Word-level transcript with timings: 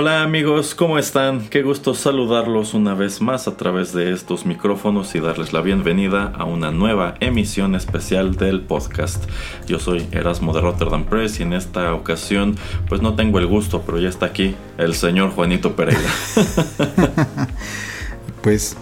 Hola 0.00 0.22
amigos, 0.22 0.76
¿cómo 0.76 0.96
están? 0.96 1.48
Qué 1.48 1.62
gusto 1.62 1.92
saludarlos 1.92 2.72
una 2.72 2.94
vez 2.94 3.20
más 3.20 3.48
a 3.48 3.56
través 3.56 3.92
de 3.92 4.12
estos 4.12 4.46
micrófonos 4.46 5.12
y 5.16 5.18
darles 5.18 5.52
la 5.52 5.60
bienvenida 5.60 6.32
a 6.38 6.44
una 6.44 6.70
nueva 6.70 7.16
emisión 7.18 7.74
especial 7.74 8.36
del 8.36 8.60
podcast. 8.60 9.24
Yo 9.66 9.80
soy 9.80 10.06
Erasmo 10.12 10.52
de 10.52 10.60
Rotterdam 10.60 11.04
Press 11.04 11.40
y 11.40 11.42
en 11.42 11.52
esta 11.52 11.92
ocasión 11.94 12.54
pues 12.88 13.02
no 13.02 13.16
tengo 13.16 13.40
el 13.40 13.48
gusto, 13.48 13.82
pero 13.84 13.98
ya 13.98 14.08
está 14.08 14.26
aquí 14.26 14.54
el 14.76 14.94
señor 14.94 15.30
Juanito 15.30 15.74
Pereira. 15.74 16.10
pues 18.40 18.76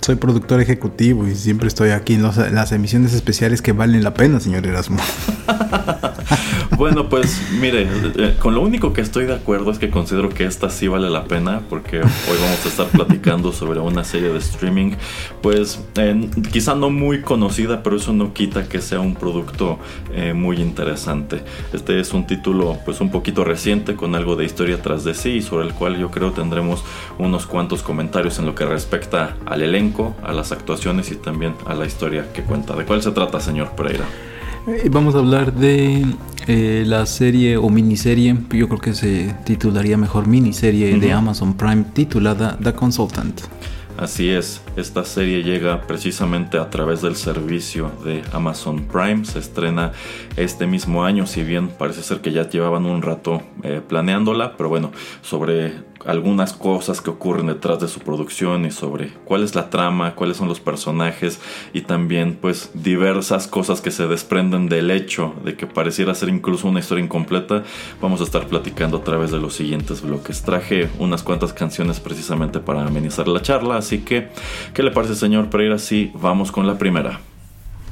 soy 0.00 0.16
productor 0.16 0.60
ejecutivo 0.60 1.28
y 1.28 1.36
siempre 1.36 1.68
estoy 1.68 1.90
aquí 1.90 2.14
en, 2.14 2.24
las 2.24 2.72
emisiones 2.72 3.14
especiales 3.14 3.62
que 3.62 3.70
valen 3.70 4.02
la 4.02 4.14
pena, 4.14 4.40
señor 4.40 4.66
Erasmo. 4.66 4.98
bueno, 6.80 7.10
pues 7.10 7.42
mire, 7.60 7.86
eh, 8.16 8.36
con 8.38 8.54
lo 8.54 8.62
único 8.62 8.94
que 8.94 9.02
estoy 9.02 9.26
de 9.26 9.34
acuerdo 9.34 9.70
es 9.70 9.78
que 9.78 9.90
considero 9.90 10.30
que 10.30 10.46
esta 10.46 10.70
sí 10.70 10.88
vale 10.88 11.10
la 11.10 11.24
pena 11.24 11.60
porque 11.68 11.98
hoy 11.98 12.38
vamos 12.40 12.64
a 12.64 12.68
estar 12.68 12.86
platicando 12.86 13.52
sobre 13.52 13.80
una 13.80 14.02
serie 14.02 14.30
de 14.30 14.38
streaming, 14.38 14.92
pues 15.42 15.84
quizá 16.50 16.74
no 16.74 16.88
muy 16.88 17.20
conocida, 17.20 17.82
pero 17.82 17.96
eso 17.96 18.14
no 18.14 18.32
quita 18.32 18.66
que 18.66 18.80
sea 18.80 18.98
un 18.98 19.14
producto 19.14 19.78
eh, 20.14 20.32
muy 20.32 20.56
interesante. 20.56 21.42
Este 21.74 22.00
es 22.00 22.14
un 22.14 22.26
título 22.26 22.78
pues 22.86 23.02
un 23.02 23.10
poquito 23.10 23.44
reciente 23.44 23.94
con 23.94 24.14
algo 24.14 24.34
de 24.34 24.46
historia 24.46 24.80
tras 24.80 25.04
de 25.04 25.12
sí 25.12 25.42
sobre 25.42 25.66
el 25.66 25.74
cual 25.74 25.98
yo 25.98 26.10
creo 26.10 26.32
tendremos 26.32 26.82
unos 27.18 27.44
cuantos 27.44 27.82
comentarios 27.82 28.38
en 28.38 28.46
lo 28.46 28.54
que 28.54 28.64
respecta 28.64 29.36
al 29.44 29.60
elenco 29.60 30.16
a 30.22 30.32
las 30.32 30.50
actuaciones 30.50 31.12
y 31.12 31.16
también 31.16 31.56
a 31.66 31.74
la 31.74 31.84
historia 31.84 32.32
que 32.32 32.40
cuenta. 32.40 32.74
¿De 32.74 32.86
cuál 32.86 33.02
se 33.02 33.10
trata, 33.10 33.38
señor 33.38 33.72
Pereira? 33.72 34.06
Eh, 34.66 34.88
vamos 34.90 35.14
a 35.14 35.18
hablar 35.18 35.54
de 35.54 36.04
eh, 36.46 36.84
la 36.86 37.06
serie 37.06 37.56
o 37.56 37.70
miniserie, 37.70 38.36
yo 38.50 38.68
creo 38.68 38.80
que 38.80 38.92
se 38.92 39.34
titularía 39.44 39.96
mejor 39.96 40.26
miniserie 40.26 40.98
de 40.98 41.12
Amazon 41.12 41.54
Prime 41.54 41.84
titulada 41.94 42.58
The 42.62 42.74
Consultant. 42.74 43.40
Así 43.96 44.28
es, 44.28 44.60
esta 44.76 45.04
serie 45.04 45.42
llega 45.42 45.82
precisamente 45.82 46.58
a 46.58 46.70
través 46.70 47.02
del 47.02 47.16
servicio 47.16 47.90
de 48.04 48.22
Amazon 48.32 48.86
Prime, 48.86 49.24
se 49.24 49.38
estrena 49.38 49.92
este 50.36 50.66
mismo 50.66 51.04
año, 51.04 51.26
si 51.26 51.42
bien 51.42 51.68
parece 51.68 52.02
ser 52.02 52.20
que 52.20 52.32
ya 52.32 52.48
llevaban 52.48 52.86
un 52.86 53.02
rato 53.02 53.42
eh, 53.62 53.80
planeándola, 53.86 54.56
pero 54.56 54.68
bueno, 54.68 54.92
sobre 55.22 55.90
algunas 56.06 56.52
cosas 56.52 57.00
que 57.00 57.10
ocurren 57.10 57.46
detrás 57.46 57.80
de 57.80 57.88
su 57.88 58.00
producción 58.00 58.64
y 58.64 58.70
sobre 58.70 59.10
cuál 59.24 59.42
es 59.42 59.54
la 59.54 59.70
trama, 59.70 60.14
cuáles 60.14 60.36
son 60.36 60.48
los 60.48 60.60
personajes 60.60 61.40
y 61.72 61.82
también 61.82 62.38
pues 62.40 62.70
diversas 62.74 63.46
cosas 63.46 63.80
que 63.80 63.90
se 63.90 64.06
desprenden 64.06 64.68
del 64.68 64.90
hecho 64.90 65.34
de 65.44 65.56
que 65.56 65.66
pareciera 65.66 66.14
ser 66.14 66.28
incluso 66.30 66.68
una 66.68 66.80
historia 66.80 67.04
incompleta, 67.04 67.64
vamos 68.00 68.20
a 68.20 68.24
estar 68.24 68.46
platicando 68.46 68.98
a 68.98 69.04
través 69.04 69.30
de 69.30 69.38
los 69.38 69.54
siguientes 69.54 70.02
bloques. 70.02 70.42
Traje 70.42 70.88
unas 70.98 71.22
cuantas 71.22 71.52
canciones 71.52 72.00
precisamente 72.00 72.60
para 72.60 72.86
amenizar 72.86 73.28
la 73.28 73.42
charla, 73.42 73.76
así 73.76 73.98
que 73.98 74.28
¿qué 74.74 74.82
le 74.82 74.90
parece 74.90 75.14
señor 75.14 75.50
Pereira 75.50 75.78
si 75.78 76.10
vamos 76.14 76.52
con 76.52 76.66
la 76.66 76.78
primera? 76.78 77.20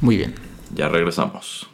Muy 0.00 0.16
bien. 0.16 0.34
Ya 0.74 0.88
regresamos. 0.88 1.68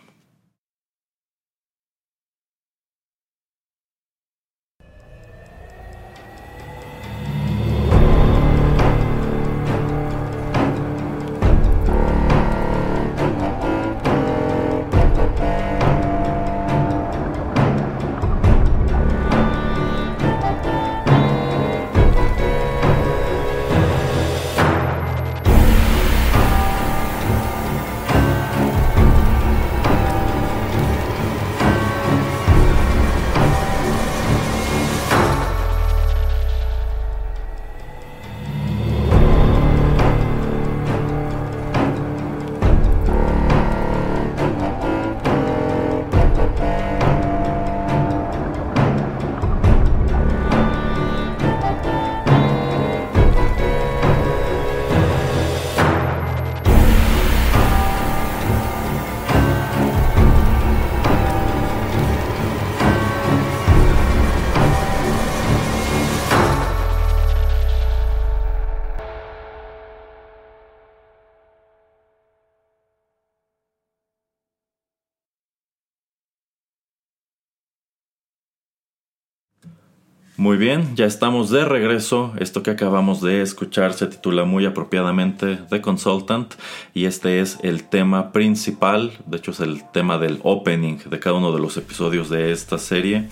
Muy 80.45 80.59
bien, 80.59 80.95
ya 80.95 81.07
estamos 81.07 81.49
de 81.49 81.65
regreso. 81.65 82.35
Esto 82.39 82.63
que 82.63 82.71
acabamos 82.71 83.23
de 83.23 83.41
escuchar 83.41 83.95
se 83.95 84.09
titula 84.09 84.45
muy 84.45 84.67
apropiadamente 84.67 85.57
The 85.71 85.81
Consultant 85.81 86.53
y 86.93 87.07
este 87.07 87.41
es 87.41 87.59
el 87.63 87.85
tema 87.85 88.31
principal, 88.31 89.13
de 89.25 89.39
hecho 89.39 89.53
es 89.53 89.61
el 89.61 89.91
tema 89.91 90.19
del 90.19 90.41
opening 90.43 90.99
de 91.07 91.19
cada 91.19 91.37
uno 91.37 91.51
de 91.51 91.61
los 91.61 91.79
episodios 91.79 92.29
de 92.29 92.53
esta 92.53 92.77
serie. 92.77 93.31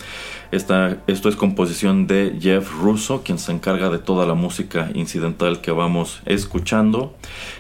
Esto 0.53 1.31
es 1.31 1.37
composición 1.37 2.07
de 2.07 2.37
Jeff 2.39 2.71
Russo, 2.79 3.23
quien 3.23 3.39
se 3.39 3.53
encarga 3.53 3.89
de 3.89 3.99
toda 3.99 4.27
la 4.27 4.35
música 4.35 4.91
incidental 4.93 5.63
que 5.63 5.71
vamos 5.71 6.21
escuchando. 6.27 7.15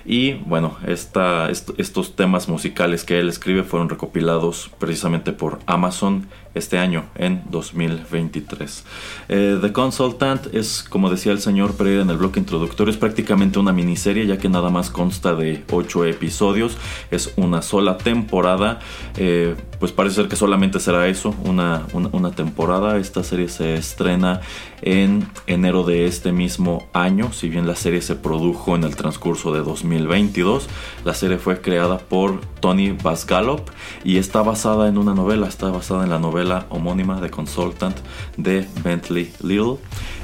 Y 0.04 0.34
bueno, 0.34 0.76
estos 0.86 2.16
temas 2.16 2.50
musicales 2.50 3.04
que 3.04 3.19
él 3.19 3.31
escribe 3.31 3.62
fueron 3.62 3.88
recopilados 3.88 4.70
precisamente 4.78 5.32
por 5.32 5.60
Amazon 5.64 6.28
este 6.54 6.76
año, 6.76 7.06
en 7.14 7.44
2023. 7.50 8.84
Eh, 9.31 9.58
The 9.62 9.72
Consultant 9.72 10.54
es, 10.54 10.82
como 10.82 11.08
decía 11.08 11.32
el 11.32 11.41
señor 11.41 11.75
Pereira 11.76 12.02
en 12.02 12.10
el 12.10 12.19
bloque 12.19 12.41
introductorio, 12.41 12.91
es 12.91 12.98
prácticamente 12.98 13.58
una 13.58 13.72
miniserie, 13.72 14.26
ya 14.26 14.36
que 14.36 14.50
nada 14.50 14.69
más 14.69 14.91
consta 14.91 15.34
de 15.34 15.64
8 15.70 16.04
episodios, 16.04 16.76
es 17.10 17.32
una 17.36 17.62
sola 17.62 17.97
temporada, 17.97 18.81
eh, 19.16 19.54
pues 19.81 19.92
parece 19.92 20.16
ser 20.16 20.28
que 20.28 20.36
solamente 20.36 20.78
será 20.78 21.08
eso, 21.08 21.34
una 21.42 22.31
temporada. 22.36 22.81
Esta 22.82 23.22
serie 23.22 23.48
se 23.48 23.75
estrena 23.75 24.41
en 24.82 25.28
enero 25.47 25.84
de 25.84 26.06
este 26.06 26.32
mismo 26.32 26.88
año, 26.93 27.32
si 27.32 27.48
bien 27.48 27.66
la 27.66 27.76
serie 27.76 28.03
se 28.03 28.16
produjo 28.16 28.75
en 28.75 28.82
el 28.82 28.97
transcurso 28.97 29.53
de 29.53 29.60
2022. 29.62 30.69
La 31.05 31.14
serie 31.14 31.38
fue 31.38 31.61
creada 31.61 31.99
por 31.99 32.40
Tony 32.61 32.90
Basgallop 32.90 33.70
y 34.05 34.17
está 34.17 34.43
basada 34.43 34.88
en 34.88 34.99
una 34.99 35.14
novela, 35.14 35.46
está 35.46 35.70
basada 35.70 36.02
en 36.02 36.11
la 36.11 36.19
novela 36.19 36.67
homónima 36.70 37.20
de 37.20 37.31
Consultant 37.31 37.96
de 38.37 38.67
Bentley 38.82 39.32
Little. 39.43 39.76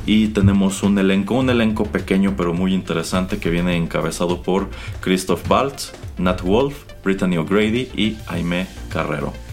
Y 0.05 0.29
tenemos 0.29 0.83
un 0.83 0.99
elenco, 0.99 1.35
un 1.35 1.51
elenco 1.51 1.85
pequeño 1.85 2.35
pero 2.37 2.53
muy 2.53 2.75
interesante 2.75 3.39
que 3.39 3.51
viene 3.51 3.77
encabezado 3.77 4.43
por 4.43 4.69
Christoph 5.01 5.49
Waltz, 5.49 5.93
Nat 6.19 6.43
Wolf, 6.43 6.85
Brittany 7.05 7.37
O'Grady 7.37 7.91
y 7.95 8.17
Jaime 8.27 8.67
Carrero. 8.91 9.48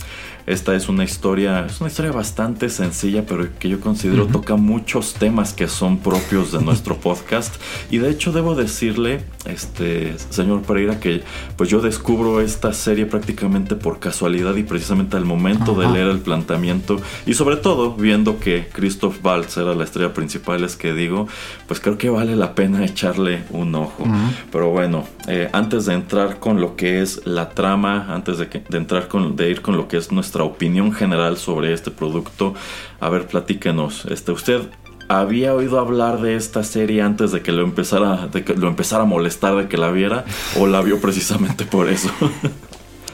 Esta 0.47 0.75
es 0.75 0.89
una 0.89 1.03
historia, 1.03 1.65
es 1.65 1.81
una 1.81 1.89
historia 1.89 2.12
bastante 2.12 2.69
sencilla, 2.69 3.25
pero 3.27 3.47
que 3.57 3.68
yo 3.68 3.80
considero 3.80 4.27
toca 4.27 4.56
muchos 4.56 5.15
temas 5.15 5.53
que 5.53 5.68
son 5.68 5.97
propios 5.97 6.51
de 6.51 6.62
nuestro 6.62 6.97
podcast. 7.01 7.56
Y 7.89 7.97
de 7.97 8.12
hecho 8.12 8.31
debo 8.31 8.53
decirle, 8.53 9.21
este 9.45 10.15
señor 10.30 10.62
Pereira, 10.62 11.00
que 11.00 11.24
pues 11.57 11.69
yo 11.69 11.81
descubro 11.81 12.42
esta 12.42 12.74
serie 12.74 13.06
prácticamente 13.06 13.75
por 13.75 14.00
casualidad 14.00 14.56
y 14.56 14.63
precisamente 14.63 15.18
al 15.18 15.25
momento 15.25 15.74
de 15.74 15.88
leer 15.88 16.07
el 16.07 16.19
planteamiento 16.19 17.00
y 17.25 17.33
sobre 17.33 17.56
todo 17.56 17.94
viendo 17.95 18.39
que 18.39 18.68
Christoph 18.71 19.24
Waltz 19.24 19.57
era 19.57 19.74
la 19.74 19.83
estrella 19.83 20.13
principal, 20.13 20.63
es 20.63 20.75
que 20.75 20.94
digo, 20.94 21.27
pues 21.68 21.80
creo 21.80 21.98
que 21.98 22.09
vale 22.09 22.36
la 22.36 22.53
pena 22.53 22.86
echarle 22.86 23.44
un 23.50 23.74
ojo. 23.75 24.06
Pero 24.51 24.69
bueno, 24.69 25.06
eh, 25.27 25.50
antes 25.53 25.86
de 25.86 25.94
entrar 25.94 26.39
con 26.39 26.62
lo 26.62 26.75
que 26.75 27.01
es 27.01 27.25
la 27.25 27.50
trama, 27.50 28.13
antes 28.13 28.38
de, 28.38 28.45
de 28.45 28.77
entrar 28.77 29.07
con, 29.07 29.36
de 29.36 29.50
ir 29.50 29.62
con 29.62 29.77
lo 29.77 29.88
que 29.88 29.98
es 29.98 30.12
nuestra 30.12 30.35
opinión 30.44 30.92
general 30.92 31.38
sobre 31.38 31.74
este 31.74 31.92
producto. 31.92 32.54
A 33.00 33.10
ver, 33.10 33.28
platíquenos. 33.28 34.06
Este, 34.06 34.32
¿Usted 34.32 34.70
había 35.08 35.54
oído 35.54 35.80
hablar 35.80 36.22
de 36.22 36.36
esta 36.36 36.64
serie 36.64 37.02
antes 37.02 37.32
de 37.32 37.42
que 37.42 37.52
lo 37.52 37.64
empezara, 37.64 38.28
de 38.28 38.44
que 38.44 38.56
lo 38.56 38.68
empezara 38.68 39.04
a 39.04 39.06
molestar 39.06 39.56
de 39.56 39.68
que 39.68 39.78
la 39.78 39.92
viera? 39.92 40.26
¿O 40.60 40.68
la 40.68 40.82
vio 40.82 41.00
precisamente 41.00 41.66
por 41.66 41.90
eso? 41.90 42.10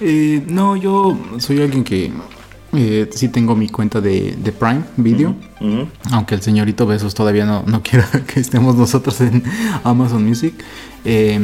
Eh, 0.04 0.44
no, 0.48 0.76
yo 0.76 1.16
soy 1.38 1.62
alguien 1.62 1.84
que 1.84 2.12
eh, 2.74 3.08
sí 3.14 3.28
tengo 3.28 3.56
mi 3.56 3.70
cuenta 3.70 4.02
de, 4.02 4.36
Prime 4.58 4.84
Video. 4.98 5.36
Aunque 6.12 6.36
el 6.36 6.42
señorito 6.42 6.88
Besos 6.88 7.14
todavía 7.14 7.46
no, 7.46 7.64
no 7.68 7.84
quiera 7.84 8.10
que 8.28 8.40
estemos 8.40 8.76
nosotros 8.76 9.22
en 9.22 9.44
Amazon 9.84 10.26
Music. 10.26 10.56
Eh, 11.06 11.40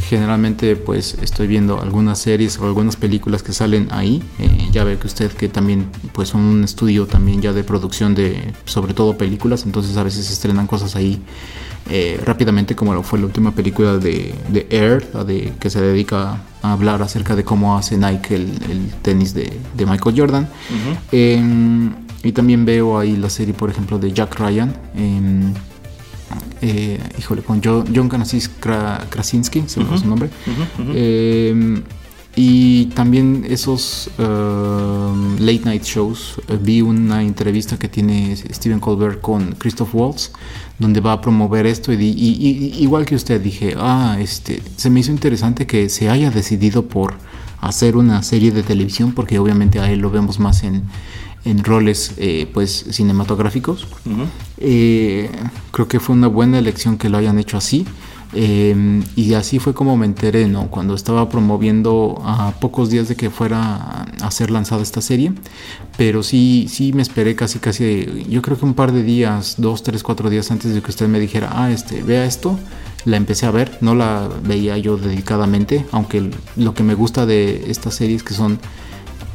generalmente 0.00 0.76
pues 0.76 1.16
estoy 1.20 1.46
viendo 1.46 1.80
algunas 1.80 2.18
series 2.18 2.58
o 2.58 2.66
algunas 2.66 2.96
películas 2.96 3.42
que 3.42 3.52
salen 3.52 3.88
ahí. 3.90 4.22
Eh, 4.38 4.68
ya 4.72 4.84
ve 4.84 4.98
que 4.98 5.06
usted 5.06 5.30
que 5.32 5.48
también 5.48 5.86
pues 6.12 6.28
son 6.28 6.42
un 6.42 6.64
estudio 6.64 7.06
también 7.06 7.42
ya 7.42 7.52
de 7.52 7.64
producción 7.64 8.14
de 8.14 8.52
sobre 8.64 8.94
todo 8.94 9.16
películas, 9.18 9.64
entonces 9.64 9.96
a 9.96 10.02
veces 10.02 10.30
estrenan 10.30 10.66
cosas 10.66 10.96
ahí 10.96 11.20
eh, 11.88 12.20
rápidamente 12.24 12.76
como 12.76 12.94
lo 12.94 13.02
fue 13.02 13.18
la 13.18 13.26
última 13.26 13.52
película 13.52 13.98
de, 13.98 14.32
de 14.48 14.66
Air, 14.70 15.10
de, 15.24 15.52
que 15.58 15.70
se 15.70 15.80
dedica 15.80 16.40
a 16.62 16.72
hablar 16.72 17.02
acerca 17.02 17.34
de 17.34 17.42
cómo 17.42 17.76
hace 17.76 17.96
Nike 17.96 18.36
el, 18.36 18.92
tenis 19.02 19.34
de, 19.34 19.50
Michael 19.76 20.14
Jordan. 20.16 20.48
Em, 21.10 21.92
y 22.22 22.32
también 22.32 22.64
veo 22.64 22.98
ahí 22.98 23.16
la 23.16 23.30
serie 23.30 23.54
por 23.54 23.70
ejemplo 23.70 23.98
de 23.98 24.12
Jack 24.12 24.38
Ryan. 24.38 24.72
Em, 26.30 26.68
eh, 26.68 27.00
híjole, 27.18 27.42
con 27.42 27.60
John, 27.62 27.86
Krasinski, 29.08 29.64
se 29.66 29.80
me 29.80 29.98
su 29.98 30.06
nombre. 30.06 30.30
Eh, 30.94 31.82
y 32.36 32.86
también 32.86 33.44
esos 33.48 34.08
uh, 34.18 34.22
late 35.38 35.62
night 35.64 35.82
shows. 35.82 36.40
Eh, 36.48 36.58
vi 36.60 36.80
una 36.80 37.22
entrevista 37.22 37.76
que 37.76 37.88
tiene 37.88 38.36
Steven 38.36 38.78
Colbert 38.78 39.20
con 39.20 39.52
Christoph 39.58 39.94
Waltz, 39.94 40.30
donde 40.78 41.00
va 41.00 41.14
a 41.14 41.20
promover 41.20 41.66
esto. 41.66 41.92
Y, 41.92 41.96
igual 42.78 43.04
que 43.04 43.16
usted, 43.16 43.40
dije, 43.40 43.74
ah, 43.76 44.16
este, 44.20 44.62
se 44.76 44.90
me 44.90 45.00
hizo 45.00 45.10
interesante 45.10 45.66
que 45.66 45.88
se 45.88 46.08
haya 46.08 46.30
decidido 46.30 46.86
por 46.86 47.14
hacer 47.60 47.96
una 47.96 48.22
serie 48.22 48.52
de 48.52 48.62
televisión, 48.62 49.12
porque 49.12 49.38
obviamente 49.38 49.80
a 49.80 49.90
él 49.90 49.98
lo 49.98 50.10
vemos 50.10 50.38
más 50.38 50.62
en, 50.62 50.84
en 51.44 51.64
roles 51.64 52.14
eh, 52.18 52.48
pues 52.52 52.86
cinematográficos. 52.90 53.86
Eh, 54.58 55.30
creo 55.70 55.88
que 55.88 56.00
fue 56.00 56.14
una 56.14 56.28
buena 56.28 56.58
elección 56.58 56.98
que 56.98 57.08
lo 57.08 57.18
hayan 57.18 57.38
hecho 57.38 57.56
así. 57.56 57.86
Eh, 58.32 59.02
y 59.16 59.34
así 59.34 59.58
fue 59.58 59.74
como 59.74 59.96
me 59.96 60.06
enteré, 60.06 60.46
¿no? 60.46 60.68
Cuando 60.68 60.94
estaba 60.94 61.28
promoviendo 61.28 62.22
a 62.24 62.52
pocos 62.60 62.88
días 62.88 63.08
de 63.08 63.16
que 63.16 63.28
fuera 63.28 64.06
a 64.20 64.30
ser 64.30 64.50
lanzada 64.50 64.82
esta 64.82 65.00
serie. 65.00 65.32
Pero 65.96 66.22
sí, 66.22 66.66
sí 66.68 66.92
me 66.92 67.02
esperé 67.02 67.34
casi, 67.34 67.58
casi, 67.58 68.24
yo 68.28 68.42
creo 68.42 68.58
que 68.58 68.64
un 68.64 68.74
par 68.74 68.92
de 68.92 69.02
días, 69.02 69.56
dos, 69.58 69.82
tres, 69.82 70.02
cuatro 70.02 70.30
días 70.30 70.50
antes 70.50 70.74
de 70.74 70.82
que 70.82 70.90
usted 70.90 71.08
me 71.08 71.18
dijera, 71.18 71.50
ah, 71.52 71.70
este, 71.70 72.02
vea 72.02 72.24
esto. 72.24 72.58
La 73.06 73.16
empecé 73.16 73.46
a 73.46 73.50
ver, 73.50 73.78
no 73.80 73.94
la 73.94 74.28
veía 74.44 74.76
yo 74.76 74.98
dedicadamente, 74.98 75.86
aunque 75.90 76.30
lo 76.56 76.74
que 76.74 76.82
me 76.82 76.94
gusta 76.94 77.24
de 77.24 77.70
esta 77.70 77.90
serie 77.90 78.14
es 78.14 78.22
que 78.22 78.34
son 78.34 78.60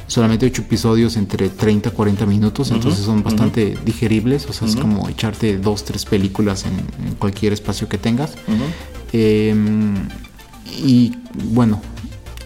solamente 0.07 0.45
8 0.45 0.63
episodios 0.63 1.17
entre 1.17 1.49
30 1.49 1.89
y 1.89 1.91
40 1.91 2.25
minutos, 2.25 2.71
entonces 2.71 3.05
son 3.05 3.23
bastante 3.23 3.77
digeribles, 3.85 4.45
o 4.47 4.53
sea, 4.53 4.67
es 4.67 4.75
como 4.75 5.09
echarte 5.09 5.57
dos, 5.57 5.83
tres 5.83 6.05
películas 6.05 6.65
en, 6.65 7.15
cualquier 7.15 7.53
espacio 7.53 7.89
que 7.89 7.97
tengas. 7.97 8.35
Em, 9.11 9.95
y 10.83 11.15
bueno, 11.51 11.81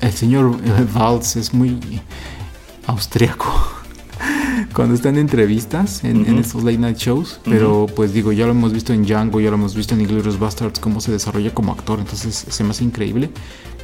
el 0.01 0.11
señor 0.11 0.57
Valls 0.95 1.35
es 1.35 1.53
muy 1.53 1.79
austriaco 2.87 3.45
cuando 4.73 4.95
está 4.95 5.09
en 5.09 5.17
entrevistas 5.17 6.03
en, 6.03 6.37
estos 6.37 6.63
late 6.63 6.77
night 6.77 6.97
shows, 6.97 7.39
pero 7.43 7.87
pues 7.93 8.13
digo, 8.13 8.31
ya 8.31 8.45
lo 8.45 8.51
hemos 8.51 8.71
visto 8.71 8.93
en 8.93 9.03
Django, 9.03 9.41
ya 9.41 9.49
lo 9.49 9.55
hemos 9.55 9.75
visto 9.75 9.95
en 9.95 10.01
Inglourious 10.01 10.39
Bastards, 10.39 10.79
cómo 10.79 11.01
se 11.01 11.11
desarrolla 11.11 11.53
como 11.53 11.73
actor, 11.73 11.99
entonces 11.99 12.45
se 12.47 12.63
me 12.63 12.71
hace 12.71 12.83
increíble 12.83 13.29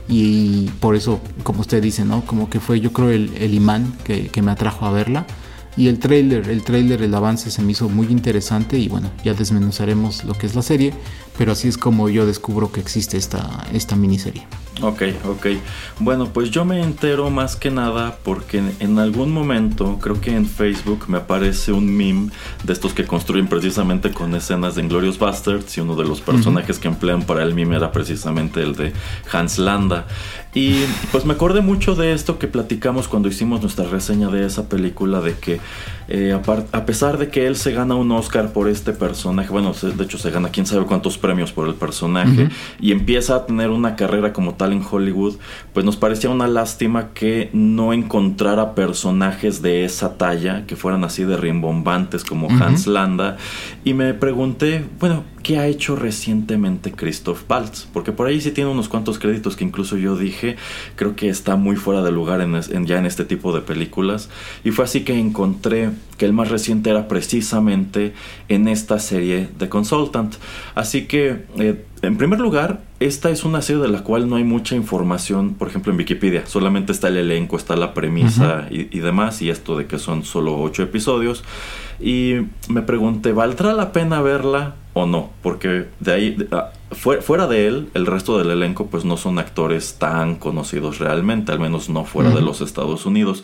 y 0.08 0.70
por 0.80 0.96
eso, 0.96 1.20
como 1.44 1.62
usted 1.62 1.82
dice, 1.82 2.06
¿no? 2.06 2.26
Como 2.26 2.50
que 2.50 2.60
fue 2.60 2.80
yo 2.80 2.94
creo 2.94 3.10
el, 3.10 3.54
imán 3.54 3.94
que, 4.04 4.28
que, 4.28 4.42
me 4.42 4.52
atrajo 4.52 4.86
a 4.86 4.92
verla. 4.92 5.26
Y 5.78 5.88
el 5.88 6.00
trailer, 6.00 6.50
el 6.50 6.64
trailer, 6.64 7.02
el 7.02 7.14
avance 7.14 7.52
se 7.52 7.62
me 7.62 7.74
hizo 7.74 7.90
muy 7.90 8.08
interesante 8.08 8.78
y 8.78 8.88
bueno, 8.88 9.10
ya 9.26 9.34
desmenuzaremos 9.34 10.24
lo 10.24 10.34
que 10.34 10.46
es 10.46 10.56
la 10.56 10.62
serie, 10.62 10.94
pero 11.38 11.52
así 11.52 11.68
es 11.68 11.78
como 11.78 12.08
yo 12.08 12.26
descubro 12.26 12.72
que 12.72 12.80
existe 12.80 13.18
esta, 13.18 13.68
esta 13.74 13.96
miniserie. 13.98 14.48
Ok, 14.82 15.04
ok. 15.26 15.48
Bueno, 16.00 16.28
pues 16.34 16.52
yo 16.52 16.66
me 16.66 16.82
entero 16.82 17.30
más 17.30 17.56
que 17.56 17.72
nada 17.72 18.18
porque 18.24 18.62
en, 18.80 19.00
algún 19.00 19.32
momento, 19.32 20.00
creo 20.02 20.20
que 20.20 20.36
en 20.36 20.46
Facebook 20.46 21.06
me 21.08 21.20
aparece 21.20 21.72
un 21.72 21.96
meme 21.96 22.30
de 22.64 22.74
estos 22.74 22.94
que 22.94 23.06
construyen 23.06 23.48
precisamente 23.48 24.12
con 24.12 24.36
escenas 24.36 24.76
de 24.76 24.82
Inglorious 24.82 25.18
Bastards 25.18 25.78
y 25.78 25.82
uno 25.82 25.96
de 25.96 26.04
los 26.04 26.20
personajes 26.20 26.78
que 26.78 26.90
emplean 26.90 27.24
para 27.24 27.44
el 27.44 27.56
meme 27.56 27.78
era 27.78 27.94
precisamente 27.94 28.62
el 28.62 28.76
de 28.76 28.92
Hans 29.32 29.60
Landa. 29.60 30.08
Y 30.54 30.84
pues 31.12 31.26
me 31.26 31.34
acordé 31.34 31.62
mucho 31.62 31.96
de 31.96 32.12
esto 32.14 32.38
que 32.38 32.48
platicamos 32.48 33.08
cuando 33.08 33.30
hicimos 33.30 33.62
nuestra 33.62 33.86
reseña 33.86 34.30
de 34.30 34.46
esa 34.46 34.68
película, 34.68 35.22
de 35.22 35.36
que 35.36 35.60
eh, 36.08 36.38
a, 36.72 36.86
pesar 36.86 37.18
de 37.18 37.30
que 37.30 37.48
él 37.48 37.56
se 37.56 37.72
gana 37.72 37.96
un 37.96 38.12
Oscar 38.12 38.54
por 38.54 38.70
este 38.70 38.94
personaje, 38.94 39.50
bueno, 39.50 39.74
de 39.74 40.04
hecho 40.04 40.18
se 40.18 40.30
gana 40.32 40.50
quién 40.50 40.66
sabe 40.66 40.86
cuántos 40.86 41.18
premios 41.18 41.52
por 41.52 41.68
el 41.68 41.74
personaje, 41.74 42.50
y 42.80 42.92
empieza 42.92 43.36
a 43.36 43.46
tener 43.46 43.70
una 43.70 43.96
carrera 43.96 44.32
como 44.34 44.56
tal 44.56 44.74
en 44.74 44.84
Hollywood, 44.90 45.36
pues 45.74 45.86
nos 45.86 45.98
parecía 45.98 46.30
una 46.30 46.48
lástima 46.48 47.10
que 47.14 47.50
no 47.54 47.94
encontrara 47.94 48.76
personajes 48.76 49.62
de 49.62 49.86
esa 49.86 50.18
talla, 50.18 50.66
que 50.68 50.76
fueran 50.76 51.04
así 51.04 51.24
de 51.24 51.38
rimbombantes 51.38 52.24
como 52.24 52.50
Hans 52.50 52.88
Landa, 52.88 53.38
y 53.84 53.94
me 53.94 54.14
pregunté, 54.14 54.86
bueno, 55.00 55.24
¿qué 55.46 55.60
ha 55.60 55.68
hecho 55.68 55.96
recientemente 55.96 56.92
Christoph 56.92 57.44
Waltz? 57.48 57.88
Porque 57.94 58.12
por 58.12 58.26
ahí 58.26 58.42
sí 58.42 58.50
tiene 58.50 58.72
unos 58.72 58.90
cuantos 58.90 59.20
créditos 59.20 59.56
que 59.56 59.64
incluso 59.64 59.96
yo 59.96 60.18
dije, 60.18 60.56
creo 60.96 61.16
que 61.16 61.30
está 61.30 61.56
muy 61.56 61.76
fuera 61.76 62.02
de 62.02 62.12
lugar 62.12 62.42
en, 62.42 62.88
ya 62.88 62.98
en 62.98 63.06
este 63.06 63.26
tipo 63.26 63.54
de 63.54 63.62
películas, 63.62 64.32
y 64.64 64.72
fue 64.72 64.86
así 64.86 65.04
que 65.04 65.14
encontré 65.20 65.92
que 66.18 66.26
el 66.26 66.34
más 66.34 66.50
reciente 66.50 66.90
era 66.90 67.08
precisamente 67.08 68.16
en 68.48 68.68
esta 68.68 68.98
serie 68.98 69.48
de 69.60 69.70
Consultant. 69.70 70.34
Así 70.74 71.06
que, 71.06 71.46
eh, 71.60 71.86
en 72.02 72.18
primer 72.18 72.40
lugar, 72.40 72.82
esta 73.00 73.30
es 73.30 73.44
una 73.44 73.62
serie 73.62 73.82
de 73.82 73.90
la 73.90 74.04
cual 74.04 74.30
no 74.30 74.38
hay 74.38 74.44
mucha 74.44 74.76
información, 74.76 75.56
por 75.56 75.68
ejemplo, 75.68 75.92
en 75.92 75.98
Wikipedia. 75.98 76.46
Solamente 76.46 76.92
está 76.94 77.10
el 77.10 77.18
elenco, 77.18 77.58
está 77.58 77.76
la 77.76 77.94
premisa 77.94 78.68
y, 78.70 79.00
demás, 79.00 79.42
y 79.42 79.50
esto 79.50 79.78
de 79.78 79.86
que 79.86 80.00
son 80.00 80.24
solo 80.24 80.58
ocho 80.60 80.84
episodios. 80.84 81.44
Y 82.00 82.36
me 82.70 82.82
pregunté, 82.82 83.34
¿valdrá 83.34 83.74
la 83.74 83.92
pena 83.92 84.22
verla 84.22 84.76
o 84.94 85.06
no? 85.06 85.32
Porque 85.42 85.88
de 86.00 86.14
ahí, 86.14 86.48
ah, 86.52 86.72
fuera 86.92 87.48
de 87.48 87.68
él, 87.68 87.90
el 87.96 88.06
resto 88.06 88.38
del 88.38 88.52
elenco 88.52 88.88
pues 88.88 89.04
no 89.04 89.18
son 89.18 89.40
actores 89.40 89.96
tan 90.00 90.36
conocidos 90.36 91.00
realmente, 91.00 91.52
al 91.52 91.60
menos 91.60 91.90
no 91.90 92.06
fuera 92.06 92.30
de 92.30 92.42
los 92.42 92.62
Estados 92.62 93.06
Unidos. 93.06 93.44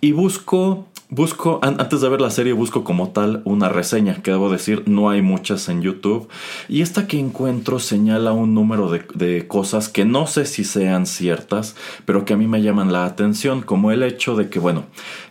Y 0.00 0.12
busco 0.12 0.88
Busco, 1.12 1.58
antes 1.62 2.00
de 2.00 2.08
ver 2.08 2.20
la 2.20 2.30
serie, 2.30 2.52
busco 2.52 2.84
como 2.84 3.10
tal 3.10 3.42
una 3.44 3.68
reseña, 3.68 4.22
que 4.22 4.30
debo 4.30 4.48
decir, 4.48 4.84
no 4.86 5.10
hay 5.10 5.22
muchas 5.22 5.68
en 5.68 5.82
YouTube. 5.82 6.28
Y 6.68 6.82
esta 6.82 7.08
que 7.08 7.18
encuentro 7.18 7.80
señala 7.80 8.30
un 8.30 8.54
número 8.54 8.88
de, 8.88 9.04
de, 9.14 9.48
cosas 9.48 9.88
que 9.88 10.04
no 10.04 10.28
sé 10.28 10.46
si 10.46 10.62
sean 10.62 11.06
ciertas, 11.06 11.74
pero 12.04 12.24
que 12.24 12.34
a 12.34 12.36
mí 12.36 12.46
me 12.46 12.62
llaman 12.62 12.92
la 12.92 13.06
atención, 13.06 13.62
como 13.62 13.90
el 13.90 14.04
hecho 14.04 14.36
de 14.36 14.50
que, 14.50 14.60
bueno, 14.60 14.84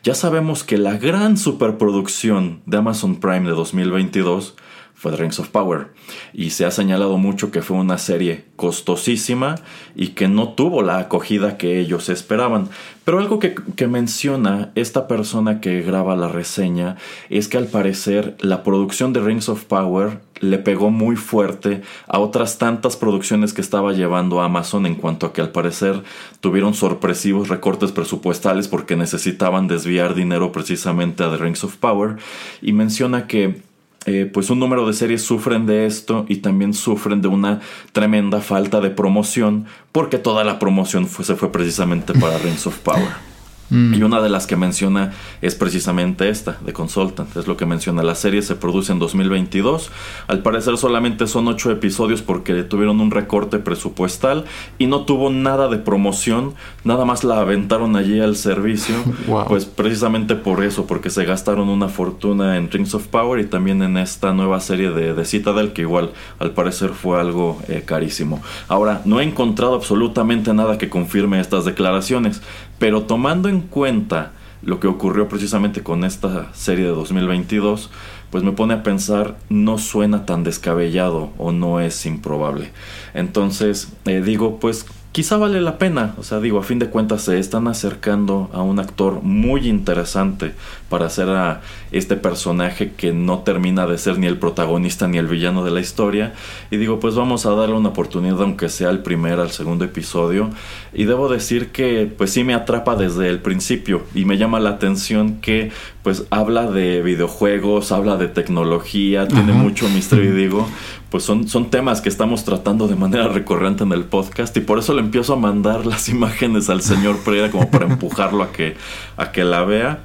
ya 0.03 0.15
sabemos 0.15 0.65
que 0.65 0.77
la 0.77 0.97
gran 0.97 1.37
superproducción 1.37 2.59
de 2.65 2.75
Amazon 2.75 3.15
Prime 3.21 3.47
de 3.47 3.55
2022 3.55 4.55
fue 4.99 5.15
Rings 5.15 5.39
of 5.39 5.47
Power. 5.47 5.93
Y 6.33 6.49
se 6.49 6.65
ha 6.65 6.71
señalado 6.71 7.17
mucho 7.17 7.51
que 7.51 7.61
fue 7.61 7.77
una 7.77 7.97
serie 7.97 8.43
costosísima 8.57 9.55
y 9.95 10.09
que 10.09 10.27
no 10.27 10.49
tuvo 10.49 10.81
la 10.81 10.97
acogida 10.97 11.57
que 11.57 11.79
ellos 11.79 12.09
esperaban. 12.09 12.67
Pero 13.05 13.19
algo 13.19 13.39
que, 13.39 13.55
que, 13.77 13.87
menciona 13.87 14.71
esta 14.75 15.07
persona 15.07 15.61
que 15.61 15.81
graba 15.81 16.17
la 16.17 16.27
reseña 16.27 16.97
es 17.29 17.47
que 17.47 17.57
al 17.57 17.67
parecer 17.67 18.35
la 18.41 18.61
producción 18.61 19.13
de 19.13 19.21
Rings 19.21 19.47
of 19.47 19.63
Power 19.63 20.19
le 20.41 20.57
pegó 20.57 20.89
muy 20.89 21.15
fuerte 21.15 21.81
a 22.07 22.19
otras 22.19 22.57
tantas 22.57 22.97
producciones 22.97 23.53
que 23.53 23.61
estaba 23.61 23.93
llevando 23.93 24.41
Amazon 24.41 24.85
en 24.85 24.95
cuanto 24.95 25.25
a 25.25 25.33
que 25.33 25.41
al 25.41 25.51
parecer 25.51 26.03
tuvieron 26.41 26.73
sorpresivos 26.73 27.47
recortes 27.47 27.93
presupuestales 27.93 28.67
porque 28.67 28.97
necesitaban 28.97 29.67
desviar 29.67 30.13
dinero 30.13 30.51
precisamente 30.51 31.23
a 31.23 31.31
The 31.31 31.37
Rings 31.37 31.63
of 31.63 31.77
Power. 31.77 32.17
Y 32.61 32.73
menciona 32.73 33.27
que 33.27 33.68
eh, 34.05 34.29
pues 34.31 34.49
un 34.49 34.59
número 34.59 34.87
de 34.87 34.93
series 34.93 35.21
sufren 35.21 35.65
de 35.65 35.85
esto 35.85 36.25
y 36.29 36.37
también 36.37 36.73
sufren 36.73 37.21
de 37.21 37.27
una 37.27 37.59
tremenda 37.91 38.41
falta 38.41 38.79
de 38.79 38.89
promoción 38.89 39.65
porque 39.91 40.17
toda 40.17 40.43
la 40.43 40.57
promoción 40.59 41.07
se 41.07 41.35
fue 41.35 41.51
precisamente 41.51 42.13
para 42.13 42.37
Rings 42.37 42.65
of 42.67 42.77
Power. 42.79 43.28
Mm. 43.69 43.93
Y 43.93 44.03
una 44.03 44.21
de 44.21 44.29
las 44.29 44.47
que 44.47 44.55
menciona 44.55 45.13
es 45.41 45.55
precisamente 45.55 46.29
esta, 46.29 46.57
de 46.65 46.73
Consultant. 46.73 47.35
Es 47.37 47.47
lo 47.47 47.57
que 47.57 47.65
menciona. 47.65 48.03
La 48.03 48.15
serie 48.15 48.41
se 48.41 48.55
produce 48.55 48.91
en 48.91 48.99
2022. 48.99 49.91
Al 50.27 50.41
parecer 50.41 50.77
solamente 50.77 51.27
son 51.27 51.47
ocho 51.47 51.71
episodios 51.71 52.21
porque 52.21 52.63
tuvieron 52.63 52.99
un 53.01 53.11
recorte 53.11 53.59
presupuestal 53.59 54.45
y 54.77 54.87
no 54.87 55.01
tuvo 55.05 55.29
nada 55.29 55.67
de 55.67 55.77
promoción. 55.77 56.53
Nada 56.83 57.05
más 57.05 57.23
la 57.23 57.39
aventaron 57.39 57.95
allí 57.95 58.19
al 58.19 58.35
servicio. 58.35 58.95
Pues 59.47 59.65
precisamente 59.65 60.35
por 60.35 60.63
eso, 60.63 60.85
porque 60.85 61.09
se 61.09 61.23
gastaron 61.23 61.69
una 61.69 61.87
fortuna 61.87 62.57
en 62.57 62.69
Rings 62.69 62.93
of 62.93 63.07
Power 63.07 63.39
y 63.39 63.45
también 63.45 63.81
en 63.81 63.97
esta 63.97 64.33
nueva 64.33 64.59
serie 64.59 64.91
de, 64.91 65.13
de 65.13 65.25
Citadel 65.25 65.71
que 65.71 65.81
igual 65.83 66.11
al 66.39 66.51
parecer 66.51 66.89
fue 66.89 67.19
algo 67.19 67.59
eh, 67.67 67.83
carísimo. 67.85 68.41
Ahora, 68.67 69.01
no 69.05 69.19
he 69.19 69.23
encontrado 69.23 69.75
absolutamente 69.75 70.53
nada 70.53 70.77
que 70.77 70.89
confirme 70.89 71.39
estas 71.39 71.65
declaraciones. 71.65 72.41
Pero 72.79 73.03
tomando 73.03 73.49
en 73.49 73.61
cuenta 73.61 74.31
lo 74.61 74.79
que 74.79 74.87
ocurrió 74.87 75.27
precisamente 75.27 75.83
con 75.83 76.03
esta 76.03 76.53
serie 76.53 76.85
de 76.85 76.91
2022, 76.91 77.89
pues 78.29 78.43
me 78.43 78.51
pone 78.51 78.73
a 78.73 78.83
pensar, 78.83 79.37
no 79.49 79.77
suena 79.77 80.25
tan 80.25 80.43
descabellado 80.43 81.31
o 81.37 81.51
no 81.51 81.79
es 81.79 82.05
improbable. 82.05 82.71
Entonces, 83.13 83.93
eh, 84.05 84.21
digo, 84.21 84.59
pues 84.59 84.85
quizá 85.11 85.37
vale 85.37 85.61
la 85.61 85.77
pena. 85.77 86.13
O 86.17 86.23
sea, 86.23 86.39
digo, 86.39 86.59
a 86.59 86.63
fin 86.63 86.79
de 86.79 86.89
cuentas 86.89 87.23
se 87.23 87.39
están 87.39 87.67
acercando 87.67 88.49
a 88.53 88.61
un 88.61 88.79
actor 88.79 89.21
muy 89.23 89.67
interesante 89.67 90.53
para 90.89 91.05
hacer 91.05 91.29
a 91.29 91.61
este 91.91 92.15
personaje 92.15 92.91
que 92.91 93.13
no 93.13 93.39
termina 93.39 93.87
de 93.87 93.97
ser 93.97 94.19
ni 94.19 94.27
el 94.27 94.37
protagonista 94.37 95.07
ni 95.07 95.17
el 95.17 95.27
villano 95.27 95.63
de 95.63 95.71
la 95.71 95.79
historia. 95.79 96.33
Y 96.71 96.77
digo, 96.77 96.99
pues 96.99 97.15
vamos 97.15 97.45
a 97.45 97.51
darle 97.51 97.75
una 97.75 97.89
oportunidad, 97.89 98.41
aunque 98.41 98.69
sea 98.69 98.89
el 98.89 98.99
primer, 98.99 99.39
al 99.39 99.51
segundo 99.51 99.85
episodio. 99.85 100.49
Y 100.93 101.05
debo 101.05 101.29
decir 101.29 101.71
que, 101.71 102.11
pues 102.17 102.31
sí 102.31 102.43
me 102.43 102.53
atrapa 102.53 102.95
desde 102.95 103.29
el 103.29 103.39
principio 103.39 104.03
y 104.13 104.25
me 104.25 104.37
llama 104.37 104.59
la 104.59 104.71
atención 104.71 105.39
que, 105.41 105.71
pues 106.03 106.25
habla 106.29 106.71
de 106.71 107.01
videojuegos, 107.01 107.91
habla 107.91 108.15
de 108.17 108.27
tecnología, 108.27 109.27
tiene 109.27 109.53
mucho 109.53 109.87
misterio 109.89 110.33
y 110.33 110.35
digo, 110.35 110.67
pues 111.09 111.23
son, 111.23 111.47
son 111.47 111.69
temas 111.69 112.01
que 112.01 112.09
estamos 112.09 112.45
tratando 112.45 112.87
de 112.87 112.95
manera 112.95 113.27
recurrente 113.27 113.83
en 113.83 113.91
el 113.91 114.05
podcast 114.05 114.55
y 114.57 114.61
por 114.61 114.79
eso 114.79 114.93
le 114.93 115.01
empiezo 115.01 115.33
a 115.33 115.35
mandar 115.35 115.85
las 115.85 116.09
imágenes 116.09 116.69
al 116.69 116.81
señor 116.81 117.19
Pereira 117.19 117.51
como 117.51 117.69
para 117.69 117.85
empujarlo 117.85 118.43
a 118.43 118.51
que, 118.51 118.75
a 119.17 119.31
que 119.31 119.43
la 119.43 119.63
vea 119.63 119.99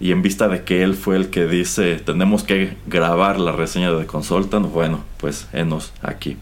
y 0.00 0.12
en 0.12 0.22
vista 0.22 0.48
de 0.48 0.64
que 0.64 0.82
él 0.82 0.94
fue 0.94 1.16
el 1.16 1.28
que 1.28 1.46
dice 1.46 1.96
tenemos 1.96 2.42
que 2.42 2.74
grabar 2.86 3.38
la 3.38 3.52
reseña 3.52 3.92
de 3.92 4.06
Consultant, 4.06 4.66
bueno, 4.72 5.00
pues 5.20 5.46
enos 5.52 5.92
aquí. 6.02 6.36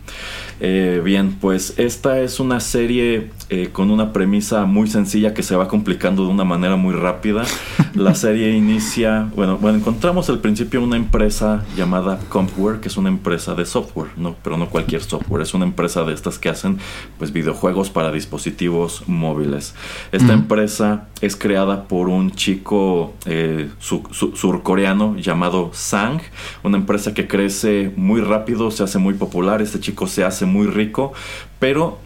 Eh, 0.61 1.01
bien, 1.05 1.37
pues 1.41 1.75
esta 1.79 2.21
es 2.21 2.41
una 2.41 2.61
serie 2.61 3.31
eh, 3.51 3.71
con 3.73 3.91
una 3.91 4.13
premisa 4.13 4.65
muy 4.67 4.89
sencilla 4.89 5.35
que 5.35 5.43
se 5.43 5.57
va 5.57 5.69
complicando 5.69 6.25
de 6.25 6.31
una 6.31 6.45
manera 6.45 6.77
muy 6.77 6.95
rápida. 6.95 7.45
La 7.95 8.15
serie 8.15 8.53
inicia, 8.53 9.29
bueno, 9.35 9.59
bueno, 9.59 9.79
encontramos 9.79 10.29
al 10.31 10.41
principio 10.41 10.83
una 10.83 10.97
empresa 10.97 11.65
llamada 11.77 12.19
Compware, 12.29 12.81
que 12.81 12.89
es 12.89 12.97
una 12.97 13.09
empresa 13.09 13.55
de 13.55 13.65
software, 13.65 14.11
no, 14.17 14.37
pero 14.43 14.57
no 14.57 14.69
cualquier 14.69 15.03
software, 15.03 15.43
es 15.43 15.55
una 15.55 15.65
empresa 15.65 16.05
de 16.05 16.15
estas 16.15 16.39
que 16.39 16.49
hacen 16.49 16.79
pues 17.19 17.33
videojuegos 17.33 17.91
para 17.91 18.13
dispositivos 18.13 19.03
móviles. 19.09 19.75
Esta 20.13 20.33
empresa 20.33 21.09
es 21.21 21.37
creada 21.37 21.85
por 21.85 22.09
un 22.09 22.33
chico 22.33 23.15
eh, 23.27 23.69
surcoreano 23.81 25.17
llamado 25.17 25.71
Sang, 25.73 26.21
una 26.63 26.77
empresa 26.77 27.15
que 27.15 27.27
crece 27.27 27.93
muy 27.97 28.21
rápido, 28.21 28.68
se 28.71 28.85
hace 28.85 28.99
muy 28.99 29.15
popular, 29.15 29.63
este 29.63 29.81
chico 29.81 30.07
se 30.07 30.25
hace 30.25 30.47
muy 30.47 30.67
rico, 30.67 31.13
pero 31.59 31.99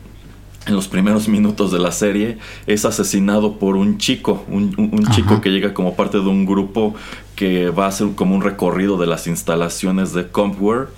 en 0.66 0.74
los 0.74 0.88
primeros 0.88 1.28
minutos 1.28 1.72
de 1.72 1.78
la 1.78 1.92
serie 1.92 2.38
es 2.66 2.84
asesinado 2.84 3.58
por 3.58 3.76
un 3.76 3.98
chico, 3.98 4.44
un, 4.48 4.72
chico 5.10 5.40
que 5.40 5.50
llega 5.50 5.74
como 5.74 5.96
parte 5.96 6.18
de 6.18 6.28
un 6.28 6.46
grupo 6.46 6.94
que 7.34 7.70
va 7.70 7.86
a 7.86 7.88
hacer 7.88 8.08
como 8.14 8.36
un 8.36 8.42
recorrido 8.42 8.96
de 8.96 9.06
las 9.06 9.26
instalaciones 9.26 10.12
de 10.12 10.28
Compware 10.28 10.88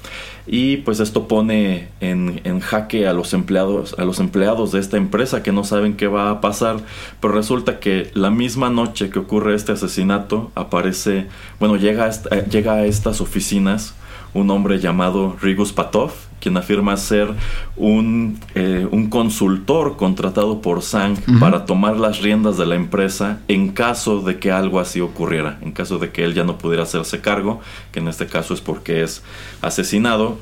y 0.47 0.79
pues 0.79 1.01
esto 1.01 1.27
pone 1.27 1.89
en, 2.01 2.43
en, 2.45 2.61
jaque 2.61 3.09
a 3.09 3.15
los 3.15 3.33
empleados 3.33 3.95
a 3.99 4.05
los 4.05 4.21
empleados 4.21 4.73
de 4.73 4.81
esta 4.81 4.99
empresa 4.99 5.43
que 5.43 5.53
no 5.53 5.65
saben 5.65 5.97
qué 5.97 6.07
va 6.07 6.29
a 6.29 6.43
pasar 6.43 6.77
pero 7.21 7.33
resulta 7.33 7.81
que 7.81 8.11
la 8.13 8.29
misma 8.29 8.69
noche 8.69 9.09
que 9.09 9.21
ocurre 9.21 9.55
este 9.55 9.73
asesinato 9.73 10.53
aparece 10.55 11.29
bueno 11.59 11.77
llega 11.77 12.11
llega 12.51 12.75
a 12.75 12.85
estas 12.85 13.23
oficinas 13.23 13.95
un 14.35 14.51
hombre 14.51 14.81
llamado 14.81 15.37
Rigus 15.41 15.73
Patov, 15.73 16.13
quien 16.41 16.57
afirma 16.59 16.97
ser 16.99 17.33
un, 17.77 18.39
eh, 18.55 18.87
un 18.91 19.09
consultor 19.09 19.97
contratado 19.97 20.61
por 20.61 20.83
Sang 20.83 21.17
para 21.41 21.65
tomar 21.65 21.97
las 21.97 22.21
riendas 22.21 22.59
de 22.59 22.67
la 22.67 22.75
empresa 22.75 23.41
en 23.49 23.71
caso 23.71 24.21
de 24.21 24.39
que 24.39 24.53
algo 24.53 24.81
así 24.81 25.01
ocurriera, 25.01 25.59
en 25.63 25.73
caso 25.73 25.99
de 25.99 26.11
que 26.11 26.25
él 26.25 26.35
ya 26.35 26.45
no 26.45 26.59
pudiera 26.59 26.83
hacerse 26.83 27.21
cargo, 27.21 27.61
que 27.93 28.01
en 28.01 28.09
este 28.09 28.27
caso 28.27 28.53
es 28.53 28.61
porque 28.61 29.03
es 29.03 29.23
asesinado. 29.63 30.39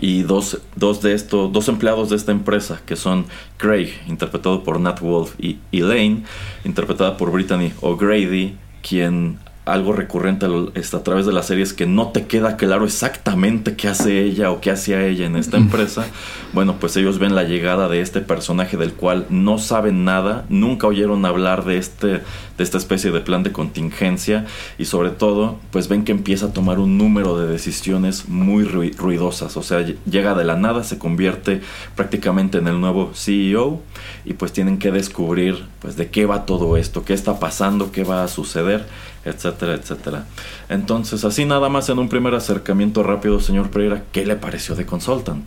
Y 0.00 0.22
dos, 0.22 0.60
dos 0.76 1.02
de 1.02 1.14
estos, 1.14 1.52
dos 1.52 1.68
empleados 1.68 2.10
de 2.10 2.16
esta 2.16 2.30
empresa, 2.30 2.80
que 2.86 2.94
son 2.94 3.26
Craig, 3.56 3.88
interpretado 4.06 4.62
por 4.62 4.78
Nat 4.78 5.00
Wolf, 5.00 5.34
y 5.36 5.58
Elaine, 5.72 6.24
interpretada 6.64 7.16
por 7.16 7.32
Brittany 7.32 7.72
O'Grady, 7.80 8.56
quien 8.82 9.38
algo 9.66 9.92
recurrente 9.92 10.46
a, 10.46 11.02
través 11.02 11.26
de 11.26 11.32
las 11.32 11.46
series 11.46 11.72
que 11.72 11.86
no 11.86 12.08
te 12.08 12.26
queda 12.26 12.56
claro 12.56 12.84
exactamente 12.84 13.76
qué 13.76 13.88
hace 13.88 14.22
ella 14.22 14.50
o 14.50 14.60
qué 14.60 14.70
hacía 14.70 15.06
ella 15.06 15.26
en 15.26 15.36
esta 15.36 15.58
empresa. 15.58 16.06
Bueno, 16.52 16.76
pues 16.80 16.96
ellos 16.96 17.18
ven 17.18 17.34
la 17.34 17.44
llegada 17.44 17.88
de 17.88 18.00
este 18.00 18.20
personaje 18.20 18.76
del 18.76 18.94
cual 18.94 19.26
no 19.28 19.58
saben 19.58 20.04
nada, 20.04 20.46
nunca 20.48 20.86
oyeron 20.86 21.24
hablar 21.24 21.64
de, 21.64 21.76
este, 21.76 22.22
de 22.60 22.64
esta 22.64 22.76
especie 22.76 23.10
de 23.10 23.22
plan 23.22 23.42
de 23.42 23.52
contingencia 23.52 24.44
y 24.76 24.84
sobre 24.84 25.08
todo, 25.08 25.58
pues 25.70 25.88
ven 25.88 26.04
que 26.04 26.12
empieza 26.12 26.44
a 26.44 26.52
tomar 26.52 26.78
un 26.78 26.98
número 26.98 27.38
de 27.38 27.50
decisiones 27.50 28.28
muy 28.28 28.64
ruidosas. 28.64 29.56
O 29.56 29.62
sea, 29.62 29.82
llega 30.04 30.34
de 30.34 30.44
la 30.44 30.56
nada, 30.56 30.84
se 30.84 30.98
convierte 30.98 31.62
prácticamente 31.96 32.58
en 32.58 32.68
el 32.68 32.78
nuevo 32.78 33.12
CEO 33.14 33.80
y 34.26 34.34
pues 34.34 34.52
tienen 34.52 34.76
que 34.76 34.92
descubrir 34.92 35.64
pues 35.80 35.96
de 35.96 36.10
qué 36.10 36.26
va 36.26 36.44
todo 36.44 36.76
esto, 36.76 37.02
qué 37.02 37.14
está 37.14 37.40
pasando, 37.40 37.92
qué 37.92 38.04
va 38.04 38.24
a 38.24 38.28
suceder 38.28 38.86
etcétera, 39.24 39.74
etcétera. 39.74 40.26
Entonces, 40.68 41.24
así 41.24 41.46
nada 41.46 41.70
más 41.70 41.88
en 41.88 41.98
un 41.98 42.10
primer 42.10 42.34
acercamiento 42.34 43.02
rápido, 43.02 43.40
señor 43.40 43.70
Pereira, 43.70 44.04
¿qué 44.12 44.26
le 44.26 44.36
pareció 44.36 44.74
de 44.74 44.84
Consultant? 44.84 45.44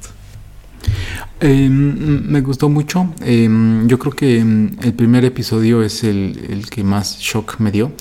Em, 1.39 2.23
me 2.29 2.41
gustó 2.41 2.69
mucho. 2.69 3.13
Em, 3.21 3.87
yo 3.87 3.99
creo 3.99 4.13
que 4.13 4.39
em, 4.39 4.71
el 4.81 4.93
primer 4.93 5.25
episodio 5.25 5.83
es 5.83 6.03
el, 6.03 6.65
que 6.69 6.83
más 6.83 7.19
shock 7.19 7.59
me 7.59 7.71
dio. 7.71 7.91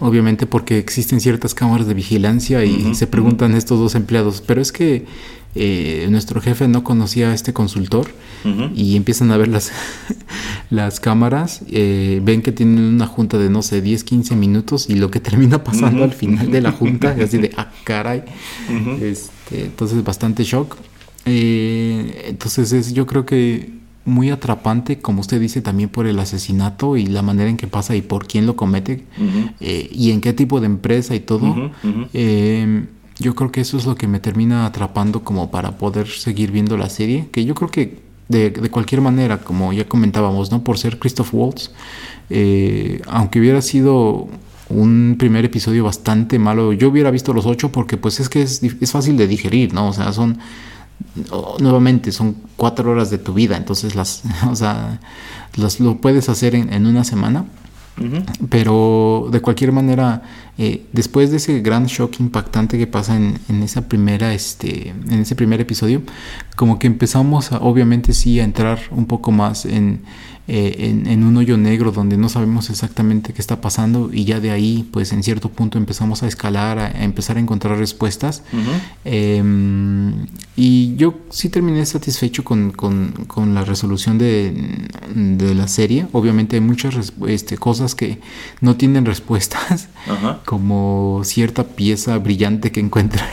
Obviamente 0.00 0.46
porque 0.46 0.78
existen 0.78 1.20
ciertas 1.20 1.54
cámaras 1.54 1.86
de 1.86 1.94
vigilancia 1.94 2.64
y 2.64 2.94
se 2.94 3.06
preguntan 3.06 3.54
estos 3.54 3.78
dos 3.78 3.94
empleados, 3.94 4.42
pero 4.44 4.60
es 4.60 4.72
que 4.72 5.06
eh, 5.54 6.06
nuestro 6.10 6.40
jefe 6.40 6.68
no 6.68 6.84
conocía 6.84 7.30
a 7.30 7.34
este 7.34 7.52
consultor 7.52 8.08
y 8.74 8.96
empiezan 8.96 9.30
a 9.30 9.36
ver 9.36 9.48
las, 9.48 9.72
las 10.70 11.00
cámaras, 11.00 11.62
eh, 11.70 12.20
ven 12.22 12.42
que 12.42 12.52
tienen 12.52 12.80
una 12.80 13.06
junta 13.06 13.38
de 13.38 13.48
no 13.50 13.62
sé, 13.62 13.80
10, 13.80 14.04
15 14.04 14.36
minutos 14.36 14.88
y 14.88 14.94
lo 14.96 15.10
que 15.10 15.20
termina 15.20 15.64
pasando 15.64 16.04
al 16.04 16.12
final 16.12 16.50
de 16.50 16.60
la 16.60 16.72
junta 16.72 17.14
es 17.16 17.24
así 17.24 17.38
de, 17.38 17.52
ah, 17.56 17.70
caray. 17.84 18.24
este, 19.00 19.64
entonces 19.64 20.02
bastante 20.04 20.44
shock. 20.44 20.76
Eh, 21.28 22.24
entonces 22.28 22.72
es 22.72 22.92
yo 22.92 23.06
creo 23.06 23.26
que 23.26 23.76
muy 24.04 24.30
atrapante, 24.30 25.00
como 25.00 25.20
usted 25.20 25.40
dice, 25.40 25.60
también 25.60 25.90
por 25.90 26.06
el 26.06 26.18
asesinato 26.18 26.96
y 26.96 27.06
la 27.06 27.20
manera 27.20 27.50
en 27.50 27.58
que 27.58 27.66
pasa 27.66 27.94
y 27.94 28.00
por 28.00 28.26
quién 28.26 28.46
lo 28.46 28.56
comete 28.56 29.04
y 29.60 30.12
en 30.12 30.22
qué 30.22 30.32
tipo 30.32 30.60
de 30.60 30.66
empresa 30.66 31.14
y 31.14 31.20
todo. 31.20 31.70
Yo 33.20 33.34
creo 33.34 33.50
que 33.50 33.60
eso 33.60 33.76
es 33.76 33.84
lo 33.84 33.96
que 33.96 34.06
me 34.06 34.20
termina 34.20 34.64
atrapando 34.64 35.24
como 35.24 35.50
para 35.50 35.76
poder 35.76 36.06
seguir 36.06 36.52
viendo 36.52 36.76
la 36.76 36.88
serie, 36.88 37.28
que 37.32 37.44
yo 37.44 37.54
creo 37.54 37.70
que 37.70 37.98
de, 38.28 38.52
cualquier 38.70 39.00
manera, 39.00 39.38
como 39.38 39.72
ya 39.72 39.88
comentábamos, 39.88 40.52
¿no? 40.52 40.62
Por 40.62 40.78
ser 40.78 40.98
Christoph 40.98 41.32
Waltz, 41.32 41.70
eh, 42.30 43.00
aunque 43.08 43.40
hubiera 43.40 43.60
sido 43.60 44.28
un 44.68 45.16
primer 45.18 45.46
episodio 45.46 45.82
bastante 45.82 46.38
malo. 46.38 46.72
Yo 46.72 46.90
hubiera 46.90 47.10
visto 47.10 47.32
los 47.32 47.46
ocho 47.46 47.72
porque 47.72 47.96
pues 47.96 48.20
es 48.20 48.28
que 48.28 48.42
es, 48.42 48.62
es 48.62 48.92
fácil 48.92 49.16
de 49.16 49.26
digerir, 49.26 49.72
¿no? 49.72 49.88
O 49.88 49.92
sea, 49.92 50.12
son 50.12 50.38
nuevamente 51.60 52.12
son 52.12 52.36
cuatro 52.56 52.90
horas 52.90 53.10
de 53.10 53.18
tu 53.18 53.34
vida, 53.34 53.56
entonces 53.56 53.94
las, 53.94 54.22
o 54.50 54.56
sea, 54.56 55.00
las, 55.56 55.80
lo 55.80 55.96
puedes 55.96 56.28
hacer 56.28 56.54
en, 56.54 56.72
en 56.72 56.86
una 56.86 57.04
semana. 57.04 57.44
Pero 58.48 59.28
de 59.32 59.40
cualquier 59.40 59.72
manera, 59.72 60.22
eh, 60.58 60.84
después 60.92 61.30
de 61.30 61.36
ese 61.36 61.60
gran 61.60 61.86
shock 61.86 62.18
impactante 62.18 62.78
que 62.78 62.88
pasa 62.88 63.16
en, 63.16 63.38
en, 63.48 63.62
esa 63.62 63.88
primera, 63.88 64.34
este, 64.34 64.88
en 64.88 65.20
ese 65.20 65.36
primer 65.36 65.60
episodio, 65.60 66.02
como 66.56 66.80
que 66.80 66.88
empezamos 66.88 67.52
a, 67.52 67.58
obviamente 67.58 68.12
sí 68.12 68.40
a 68.40 68.44
entrar 68.44 68.80
un 68.90 69.06
poco 69.06 69.30
más 69.30 69.64
en, 69.64 70.02
eh, 70.50 71.04
en, 71.06 71.24
un 71.24 71.36
hoyo 71.36 71.58
negro 71.58 71.92
donde 71.92 72.16
no 72.16 72.30
sabemos 72.30 72.70
exactamente 72.70 73.34
qué 73.34 73.42
está 73.42 73.60
pasando 73.60 74.08
y 74.10 74.24
ya 74.24 74.40
de 74.40 74.50
ahí 74.50 74.88
pues 74.90 75.12
en 75.12 75.22
cierto 75.22 75.50
punto 75.50 75.76
empezamos 75.76 76.22
a 76.22 76.26
escalar, 76.26 76.78
a, 76.78 77.04
empezar 77.04 77.36
a 77.36 77.40
encontrar 77.40 77.76
respuestas. 77.76 78.42
Em, 79.04 80.26
y 80.56 80.96
yo 80.96 81.18
sí 81.28 81.50
terminé 81.50 81.84
satisfecho 81.84 82.44
con, 82.44 82.70
con, 82.72 83.54
la 83.54 83.62
resolución 83.62 84.16
de, 84.16 84.88
de, 85.14 85.54
la 85.54 85.68
serie. 85.68 86.06
Obviamente 86.12 86.56
hay 86.56 86.62
muchas 86.62 87.12
este, 87.26 87.58
cosas 87.58 87.94
que 87.94 88.18
no 88.62 88.76
tienen 88.76 89.04
respuestas, 89.04 89.88
como 90.48 91.20
cierta 91.24 91.62
pieza 91.64 92.16
brillante 92.16 92.72
que 92.72 92.80
encuentra 92.80 93.28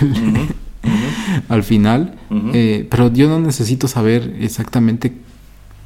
al 1.48 1.63
final. 1.63 2.13
Eh, 2.51 2.86
pero 2.91 3.10
yo 3.13 3.29
no 3.29 3.39
necesito 3.39 3.88
saber 3.88 4.36
exactamente 4.41 5.13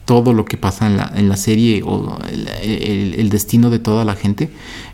todo 0.05 0.33
lo 0.33 0.45
que 0.45 0.57
pasa 0.57 0.87
en 0.87 0.97
la, 0.97 1.13
en 1.15 1.29
la 1.29 1.37
serie 1.37 1.83
o 1.85 2.17
el, 2.63 3.29
destino 3.29 3.69
de 3.69 3.77
toda 3.77 4.05
la 4.05 4.15
gente. 4.15 4.49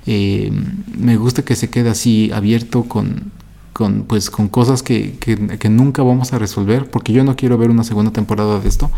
Eh, 0.07 0.51
me 0.97 1.15
gusta 1.15 1.45
que 1.45 1.55
se 1.55 1.69
quede 1.69 1.87
así 1.87 2.29
abierto 2.33 2.83
con, 2.83 3.31
con, 3.71 4.03
pues, 4.03 4.29
con 4.29 4.49
cosas 4.49 4.83
que, 4.83 5.15
que, 5.17 5.69
nunca 5.69 6.03
vamos 6.03 6.33
a 6.33 6.37
resolver, 6.37 6.91
porque 6.91 7.13
yo 7.13 7.23
no 7.23 7.37
quiero 7.37 7.57
ver 7.57 7.69
una 7.69 7.85
segunda 7.85 8.11
temporada 8.11 8.59
de 8.59 8.67
esto, 8.67 8.91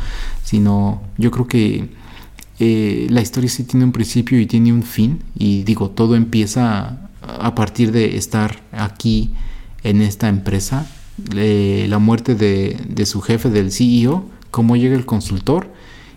sino 0.43 1.03
yo 1.19 1.29
creo 1.29 1.47
que 1.47 1.87
eh, 2.59 3.05
la 3.11 3.21
historia 3.21 3.47
sí 3.47 3.63
tiene 3.63 3.85
un 3.85 3.91
principio 3.91 4.39
y 4.39 4.47
tiene 4.47 4.73
un 4.73 4.81
fin, 4.81 5.21
y 5.37 5.61
digo, 5.61 5.91
todo 5.91 6.15
empieza 6.15 6.97
a 7.27 7.55
partir 7.55 7.91
de 7.91 8.17
estar 8.17 8.61
aquí 8.71 9.33
en 9.83 10.01
esta 10.01 10.29
empresa, 10.29 10.87
la 11.33 11.99
muerte 11.99 12.35
de, 12.35 13.05
su 13.05 13.21
jefe, 13.21 13.49
del 13.49 13.71
CEO, 13.71 14.25
cómo 14.51 14.75
llega 14.75 14.95
el 14.95 15.05
consultor, 15.05 15.71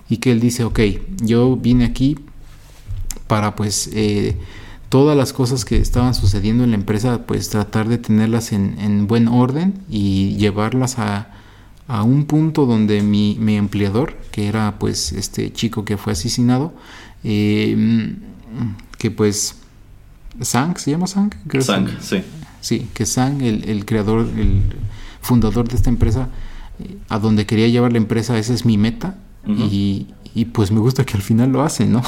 y 0.08 0.18
que 0.18 0.32
él 0.32 0.40
dice, 0.40 0.64
ok, 0.64 0.80
yo 1.22 1.56
vine 1.56 1.84
aquí 1.84 2.18
para 3.26 3.54
pues 3.54 3.90
eh, 3.92 4.36
todas 4.88 5.16
las 5.16 5.32
cosas 5.32 5.64
que 5.64 5.76
estaban 5.76 6.14
sucediendo 6.14 6.64
en 6.64 6.70
la 6.70 6.76
empresa, 6.76 7.26
pues 7.26 7.48
tratar 7.48 7.88
de 7.88 7.98
tenerlas 7.98 8.52
en, 8.52 9.06
buen 9.06 9.28
orden 9.28 9.74
y 9.88 10.36
llevarlas 10.36 10.98
a, 10.98 11.36
un 12.04 12.24
punto 12.26 12.66
donde 12.66 13.02
mi, 13.02 13.36
empleador, 13.56 14.16
que 14.30 14.46
era 14.46 14.78
pues 14.78 15.12
este 15.12 15.52
chico 15.52 15.84
que 15.84 15.96
fue 15.96 16.12
asesinado, 16.12 16.72
eh, 17.24 18.16
que 18.98 19.10
pues 19.10 19.59
Sang, 20.40 20.76
¿se 20.78 20.90
llama 20.90 21.06
Sang? 21.06 21.30
Sang, 21.60 21.88
sí. 22.00 22.22
Sí, 22.60 22.88
que 22.94 23.06
Sang, 23.06 23.40
el, 23.42 23.68
el, 23.68 23.84
creador, 23.84 24.26
el 24.36 24.62
fundador 25.20 25.68
de 25.68 25.76
esta 25.76 25.90
empresa, 25.90 26.28
eh, 26.78 26.96
a 27.08 27.18
donde 27.18 27.46
quería 27.46 27.68
llevar 27.68 27.92
la 27.92 27.98
empresa, 27.98 28.38
esa 28.38 28.52
es 28.52 28.64
mi 28.64 28.78
meta, 28.78 29.16
y, 29.46 30.06
pues 30.52 30.70
me 30.70 30.78
gusta 30.78 31.04
que 31.04 31.14
al 31.16 31.22
final 31.22 31.50
lo 31.50 31.62
hacen, 31.62 31.92
¿no? 31.92 32.02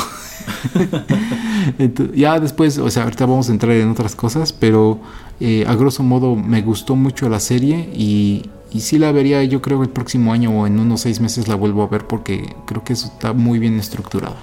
ya 2.14 2.38
después, 2.38 2.78
o 2.78 2.88
sea, 2.90 3.04
ahorita 3.04 3.26
vamos 3.26 3.48
a 3.48 3.52
entrar 3.52 3.72
en 3.72 3.90
otras 3.90 4.14
cosas, 4.14 4.52
pero 4.52 5.00
eh, 5.40 5.64
a 5.66 5.74
grosso 5.74 6.02
modo 6.02 6.36
me 6.36 6.62
gustó 6.62 6.94
mucho 6.94 7.28
la 7.28 7.40
serie 7.40 7.90
y, 7.94 8.48
y 8.70 8.80
sí 8.80 8.98
la 8.98 9.10
vería 9.12 9.42
yo 9.44 9.60
creo 9.60 9.82
el 9.82 9.88
próximo 9.88 10.32
año 10.32 10.50
o 10.50 10.66
en 10.66 10.78
unos 10.78 11.00
seis 11.00 11.20
meses 11.20 11.48
la 11.48 11.56
vuelvo 11.56 11.82
a 11.82 11.88
ver 11.88 12.06
porque 12.06 12.54
creo 12.66 12.84
que 12.84 12.92
eso 12.92 13.06
está 13.08 13.32
muy 13.32 13.58
bien 13.58 13.78
estructurado. 13.80 14.36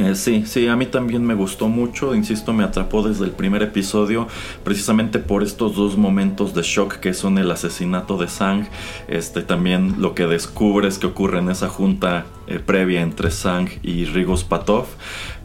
Eh, 0.00 0.14
sí, 0.14 0.44
sí, 0.46 0.68
a 0.68 0.76
mí 0.76 0.86
también 0.86 1.22
me 1.22 1.34
gustó 1.34 1.68
mucho, 1.68 2.14
insisto, 2.14 2.54
me 2.54 2.64
atrapó 2.64 3.06
desde 3.06 3.26
el 3.26 3.32
primer 3.32 3.62
episodio, 3.62 4.26
precisamente 4.64 5.18
por 5.18 5.42
estos 5.42 5.76
dos 5.76 5.98
momentos 5.98 6.54
de 6.54 6.62
shock 6.62 6.94
que 6.94 7.12
son 7.12 7.36
el 7.36 7.50
asesinato 7.50 8.16
de 8.16 8.28
Sang, 8.28 8.66
este 9.08 9.42
también 9.42 9.96
lo 10.00 10.14
que 10.14 10.26
descubres 10.26 10.98
que 10.98 11.06
ocurre 11.06 11.40
en 11.40 11.50
esa 11.50 11.68
junta 11.68 12.24
eh, 12.46 12.58
previa 12.58 13.02
entre 13.02 13.30
Sang 13.30 13.68
y 13.82 14.06
Rigos 14.06 14.44
Patov, 14.44 14.86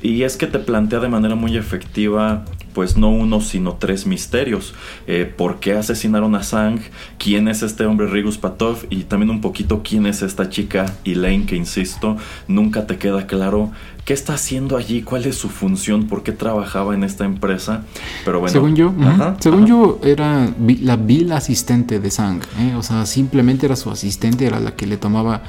y 0.02 0.24
es 0.24 0.38
que 0.38 0.48
te 0.48 0.60
plantea 0.60 1.00
de 1.00 1.10
manera 1.10 1.36
muy 1.36 1.58
efectiva 1.58 2.46
pues 2.78 2.96
no 2.96 3.10
uno 3.10 3.42
sino 3.42 3.74
tres 3.74 4.06
misterios. 4.06 4.76
Eh, 5.08 5.26
¿Por 5.26 5.60
qué 5.60 5.74
asesinaron 5.74 6.36
a 6.36 6.44
Sang? 6.44 6.80
¿Quién 7.18 7.48
es 7.48 7.64
este 7.64 7.88
hombre 7.88 8.06
Rigus 8.06 8.38
Patov? 8.38 8.86
Y 8.92 9.06
también 9.06 9.32
un 9.32 9.42
poquito 9.42 9.82
quién 9.84 10.06
es 10.06 10.22
esta 10.22 10.52
chica 10.52 10.86
Elaine 11.04 11.48
que 11.48 11.56
insisto, 11.56 12.18
nunca 12.48 12.86
te 12.86 13.00
queda 13.00 13.26
claro 13.26 13.72
qué 14.06 14.14
está 14.14 14.36
haciendo 14.36 14.78
allí, 14.78 15.02
cuál 15.02 15.26
es 15.26 15.36
su 15.38 15.50
función, 15.50 16.06
por 16.06 16.22
qué 16.22 16.34
trabajaba 16.34 16.94
en 16.94 17.04
esta 17.04 17.26
empresa. 17.26 17.84
Pero 18.24 18.42
bueno, 18.42 18.54
según 18.54 18.76
yo, 18.76 18.94
según 19.40 19.66
yo 19.66 20.00
era 20.04 20.48
la 20.84 20.98
vil 20.98 21.32
asistente 21.32 22.00
de 22.00 22.12
Sang, 22.12 22.42
¿eh? 22.60 22.76
o 22.76 22.84
sea, 22.84 23.08
simplemente 23.08 23.66
era 23.66 23.76
su 23.76 23.90
asistente, 23.90 24.46
era 24.46 24.60
la 24.60 24.76
que 24.76 24.86
le 24.86 24.98
tomaba, 24.98 25.42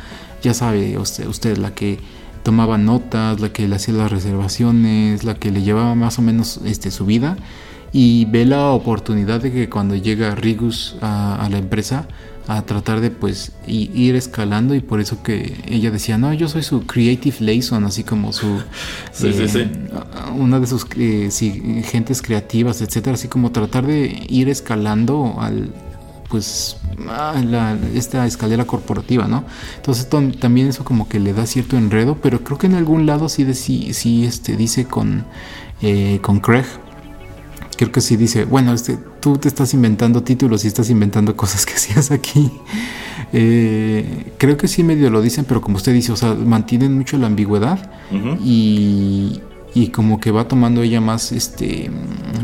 ya 0.43 0.55
sabe 0.55 0.97
usted, 0.97 1.27
usted 1.27 1.59
la 1.59 1.75
que 1.75 1.99
tomaba 2.43 2.79
notas, 2.79 3.41
la 3.41 3.53
que 3.53 3.69
le 3.69 3.77
hacía 3.77 3.95
las 3.95 4.11
reservaciones, 4.11 5.25
la 5.25 5.35
que 5.35 5.51
le 5.51 5.63
llevaba 5.63 5.95
más 5.95 6.19
o 6.19 6.23
menos 6.23 6.61
este, 6.65 6.91
su 6.91 7.07
vida 7.07 7.37
y 7.93 8.27
ve 8.27 8.45
la 8.45 8.71
oportunidad 8.71 9.41
de 9.41 9.53
que 9.53 9.69
cuando 9.69 9.95
llega 9.95 10.35
Rigus 10.35 10.97
a, 11.01 11.49
la 11.51 11.59
empresa 11.59 12.07
a 12.47 12.63
tratar 12.63 13.01
de 13.01 13.11
pues 13.11 13.53
ir 13.67 14.15
escalando 14.15 14.75
y 14.75 14.81
por 14.81 15.01
eso 15.01 15.23
que 15.23 15.57
ella 15.67 15.91
decía 15.91 16.17
no 16.17 16.33
yo 16.33 16.49
soy 16.49 16.63
su 16.63 16.87
creative 16.87 17.37
liaison 17.41 17.85
así 17.85 18.05
como 18.05 18.33
su 18.33 18.61
sí, 19.13 19.33
sí, 19.35 19.49
sí. 19.49 19.59
Eh, 19.59 19.71
una 20.35 20.59
de 20.59 20.67
sus 20.67 20.87
eh, 20.97 21.31
gentes 21.85 22.23
creativas 22.23 22.81
etcétera 22.81 23.15
así 23.15 23.29
como 23.29 23.53
tratar 23.53 23.87
de 23.87 24.27
ir 24.29 24.49
escalando 24.49 25.37
al 25.39 25.71
pues 26.29 26.77
la, 27.07 27.79
esta 27.95 28.27
escalera 28.27 28.65
corporativa, 28.67 29.27
¿no? 29.29 29.45
Entonces 29.77 30.09
también 30.09 30.69
eso 30.69 30.85
como 30.85 31.09
que 31.09 31.21
le 31.21 31.33
da 31.33 31.47
cierto 31.47 31.77
enredo, 31.77 32.19
pero 32.23 32.45
creo 32.45 32.59
que 32.59 32.67
en 32.67 32.75
algún 32.75 33.07
lado 33.07 33.29
sí, 33.29 33.53
sí, 33.55 34.25
este, 34.25 34.57
dice 34.57 34.85
con, 34.85 35.25
eh, 35.81 36.19
con 36.23 36.41
Craig, 36.41 36.67
creo 37.77 37.93
que 37.93 38.01
sí 38.01 38.17
dice, 38.17 38.45
bueno, 38.45 38.73
este, 38.73 38.99
tú 39.21 39.39
te 39.39 39.49
estás 39.49 39.73
inventando 39.73 40.23
títulos 40.23 40.65
y 40.65 40.69
estás 40.69 40.91
inventando 40.91 41.37
cosas 41.37 41.65
que 41.65 41.73
hacías 41.77 42.11
aquí. 42.11 42.51
Eh, 43.33 44.33
creo 44.39 44.57
que 44.57 44.69
sí 44.69 44.83
medio 44.83 45.11
lo 45.11 45.23
dicen, 45.23 45.45
pero 45.47 45.61
como 45.61 45.77
usted 45.77 45.93
dice, 45.93 46.13
o 46.13 46.17
sea, 46.17 46.35
mantienen 46.35 46.97
mucho 46.97 47.19
la 47.19 47.27
ambigüedad 47.27 47.91
y, 48.41 49.41
y 49.75 49.89
como 49.89 50.21
que 50.21 50.31
va 50.31 50.49
tomando 50.49 50.83
ella 50.83 51.01
más 51.01 51.33
este 51.33 51.91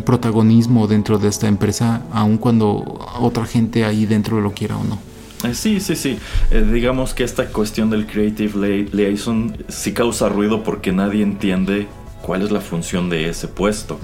protagonismo 0.04 0.86
dentro 0.86 1.18
de 1.18 1.28
esta 1.28 1.48
empresa, 1.48 2.02
aun 2.12 2.38
cuando 2.38 2.98
otra 3.18 3.46
gente 3.46 3.84
ahí 3.84 4.06
dentro 4.06 4.40
lo 4.40 4.52
quiera 4.52 4.76
o 4.76 4.84
no. 4.84 4.98
Eh, 5.44 5.54
sí, 5.54 5.80
sí, 5.80 5.96
sí. 5.96 6.18
Eh, 6.50 6.66
digamos 6.72 7.14
que 7.14 7.24
esta 7.24 7.46
cuestión 7.46 7.90
del 7.90 8.06
Creative 8.06 8.88
Liaison 8.92 9.56
sí 9.68 9.92
causa 9.92 10.28
ruido 10.28 10.62
porque 10.62 10.92
nadie 10.92 11.22
entiende 11.22 11.86
cuál 12.22 12.42
es 12.42 12.50
la 12.50 12.60
función 12.60 13.10
de 13.10 13.28
ese 13.28 13.48
puesto. 13.48 13.98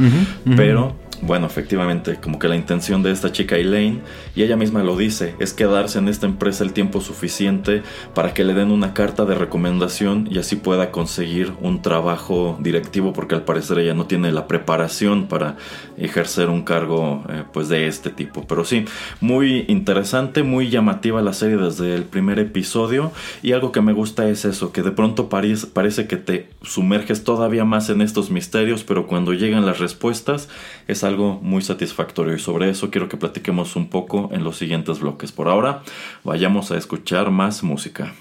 Pero 0.57 0.95
bueno, 1.23 1.47
efectivamente, 1.47 2.17
como 2.17 2.39
que 2.39 2.49
la 2.49 2.57
intención 2.57 3.03
de 3.03 3.11
esta 3.11 3.31
chica 3.33 3.57
Elaine, 3.57 4.01
y 4.35 4.43
ella 4.43 4.57
misma 4.57 4.83
lo 4.83 4.97
dice, 4.97 5.35
es 5.39 5.53
quedarse 5.53 5.99
en 5.99 6.09
esta 6.09 6.27
empresa 6.27 6.65
el 6.65 6.73
tiempo 6.73 7.01
suficiente 7.01 7.83
para 8.15 8.33
que 8.33 8.45
le 8.45 8.55
den 8.55 8.71
una 8.71 8.95
carta 8.95 9.25
de 9.25 9.35
recomendación 9.35 10.29
y 10.31 10.39
así 10.39 10.57
pueda 10.57 10.91
conseguir 10.91 11.53
un 11.61 11.83
trabajo 11.83 12.59
directivo, 12.61 13.13
porque 13.13 13.35
al 13.35 13.45
parecer 13.45 13.79
ella 13.79 13.95
no 13.95 14.07
tiene 14.07 14.33
la 14.33 14.47
preparación 14.47 15.27
para 15.27 15.57
ejercer 15.99 16.49
un 16.49 16.63
cargo 16.63 17.23
eh, 17.29 17.45
pues 17.53 17.69
de 17.69 17.87
este 17.87 18.11
tipo. 18.11 18.47
Pero 18.47 18.65
sí, 18.65 18.85
muy 19.21 19.67
interesante, 19.69 20.43
muy 20.43 20.71
llamativa 20.71 21.21
la 21.21 21.33
serie 21.33 21.57
desde 21.57 21.95
el 21.95 22.05
primer 22.05 22.39
episodio, 22.39 23.13
y 23.43 23.53
algo 23.53 23.73
que 23.73 23.83
me 23.83 23.93
gusta 23.93 24.29
es 24.29 24.45
eso, 24.45 24.73
que 24.73 24.83
de 24.83 24.91
pronto 24.91 25.29
parece, 25.29 26.07
que 26.07 26.17
te 26.17 26.49
sumerges 26.63 27.25
todavía 27.25 27.65
más 27.65 27.91
en 27.91 28.01
estos 28.01 28.31
misterios, 28.31 28.85
pero 28.85 29.07
cuando 29.07 29.35
llegan 29.35 29.67
las 29.67 29.79
respuestas 29.79 30.49
es 30.89 31.05
algo 31.05 31.10
muy 31.17 31.63
satisfactorio 31.63 32.35
y 32.35 32.39
sobre 32.39 32.71
eso 32.71 32.91
quiero 32.91 33.09
que 33.09 33.17
platiquemos 33.17 33.77
un 33.77 33.89
poco 33.89 34.31
en 34.33 34.45
los 34.45 34.57
siguientes 34.57 35.01
bloques. 35.01 35.33
Por 35.33 35.49
ahora, 35.49 35.83
vayamos 36.25 36.71
a 36.71 36.79
escuchar 36.79 37.31
más 37.31 37.63
música. 37.63 38.13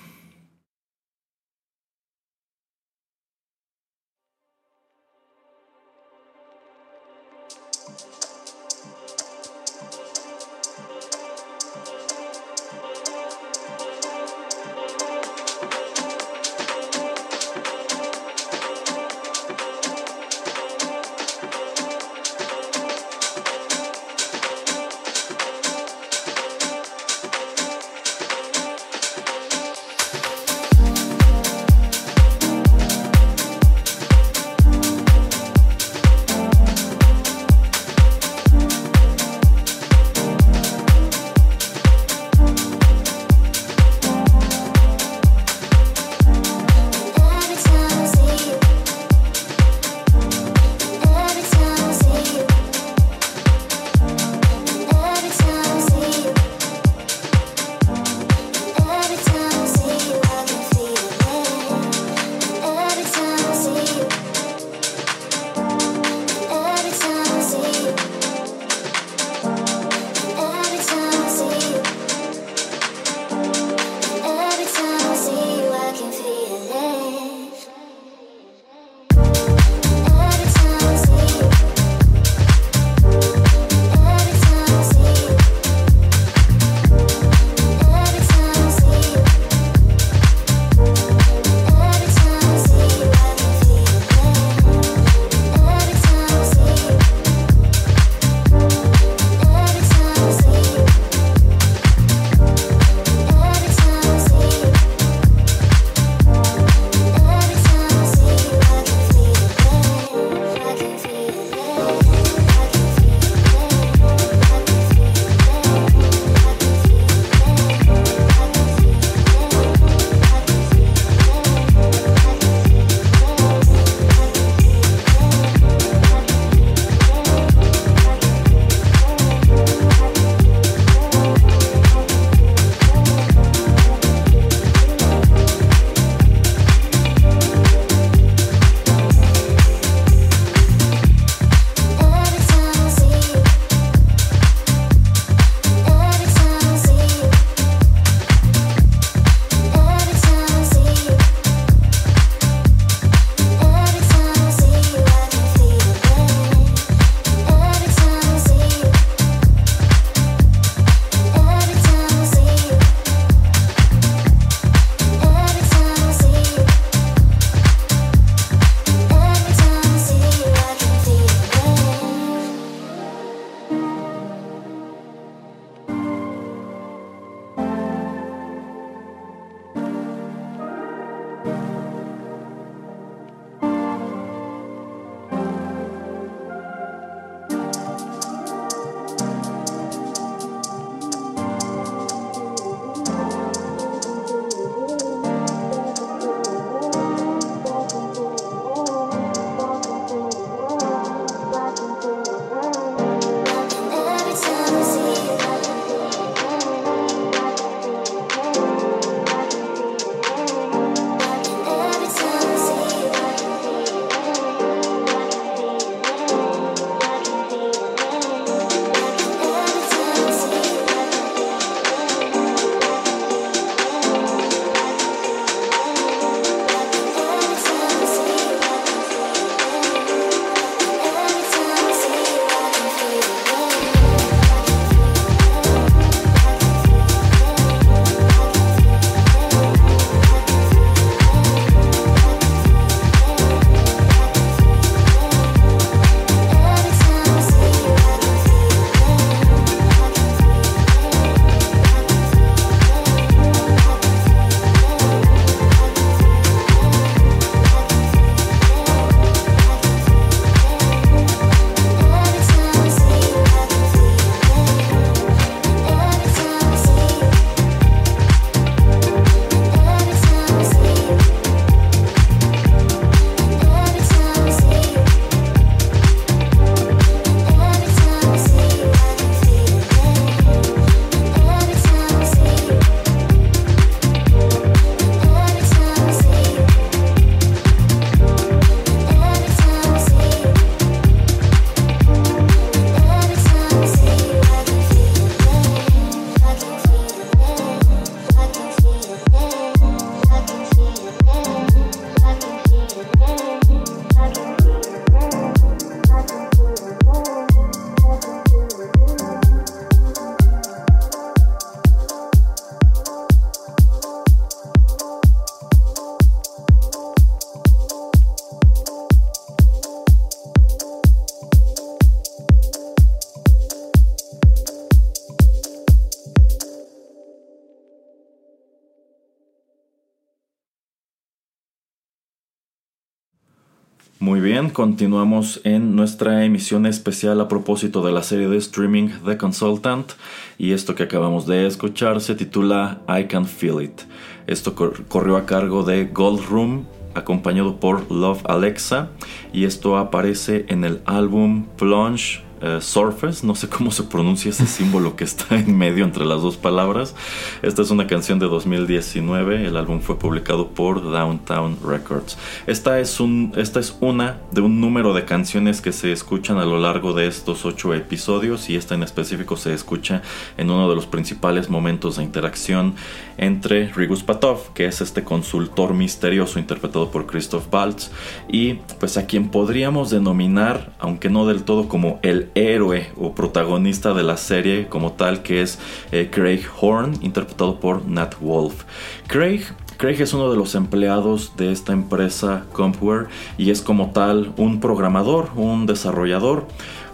Continuamos 334.79 335.59
en 335.65 335.93
nuestra 335.93 336.45
emisión 336.45 336.85
especial 336.85 337.41
a 337.41 337.49
propósito 337.49 338.01
de 338.01 338.13
la 338.13 338.23
serie 338.23 338.47
de 338.47 338.55
streaming 338.55 339.09
The 339.25 339.37
Consultant 339.37 340.13
y 340.57 340.71
esto 340.71 340.95
que 340.95 341.03
acabamos 341.03 341.45
de 341.45 341.67
escuchar 341.67 342.21
se 342.21 342.33
titula 342.33 343.01
I 343.09 343.25
Can 343.25 343.45
Feel 343.45 343.83
It. 343.83 344.03
Esto 344.47 344.75
corrió 345.09 345.35
a 345.35 345.45
cargo 345.45 345.83
de 345.83 346.05
Gold 346.05 346.45
Room 346.45 346.85
acompañado 347.13 347.81
por 347.81 348.09
Love 348.09 348.41
Alexa 348.45 349.09
y 349.51 349.65
esto 349.65 349.97
aparece 349.97 350.63
en 350.69 350.85
el 350.85 351.01
álbum 351.03 351.65
Plunge 351.75 352.41
eh, 352.61 352.79
Surface, 352.81 353.45
no 353.45 353.55
sé 353.55 353.69
cómo 353.69 353.91
se 353.91 354.03
pronuncia 354.03 354.51
ese 354.51 354.67
símbolo 354.67 355.15
que 355.15 355.23
está 355.23 355.55
en 355.55 355.77
medio 355.77 356.03
entre 356.03 356.25
las 356.25 356.41
dos 356.41 356.57
palabras. 356.57 357.15
Esta 357.61 357.81
es 357.81 357.91
una 357.91 358.07
canción 358.07 358.39
de 358.39 358.47
2019, 358.47 359.65
el 359.65 359.77
álbum 359.77 360.01
fue 360.01 360.17
publicado 360.17 360.69
por 360.69 361.01
Downtown 361.01 361.77
Records. 361.85 362.37
Esta 362.67 362.99
es, 362.99 363.17
esta 363.55 363.79
es 363.79 363.97
una 363.99 364.37
de 364.51 364.61
un 364.61 364.81
número 364.81 365.13
de 365.13 365.25
canciones 365.25 365.81
que 365.81 365.91
se 365.91 366.11
escuchan 366.11 366.57
a 366.57 366.65
lo 366.65 366.79
largo 366.79 367.13
de 367.13 367.27
estos 367.27 367.65
ocho 367.65 367.93
episodios 367.93 368.69
y 368.69 368.75
esta 368.75 368.95
en 368.95 369.03
específico 369.03 369.57
se 369.57 369.73
escucha 369.73 370.21
en 370.57 370.69
uno 370.69 370.89
de 370.89 370.95
los 370.95 371.05
principales 371.05 371.69
momentos 371.69 372.17
de 372.17 372.23
interacción 372.23 372.95
entre 373.37 373.87
Rigus 373.93 374.23
Patov, 374.23 374.73
que 374.73 374.85
es 374.85 375.01
este 375.01 375.23
consultor 375.23 375.93
misterioso 375.93 376.59
interpretado 376.59 377.09
por 377.11 377.25
Christoph 377.25 377.73
Waltz, 377.73 378.11
y 378.47 378.75
pues 378.99 379.17
a 379.17 379.25
quien 379.25 379.49
podríamos 379.49 380.09
denominar, 380.09 380.93
aunque 380.99 381.29
no 381.29 381.47
del 381.47 381.63
todo 381.63 381.87
como 381.87 382.19
el 382.21 382.48
héroe 382.55 383.09
o 383.17 383.33
protagonista 383.33 384.13
de 384.13 384.23
la 384.23 384.37
serie 384.37 384.87
como 384.87 385.13
tal, 385.13 385.43
que 385.43 385.61
es 385.61 385.79
eh, 386.11 386.29
Craig 386.31 386.63
Horn, 386.79 387.13
interpretado 387.21 387.79
por 387.79 388.07
Nat 388.07 388.35
Wolf. 388.39 388.83
Craig 389.27 389.63
Craig 389.99 390.21
es 390.21 390.33
uno 390.33 390.49
de 390.49 390.55
los 390.55 390.75
empleados 390.75 391.57
de 391.57 391.73
esta 391.73 391.91
empresa 391.91 392.63
Compware 392.71 393.27
y 393.57 393.69
es 393.69 393.81
como 393.81 394.11
tal 394.11 394.53
un 394.55 394.79
programador, 394.79 395.49
un 395.57 395.85
desarrollador, 395.85 396.67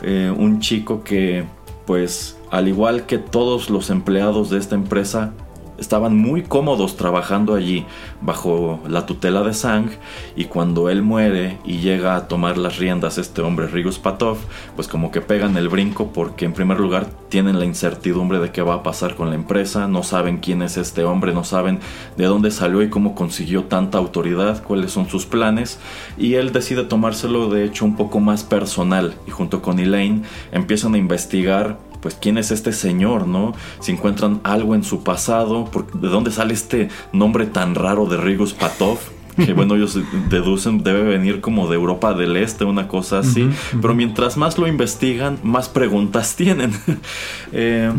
eh, 0.03 0.31
un 0.37 0.59
chico 0.59 1.03
que 1.03 1.45
pues 1.87 2.37
al 2.51 2.67
igual 2.67 3.07
que 3.07 3.17
todos 3.17 3.71
los 3.71 3.89
empleados 3.89 4.51
de 4.51 4.59
esta 4.59 4.75
empresa 4.75 5.33
estaban 5.77 6.15
muy 6.17 6.43
cómodos 6.43 6.97
trabajando 6.97 7.55
allí 7.55 7.85
bajo 8.21 8.79
la 8.87 9.05
tutela 9.05 9.43
de 9.43 9.53
Sang 9.53 9.89
y 10.35 10.45
cuando 10.45 10.89
él 10.89 11.01
muere 11.01 11.59
y 11.65 11.79
llega 11.79 12.15
a 12.15 12.27
tomar 12.27 12.57
las 12.57 12.77
riendas 12.77 13.17
este 13.17 13.41
hombre 13.41 13.67
Rigus 13.67 13.99
Patov, 13.99 14.37
pues 14.75 14.87
como 14.87 15.11
que 15.11 15.21
pegan 15.21 15.57
el 15.57 15.69
brinco 15.69 16.11
porque 16.13 16.45
en 16.45 16.53
primer 16.53 16.79
lugar 16.79 17.07
tienen 17.29 17.59
la 17.59 17.65
incertidumbre 17.65 18.39
de 18.39 18.51
qué 18.51 18.61
va 18.61 18.75
a 18.75 18.83
pasar 18.83 19.15
con 19.15 19.29
la 19.29 19.35
empresa, 19.35 19.87
no 19.87 20.03
saben 20.03 20.37
quién 20.37 20.61
es 20.61 20.77
este 20.77 21.03
hombre, 21.03 21.33
no 21.33 21.43
saben 21.43 21.79
de 22.17 22.25
dónde 22.25 22.51
salió 22.51 22.81
y 22.81 22.89
cómo 22.89 23.15
consiguió 23.15 23.65
tanta 23.65 23.97
autoridad, 23.97 24.63
cuáles 24.63 24.91
son 24.91 25.09
sus 25.09 25.25
planes 25.25 25.79
y 26.17 26.35
él 26.35 26.51
decide 26.51 26.83
tomárselo 26.83 27.49
de 27.49 27.65
hecho 27.65 27.85
un 27.85 27.95
poco 27.95 28.19
más 28.19 28.43
personal 28.43 29.15
y 29.27 29.31
junto 29.31 29.61
con 29.61 29.79
Elaine 29.79 30.23
empiezan 30.51 30.93
a 30.93 30.97
investigar 30.97 31.77
pues 32.05 32.13
quién 32.21 32.37
es 32.37 32.51
este 32.51 32.71
señor, 32.71 33.27
¿no? 33.27 33.53
Si 33.79 33.91
encuentran 33.91 34.39
algo 34.43 34.75
en 34.75 34.83
su 34.83 35.01
pasado, 35.01 35.67
¿de 35.95 36.07
dónde 36.07 36.29
sale 36.29 36.53
este 36.53 36.89
nombre 37.13 37.47
tan 37.47 37.73
raro 37.73 38.05
de 38.05 38.17
Rigus 38.17 38.53
Patov? 38.53 38.99
que 39.35 39.53
bueno, 39.55 39.73
ellos 39.73 39.97
deducen 40.29 40.83
debe 40.83 41.01
venir 41.01 41.41
como 41.41 41.67
de 41.67 41.73
Europa 41.73 42.13
del 42.13 42.37
Este, 42.37 42.63
una 42.63 42.87
cosa 42.87 43.17
así. 43.17 43.49
Pero 43.81 43.95
mientras 43.95 44.37
más 44.37 44.59
lo 44.59 44.67
investigan, 44.67 45.39
más 45.41 45.67
preguntas 45.67 46.35
tienen. 46.35 46.73
Eh, 47.51 47.91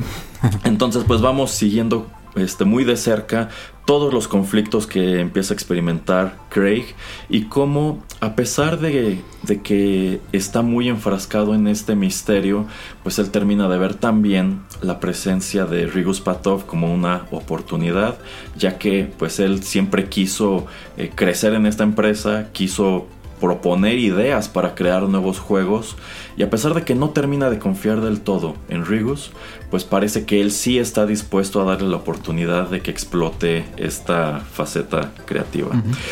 entonces, 0.64 1.03
pues 1.05 1.21
vamos 1.21 1.51
siguiendo 1.51 2.07
este, 2.37 2.64
muy 2.64 2.85
de 2.85 2.96
cerca 2.96 3.49
todos 3.87 4.12
los 4.12 4.27
conflictos 4.27 4.87
que 4.87 5.20
empieza 5.20 5.55
a 5.55 5.57
experimentar 5.57 6.37
Craig 6.51 6.85
y 7.29 7.44
cómo 7.44 8.03
a 8.20 8.35
pesar 8.35 8.81
de, 8.81 9.22
que 9.62 10.20
está 10.33 10.62
muy 10.62 10.88
enfrascado 10.88 11.55
en 11.55 11.68
este 11.68 11.94
misterio, 11.94 12.66
pues 13.05 13.20
él 13.20 13.31
termina 13.31 13.68
de 13.68 13.79
ver 13.79 13.94
también 13.94 14.62
la 14.83 14.99
presencia 14.99 15.66
de 15.66 15.87
Rigus 15.87 16.20
Patov 16.20 16.66
como 16.66 16.92
una 16.92 17.27
oportunidad, 17.31 18.18
ya 18.57 18.77
que 18.77 19.09
pues 19.18 19.38
él 19.38 19.62
siempre 19.62 20.09
quiso 20.09 20.66
eh, 20.96 21.12
crecer 21.14 21.55
en 21.55 21.64
esta 21.64 21.85
empresa, 21.85 22.49
quiso 22.53 23.07
proponer 23.40 23.99
ideas 23.99 24.49
para 24.49 24.75
crear 24.75 25.03
nuevos 25.05 25.38
juegos 25.38 25.96
y 26.37 26.42
a 26.42 26.51
pesar 26.51 26.75
de 26.75 26.85
que 26.85 26.94
no 26.94 27.11
termina 27.11 27.51
de 27.51 27.59
confiar 27.59 28.01
del 28.01 28.20
todo 28.20 28.55
en 28.68 28.85
Rigus, 28.85 29.31
pues 29.70 29.85
parece 29.85 30.25
que 30.25 30.40
él 30.40 30.51
sí 30.51 30.79
está 30.79 31.07
dispuesto 31.07 31.61
a 31.61 31.64
darle 31.64 31.88
la 31.88 31.96
oportunidad 31.96 32.68
de 32.68 32.81
que 32.81 32.90
explote 32.90 33.64
esta 33.77 34.40
faceta 34.40 35.12
creativa. 35.25 35.70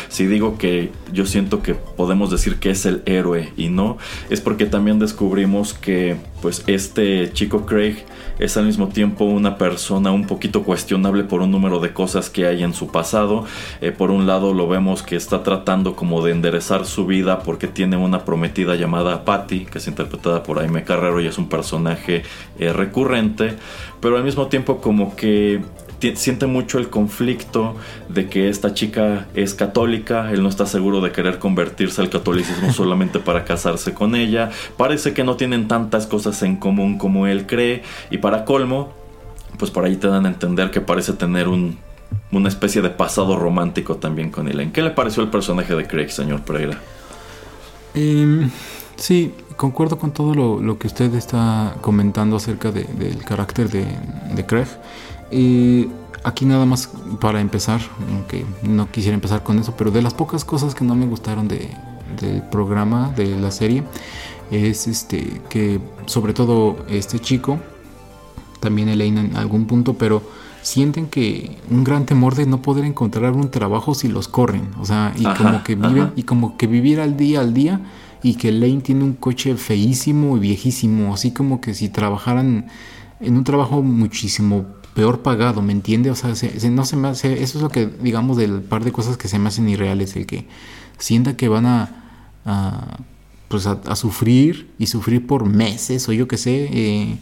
Si 0.09 0.25
digo 0.25 0.57
que 0.57 0.91
yo 1.11 1.25
siento 1.25 1.61
que 1.61 1.75
podemos 1.75 2.31
decir 2.31 2.57
que 2.57 2.71
es 2.71 2.85
el 2.85 3.01
héroe 3.05 3.51
y 3.55 3.69
no, 3.69 3.97
es 4.29 4.41
porque 4.41 4.65
también 4.65 4.99
descubrimos 4.99 5.73
que 5.73 6.17
pues 6.41 6.63
este 6.67 7.31
chico 7.33 7.65
Craig 7.65 8.03
es 8.39 8.57
al 8.57 8.65
mismo 8.65 8.89
tiempo 8.89 9.25
una 9.25 9.57
persona 9.57 10.11
un 10.11 10.27
poquito 10.27 10.63
cuestionable 10.63 11.23
por 11.23 11.41
un 11.41 11.51
número 11.51 11.79
de 11.79 11.93
cosas 11.93 12.29
que 12.29 12.45
hay 12.45 12.63
en 12.63 12.73
su 12.73 12.87
pasado. 12.87 13.45
Eh, 13.81 13.91
por 13.91 14.11
un 14.11 14.27
lado 14.27 14.53
lo 14.53 14.67
vemos 14.67 15.03
que 15.03 15.15
está 15.15 15.43
tratando 15.43 15.95
como 15.95 16.23
de 16.23 16.31
enderezar 16.31 16.85
su 16.85 17.05
vida 17.05 17.39
porque 17.39 17.67
tiene 17.67 17.97
una 17.97 18.25
prometida 18.25 18.75
llamada 18.75 19.25
Patty, 19.25 19.65
que 19.65 19.77
es 19.77 19.87
interpretada 19.87 20.43
por 20.43 20.59
Aime 20.59 20.83
Carrero 20.83 21.21
y 21.21 21.27
es 21.27 21.37
un 21.37 21.49
personaje 21.49 22.23
eh, 22.59 22.73
recurrente, 22.73 23.55
pero 23.99 24.17
al 24.17 24.23
mismo 24.23 24.47
tiempo 24.47 24.77
como 24.81 25.15
que 25.15 25.61
siente 26.15 26.45
mucho 26.45 26.77
el 26.77 26.89
conflicto 26.89 27.75
de 28.09 28.29
que 28.29 28.49
esta 28.49 28.73
chica 28.73 29.27
es 29.33 29.53
católica, 29.53 30.31
él 30.31 30.43
no 30.43 30.49
está 30.49 30.65
seguro 30.65 31.01
de 31.01 31.11
querer 31.11 31.39
convertirse 31.39 32.01
al 32.01 32.09
catolicismo 32.09 32.71
solamente 32.73 33.19
para 33.19 33.45
casarse 33.45 33.93
con 33.93 34.15
ella, 34.15 34.51
parece 34.77 35.13
que 35.13 35.23
no 35.23 35.35
tienen 35.35 35.67
tantas 35.67 36.07
cosas 36.07 36.41
en 36.43 36.57
común 36.57 36.97
como 36.97 37.27
él 37.27 37.45
cree 37.45 37.83
y 38.09 38.17
para 38.19 38.45
colmo, 38.45 38.93
pues 39.57 39.71
por 39.71 39.85
ahí 39.85 39.95
te 39.95 40.07
dan 40.07 40.25
a 40.25 40.29
entender 40.29 40.71
que 40.71 40.81
parece 40.81 41.13
tener 41.13 41.47
un, 41.47 41.77
una 42.31 42.49
especie 42.49 42.81
de 42.81 42.89
pasado 42.89 43.37
romántico 43.37 43.95
también 43.95 44.29
con. 44.31 44.47
¿En 44.47 44.71
qué 44.71 44.81
le 44.81 44.91
pareció 44.91 45.23
el 45.23 45.29
personaje 45.29 45.75
de 45.75 45.87
Craig, 45.87 46.09
señor 46.09 46.41
Pereira? 46.41 46.79
Em, 47.93 48.49
sí, 48.97 49.33
concuerdo 49.55 49.97
con 49.97 50.11
todo 50.11 50.33
lo, 50.33 50.77
que 50.77 50.87
usted 50.87 51.13
está 51.15 51.75
comentando 51.81 52.35
acerca 52.35 52.71
del 52.71 53.23
carácter 53.23 53.69
de, 53.69 53.85
de 54.33 54.45
Craig. 54.45 54.67
Y 55.31 55.87
aquí 56.23 56.45
nada 56.45 56.65
más 56.65 56.89
para 57.19 57.39
empezar, 57.39 57.81
aunque 58.11 58.45
no 58.63 58.89
quisiera 58.91 59.15
empezar 59.15 59.43
con 59.43 59.59
eso, 59.59 59.75
pero 59.77 59.91
de 59.91 60.01
las 60.01 60.13
pocas 60.13 60.43
cosas 60.43 60.75
que 60.75 60.83
no 60.83 60.95
me 60.95 61.05
gustaron 61.05 61.47
de, 61.47 61.69
del 62.19 62.41
programa, 62.43 63.11
de 63.15 63.39
la 63.39 63.51
serie, 63.51 63.83
es 64.51 64.87
este 64.87 65.41
que 65.49 65.79
sobre 66.05 66.33
todo 66.33 66.77
este 66.89 67.19
chico, 67.19 67.59
también 68.59 68.89
Elena 68.89 69.21
en 69.21 69.35
algún 69.35 69.65
punto, 69.65 69.95
pero 69.95 70.21
sienten 70.61 71.07
que 71.07 71.57
un 71.69 71.83
gran 71.83 72.07
temor 72.07 72.33
de 72.33 72.47
no 72.47 72.61
poder 72.61 72.85
encontrar 72.85 73.33
un 73.33 73.51
trabajo 73.51 73.93
si 73.93 74.07
los 74.07 74.27
corren, 74.27 74.69
o 74.79 74.85
sea, 74.85 75.13
y 75.15 75.23
como 75.23 75.63
que 75.63 75.75
viven 75.75 76.11
y 76.15 76.23
como 76.23 76.57
que 76.57 76.65
vivir 76.65 76.99
al 76.99 77.17
día 77.17 77.41
al 77.41 77.53
día 77.53 77.81
y 78.23 78.33
que 78.33 78.51
Lane 78.51 78.81
tiene 78.81 79.03
un 79.03 79.13
coche 79.13 79.55
feísimo 79.57 80.37
y 80.37 80.39
viejísimo, 80.39 81.13
así 81.13 81.31
como 81.31 81.61
que 81.61 81.75
si 81.75 81.89
trabajaran 81.89 82.65
en 83.19 83.37
un 83.37 83.43
trabajo 83.43 83.83
muchísimo 83.83 84.65
peor 84.95 85.21
pagado, 85.21 85.61
¿me 85.61 85.73
entiende? 85.73 86.09
O 86.09 86.15
sea, 86.15 86.33
no 86.71 86.85
se 86.85 86.95
me 86.95 87.09
hace, 87.09 87.43
eso 87.43 87.57
es 87.59 87.61
lo 87.61 87.69
que 87.69 87.85
digamos 87.85 88.37
del 88.37 88.61
par 88.61 88.83
de 88.83 88.91
cosas 88.91 89.17
que 89.17 89.27
se 89.27 89.37
me 89.37 89.49
hacen 89.49 89.69
irreales, 89.69 90.15
el 90.15 90.25
que 90.25 90.47
sienta 90.97 91.37
que 91.37 91.49
van 91.49 91.65
a, 91.65 92.97
pues 93.49 93.67
a, 93.67 93.95
sufrir 93.95 94.71
y 94.79 94.87
sufrir 94.87 95.27
por 95.27 95.45
meses 95.45 96.07
o 96.07 96.13
yo 96.13 96.27
qué 96.27 96.37
sé, 96.37 96.69
eh, 96.71 97.17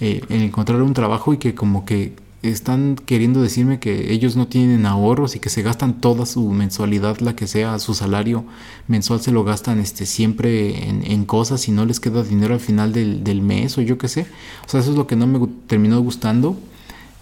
eh, 0.00 0.22
en 0.30 0.40
encontrar 0.40 0.80
un 0.80 0.94
trabajo 0.94 1.34
y 1.34 1.36
que 1.36 1.54
como 1.54 1.84
que 1.84 2.16
están 2.42 2.96
queriendo 2.96 3.42
decirme 3.42 3.78
que 3.78 4.12
ellos 4.12 4.36
no 4.36 4.46
tienen 4.46 4.86
ahorros 4.86 5.36
y 5.36 5.40
que 5.40 5.50
se 5.50 5.62
gastan 5.62 6.00
toda 6.00 6.24
su 6.24 6.48
mensualidad, 6.50 7.18
la 7.18 7.36
que 7.36 7.46
sea 7.46 7.78
su 7.78 7.92
salario 7.92 8.44
mensual, 8.86 9.20
se 9.20 9.32
lo 9.32 9.44
gastan 9.44 9.80
este, 9.80 10.06
siempre 10.06 10.88
en, 10.88 11.24
cosas 11.26 11.68
y 11.68 11.72
no 11.72 11.84
les 11.84 12.00
queda 12.00 12.22
dinero 12.22 12.54
al 12.54 12.60
final 12.60 12.92
del, 12.92 13.22
del, 13.22 13.42
mes 13.42 13.76
o 13.76 13.82
yo 13.82 13.98
qué 13.98 14.08
sé. 14.08 14.26
O 14.66 14.70
sea, 14.70 14.80
eso 14.80 14.92
es 14.92 14.96
lo 14.96 15.06
que 15.06 15.16
no 15.16 15.26
me 15.26 15.46
terminó 15.66 16.00
gustando. 16.00 16.56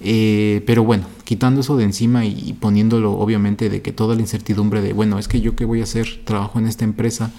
Eh, 0.00 0.62
pero 0.66 0.84
bueno, 0.84 1.06
quitando 1.24 1.60
eso 1.60 1.76
de 1.76 1.84
encima 1.84 2.24
y 2.24 2.54
poniéndolo 2.60 3.12
obviamente 3.12 3.70
de 3.70 3.80
que 3.82 3.92
toda 3.92 4.14
la 4.14 4.20
incertidumbre 4.20 4.82
de, 4.82 4.92
bueno, 4.92 5.18
es 5.18 5.28
que 5.28 5.40
yo 5.40 5.56
qué 5.56 5.64
voy 5.64 5.80
a 5.80 5.84
hacer, 5.84 6.20
trabajo 6.24 6.58
en 6.58 6.66
esta 6.66 6.84
empresa 6.84 7.32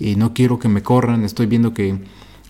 y 0.00 0.16
no 0.16 0.34
quiero 0.34 0.58
que 0.58 0.68
me 0.68 0.82
corran, 0.82 1.24
estoy 1.24 1.46
viendo 1.46 1.74
que 1.74 1.98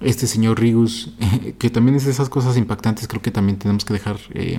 este 0.01 0.27
señor 0.27 0.59
Rigus, 0.59 1.13
que 1.59 1.71
también 1.71 1.97
es 1.97 2.05
de 2.05 2.11
esas 2.11 2.29
cosas 2.29 2.57
impactantes, 2.57 3.07
creo 3.09 3.23
que 3.23 3.31
también 3.31 3.59
tenemos 3.59 3.85
que 3.85 3.93
dejar 3.93 4.19
eh, 4.35 4.59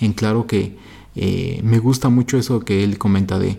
en 0.00 0.12
claro 0.14 0.46
que 0.46 0.76
eh, 1.16 1.60
me 1.62 1.78
gusta 1.78 2.08
mucho 2.08 2.36
eso 2.36 2.60
que 2.60 2.82
él 2.82 2.98
comenta 2.98 3.38
de 3.38 3.58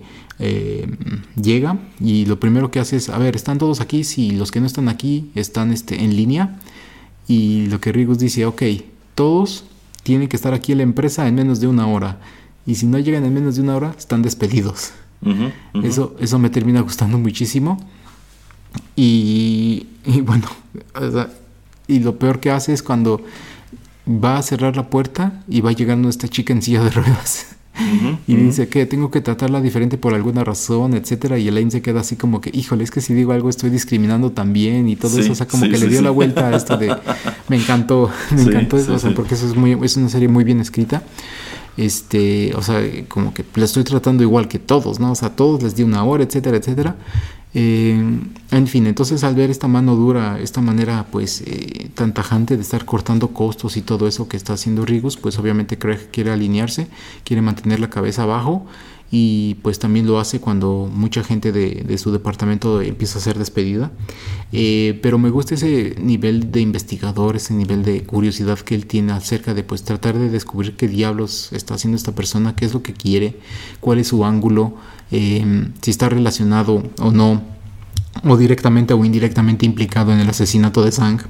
llega 1.42 1.80
y 2.02 2.26
lo 2.26 2.42
primero 2.42 2.70
que 2.70 2.82
hace 2.82 2.98
es, 2.98 3.08
a 3.08 3.18
ver, 3.18 3.38
están 3.38 3.58
todos 3.58 3.80
aquí, 3.80 4.04
si 4.04 4.32
los 4.32 4.52
que 4.52 4.60
no 4.60 4.66
están 4.66 4.90
aquí 4.90 5.32
están 5.34 5.72
este, 5.72 6.04
en 6.04 6.18
línea. 6.18 6.60
Y 7.26 7.68
lo 7.68 7.80
que 7.80 7.94
Rigus 7.94 8.20
dice, 8.20 8.46
ok, 8.46 8.62
todos 9.16 9.64
tiene 10.06 10.30
que 10.30 10.36
estar 10.36 10.54
aquí 10.54 10.72
en 10.72 10.78
la 10.78 10.84
empresa 10.84 11.28
en 11.28 11.34
menos 11.34 11.60
de 11.60 11.65
una 11.65 11.88
hora. 11.88 12.20
Y 12.68 12.76
si 12.76 12.86
no 12.86 13.00
llegan 13.00 13.26
en 13.26 13.34
menos 13.34 13.56
de 13.56 13.63
una 13.63 13.76
hora, 13.76 13.96
están 13.98 14.22
despedidos. 14.22 14.91
Eso, 15.82 16.15
eso 16.20 16.38
me 16.38 16.52
termina 16.52 16.82
gustando 16.82 17.18
muchísimo. 17.18 17.84
Y, 18.96 19.88
bueno, 20.22 20.48
y 21.88 22.00
lo 22.02 22.20
peor 22.20 22.39
que 22.39 22.52
hace 22.52 22.72
es 22.72 22.84
cuando 22.84 23.26
va 24.08 24.38
a 24.38 24.44
cerrar 24.44 24.76
la 24.76 24.91
puerta 24.91 25.44
y 25.48 25.62
va 25.62 25.72
llegando 25.72 26.08
esta 26.08 26.28
chica 26.28 26.54
en 26.54 26.62
silla 26.62 26.84
de 26.84 26.91
ruedas. 26.91 27.55
Y 28.28 28.36
dice 28.36 28.68
que 28.68 28.86
tengo 28.86 29.12
que 29.12 29.22
tratarla 29.22 29.62
diferente 29.62 29.98
por 29.98 30.14
alguna 30.14 30.44
razón, 30.44 30.94
etcétera, 30.94 31.38
y 31.38 31.48
Elaine 31.48 31.72
se 31.72 31.82
queda 31.82 32.02
así 32.02 32.16
como 32.16 32.42
que, 32.42 32.50
híjole, 32.54 32.84
es 32.84 32.92
que 32.92 33.02
si 33.02 33.14
digo 33.14 33.32
algo 33.34 33.50
estoy 33.50 33.70
discriminando 33.70 34.32
también 34.32 34.88
y 34.88 34.96
todo 34.96 35.20
eso, 35.20 35.34
o 35.34 35.36
sea, 35.36 35.48
como 35.48 35.64
que 35.64 35.78
le 35.78 35.88
dio 35.88 36.02
la 36.02 36.12
vuelta 36.12 36.48
a 36.48 36.56
esto 36.56 36.78
de 36.78 36.96
me 37.50 37.58
encantó, 37.58 38.10
me 38.32 38.44
encantó 38.44 38.78
eso, 38.78 38.94
o 38.94 39.00
sea, 39.00 39.14
porque 39.14 39.36
eso 39.36 39.48
es 39.48 39.56
muy 39.56 39.78
es 39.84 39.98
una 39.98 40.10
serie 40.10 40.28
muy 40.28 40.44
bien 40.44 40.60
escrita. 40.60 41.04
Este, 41.78 42.54
o 42.56 42.62
sea, 42.62 42.82
como 43.10 43.34
que 43.34 43.44
la 43.56 43.66
estoy 43.66 43.84
tratando 43.84 44.24
igual 44.24 44.48
que 44.48 44.60
todos, 44.60 45.02
¿no? 45.02 45.12
O 45.12 45.16
sea, 45.16 45.36
todos 45.36 45.62
les 45.62 45.76
di 45.76 45.84
una 45.84 46.06
hora, 46.06 46.24
etcétera, 46.24 46.56
etcétera. 46.56 46.96
Eh, 47.58 47.98
en 48.52 48.68
fin, 48.68 48.86
entonces 48.86 49.24
al 49.24 49.34
ver 49.34 49.50
esta 49.50 49.70
mano 49.70 49.96
dura, 49.96 50.39
esta 50.41 50.60
manera 50.60 51.06
pues 51.10 51.41
eh, 51.46 51.89
tan 51.96 52.13
tajante 52.13 52.58
de 52.58 52.62
estar 52.62 52.84
cortando 52.84 53.30
costos 53.30 53.78
y 53.78 53.82
todo 53.82 54.10
eso 54.10 54.28
que 54.28 54.36
está 54.36 54.52
haciendo 54.54 54.84
Rigus, 54.86 55.15
pues 55.15 55.39
obviamente 55.39 55.78
Craig 55.78 56.10
quiere 56.12 56.32
alinearse, 56.32 56.88
quiere 57.24 57.41
mantener 57.41 57.80
la 57.80 57.89
cabeza 57.89 58.24
abajo 58.24 58.65
y 59.12 59.56
pues 59.62 59.80
también 59.80 60.08
lo 60.08 60.20
hace 60.20 60.39
cuando 60.39 60.89
mucha 60.94 61.24
gente 61.24 61.52
de, 61.52 61.98
su 61.98 62.12
departamento 62.12 62.82
empieza 62.82 63.20
a 63.20 63.22
ser 63.22 63.38
despedida. 63.38 63.91
Eh, 64.52 65.00
pero 65.02 65.18
me 65.18 65.30
gusta 65.30 65.56
ese 65.56 65.96
nivel 66.00 66.52
de 66.52 66.62
investigador, 66.62 67.36
ese 67.36 67.54
nivel 67.54 67.84
de 67.84 68.04
curiosidad 68.04 68.60
que 68.60 68.76
él 68.76 68.86
tiene 68.86 69.13
acerca 69.13 69.54
de 69.54 69.63
pues 69.63 69.84
tratar 69.84 70.18
de 70.18 70.30
descubrir 70.30 70.76
qué 70.76 70.88
diablos 70.88 71.52
está 71.54 71.76
haciendo 71.76 71.98
esta 71.98 72.13
persona, 72.13 72.56
qué 72.56 72.65
es 72.65 72.74
lo 72.74 72.84
que 72.84 72.94
quiere, 72.94 73.39
cuál 73.80 74.00
es 74.00 74.08
su 74.08 74.26
ángulo 74.26 74.76
Em, 75.12 75.72
si 75.82 75.91
está 75.91 76.10
relacionado 76.10 76.84
o 77.00 77.12
no, 77.12 77.44
o 78.24 78.38
directamente 78.38 78.94
o 78.94 79.06
indirectamente 79.06 79.65
implicado 79.65 80.12
en 80.12 80.20
el 80.20 80.30
asesinato 80.30 80.84
de 80.84 80.91
Sang. 80.91 81.22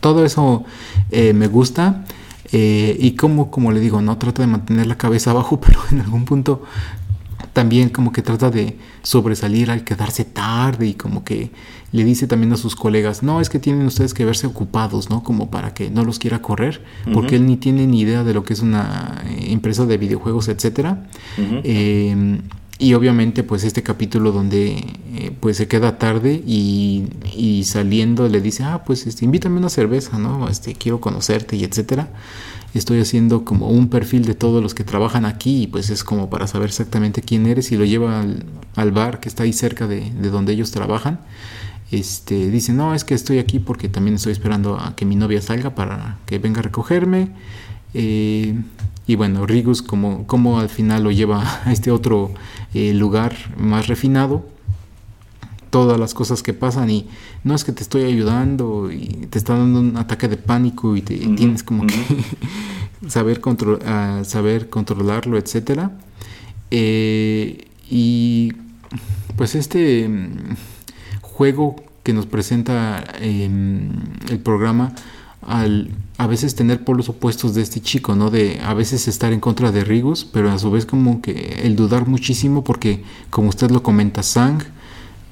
Todo 0.00 0.24
eso 0.24 0.64
eh, 1.10 1.32
me 1.32 1.46
gusta. 1.46 2.04
Eh, 2.52 2.96
y 2.98 3.12
como, 3.12 3.50
como 3.50 3.72
le 3.72 3.80
digo, 3.80 4.00
no 4.00 4.16
trata 4.18 4.42
de 4.42 4.48
mantener 4.48 4.86
la 4.86 4.96
cabeza 4.96 5.30
abajo, 5.30 5.60
pero 5.64 5.80
en 5.90 6.00
algún 6.00 6.24
punto 6.24 6.62
también 7.52 7.88
como 7.88 8.12
que 8.12 8.22
trata 8.22 8.50
de 8.50 8.78
sobresalir 9.02 9.70
al 9.70 9.82
quedarse 9.82 10.24
tarde 10.24 10.86
y 10.86 10.94
como 10.94 11.24
que 11.24 11.50
le 11.90 12.04
dice 12.04 12.26
también 12.26 12.52
a 12.52 12.56
sus 12.56 12.76
colegas, 12.76 13.22
no, 13.22 13.40
es 13.40 13.48
que 13.48 13.58
tienen 13.58 13.86
ustedes 13.86 14.14
que 14.14 14.24
verse 14.24 14.46
ocupados, 14.46 15.10
¿no? 15.10 15.22
Como 15.22 15.50
para 15.50 15.72
que 15.72 15.90
no 15.90 16.04
los 16.04 16.18
quiera 16.18 16.42
correr, 16.42 16.82
porque 17.12 17.36
él 17.36 17.46
ni 17.46 17.56
tiene 17.56 17.86
ni 17.86 18.00
idea 18.00 18.24
de 18.24 18.34
lo 18.34 18.44
que 18.44 18.52
es 18.52 18.60
una 18.60 19.22
eh, 19.26 19.46
empresa 19.50 19.86
de 19.86 19.96
videojuegos, 19.96 20.48
etcétera. 20.48 21.06
Y 22.80 22.94
obviamente 22.94 23.42
pues 23.42 23.64
este 23.64 23.82
capítulo 23.82 24.30
donde 24.30 24.76
eh, 25.16 25.32
pues 25.40 25.56
se 25.56 25.66
queda 25.66 25.98
tarde 25.98 26.40
y, 26.46 27.08
y, 27.34 27.64
saliendo 27.64 28.28
le 28.28 28.40
dice, 28.40 28.62
ah 28.62 28.84
pues 28.84 29.08
este, 29.08 29.24
invítame 29.24 29.58
una 29.58 29.68
cerveza, 29.68 30.16
¿no? 30.16 30.48
Este, 30.48 30.74
quiero 30.74 31.00
conocerte 31.00 31.56
y 31.56 31.64
etcétera. 31.64 32.08
Estoy 32.74 33.00
haciendo 33.00 33.44
como 33.44 33.68
un 33.68 33.88
perfil 33.88 34.26
de 34.26 34.34
todos 34.34 34.62
los 34.62 34.74
que 34.74 34.84
trabajan 34.84 35.24
aquí 35.24 35.62
y 35.62 35.66
pues 35.66 35.90
es 35.90 36.04
como 36.04 36.30
para 36.30 36.46
saber 36.46 36.68
exactamente 36.68 37.20
quién 37.20 37.46
eres 37.46 37.72
y 37.72 37.76
lo 37.76 37.84
lleva 37.84 38.24
al, 38.76 38.92
bar 38.92 39.18
que 39.18 39.28
está 39.28 39.42
ahí 39.42 39.52
cerca 39.52 39.88
de, 39.88 40.12
de, 40.12 40.30
donde 40.30 40.52
ellos 40.52 40.70
trabajan. 40.70 41.18
Este, 41.90 42.48
dice, 42.50 42.72
no, 42.72 42.94
es 42.94 43.02
que 43.02 43.14
estoy 43.14 43.38
aquí 43.38 43.58
porque 43.58 43.88
también 43.88 44.16
estoy 44.16 44.32
esperando 44.32 44.78
a 44.78 44.94
que 44.94 45.04
mi 45.04 45.16
novia 45.16 45.42
salga 45.42 45.74
para 45.74 46.18
que 46.26 46.38
venga 46.38 46.60
a 46.60 46.62
recogerme. 46.62 47.30
Eh, 47.94 48.54
y 49.06 49.14
bueno, 49.16 49.46
Rigus 49.46 49.82
como, 49.82 50.26
como 50.26 50.60
al 50.60 50.68
final 50.68 51.04
lo 51.04 51.10
lleva 51.10 51.60
a 51.64 51.72
este 51.72 51.90
otro 51.90 52.32
eh, 52.74 52.92
lugar 52.92 53.34
más 53.56 53.86
refinado, 53.86 54.46
todas 55.70 55.98
las 55.98 56.14
cosas 56.14 56.42
que 56.42 56.54
pasan 56.54 56.90
y 56.90 57.06
no 57.44 57.54
es 57.54 57.64
que 57.64 57.72
te 57.72 57.82
estoy 57.82 58.04
ayudando 58.04 58.90
y 58.90 59.26
te 59.30 59.38
está 59.38 59.56
dando 59.56 59.80
un 59.80 59.96
ataque 59.96 60.28
de 60.28 60.36
pánico 60.36 60.96
y, 60.96 61.02
te, 61.02 61.16
tienes 61.16 61.62
como 61.62 61.86
que 61.86 61.96
saber, 63.08 63.40
control, 63.40 63.80
uh, 63.82 64.24
saber 64.24 64.68
controlarlo, 64.68 65.38
etcétera. 65.38 65.92
Eh, 66.70 67.66
y 67.90 68.52
pues 69.36 69.54
este 69.54 70.08
mm, 70.08 70.56
juego 71.22 71.76
que 72.02 72.12
nos 72.12 72.26
presenta 72.26 73.04
em, 73.20 73.90
el 74.28 74.40
programa 74.40 74.94
al 75.48 75.90
a 76.18 76.26
veces 76.26 76.56
tener 76.56 76.82
polos 76.82 77.08
opuestos 77.08 77.54
de 77.54 77.62
este 77.62 77.80
chico, 77.80 78.16
¿no? 78.16 78.28
De 78.30 78.60
a 78.64 78.74
veces 78.74 79.06
estar 79.06 79.32
en 79.32 79.38
contra 79.38 79.70
de 79.70 79.84
Rigus, 79.84 80.24
pero 80.24 80.50
a 80.50 80.58
su 80.58 80.68
vez 80.68 80.84
como 80.84 81.22
que 81.22 81.60
el 81.62 81.76
dudar 81.76 82.08
muchísimo 82.08 82.64
porque, 82.64 83.04
como 83.30 83.48
usted 83.48 83.70
lo 83.70 83.84
comenta, 83.84 84.24
Sang, 84.24 84.58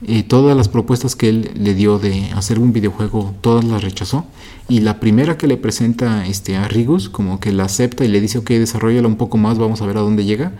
eh, 0.06 0.22
todas 0.22 0.56
las 0.56 0.68
propuestas 0.68 1.16
que 1.16 1.28
él 1.28 1.50
le 1.56 1.74
dio 1.74 1.98
de 1.98 2.30
hacer 2.36 2.60
un 2.60 2.72
videojuego, 2.72 3.34
todas 3.40 3.64
las 3.64 3.82
rechazó. 3.82 4.26
Y 4.68 4.80
la 4.80 5.00
primera 5.00 5.36
que 5.36 5.48
le 5.48 5.56
presenta 5.56 6.24
este, 6.24 6.56
a 6.56 6.68
Rigus, 6.68 7.08
como 7.08 7.40
que 7.40 7.50
la 7.50 7.64
acepta 7.64 8.04
y 8.04 8.08
le 8.08 8.20
dice, 8.20 8.38
ok, 8.38 8.50
desarrollala 8.50 9.08
un 9.08 9.16
poco 9.16 9.38
más, 9.38 9.58
vamos 9.58 9.82
a 9.82 9.86
ver 9.86 9.96
a 9.96 10.02
dónde 10.02 10.24
llega. 10.24 10.52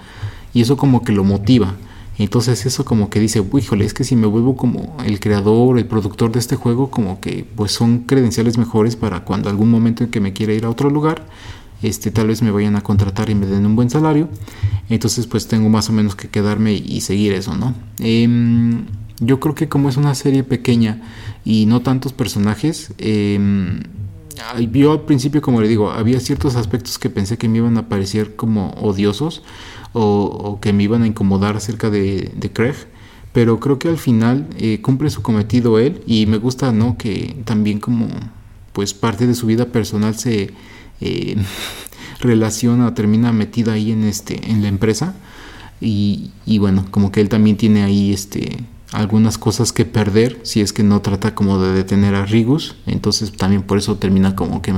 Y 0.55 0.62
eso 0.62 0.77
como 0.77 1.05
que 1.05 1.12
lo 1.12 1.23
motiva. 1.23 1.77
Entonces 2.18 2.64
eso 2.64 2.85
como 2.85 3.11
que 3.11 3.20
dice, 3.20 3.44
híjole, 3.59 3.85
es 3.85 3.92
que 3.92 4.05
si 4.05 4.16
me 4.16 4.26
vuelvo 4.26 4.57
como 4.57 4.96
el 5.05 5.20
creador, 5.20 5.79
el 5.79 5.87
productor 5.87 6.33
de 6.33 6.38
este 6.38 6.57
juego, 6.57 6.90
como 6.90 7.20
que 7.20 7.46
pues 7.57 7.72
son 7.72 8.00
credenciales 8.00 8.57
mejores 8.57 8.96
para 8.96 9.24
cuando 9.24 9.50
algún 9.50 9.70
momento 9.70 10.05
en 10.05 10.11
que 10.11 10.20
me 10.20 10.33
quiera 10.33 10.55
ir 10.55 10.64
a 10.64 10.70
otro 10.70 10.88
lugar, 10.88 11.26
este, 11.83 12.11
tal 12.11 12.29
vez 12.29 12.40
me 12.40 12.50
vayan 12.50 12.76
a 12.76 12.81
contratar 12.81 13.29
y 13.29 13.35
me 13.35 13.46
den 13.46 13.66
un 13.66 13.76
buen 13.76 13.90
salario. 13.90 14.29
Entonces 14.88 15.26
pues 15.26 15.46
tengo 15.46 15.68
más 15.68 15.90
o 15.90 15.92
menos 15.92 16.16
que 16.16 16.29
quedarme 16.29 16.72
y 16.72 17.02
seguir 17.02 17.35
eso, 17.35 17.55
¿no? 17.55 17.74
Em, 17.98 18.87
yo 19.20 19.38
creo 19.40 19.55
que 19.55 19.68
como 19.68 19.88
es 19.88 19.96
una 19.96 20.14
serie 20.14 20.42
pequeña 20.42 21.02
y 21.44 21.66
no 21.66 21.83
tantos 21.83 22.12
personajes, 22.12 22.92
eh, 22.98 23.38
yo 24.72 24.92
al 24.92 25.00
principio, 25.02 25.40
como 25.40 25.61
le 25.61 25.68
digo, 25.68 25.90
había 25.90 26.20
ciertos 26.20 26.57
aspectos 26.57 26.98
que 26.98 27.11
pensé 27.11 27.38
que 27.38 27.48
me 27.48 27.59
iban 27.59 27.76
a 27.79 27.88
parecer 27.88 28.37
como 28.37 28.70
odiosos 28.72 29.42
o, 29.92 30.59
que 30.61 30.72
me 30.72 30.83
iban 30.83 31.03
a 31.03 31.07
incomodar 31.07 31.57
acerca 31.57 31.90
de, 31.90 32.33
Craig 32.53 32.75
pero 33.33 33.61
creo 33.61 33.79
que 33.79 33.88
al 33.88 33.99
final 33.99 34.49
eh, 34.57 34.81
cumple 34.81 35.11
su 35.11 35.20
cometido 35.20 35.79
él 35.79 36.03
y 36.07 36.27
me 36.27 36.38
gusta 36.38 36.72
no 36.72 36.96
que 36.96 37.37
también 37.44 37.81
como 37.81 38.09
pues 38.72 38.94
parte 38.94 39.27
de 39.27 39.35
su 39.35 39.46
vida 39.46 39.66
personal 39.66 40.16
se 40.16 40.53
eh, 41.01 41.37
relaciona 42.20 42.94
termina 42.94 43.33
metida 43.33 43.75
ahí 43.75 43.92
en 43.92 44.05
este 44.05 44.51
en 44.51 44.62
la 44.62 44.68
empresa. 44.68 45.14
Y, 45.79 46.31
y, 46.46 46.57
bueno 46.57 46.87
como 46.90 47.12
que 47.12 47.20
él 47.20 47.29
también 47.29 47.59
tiene 47.59 47.83
ahí 47.83 48.11
este 48.11 48.64
algunas 48.92 49.37
cosas 49.37 49.72
que 49.72 49.85
perder 49.85 50.40
si 50.42 50.61
es 50.61 50.72
que 50.72 50.83
no 50.83 51.03
trata 51.03 51.35
como 51.35 51.59
de 51.59 51.72
detener 51.72 52.14
a 52.14 52.25
Rigus. 52.25 52.77
Entonces 52.87 53.33
también 53.33 53.62
por 53.62 53.79
eso 53.79 53.96
termina 53.96 54.35
como 54.37 54.62
que 54.62 54.72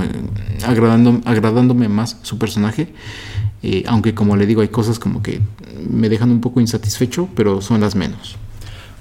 agradando, 0.65 1.21
agradándome 1.25 1.87
más 1.87 2.17
su 2.23 2.37
personaje 2.37 2.93
eh, 3.63 3.83
aunque 3.87 4.13
como 4.13 4.35
le 4.35 4.45
digo 4.45 4.61
hay 4.61 4.69
cosas 4.69 4.99
como 4.99 5.21
que 5.21 5.41
me 5.89 6.09
dejan 6.09 6.31
un 6.31 6.41
poco 6.41 6.59
insatisfecho 6.61 7.29
pero 7.35 7.61
son 7.61 7.81
las 7.81 7.95
menos 7.95 8.37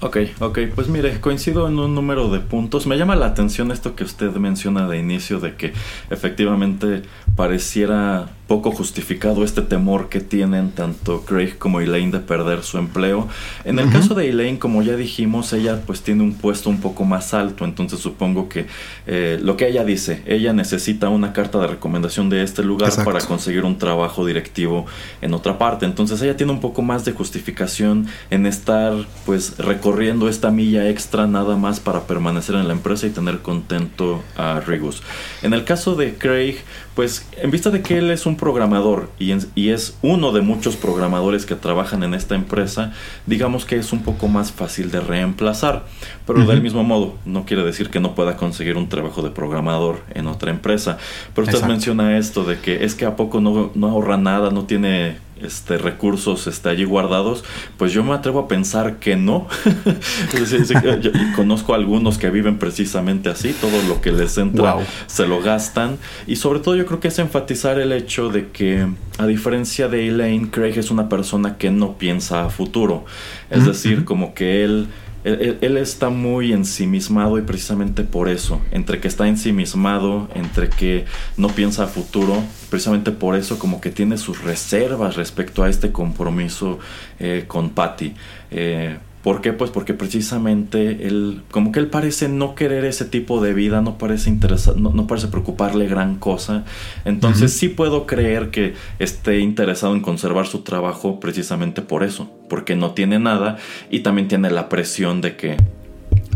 Ok, 0.00 0.16
ok, 0.38 0.58
pues 0.76 0.88
mire, 0.88 1.20
coincido 1.20 1.66
en 1.66 1.76
un 1.80 1.92
número 1.92 2.30
de 2.30 2.38
puntos. 2.38 2.86
Me 2.86 2.96
llama 2.96 3.16
la 3.16 3.26
atención 3.26 3.72
esto 3.72 3.96
que 3.96 4.04
usted 4.04 4.30
menciona 4.36 4.86
de 4.86 4.96
inicio, 4.98 5.40
de 5.40 5.56
que 5.56 5.72
efectivamente 6.08 7.02
pareciera 7.34 8.28
poco 8.48 8.72
justificado 8.72 9.44
este 9.44 9.60
temor 9.60 10.08
que 10.08 10.20
tienen 10.20 10.70
tanto 10.70 11.20
Craig 11.26 11.58
como 11.58 11.80
Elaine 11.80 12.10
de 12.10 12.20
perder 12.20 12.62
su 12.62 12.78
empleo. 12.78 13.28
En 13.64 13.78
el 13.78 13.92
caso 13.92 14.14
de 14.14 14.30
Elaine, 14.30 14.58
como 14.58 14.82
ya 14.82 14.96
dijimos, 14.96 15.52
ella 15.52 15.82
pues 15.86 16.00
tiene 16.00 16.22
un 16.22 16.32
puesto 16.32 16.70
un 16.70 16.80
poco 16.80 17.04
más 17.04 17.34
alto, 17.34 17.66
entonces 17.66 18.00
supongo 18.00 18.48
que 18.48 18.66
eh, 19.06 19.38
lo 19.42 19.58
que 19.58 19.68
ella 19.68 19.84
dice, 19.84 20.22
ella 20.26 20.54
necesita 20.54 21.10
una 21.10 21.34
carta 21.34 21.58
de 21.58 21.66
recomendación 21.66 22.30
de 22.30 22.42
este 22.42 22.64
lugar 22.64 22.90
para 23.04 23.20
conseguir 23.20 23.64
un 23.64 23.76
trabajo 23.76 24.24
directivo 24.24 24.86
en 25.20 25.34
otra 25.34 25.58
parte. 25.58 25.84
Entonces 25.84 26.22
ella 26.22 26.36
tiene 26.36 26.52
un 26.52 26.60
poco 26.60 26.80
más 26.80 27.04
de 27.04 27.12
justificación 27.12 28.06
en 28.30 28.46
estar 28.46 28.94
pues 29.26 29.58
recorriendo 29.58 30.26
esta 30.26 30.50
milla 30.50 30.88
extra 30.88 31.26
nada 31.26 31.56
más 31.56 31.80
para 31.80 32.06
permanecer 32.06 32.54
en 32.54 32.66
la 32.66 32.72
empresa 32.72 33.06
y 33.06 33.10
tener 33.10 33.40
contento 33.40 34.22
a 34.36 34.60
Rigus. 34.60 35.02
En 35.42 35.52
el 35.52 35.64
caso 35.64 35.96
de 35.96 36.14
Craig, 36.14 36.56
pues 36.98 37.24
en 37.40 37.52
vista 37.52 37.70
de 37.70 37.80
que 37.80 37.96
él 37.96 38.10
es 38.10 38.26
un 38.26 38.34
programador 38.34 39.08
y, 39.20 39.30
es 39.70 39.96
uno 40.02 40.32
de 40.32 40.40
muchos 40.40 40.74
programadores 40.74 41.46
que 41.46 41.54
trabajan 41.54 42.02
en 42.02 42.12
esta 42.12 42.34
empresa, 42.34 42.92
digamos 43.24 43.64
que 43.64 43.76
es 43.76 43.92
un 43.92 44.02
poco 44.02 44.26
más 44.26 44.50
fácil 44.50 44.90
de 44.90 44.98
reemplazar. 44.98 45.86
Pero 46.26 46.44
del 46.44 46.60
mismo 46.60 46.82
modo, 46.82 47.14
no 47.24 47.46
quiere 47.46 47.62
decir 47.62 47.90
que 47.90 48.00
no 48.00 48.16
pueda 48.16 48.36
conseguir 48.36 48.76
un 48.76 48.88
trabajo 48.88 49.22
de 49.22 49.30
programador 49.30 50.00
en 50.12 50.26
otra 50.26 50.50
empresa. 50.50 50.98
Pero 51.36 51.46
usted 51.46 51.62
menciona 51.68 52.18
esto 52.18 52.42
de 52.42 52.58
que 52.58 52.84
es 52.84 52.96
que 52.96 53.04
a 53.04 53.14
poco 53.14 53.40
no, 53.40 53.70
no 53.76 53.86
ahorra 53.86 54.16
nada, 54.16 54.50
no 54.50 54.64
tiene 54.64 55.18
este, 55.42 55.78
recursos 55.78 56.46
este, 56.46 56.68
allí 56.68 56.84
guardados, 56.84 57.44
pues 57.76 57.92
yo 57.92 58.02
me 58.02 58.14
atrevo 58.14 58.40
a 58.40 58.48
pensar 58.48 58.96
que 58.98 59.16
no. 59.16 59.46
conozco 61.36 61.74
algunos 61.74 62.18
que 62.18 62.30
viven 62.30 62.58
precisamente 62.58 63.28
así, 63.28 63.54
todo 63.60 63.82
lo 63.88 64.00
que 64.00 64.12
les 64.12 64.38
entra 64.38 64.76
se 65.06 65.26
lo 65.26 65.40
gastan. 65.40 65.98
Y 66.26 66.36
sobre 66.36 66.60
todo 66.60 66.76
yo 66.76 66.86
creo 66.86 67.00
que 67.00 67.08
es 67.08 67.18
enfatizar 67.18 67.78
el 67.78 67.92
hecho 67.92 68.28
de 68.28 68.48
que, 68.48 68.86
a 69.18 69.26
diferencia 69.26 69.88
de 69.88 70.08
Elaine, 70.08 70.50
Craig 70.50 70.78
es 70.78 70.90
una 70.90 71.08
persona 71.08 71.56
que 71.56 71.70
no 71.70 71.98
piensa 71.98 72.44
a 72.44 72.50
futuro. 72.50 73.04
Es 73.50 73.64
decir, 73.64 74.04
como 74.04 74.34
que 74.34 74.64
él 74.64 74.88
él, 75.24 75.76
está 75.76 76.10
muy 76.10 76.52
ensimismado 76.52 77.38
y 77.38 77.42
precisamente 77.42 78.04
por 78.04 78.28
eso, 78.28 78.60
entre 78.70 79.00
que 79.00 79.08
está 79.08 79.28
ensimismado, 79.28 80.28
entre 80.34 80.70
que 80.70 81.04
no 81.36 81.48
piensa 81.48 81.84
a 81.84 81.86
futuro, 81.86 82.42
precisamente 82.70 83.10
por 83.10 83.34
eso 83.34 83.58
como 83.58 83.80
que 83.80 83.90
tiene 83.90 84.16
sus 84.16 84.42
reservas 84.42 85.16
respecto 85.16 85.62
a 85.62 85.68
este 85.68 85.92
compromiso 85.92 86.78
eh, 87.18 87.44
con 87.46 87.70
Patty. 87.70 88.14
Eh, 88.50 88.98
¿Por 89.28 89.42
qué? 89.42 89.52
Pues 89.52 89.70
porque 89.70 89.92
precisamente 89.92 91.06
él, 91.06 91.42
como 91.50 91.70
que 91.70 91.80
él 91.80 91.88
parece 91.88 92.30
no 92.30 92.54
querer 92.54 92.86
ese 92.86 93.04
tipo 93.04 93.42
de 93.42 93.52
vida, 93.52 93.82
no 93.82 93.98
parece 93.98 94.30
interesar, 94.30 94.78
no, 94.78 95.06
parece 95.06 95.28
preocuparle 95.28 95.86
gran 95.86 96.16
cosa. 96.16 96.64
Entonces 97.04 97.52
sí 97.52 97.68
puedo 97.68 98.06
creer 98.06 98.48
que 98.48 98.72
esté 98.98 99.40
interesado 99.40 99.94
en 99.94 100.00
conservar 100.00 100.46
su 100.46 100.60
trabajo 100.60 101.20
precisamente 101.20 101.82
por 101.82 102.04
eso, 102.04 102.32
porque 102.48 102.74
no 102.74 102.92
tiene 102.92 103.18
nada 103.18 103.58
y 103.90 104.00
también 104.00 104.28
tiene 104.28 104.50
la 104.50 104.70
presión 104.70 105.20
de 105.20 105.36
que 105.36 105.58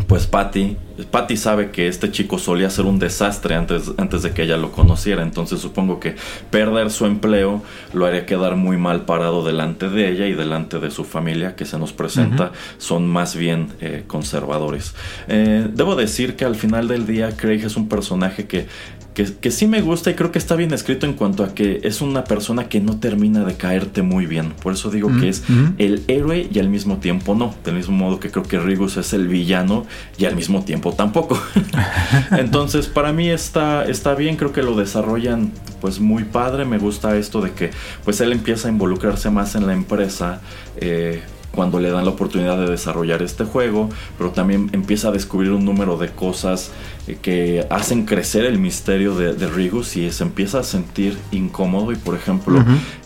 pues 0.07 0.27
Patty, 0.27 0.77
Patty 1.09 1.37
sabe 1.37 1.71
que 1.71 1.87
este 1.87 2.11
chico 2.11 2.37
solía 2.37 2.69
ser 2.69 2.85
un 2.85 2.99
desastre 2.99 3.55
antes, 3.55 3.91
antes 3.97 4.21
de 4.21 4.31
que 4.31 4.43
ella 4.43 4.57
lo 4.57 4.71
conociera, 4.71 5.23
entonces 5.23 5.59
supongo 5.59 5.99
que 5.99 6.15
perder 6.51 6.91
su 6.91 7.05
empleo 7.05 7.63
lo 7.93 8.05
haría 8.05 8.25
quedar 8.25 8.55
muy 8.55 8.77
mal 8.77 9.05
parado 9.05 9.43
delante 9.43 9.89
de 9.89 10.11
ella 10.11 10.27
y 10.27 10.33
delante 10.33 10.79
de 10.79 10.91
su 10.91 11.03
familia 11.03 11.55
que 11.55 11.65
se 11.65 11.79
nos 11.79 11.93
presenta, 11.93 12.51
son 12.77 13.07
más 13.07 13.35
bien 13.35 13.69
eh, 13.81 14.03
conservadores. 14.07 14.93
Eh, 15.27 15.67
debo 15.73 15.95
decir 15.95 16.35
que 16.35 16.45
al 16.45 16.55
final 16.55 16.87
del 16.87 17.07
día 17.07 17.35
Craig 17.35 17.63
es 17.65 17.75
un 17.75 17.89
personaje 17.89 18.45
que 18.45 18.67
que, 19.13 19.51
sí 19.51 19.67
me 19.67 19.81
gusta 19.81 20.09
y 20.09 20.15
creo 20.15 20.31
que 20.31 20.39
está 20.39 20.55
bien 20.55 20.73
escrito 20.73 21.05
en 21.05 21.13
cuanto 21.13 21.43
a 21.43 21.53
que 21.53 21.81
es 21.83 22.01
una 22.01 22.23
persona 22.23 22.67
que 22.67 22.79
no 22.79 22.99
termina 22.99 23.43
de 23.43 23.55
caerte 23.55 24.01
muy 24.01 24.25
bien. 24.25 24.53
Por 24.61 24.73
eso 24.73 24.89
digo 24.89 25.09
que 25.19 25.29
es 25.29 25.43
el 25.77 26.03
héroe 26.07 26.47
y 26.51 26.59
al 26.59 26.69
mismo 26.69 26.97
tiempo 26.97 27.35
no. 27.35 27.53
Del 27.63 27.75
mismo 27.75 27.95
modo 27.95 28.19
que 28.19 28.31
creo 28.31 28.43
que 28.43 28.59
Rigus 28.59 28.97
es 28.97 29.13
el 29.13 29.27
villano 29.27 29.85
y 30.17 30.25
al 30.25 30.35
mismo 30.35 30.63
tiempo 30.63 30.93
tampoco. 30.93 31.39
Entonces 32.31 32.87
para 32.87 33.13
mí 33.13 33.29
está, 33.29 33.85
está 33.85 34.15
bien, 34.15 34.35
creo 34.35 34.51
que 34.51 34.63
lo 34.63 34.75
desarrollan 34.75 35.51
pues 35.79 35.99
muy 35.99 36.23
padre. 36.23 36.65
Me 36.65 36.79
gusta 36.79 37.15
esto 37.17 37.41
de 37.41 37.51
que 37.51 37.69
pues 38.03 38.19
él 38.21 38.31
empieza 38.31 38.67
a 38.67 38.71
involucrarse 38.71 39.29
más 39.29 39.55
en 39.55 39.67
la 39.67 39.73
empresa. 39.73 40.41
Eh, 40.77 41.21
cuando 41.53 41.79
le 41.79 41.91
dan 41.91 42.05
la 42.05 42.11
oportunidad 42.11 42.57
de 42.57 42.69
desarrollar 42.69 43.21
este 43.21 43.43
juego, 43.45 43.89
pero 44.17 44.31
también 44.31 44.69
empieza 44.73 45.09
a 45.09 45.11
descubrir 45.11 45.51
un 45.51 45.65
número 45.65 45.97
de 45.97 46.09
cosas 46.09 46.71
eh, 47.07 47.17
que 47.21 47.65
hacen 47.69 48.05
crecer 48.05 48.45
el 48.45 48.59
misterio 48.59 49.15
de, 49.15 49.33
de, 49.33 49.47
Rigus 49.47 49.95
y 49.97 50.11
se 50.11 50.23
empieza 50.23 50.59
a 50.59 50.63
sentir 50.63 51.17
incómodo. 51.31 51.91
Y 51.91 51.95
por 51.95 52.15
ejemplo 52.15 52.63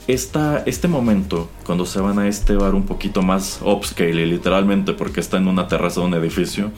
este 0.08 0.88
momento 0.88 1.50
cuando 1.66 1.86
se 1.86 2.00
van 2.00 2.18
a 2.20 2.28
este 2.28 2.56
bar 2.56 2.76
un 2.76 2.84
poquito 2.84 3.22
más 3.22 3.60
upscale 3.62 4.26
literalmente 4.26 4.94
porque 4.94 5.20
está 5.20 5.38
en 5.38 5.48
una 5.48 5.68
terraza 5.68 6.00
de 6.00 6.08
un 6.08 6.14
edificio 6.14 6.72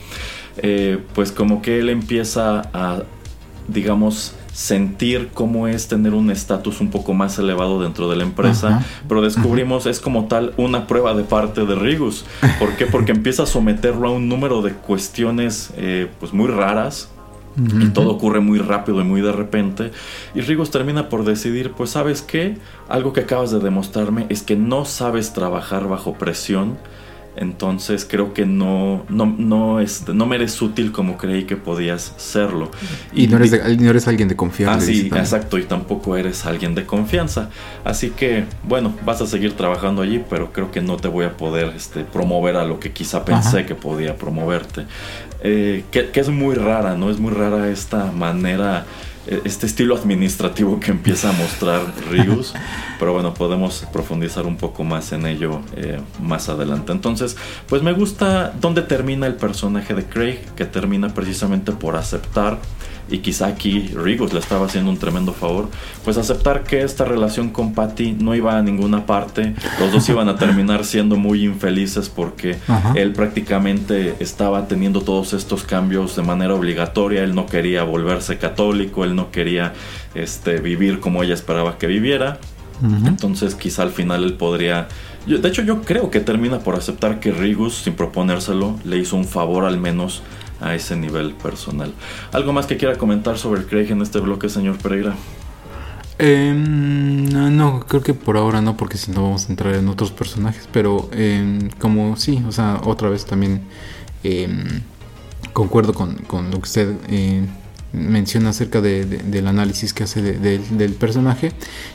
eh, 0.56 0.98
pues 1.14 1.30
como 1.30 1.62
que 1.62 1.78
él 1.78 1.90
empieza 1.90 2.62
a 2.74 3.04
digamos 3.68 4.34
sentir 4.60 5.30
cómo 5.32 5.68
es 5.68 5.88
tener 5.88 6.12
un 6.12 6.30
estatus 6.30 6.82
un 6.82 6.90
poco 6.90 7.14
más 7.14 7.38
elevado 7.38 7.80
dentro 7.80 8.10
de 8.10 8.16
la 8.16 8.24
empresa, 8.24 8.84
pero 9.08 9.22
descubrimos 9.22 9.86
es 9.86 10.00
como 10.00 10.26
tal 10.26 10.52
una 10.58 10.86
prueba 10.86 11.14
de 11.14 11.24
parte 11.24 11.64
de 11.64 11.74
Rigus. 11.74 12.26
¿Por 12.58 12.76
qué? 12.76 12.84
Porque 12.84 13.12
empieza 13.12 13.44
a 13.44 13.46
someterlo 13.46 14.08
a 14.08 14.10
un 14.10 14.28
número 14.28 14.60
de 14.60 14.72
cuestiones 14.72 15.72
eh, 15.78 16.10
pues 16.20 16.34
muy 16.34 16.48
raras, 16.48 17.08
y 17.56 17.88
todo 17.88 18.10
ocurre 18.10 18.40
muy 18.40 18.58
rápido 18.58 19.00
y 19.00 19.04
muy 19.04 19.22
de 19.22 19.32
repente. 19.32 19.92
Y 20.34 20.42
Rigus 20.42 20.70
termina 20.70 21.08
por 21.08 21.24
decidir, 21.24 21.72
pues 21.72 21.90
sabes 21.90 22.20
qué, 22.20 22.58
algo 22.86 23.14
que 23.14 23.20
acabas 23.20 23.50
de 23.50 23.60
demostrarme 23.60 24.26
es 24.28 24.42
que 24.42 24.56
no 24.56 24.84
sabes 24.84 25.32
trabajar 25.32 25.88
bajo 25.88 26.12
presión 26.14 26.76
entonces 27.36 28.06
creo 28.08 28.34
que 28.34 28.44
no, 28.44 29.04
no, 29.08 29.26
no, 29.26 29.80
este, 29.80 30.12
no 30.12 30.26
me 30.26 30.36
eres 30.36 30.60
útil 30.60 30.92
como 30.92 31.16
creí 31.16 31.44
que 31.44 31.56
podías 31.56 32.12
serlo. 32.16 32.70
Y, 33.12 33.28
no, 33.28 33.36
eres 33.36 33.52
no, 33.80 33.90
eres 33.90 34.08
alguien 34.08 34.28
de 34.28 34.36
confianza. 34.36 34.78
Ah, 34.78 34.80
sí, 34.80 35.10
exacto, 35.14 35.58
y 35.58 35.62
tampoco 35.62 36.16
eres 36.16 36.44
alguien 36.44 36.74
de 36.74 36.84
confianza. 36.86 37.50
Así 37.84 38.10
que, 38.10 38.44
bueno, 38.64 38.94
vas 39.04 39.20
a 39.20 39.26
seguir 39.26 39.52
trabajando 39.52 40.02
allí, 40.02 40.22
pero 40.28 40.52
creo 40.52 40.70
que 40.70 40.80
no 40.80 40.96
te 40.96 41.08
voy 41.08 41.24
a 41.24 41.36
poder 41.36 41.72
este, 41.76 42.04
promover 42.04 42.56
a 42.56 42.64
lo 42.64 42.80
que 42.80 42.92
quizá 42.92 43.24
pensé 43.24 43.64
que 43.64 43.74
podía 43.74 44.16
promoverte. 44.16 44.86
Eh, 45.42 45.84
que, 45.90 46.10
que 46.10 46.20
es 46.20 46.28
muy 46.28 46.54
rara, 46.54 46.96
¿no? 46.96 47.10
Es 47.10 47.18
muy 47.18 47.32
rara 47.32 47.70
esta 47.70 48.12
manera 48.12 48.84
este 49.44 49.66
estilo 49.66 49.96
administrativo 49.96 50.80
que 50.80 50.90
empieza 50.90 51.30
a 51.30 51.32
mostrar 51.32 51.82
Rigus. 52.10 52.54
pero 52.98 53.14
bueno, 53.14 53.32
podemos 53.32 53.86
profundizar 53.92 54.46
un 54.46 54.56
poco 54.56 54.84
más 54.84 55.12
en 55.12 55.26
ello 55.26 55.62
eh, 55.74 56.00
más 56.20 56.48
adelante. 56.48 56.92
Entonces, 56.92 57.36
pues 57.66 57.82
me 57.82 57.92
gusta 57.92 58.52
dónde 58.60 58.82
termina 58.82 59.26
el 59.26 59.34
personaje 59.34 59.94
de 59.94 60.04
Craig, 60.04 60.40
que 60.54 60.66
termina 60.66 61.14
precisamente 61.14 61.72
por 61.72 61.96
aceptar 61.96 62.58
y 63.10 63.18
quizá 63.18 63.46
aquí 63.46 63.90
Rigus 63.94 64.32
le 64.32 64.38
estaba 64.38 64.66
haciendo 64.66 64.90
un 64.90 64.98
tremendo 64.98 65.32
favor, 65.32 65.68
pues 66.04 66.16
aceptar 66.16 66.62
que 66.62 66.82
esta 66.82 67.04
relación 67.04 67.50
con 67.50 67.74
Patty 67.74 68.12
no 68.12 68.34
iba 68.34 68.56
a 68.56 68.62
ninguna 68.62 69.06
parte, 69.06 69.54
los 69.78 69.92
dos 69.92 70.08
iban 70.08 70.28
a 70.28 70.36
terminar 70.38 70.84
siendo 70.84 71.16
muy 71.16 71.44
infelices 71.44 72.08
porque 72.08 72.58
él 72.94 73.12
prácticamente 73.12 74.14
estaba 74.20 74.68
teniendo 74.68 75.02
todos 75.02 75.32
estos 75.32 75.64
cambios 75.64 76.16
de 76.16 76.22
manera 76.22 76.54
obligatoria, 76.54 77.24
él 77.24 77.34
no 77.34 77.46
quería 77.46 77.82
volverse 77.82 78.38
católico, 78.38 79.04
él 79.04 79.16
no 79.16 79.30
quería 79.30 79.72
este, 80.14 80.60
vivir 80.60 81.00
como 81.00 81.22
ella 81.22 81.34
esperaba 81.34 81.78
que 81.78 81.86
viviera, 81.86 82.38
entonces 83.06 83.54
quizá 83.54 83.82
al 83.82 83.90
final 83.90 84.24
él 84.24 84.34
podría... 84.34 84.88
de 85.26 85.46
hecho 85.46 85.62
yo 85.62 85.82
creo 85.82 86.10
que 86.10 86.20
termina 86.20 86.60
por 86.60 86.76
aceptar 86.76 87.20
que 87.20 87.30
Rigus, 87.30 87.74
sin 87.74 87.92
proponérselo, 87.92 88.78
le 88.84 88.96
hizo 88.96 89.16
un 89.16 89.26
favor 89.26 89.66
al 89.66 89.78
menos 89.78 90.22
a 90.60 90.74
ese 90.74 90.96
nivel 90.96 91.32
personal. 91.34 91.92
¿Algo 92.32 92.52
más 92.52 92.66
que 92.66 92.76
quiera 92.76 92.96
comentar 92.96 93.38
sobre 93.38 93.64
Craig 93.64 93.90
en 93.90 94.02
este 94.02 94.20
bloque, 94.20 94.48
señor 94.48 94.78
Pereira? 94.78 95.14
Em, 96.18 97.24
no, 97.56 97.80
creo 97.80 98.02
que 98.02 98.12
por 98.12 98.36
ahora 98.36 98.60
no, 98.60 98.76
porque 98.76 98.98
si 98.98 99.10
no 99.10 99.22
vamos 99.22 99.46
a 99.46 99.48
entrar 99.48 99.74
en 99.74 99.88
otros 99.88 100.10
personajes, 100.10 100.68
pero 100.70 101.08
em, 101.12 101.70
como 101.78 102.16
sí, 102.16 102.42
o 102.46 102.52
sea, 102.52 102.80
otra 102.84 103.08
vez 103.08 103.24
también 103.24 103.62
em, 104.22 104.82
concuerdo 105.54 105.94
con, 105.94 106.18
lo 106.50 106.58
que 106.58 106.68
usted 106.68 106.94
eh, 107.08 107.42
menciona 107.94 108.50
acerca 108.50 108.82
del 108.82 109.46
análisis 109.46 109.94
que 109.94 110.04
hace 110.04 110.20
del 110.20 110.92
personaje 110.92 111.52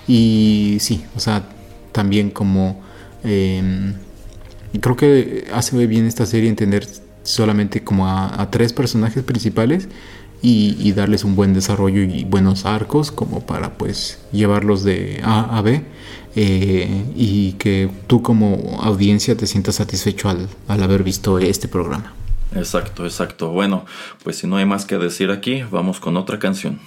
y 0.07 0.77
sí, 0.79 1.05
o 1.15 1.19
sea, 1.19 1.47
también 1.91 2.31
como 2.31 2.81
creo 4.81 4.95
que 4.95 5.47
hace 5.53 5.87
bien 5.87 6.05
esta 6.05 6.25
serie 6.25 6.49
entender 6.49 6.87
solamente 7.25 7.83
como 7.83 8.07
a, 8.07 8.49
tres 8.51 8.71
personajes 8.71 9.23
principales 9.23 9.89
y, 10.41 10.91
darles 10.93 11.23
un 11.23 11.35
buen 11.35 11.53
desarrollo 11.53 12.01
y 12.03 12.23
buenos 12.23 12.65
arcos 12.65 13.11
como 13.11 13.45
para 13.45 13.73
pues 13.73 14.19
llevarlos 14.31 14.83
de 14.83 15.19
A 15.23 15.57
a 15.57 15.61
B 15.61 15.83
eh, 16.35 17.03
y 17.15 17.53
que 17.53 17.89
tú 18.07 18.21
como 18.21 18.79
audiencia 18.81 19.35
te 19.35 19.47
sientas 19.47 19.75
satisfecho 19.75 20.29
al, 20.29 20.47
al 20.67 20.83
haber 20.83 21.03
visto 21.03 21.39
este 21.39 21.67
programa. 21.67 22.13
Exacto, 22.55 23.05
exacto. 23.05 23.51
Bueno, 23.51 23.85
pues 24.23 24.37
si 24.37 24.47
no 24.47 24.57
hay 24.57 24.65
más 24.65 24.85
que 24.85 24.97
decir 24.97 25.31
aquí, 25.31 25.63
vamos 25.69 25.99
con 25.99 26.15
otra 26.15 26.39
canción. 26.39 26.79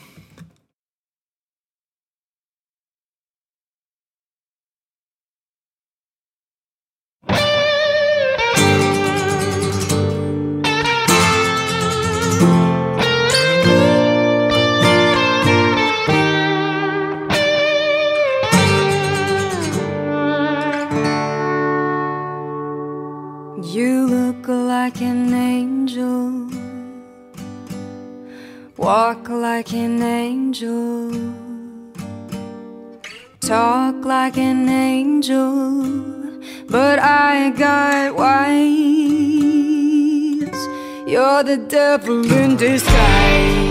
Like 29.59 29.73
an 29.73 30.01
angel. 30.01 31.11
Talk 33.41 34.05
like 34.05 34.39
an 34.39 34.69
angel. 34.69 35.83
But 36.69 37.01
I 37.01 37.51
got 37.51 38.15
wise. 38.15 38.39
You're 41.13 41.43
the 41.43 41.57
devil 41.69 42.25
in 42.33 42.57
disguise. 42.57 43.68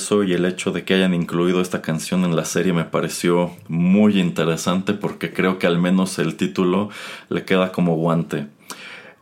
Y 0.00 0.32
el 0.32 0.46
hecho 0.46 0.72
de 0.72 0.84
que 0.84 0.94
hayan 0.94 1.12
incluido 1.12 1.60
esta 1.60 1.82
canción 1.82 2.24
en 2.24 2.34
la 2.34 2.46
serie 2.46 2.72
me 2.72 2.84
pareció 2.84 3.50
muy 3.68 4.18
interesante 4.18 4.94
porque 4.94 5.32
creo 5.32 5.58
que 5.58 5.66
al 5.66 5.78
menos 5.78 6.18
el 6.18 6.36
título 6.36 6.88
le 7.28 7.44
queda 7.44 7.70
como 7.70 7.96
guante. 7.96 8.46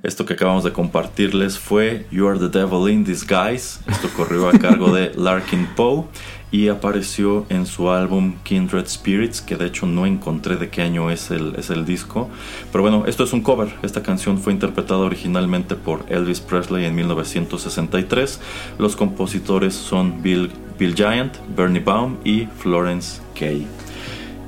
Esto 0.04 0.24
que 0.24 0.34
acabamos 0.34 0.62
de 0.62 0.72
compartirles 0.72 1.58
fue 1.58 2.06
You 2.12 2.28
Are 2.28 2.38
the 2.38 2.48
Devil 2.48 2.88
in 2.88 3.02
Disguise. 3.02 3.80
Esto 3.88 4.08
corrió 4.16 4.48
a 4.48 4.52
cargo 4.52 4.94
de 4.94 5.12
Larkin 5.16 5.66
Poe 5.74 6.04
y 6.52 6.68
apareció 6.68 7.44
en 7.48 7.66
su 7.66 7.90
álbum 7.90 8.36
Kindred 8.44 8.86
Spirits, 8.86 9.42
que 9.42 9.56
de 9.56 9.66
hecho 9.66 9.86
no 9.86 10.06
encontré 10.06 10.56
de 10.56 10.70
qué 10.70 10.82
año 10.82 11.10
es 11.10 11.32
el, 11.32 11.56
es 11.56 11.70
el 11.70 11.84
disco. 11.84 12.30
Pero 12.70 12.82
bueno, 12.82 13.04
esto 13.06 13.24
es 13.24 13.32
un 13.32 13.42
cover. 13.42 13.74
Esta 13.82 14.02
canción 14.02 14.38
fue 14.38 14.52
interpretada 14.52 15.00
originalmente 15.00 15.74
por 15.74 16.04
Elvis 16.08 16.40
Presley 16.40 16.84
en 16.84 16.94
1963. 16.94 18.40
Los 18.78 18.94
compositores 18.94 19.74
son 19.74 20.22
Bill, 20.22 20.50
Bill 20.78 20.94
Giant, 20.94 21.34
Bernie 21.56 21.80
Baum 21.80 22.16
y 22.24 22.46
Florence 22.46 23.20
Kay. 23.34 23.66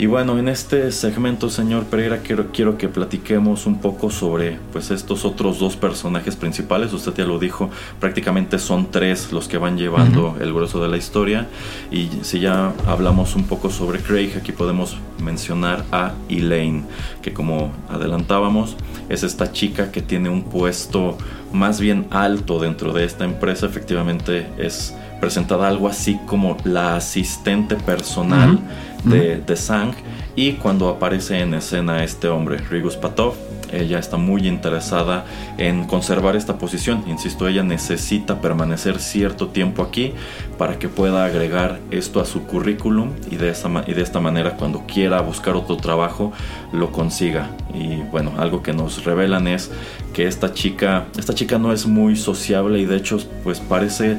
Y 0.00 0.06
bueno, 0.06 0.38
en 0.38 0.48
este 0.48 0.92
segmento, 0.92 1.50
señor 1.50 1.84
Pereira, 1.84 2.20
quiero, 2.20 2.46
quiero 2.52 2.78
que 2.78 2.88
platiquemos 2.88 3.66
un 3.66 3.82
poco 3.82 4.10
sobre 4.10 4.58
pues, 4.72 4.90
estos 4.90 5.26
otros 5.26 5.58
dos 5.58 5.76
personajes 5.76 6.36
principales. 6.36 6.94
Usted 6.94 7.12
ya 7.16 7.26
lo 7.26 7.38
dijo, 7.38 7.68
prácticamente 8.00 8.58
son 8.58 8.90
tres 8.90 9.30
los 9.30 9.46
que 9.46 9.58
van 9.58 9.76
llevando 9.76 10.38
el 10.40 10.54
grueso 10.54 10.80
de 10.82 10.88
la 10.88 10.96
historia. 10.96 11.48
Y 11.90 12.08
si 12.22 12.40
ya 12.40 12.72
hablamos 12.86 13.36
un 13.36 13.44
poco 13.44 13.68
sobre 13.68 13.98
Craig, 13.98 14.30
aquí 14.38 14.52
podemos 14.52 14.96
mencionar 15.22 15.84
a 15.92 16.14
Elaine, 16.30 16.84
que 17.20 17.34
como 17.34 17.70
adelantábamos, 17.90 18.78
es 19.10 19.22
esta 19.22 19.52
chica 19.52 19.92
que 19.92 20.00
tiene 20.00 20.30
un 20.30 20.44
puesto 20.44 21.18
más 21.52 21.78
bien 21.78 22.06
alto 22.08 22.58
dentro 22.58 22.94
de 22.94 23.04
esta 23.04 23.26
empresa. 23.26 23.66
Efectivamente 23.66 24.48
es 24.56 24.94
presentada 25.20 25.68
algo 25.68 25.88
así 25.88 26.18
como 26.26 26.56
la 26.64 26.96
asistente 26.96 27.76
personal 27.76 28.58
de, 29.04 29.36
de 29.40 29.56
Sang. 29.56 29.92
Y 30.36 30.52
cuando 30.52 30.88
aparece 30.88 31.40
en 31.40 31.54
escena 31.54 32.02
este 32.04 32.28
hombre, 32.28 32.58
Rigus 32.58 32.96
Patov, 32.96 33.34
ella 33.72 34.00
está 34.00 34.16
muy 34.16 34.48
interesada 34.48 35.24
en 35.56 35.84
conservar 35.84 36.34
esta 36.34 36.58
posición. 36.58 37.04
Insisto, 37.06 37.46
ella 37.46 37.62
necesita 37.62 38.40
permanecer 38.40 38.98
cierto 38.98 39.48
tiempo 39.48 39.82
aquí 39.82 40.12
para 40.58 40.78
que 40.78 40.88
pueda 40.88 41.24
agregar 41.24 41.78
esto 41.92 42.20
a 42.20 42.24
su 42.24 42.42
currículum 42.46 43.10
y 43.30 43.36
de, 43.36 43.50
esta, 43.50 43.68
ma- 43.68 43.84
y 43.86 43.92
de 43.92 44.02
esta 44.02 44.18
manera 44.18 44.56
cuando 44.56 44.86
quiera 44.86 45.20
buscar 45.20 45.54
otro 45.54 45.76
trabajo 45.76 46.32
lo 46.72 46.90
consiga. 46.90 47.50
Y 47.72 47.98
bueno, 48.10 48.32
algo 48.38 48.60
que 48.62 48.72
nos 48.72 49.04
revelan 49.04 49.46
es 49.46 49.70
que 50.14 50.26
esta 50.26 50.52
chica, 50.52 51.04
esta 51.16 51.34
chica 51.34 51.56
no 51.58 51.72
es 51.72 51.86
muy 51.86 52.16
sociable 52.16 52.80
y 52.80 52.86
de 52.86 52.96
hecho 52.96 53.18
pues 53.44 53.60
parece 53.60 54.18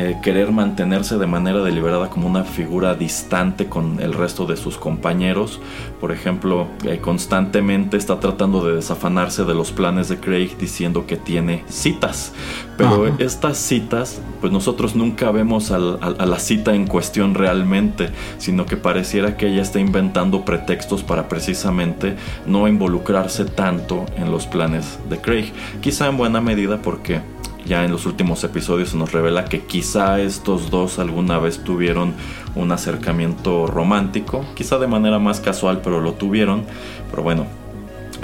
eh, 0.00 0.16
querer 0.22 0.52
mantenerse 0.52 1.18
de 1.18 1.26
manera 1.26 1.58
deliberada 1.64 2.08
como 2.08 2.28
una 2.28 2.44
figura 2.44 2.94
distante 2.94 3.66
con 3.66 4.00
el 4.00 4.12
resto 4.14 4.46
de 4.46 4.56
sus 4.56 4.78
compañeros. 4.78 5.60
Por 6.00 6.12
ejemplo, 6.12 6.68
eh, 6.84 7.00
constantemente 7.00 7.96
está 7.96 8.20
tratando 8.20 8.64
de 8.64 8.76
desafanarse 8.76 9.42
de 9.44 9.54
los 9.54 9.72
planes 9.72 10.08
de 10.08 10.18
Craig 10.18 10.56
diciendo 10.56 11.04
que 11.08 11.16
tiene 11.16 11.64
citas. 11.68 12.32
Pero 12.76 13.06
Ajá. 13.06 13.14
estas 13.18 13.58
citas, 13.58 14.20
pues 14.40 14.52
nosotros 14.52 14.94
nunca 14.94 15.32
vemos 15.32 15.72
al- 15.72 15.98
al- 16.00 16.14
a 16.20 16.26
la 16.26 16.38
cita 16.38 16.74
en 16.76 16.86
cuestión 16.86 17.34
realmente, 17.34 18.10
sino 18.38 18.66
que 18.66 18.76
pareciera 18.76 19.36
que 19.36 19.48
ella 19.48 19.62
está 19.62 19.80
inventando 19.80 20.44
pretextos 20.44 21.02
para 21.02 21.28
precisamente 21.28 22.14
no 22.46 22.68
involucrarse 22.68 23.46
tanto 23.46 24.06
en 24.16 24.30
los 24.30 24.46
planes 24.46 25.00
de 25.10 25.18
Craig. 25.18 25.52
Quizá 25.80 26.06
en 26.06 26.16
buena 26.16 26.40
medida 26.40 26.78
porque 26.82 27.20
ya 27.68 27.84
en 27.84 27.92
los 27.92 28.06
últimos 28.06 28.42
episodios 28.42 28.90
se 28.90 28.96
nos 28.96 29.12
revela 29.12 29.44
que 29.44 29.60
quizá 29.60 30.20
estos 30.20 30.70
dos 30.70 30.98
alguna 30.98 31.38
vez 31.38 31.62
tuvieron 31.62 32.14
un 32.54 32.72
acercamiento 32.72 33.66
romántico, 33.66 34.44
quizá 34.54 34.78
de 34.78 34.86
manera 34.86 35.18
más 35.18 35.40
casual, 35.40 35.80
pero 35.84 36.00
lo 36.00 36.14
tuvieron. 36.14 36.64
Pero 37.10 37.22
bueno, 37.22 37.46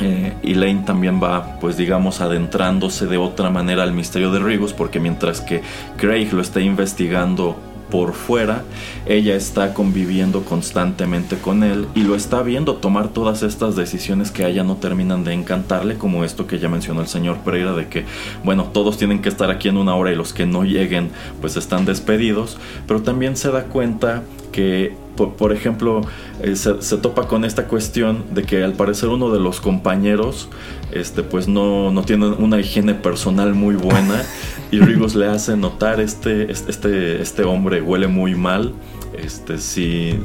eh, 0.00 0.34
Elaine 0.42 0.84
también 0.84 1.22
va, 1.22 1.60
pues 1.60 1.76
digamos, 1.76 2.20
adentrándose 2.20 3.06
de 3.06 3.18
otra 3.18 3.50
manera 3.50 3.82
al 3.82 3.92
misterio 3.92 4.32
de 4.32 4.40
Rigus, 4.40 4.72
porque 4.72 4.98
mientras 4.98 5.40
que 5.40 5.62
Craig 5.96 6.32
lo 6.32 6.40
está 6.40 6.60
investigando 6.60 7.56
por 7.94 8.12
fuera, 8.12 8.64
ella 9.06 9.36
está 9.36 9.72
conviviendo 9.72 10.44
constantemente 10.44 11.38
con 11.38 11.62
él 11.62 11.86
y 11.94 12.02
lo 12.02 12.16
está 12.16 12.42
viendo 12.42 12.74
tomar 12.74 13.10
todas 13.10 13.44
estas 13.44 13.76
decisiones 13.76 14.32
que 14.32 14.44
a 14.44 14.48
ella 14.48 14.64
no 14.64 14.78
terminan 14.78 15.22
de 15.22 15.32
encantarle, 15.32 15.94
como 15.94 16.24
esto 16.24 16.48
que 16.48 16.58
ya 16.58 16.68
mencionó 16.68 17.02
el 17.02 17.06
señor 17.06 17.36
Pereira, 17.44 17.72
de 17.72 17.86
que, 17.86 18.04
bueno, 18.42 18.64
todos 18.64 18.98
tienen 18.98 19.22
que 19.22 19.28
estar 19.28 19.48
aquí 19.48 19.68
en 19.68 19.76
una 19.76 19.94
hora 19.94 20.10
y 20.10 20.16
los 20.16 20.32
que 20.32 20.44
no 20.44 20.64
lleguen, 20.64 21.12
pues 21.40 21.56
están 21.56 21.84
despedidos, 21.84 22.56
pero 22.88 23.00
también 23.00 23.36
se 23.36 23.52
da 23.52 23.66
cuenta 23.66 24.24
que 24.50 24.96
por, 25.16 25.34
por 25.34 25.52
ejemplo, 25.52 26.02
eh, 26.42 26.56
se, 26.56 26.82
se 26.82 26.96
topa 26.98 27.26
con 27.28 27.44
esta 27.44 27.66
cuestión 27.66 28.24
de 28.32 28.44
que 28.44 28.62
al 28.62 28.72
parecer 28.72 29.08
uno 29.08 29.30
de 29.30 29.40
los 29.40 29.60
compañeros, 29.60 30.48
este, 30.92 31.22
pues 31.22 31.48
no, 31.48 31.90
no 31.90 32.02
tiene 32.02 32.26
una 32.28 32.60
higiene 32.60 32.94
personal 32.94 33.54
muy 33.54 33.74
buena 33.74 34.22
y 34.70 34.80
Rigos 34.80 35.14
le 35.14 35.26
hace 35.26 35.56
notar 35.56 36.00
este, 36.00 36.50
este, 36.50 37.20
este 37.20 37.44
hombre 37.44 37.80
huele 37.80 38.08
muy 38.08 38.34
mal, 38.34 38.72
este, 39.16 39.58
si 39.58 40.18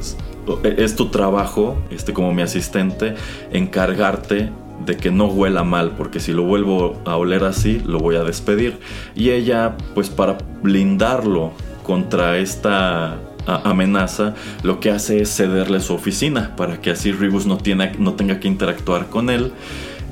es 0.64 0.96
tu 0.96 1.06
trabajo, 1.10 1.78
este, 1.90 2.12
como 2.12 2.32
mi 2.32 2.42
asistente, 2.42 3.14
encargarte 3.52 4.50
de 4.84 4.96
que 4.96 5.10
no 5.10 5.26
huela 5.26 5.62
mal, 5.62 5.92
porque 5.96 6.20
si 6.20 6.32
lo 6.32 6.44
vuelvo 6.44 7.00
a 7.04 7.16
oler 7.16 7.44
así, 7.44 7.80
lo 7.84 7.98
voy 7.98 8.16
a 8.16 8.24
despedir. 8.24 8.78
Y 9.14 9.30
ella, 9.30 9.76
pues 9.94 10.08
para 10.08 10.38
blindarlo 10.62 11.52
contra 11.82 12.38
esta 12.38 13.18
amenaza, 13.46 14.34
lo 14.62 14.80
que 14.80 14.90
hace 14.90 15.20
es 15.22 15.34
cederle 15.34 15.80
su 15.80 15.94
oficina 15.94 16.54
para 16.56 16.80
que 16.80 16.90
así 16.90 17.12
Ribus 17.12 17.46
no, 17.46 17.58
no 17.98 18.14
tenga 18.14 18.40
que 18.40 18.48
interactuar 18.48 19.06
con 19.06 19.30
él. 19.30 19.52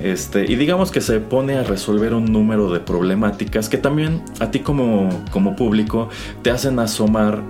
Este, 0.01 0.51
y 0.51 0.55
digamos 0.55 0.93
que 0.93 1.01
se 1.01 1.19
pone 1.19 1.57
a 1.57 1.65
resolver 1.65 2.15
un 2.15 2.27
número 2.27 2.71
de 2.71 2.79
problemáticas 2.79 3.69
que 3.69 3.79
también 3.79 4.23
a 4.39 4.51
ti 4.51 4.61
como, 4.61 5.09
como 5.33 5.57
público 5.57 6.09
te 6.43 6.51
hacen 6.51 6.79
asomar 6.79 7.43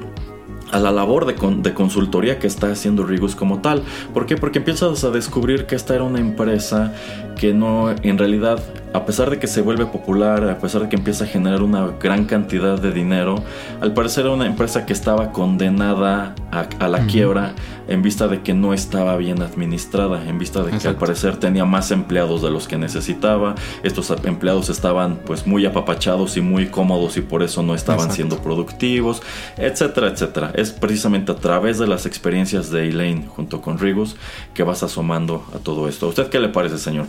a 0.71 0.79
la 0.79 0.91
labor 0.91 1.27
de, 1.27 1.35
de, 1.63 1.75
consultoría 1.75 2.39
que 2.39 2.47
está 2.47 2.71
haciendo 2.71 3.05
Rigus 3.05 3.35
como 3.35 3.61
tal. 3.61 3.83
¿Por 4.13 4.27
qué? 4.27 4.37
Porque 4.37 4.59
empiezas 4.59 5.05
a 5.05 5.11
descubrir 5.11 5.67
que 5.67 5.75
esta 5.75 5.95
era 5.95 6.05
una 6.05 6.21
empresa 6.21 6.93
que 7.39 7.55
no, 7.55 7.91
en 7.91 8.19
realidad, 8.19 8.61
a 8.93 9.07
pesar 9.07 9.31
de 9.31 9.39
que 9.39 9.47
se 9.47 9.63
vuelve 9.63 9.87
popular, 9.87 10.45
a 10.51 10.59
pesar 10.59 10.83
de 10.83 10.89
que 10.89 10.97
empieza 10.97 11.25
a 11.25 11.27
generar 11.27 11.63
una 11.63 11.87
gran 11.99 12.27
cantidad 12.27 12.79
de 12.79 12.93
dinero, 12.93 13.37
al 13.81 13.95
parecer 13.95 14.27
era 14.27 14.35
una 14.35 14.47
empresa 14.47 14.85
que 14.85 14.93
estaba 14.93 15.31
condenada 15.33 16.35
a, 16.51 16.89
la 16.89 17.07
quiebra 17.07 17.55
en 17.87 18.03
vista 18.03 18.29
de 18.29 18.43
que 18.43 18.55
no 18.55 18.75
estaba 18.75 19.17
bien 19.17 19.41
administrada, 19.41 20.29
en 20.29 20.39
vista 20.39 20.63
de 20.63 20.77
que 20.77 20.89
al 20.89 20.97
parecer 20.97 21.37
tenía 21.37 21.65
más 21.65 21.91
empleados 21.91 22.43
de 22.43 22.51
los 22.51 22.67
que 22.67 22.77
necesitaba, 22.77 23.55
estos 23.83 24.13
empleados 24.25 24.69
estaban 24.69 25.21
pues 25.25 25.47
muy 25.47 25.65
apapachados 25.65 26.37
y 26.37 26.41
muy 26.41 26.67
cómodos 26.67 27.17
y 27.17 27.21
por 27.21 27.43
eso 27.43 27.63
no 27.63 27.75
estaban 27.75 28.11
siendo 28.11 28.39
productivos, 28.39 29.23
etcétera, 29.57 30.09
etcétera. 30.09 30.53
Es 30.55 30.73
precisamente 30.73 31.33
a 31.33 31.37
través 31.37 31.79
de 31.79 31.87
las 31.87 32.05
experiencias 32.05 32.71
de 32.71 32.89
Elaine 32.89 33.27
junto 33.27 33.61
con 33.61 33.79
Rigus 33.79 34.17
que 34.55 34.65
vas 34.65 34.83
asomando 34.83 35.45
a 35.55 35.59
todo 35.59 35.89
esto. 35.89 36.07
¿A 36.07 36.09
usted 36.09 36.29
qué 36.29 36.41
le 36.41 36.49
parece, 36.49 36.79
señor 36.79 37.07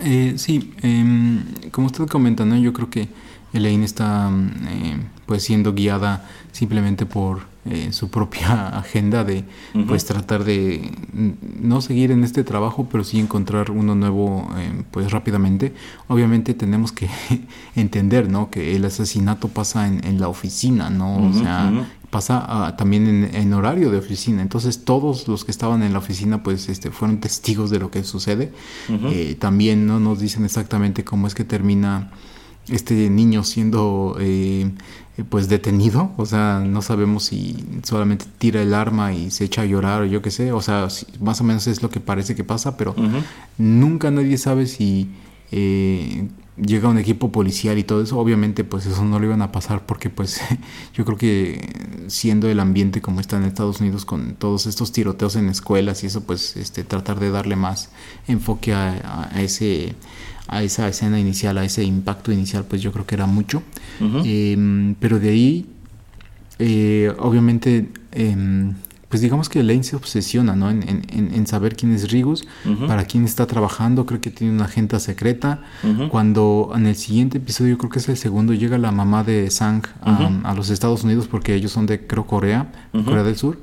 Eh, 0.00 0.34
sí, 0.36 0.72
em, 0.82 1.42
como 1.70 1.88
usted 1.88 2.06
comenta, 2.06 2.44
¿no? 2.44 2.56
yo 2.56 2.72
creo 2.72 2.90
que 2.90 3.08
Elaine 3.52 3.84
está 3.84 4.30
eh, 4.68 4.96
pues 5.26 5.42
siendo 5.42 5.74
guiada 5.74 6.28
simplemente 6.52 7.06
por 7.06 7.40
eh, 7.66 7.92
su 7.92 8.08
propia 8.08 8.68
agenda 8.78 9.22
de 9.24 9.44
pues 9.86 10.04
tratar 10.04 10.44
de 10.44 10.92
no 11.60 11.82
seguir 11.82 12.10
en 12.10 12.24
este 12.24 12.42
trabajo 12.42 12.88
pero 12.90 13.04
sí 13.04 13.20
encontrar 13.20 13.70
uno 13.70 13.94
nuevo 13.94 14.48
eh, 14.56 14.82
pues 14.90 15.10
rápidamente. 15.10 15.74
Obviamente 16.08 16.54
tenemos 16.54 16.92
que 16.92 17.08
entender 17.76 18.30
no 18.30 18.50
que 18.50 18.76
el 18.76 18.84
asesinato 18.84 19.48
pasa 19.48 19.86
en, 19.86 20.20
la 20.20 20.28
oficina 20.28 20.90
no 20.90 21.16
o 21.28 21.32
sea 21.32 21.70
pasa 22.10 22.44
ah, 22.46 22.76
también 22.76 23.30
en, 23.32 23.54
horario 23.54 23.90
de 23.90 23.98
oficina. 23.98 24.42
Entonces 24.42 24.84
todos 24.84 25.28
los 25.28 25.44
que 25.44 25.52
estaban 25.52 25.82
en 25.82 25.92
la 25.92 26.00
oficina 26.00 26.42
pues 26.42 26.68
este 26.68 26.90
fueron 26.90 27.20
testigos 27.20 27.70
de 27.70 27.78
lo 27.78 27.90
que 27.90 28.04
sucede. 28.04 28.52
Eh, 28.88 29.36
también 29.38 29.86
no 29.86 30.00
nos 30.00 30.18
dicen 30.18 30.44
exactamente 30.44 31.04
cómo 31.04 31.26
es 31.26 31.34
que 31.34 31.44
termina 31.44 32.10
este 32.68 33.10
niño 33.10 33.42
siendo 33.42 34.16
eh, 34.20 34.70
pues 35.28 35.48
detenido, 35.48 36.12
o 36.16 36.26
sea, 36.26 36.62
no 36.64 36.82
sabemos 36.82 37.24
si 37.24 37.56
solamente 37.82 38.26
tira 38.38 38.62
el 38.62 38.74
arma 38.74 39.12
y 39.12 39.30
se 39.30 39.44
echa 39.44 39.62
a 39.62 39.66
llorar 39.66 40.02
o 40.02 40.06
yo 40.06 40.22
qué 40.22 40.30
sé, 40.30 40.52
o 40.52 40.62
sea, 40.62 40.88
más 41.20 41.40
o 41.40 41.44
menos 41.44 41.66
es 41.66 41.82
lo 41.82 41.90
que 41.90 42.00
parece 42.00 42.34
que 42.34 42.44
pasa, 42.44 42.76
pero 42.76 42.94
nunca 43.58 44.10
nadie 44.10 44.38
sabe 44.38 44.66
si 44.66 45.10
eh, 45.52 46.28
llega 46.56 46.88
un 46.88 46.98
equipo 46.98 47.32
policial 47.32 47.76
y 47.78 47.84
todo 47.84 48.02
eso, 48.02 48.18
obviamente 48.18 48.64
pues 48.64 48.86
eso 48.86 49.04
no 49.04 49.18
lo 49.18 49.26
iban 49.26 49.42
a 49.42 49.52
pasar 49.52 49.84
porque 49.84 50.10
pues 50.10 50.40
yo 50.94 51.04
creo 51.04 51.18
que 51.18 52.04
siendo 52.06 52.48
el 52.48 52.60
ambiente 52.60 53.00
como 53.02 53.20
está 53.20 53.36
en 53.36 53.44
Estados 53.44 53.80
Unidos 53.80 54.04
con 54.04 54.34
todos 54.36 54.66
estos 54.66 54.92
tiroteos 54.92 55.36
en 55.36 55.48
escuelas 55.48 56.04
y 56.04 56.06
eso 56.06 56.22
pues 56.22 56.56
este 56.56 56.84
tratar 56.84 57.18
de 57.18 57.30
darle 57.30 57.56
más 57.56 57.90
enfoque 58.26 58.72
a 58.72 59.30
ese 59.36 59.94
a 60.52 60.64
esa 60.64 60.88
escena 60.88 61.18
inicial, 61.20 61.56
a 61.58 61.64
ese 61.64 61.84
impacto 61.84 62.32
inicial, 62.32 62.64
pues 62.64 62.82
yo 62.82 62.90
creo 62.90 63.06
que 63.06 63.14
era 63.14 63.26
mucho. 63.26 63.62
Em, 64.24 64.96
pero 64.98 65.20
de 65.20 65.28
ahí, 65.28 65.66
eh, 66.58 67.14
obviamente, 67.20 67.88
em, 68.10 68.74
pues 69.10 69.20
digamos 69.20 69.48
que 69.48 69.60
Lane 69.64 69.82
se 69.82 69.96
obsesiona 69.96 70.54
¿no? 70.54 70.70
en, 70.70 70.84
en, 70.88 71.34
en 71.34 71.46
saber 71.48 71.74
quién 71.74 71.92
es 71.92 72.12
Rigus, 72.12 72.46
para 72.86 73.04
quién 73.06 73.24
está 73.24 73.44
trabajando, 73.44 74.06
creo 74.06 74.20
que 74.20 74.30
tiene 74.30 74.52
una 74.52 74.66
agenda 74.66 75.00
secreta. 75.00 75.62
Cuando 76.10 76.72
en 76.76 76.86
el 76.86 76.94
siguiente 76.94 77.38
episodio, 77.38 77.76
creo 77.76 77.90
que 77.90 77.98
es 77.98 78.08
el 78.08 78.16
segundo, 78.16 78.54
llega 78.54 78.78
la 78.78 78.92
mamá 78.92 79.24
de 79.24 79.50
Sang 79.50 79.82
a 80.44 80.54
los 80.54 80.70
Estados 80.70 81.02
Unidos 81.02 81.26
porque 81.28 81.54
ellos 81.56 81.72
son 81.72 81.86
de, 81.86 82.06
creo, 82.06 82.24
Corea, 82.24 82.70
Corea 83.04 83.24
del 83.24 83.36
Sur, 83.36 83.58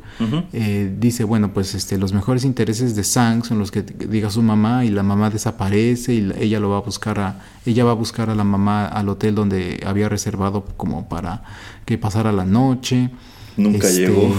eh, 0.51 0.93
dice, 0.99 1.23
bueno, 1.23 1.53
pues 1.53 1.73
este, 1.75 1.97
los 1.97 2.11
mejores 2.11 2.43
intereses 2.43 2.97
de 2.97 3.05
Sang 3.05 3.45
son 3.45 3.57
los 3.57 3.71
que 3.71 3.83
diga 3.83 4.29
su 4.29 4.41
mamá 4.41 4.83
y 4.83 4.89
la 4.89 5.03
mamá 5.03 5.29
desaparece 5.29 6.13
y 6.13 6.33
ella 6.39 6.59
lo 6.59 6.71
va 6.71 6.79
a 6.79 6.81
buscar 6.81 7.19
a, 7.19 7.39
ella 7.65 7.85
va 7.85 7.91
a 7.91 7.95
buscar 7.95 8.29
a 8.29 8.35
la 8.35 8.43
mamá 8.43 8.85
al 8.85 9.07
hotel 9.07 9.33
donde 9.33 9.81
había 9.85 10.09
reservado 10.09 10.65
como 10.75 11.07
para 11.07 11.43
que 11.85 11.97
pasara 11.97 12.33
la 12.33 12.43
noche. 12.43 13.11
Nunca 13.57 13.87
este, 13.87 14.01
llegó. 14.07 14.33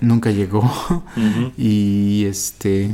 nunca 0.00 0.30
llegó. 0.30 1.04
Y 1.58 2.24
este 2.24 2.90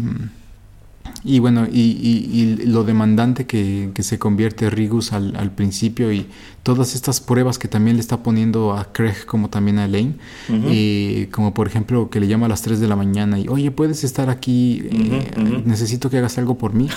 y 1.24 1.40
bueno, 1.40 1.66
y, 1.70 1.80
y, 1.80 2.66
lo 2.66 2.84
demandante 2.84 3.44
que, 3.46 3.90
que, 3.92 4.02
se 4.04 4.18
convierte 4.18 4.70
Rigus 4.70 5.12
al, 5.12 5.34
al, 5.36 5.50
principio 5.50 6.12
y 6.12 6.26
todas 6.62 6.94
estas 6.94 7.20
pruebas 7.20 7.58
que 7.58 7.66
también 7.66 7.96
le 7.96 8.00
está 8.00 8.22
poniendo 8.22 8.72
a 8.72 8.92
Craig 8.92 9.24
como 9.26 9.48
también 9.48 9.78
a 9.78 9.86
Elaine, 9.86 10.16
y 10.48 11.26
como 11.26 11.54
por 11.54 11.66
ejemplo 11.66 12.08
que 12.10 12.20
le 12.20 12.28
llama 12.28 12.46
a 12.46 12.48
las 12.48 12.62
3 12.62 12.78
de 12.78 12.86
la 12.86 12.94
mañana 12.94 13.38
y 13.38 13.48
oye, 13.48 13.70
puedes 13.70 14.04
estar 14.04 14.30
aquí, 14.30 14.82
eh, 14.92 15.62
necesito 15.64 16.08
que 16.08 16.18
hagas 16.18 16.38
algo 16.38 16.56
por 16.56 16.74
mí, 16.74 16.88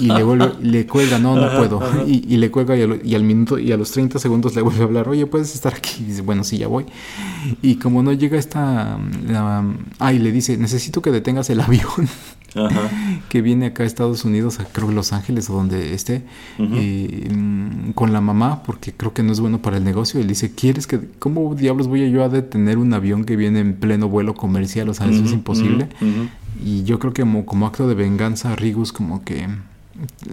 y 0.00 0.06
le, 0.06 0.22
vuelve, 0.22 0.52
le 0.62 0.86
cuelga, 0.86 1.18
no, 1.18 1.36
no 1.36 1.56
puedo, 1.56 1.80
y, 2.06 2.36
le 2.38 2.50
cuelga 2.50 2.76
y, 2.76 3.14
al 3.14 3.22
minuto 3.22 3.58
y 3.58 3.70
a 3.72 3.76
los 3.76 3.92
30 3.92 4.18
segundos 4.18 4.56
le 4.56 4.62
vuelve 4.62 4.80
a 4.80 4.84
hablar, 4.84 5.08
oye, 5.08 5.26
puedes 5.26 5.54
estar 5.54 5.74
aquí, 5.74 5.98
y 6.00 6.04
dice, 6.04 6.22
bueno, 6.22 6.42
sí, 6.42 6.58
ya 6.58 6.66
voy, 6.66 6.86
y 7.62 7.76
como 7.76 8.02
no 8.02 8.12
llega 8.12 8.38
esta, 8.38 8.98
ah, 9.98 10.12
y 10.12 10.18
le 10.18 10.32
dice, 10.32 10.56
necesito 10.56 11.02
que 11.02 11.10
detengas 11.12 11.50
el 11.50 11.60
avión. 11.60 12.08
que 13.28 13.42
viene 13.42 13.66
acá 13.66 13.84
a 13.84 13.86
Estados 13.86 14.24
Unidos, 14.24 14.60
a 14.60 14.64
creo 14.64 14.90
Los 14.90 15.12
Ángeles 15.12 15.48
o 15.50 15.54
donde 15.54 15.94
esté, 15.94 16.22
mm, 16.58 17.90
con 17.92 18.12
la 18.12 18.20
mamá, 18.20 18.62
porque 18.62 18.92
creo 18.92 19.12
que 19.12 19.22
no 19.22 19.32
es 19.32 19.40
bueno 19.40 19.62
para 19.62 19.76
el 19.76 19.84
negocio. 19.84 20.20
Él 20.20 20.26
dice, 20.26 20.54
¿quieres 20.54 20.86
que, 20.86 21.00
cómo 21.18 21.54
diablos 21.54 21.88
voy 21.88 22.10
yo 22.10 22.24
a 22.24 22.28
detener 22.28 22.78
un 22.78 22.92
avión 22.92 23.24
que 23.24 23.36
viene 23.36 23.60
en 23.60 23.74
pleno 23.74 24.08
vuelo 24.08 24.34
comercial? 24.34 24.88
O 24.88 24.94
sea, 24.94 25.08
eso 25.08 25.24
es 25.24 25.32
imposible. 25.32 25.88
Y 26.64 26.82
yo 26.84 26.98
creo 26.98 27.12
que 27.12 27.22
como, 27.44 27.66
acto 27.66 27.88
de 27.88 27.94
venganza, 27.94 28.54
Rigus 28.56 28.92
como 28.92 29.24
que 29.24 29.48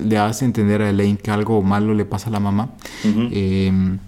le 0.01 0.17
hace 0.17 0.45
entender 0.45 0.81
a 0.81 0.89
Elaine 0.89 1.17
que 1.17 1.31
algo 1.31 1.61
malo 1.61 1.93
le 1.93 2.05
pasa 2.05 2.29
a 2.29 2.31
la 2.31 2.39
mamá. 2.39 2.69
Em, 3.03 3.99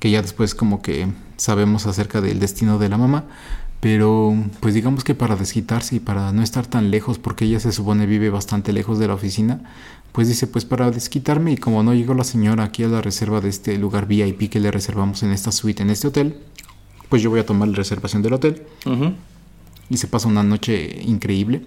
que 0.00 0.10
ya 0.10 0.20
después 0.20 0.54
como 0.54 0.82
que 0.82 1.06
sabemos 1.36 1.86
acerca 1.86 2.20
del 2.20 2.38
destino 2.38 2.78
de 2.78 2.88
la 2.88 2.98
mamá. 2.98 3.24
Pero 3.80 4.34
pues 4.60 4.74
digamos 4.74 5.04
que 5.04 5.14
para 5.14 5.36
desquitarse 5.36 5.96
y 5.96 6.00
para 6.00 6.32
no 6.32 6.42
estar 6.42 6.66
tan 6.66 6.90
lejos, 6.90 7.18
porque 7.18 7.44
ella 7.44 7.60
se 7.60 7.72
supone 7.72 8.06
vive 8.06 8.30
bastante 8.30 8.72
lejos 8.72 8.98
de 8.98 9.08
la 9.08 9.14
oficina, 9.14 9.60
pues 10.12 10.28
dice, 10.28 10.46
pues 10.46 10.64
para 10.64 10.90
desquitarme 10.90 11.52
y 11.52 11.56
como 11.58 11.82
no 11.82 11.92
llegó 11.92 12.14
la 12.14 12.24
señora 12.24 12.64
aquí 12.64 12.82
a 12.84 12.88
la 12.88 13.02
reserva 13.02 13.42
de 13.42 13.50
este 13.50 13.76
lugar 13.76 14.06
VIP 14.06 14.50
que 14.50 14.60
le 14.60 14.70
reservamos 14.70 15.22
en 15.22 15.30
esta 15.30 15.52
suite, 15.52 15.82
en 15.82 15.90
este 15.90 16.08
hotel, 16.08 16.36
pues 17.10 17.20
yo 17.20 17.28
voy 17.30 17.40
a 17.40 17.46
tomar 17.46 17.68
la 17.68 17.76
reservación 17.76 18.22
del 18.22 18.32
hotel. 18.32 18.62
Y 19.88 19.98
se 19.98 20.08
pasa 20.08 20.26
una 20.26 20.42
noche 20.42 21.02
increíble. 21.02 21.66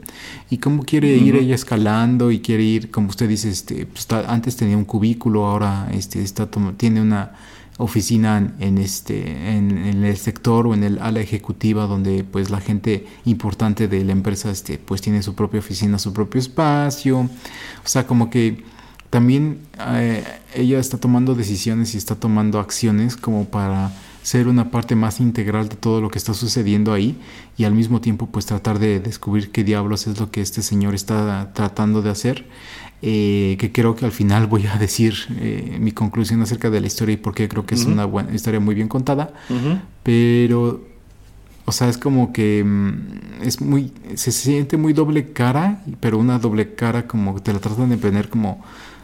Y 0.50 0.58
como 0.58 0.84
quiere 0.84 1.16
ir 1.16 1.36
ella 1.36 1.56
escalando 1.56 2.32
y 2.32 2.40
quiere 2.40 2.64
ir, 2.64 2.92
como 2.92 3.10
usted 3.10 3.30
dice, 3.30 3.50
este, 3.50 3.86
pues, 3.86 4.08
antes 4.12 4.58
tenía 4.58 4.76
un 4.76 4.84
cubículo, 4.84 5.46
ahora 5.46 5.88
este, 5.94 6.22
está, 6.22 6.50
tiene 6.76 7.02
una 7.02 7.34
oficina 7.80 8.54
en 8.60 8.78
este 8.78 9.56
en, 9.56 10.04
el 10.04 10.18
sector 10.18 10.68
o 10.68 10.74
en 10.74 10.84
el 10.84 11.00
ala 11.00 11.22
ejecutiva 11.22 11.88
donde 11.88 12.26
pues 12.26 12.50
la 12.50 12.60
gente 12.60 13.08
importante 13.26 13.88
de 13.88 14.04
la 14.04 14.12
empresa 14.12 14.52
este 14.52 14.78
pues 14.78 15.02
tiene 15.02 15.24
su 15.24 15.34
propia 15.34 15.60
oficina 15.60 15.98
su 15.98 16.14
propio 16.14 16.40
espacio. 16.40 17.20
O 17.20 17.88
sea 17.88 18.06
como 18.06 18.30
que 18.30 18.64
también 19.10 19.62
eh, 19.80 20.24
ella 20.54 20.78
está 20.78 20.98
tomando 20.98 21.34
decisiones 21.34 21.96
y 21.96 21.98
está 21.98 22.16
tomando 22.16 22.60
acciones 22.60 23.16
como 23.16 23.46
para 23.46 23.92
ser 24.24 24.50
una 24.50 24.70
parte 24.70 24.96
más 24.96 25.22
integral 25.22 25.70
de 25.70 25.78
todo 25.78 26.02
lo 26.02 26.10
que 26.10 26.18
está 26.18 26.34
sucediendo 26.34 26.94
ahí 26.94 27.18
y 27.58 27.64
al 27.64 27.74
mismo 27.74 28.02
tiempo 28.02 28.28
pues 28.28 28.46
tratar 28.46 28.78
de 28.78 29.00
descubrir 29.00 29.52
qué 29.52 29.64
diablos 29.64 30.06
es 30.06 30.20
lo 30.20 30.30
que 30.30 30.42
este 30.42 30.62
señor 30.62 30.94
está 30.94 31.52
tratando 31.54 32.02
de 32.02 32.10
hacer 32.10 32.46
eh, 33.02 33.56
que 33.60 33.72
creo 33.72 33.96
que 33.96 34.06
al 34.06 34.12
final 34.12 34.48
voy 34.48 34.68
a 34.68 34.78
decir 34.78 35.14
eh, 35.40 35.78
mi 35.80 35.92
conclusión 35.92 36.42
acerca 36.42 36.70
de 36.70 36.82
la 36.82 36.88
historia 36.88 37.14
y 37.14 37.18
por 37.18 37.34
qué 37.34 37.48
creo 37.48 37.66
que 37.66 37.76
es 37.76 37.86
una 37.86 38.04
buena 38.06 38.34
historia 38.34 38.60
muy 38.60 38.76
bien 38.76 38.90
contada, 38.90 39.34
pero, 40.04 40.84
o 41.66 41.72
sea, 41.72 41.88
es 41.88 41.98
como 41.98 42.34
que 42.34 42.64
mm, 42.64 43.44
es 43.44 43.62
muy, 43.62 43.94
se 44.16 44.32
siente 44.32 44.76
muy 44.76 44.92
doble 44.92 45.32
cara, 45.32 45.82
pero 46.02 46.18
una 46.18 46.40
doble 46.40 46.76
cara 46.76 47.08
como 47.08 47.42
te 47.42 47.54
la 47.54 47.60
tratan 47.60 47.90
de 47.90 47.98
poner 47.98 48.28
como 48.28 48.62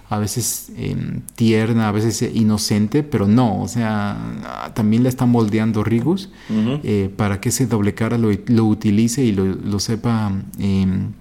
a 0.09 0.19
veces 0.19 0.71
em, 0.77 1.21
tierna, 1.35 1.87
a 1.87 1.91
veces 1.91 2.21
inocente, 2.35 3.01
pero 3.01 3.27
no, 3.27 3.61
o 3.61 3.67
sea, 3.67 4.71
también 4.73 5.03
la 5.03 5.09
está 5.09 5.25
moldeando 5.25 5.83
Rigus 5.83 6.29
eh, 6.49 7.09
para 7.15 7.39
que 7.39 7.49
ese 7.49 7.65
doble 7.65 7.93
cara 7.93 8.17
lo, 8.17 8.29
lo 8.47 8.65
utilice 8.65 9.23
y 9.23 9.31
lo, 9.31 9.45
lo 9.45 9.79
sepa 9.79 10.31
em, 10.59 11.13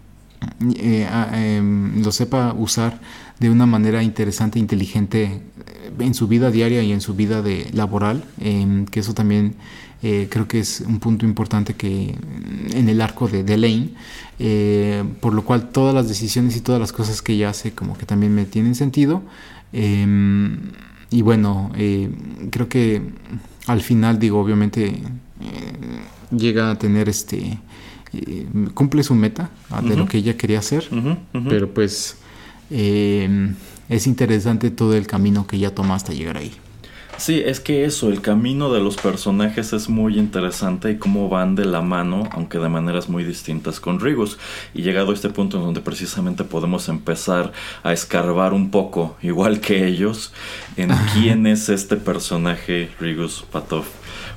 eh, 0.76 1.09
em, 1.32 2.03
lo 2.03 2.12
sepa 2.12 2.53
usar 2.53 3.01
de 3.40 3.51
una 3.51 3.66
manera 3.66 4.03
interesante, 4.03 4.59
inteligente 4.59 5.24
eh, 5.24 5.92
en 5.99 6.14
su 6.14 6.28
vida 6.28 6.51
diaria 6.51 6.82
y 6.82 6.92
en 6.92 7.01
su 7.01 7.14
vida 7.14 7.42
de 7.42 7.68
laboral, 7.72 8.24
em, 8.40 8.86
que 8.86 9.01
eso 9.01 9.14
también 9.14 9.57
Eh, 10.07 10.28
creo 10.28 10.47
que 10.47 10.59
es 10.61 10.82
un 10.86 10.99
punto 11.01 11.24
importante 11.24 11.72
que 11.76 12.14
en 12.74 12.88
el 12.90 13.01
arco 13.01 13.26
de, 13.26 13.42
de 13.42 13.57
Lane, 13.57 13.88
por 15.20 15.32
lo 15.32 15.42
cual 15.47 15.70
todas 15.70 15.95
las 15.95 16.09
decisiones 16.09 16.57
y 16.57 16.61
todas 16.61 16.78
las 16.78 16.92
cosas 16.92 17.22
que 17.22 17.32
ella 17.32 17.49
hace 17.49 17.72
como 17.72 17.97
que 17.97 18.05
también 18.05 18.34
me 18.34 18.45
tienen 18.45 18.74
sentido. 18.74 19.22
Em, 19.72 20.72
y 21.11 21.22
bueno, 21.22 21.72
creo 22.51 22.68
que 22.68 23.01
al 23.66 23.80
final, 23.80 24.18
digo, 24.18 24.40
obviamente 24.40 25.01
llega 26.30 26.72
a 26.72 26.78
tener 26.78 27.09
este... 27.09 27.59
cumple 28.74 29.02
su 29.02 29.14
meta 29.14 29.50
ah, 29.70 29.82
de 29.82 29.96
lo 29.96 30.06
que 30.06 30.18
ella 30.18 30.36
quería 30.36 30.58
hacer, 30.58 30.88
pero 31.48 31.72
pues 31.72 32.16
es 32.70 34.06
interesante 34.06 34.70
todo 34.70 34.94
el 34.94 35.06
camino 35.06 35.46
que 35.46 35.56
ella 35.56 35.74
toma 35.74 35.94
hasta 35.94 36.12
llegar 36.12 36.36
ahí. 36.36 36.52
Sí, 37.16 37.42
es 37.44 37.60
que 37.60 37.84
eso, 37.84 38.08
el 38.10 38.20
camino 38.20 38.72
de 38.72 38.80
los 38.80 38.96
personajes 38.96 39.72
es 39.72 39.88
muy 39.88 40.18
interesante 40.18 40.90
y 40.90 40.98
cómo 40.98 41.28
van 41.28 41.54
de 41.54 41.64
la 41.64 41.80
mano, 41.80 42.28
aunque 42.32 42.58
de 42.58 42.68
maneras 42.68 43.08
muy 43.08 43.24
distintas 43.24 43.78
con 43.80 44.00
Rigus. 44.00 44.36
Y 44.74 44.82
llegado 44.82 45.10
a 45.10 45.14
este 45.14 45.30
punto 45.30 45.56
en 45.56 45.62
donde 45.62 45.80
precisamente 45.80 46.44
podemos 46.44 46.88
empezar 46.88 47.52
a 47.82 47.92
escarbar 47.92 48.52
un 48.52 48.70
poco, 48.70 49.16
igual 49.22 49.60
que 49.60 49.86
ellos, 49.86 50.32
en 50.76 50.90
quién 51.14 51.46
es 51.46 51.68
este 51.68 51.96
personaje 51.96 52.90
Rigus 53.00 53.44
Patov. 53.50 53.84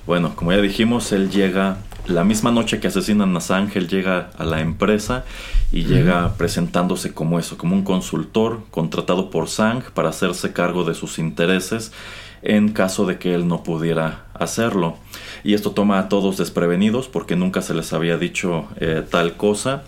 Bueno, 0.06 0.36
como 0.36 0.54
ya 0.54 0.62
dijimos, 0.62 1.12
él 1.12 1.30
llega 1.32 1.80
la 2.06 2.24
misma 2.24 2.52
noche 2.52 2.80
que 2.80 2.88
asesinan 2.88 3.36
a 3.36 3.42
Sang, 3.42 3.70
él 3.76 3.90
llega 3.90 4.30
a 4.38 4.46
la 4.46 4.62
empresa 4.62 5.26
y 5.74 5.84
llega 5.84 6.38
presentándose 6.38 7.14
como 7.14 7.38
eso, 7.40 7.58
como 7.58 7.76
un 7.76 7.84
consultor 7.84 8.62
contratado 8.72 9.30
por 9.30 9.50
Sang 9.50 9.84
para 9.94 10.10
hacerse 10.10 10.54
cargo 10.54 10.86
de 10.86 10.94
sus 10.94 11.20
intereses 11.20 11.92
en 12.42 12.70
caso 12.70 13.06
de 13.06 13.18
que 13.18 13.34
él 13.34 13.48
no 13.48 13.64
pudiera 13.64 14.26
hacerlo. 14.34 14.98
Y 15.44 15.54
esto 15.54 15.72
toma 15.72 16.00
a 16.00 16.10
todos 16.10 16.38
desprevenidos 16.38 17.08
porque 17.08 17.36
nunca 17.36 17.62
se 17.62 17.74
les 17.74 17.94
había 17.94 18.18
dicho 18.18 18.68
eh, 18.80 19.04
tal 19.10 19.36
cosa. 19.38 19.84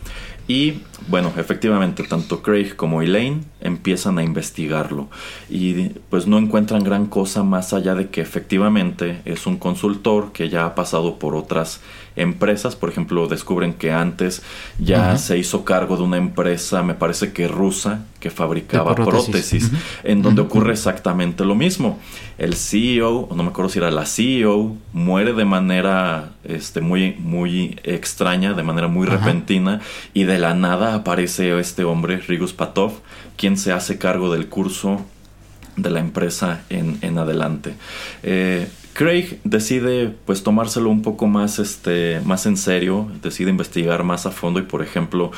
Y 0.47 0.81
bueno, 1.07 1.31
efectivamente, 1.37 2.03
tanto 2.03 2.41
Craig 2.41 2.75
como 2.75 3.01
Elaine 3.03 3.43
empiezan 3.61 4.17
a 4.17 4.23
investigarlo. 4.23 5.07
Y 5.49 5.89
pues 6.09 6.27
no 6.27 6.37
encuentran 6.37 6.83
gran 6.83 7.07
cosa 7.07 7.43
más 7.43 7.73
allá 7.73 7.95
de 7.95 8.09
que 8.09 8.21
efectivamente 8.21 9.21
es 9.25 9.45
un 9.47 9.57
consultor 9.57 10.31
que 10.31 10.49
ya 10.49 10.65
ha 10.65 10.75
pasado 10.75 11.19
por 11.19 11.35
otras 11.35 11.81
empresas. 12.15 12.75
Por 12.75 12.89
ejemplo, 12.89 13.27
descubren 13.27 13.73
que 13.73 13.91
antes 13.91 14.41
ya 14.77 15.17
se 15.17 15.37
hizo 15.37 15.65
cargo 15.65 15.97
de 15.97 16.03
una 16.03 16.17
empresa, 16.17 16.83
me 16.83 16.93
parece 16.93 17.33
que 17.33 17.47
rusa, 17.47 18.05
que 18.19 18.29
fabricaba 18.29 18.95
prótesis, 18.95 19.71
en 20.03 20.21
donde 20.21 20.41
ocurre 20.41 20.73
exactamente 20.73 21.45
lo 21.45 21.55
mismo. 21.55 21.99
El 22.37 22.55
CEO, 22.55 23.29
no 23.35 23.43
me 23.43 23.49
acuerdo 23.49 23.69
si 23.69 23.79
era 23.79 23.91
la 23.91 24.05
CEO, 24.05 24.75
muere 24.93 25.33
de 25.33 25.45
manera 25.45 26.31
este, 26.43 26.81
muy, 26.81 27.15
muy 27.19 27.79
extraña, 27.83 28.53
de 28.53 28.63
manera 28.63 28.87
muy 28.87 29.07
repentina, 29.07 29.81
y 30.13 30.23
de 30.23 30.37
la 30.37 30.53
nada 30.53 30.95
aparece 30.95 31.57
este 31.59 31.83
hombre, 31.83 32.17
Rigus 32.17 32.53
Patov, 32.53 32.93
quien 33.39 33.55
se 33.57 33.71
hace 33.71 33.97
cargo 33.97 34.33
del 34.33 34.49
curso 34.49 34.99
de 35.77 35.89
la 35.89 36.01
empresa 36.01 36.61
en, 36.69 36.97
en 37.01 37.17
adelante. 37.17 37.73
Eh, 38.21 38.67
Craig 38.91 39.39
decide 39.45 40.13
pues 40.25 40.43
tomárselo 40.43 40.89
un 40.89 41.01
poco 41.01 41.25
más, 41.25 41.57
este, 41.57 42.19
más 42.25 42.45
en 42.45 42.57
serio, 42.57 43.09
decide 43.23 43.49
investigar 43.49 44.03
más 44.03 44.25
a 44.25 44.31
fondo 44.31 44.59
y 44.59 44.63
por 44.63 44.83
ejemplo 44.83 45.31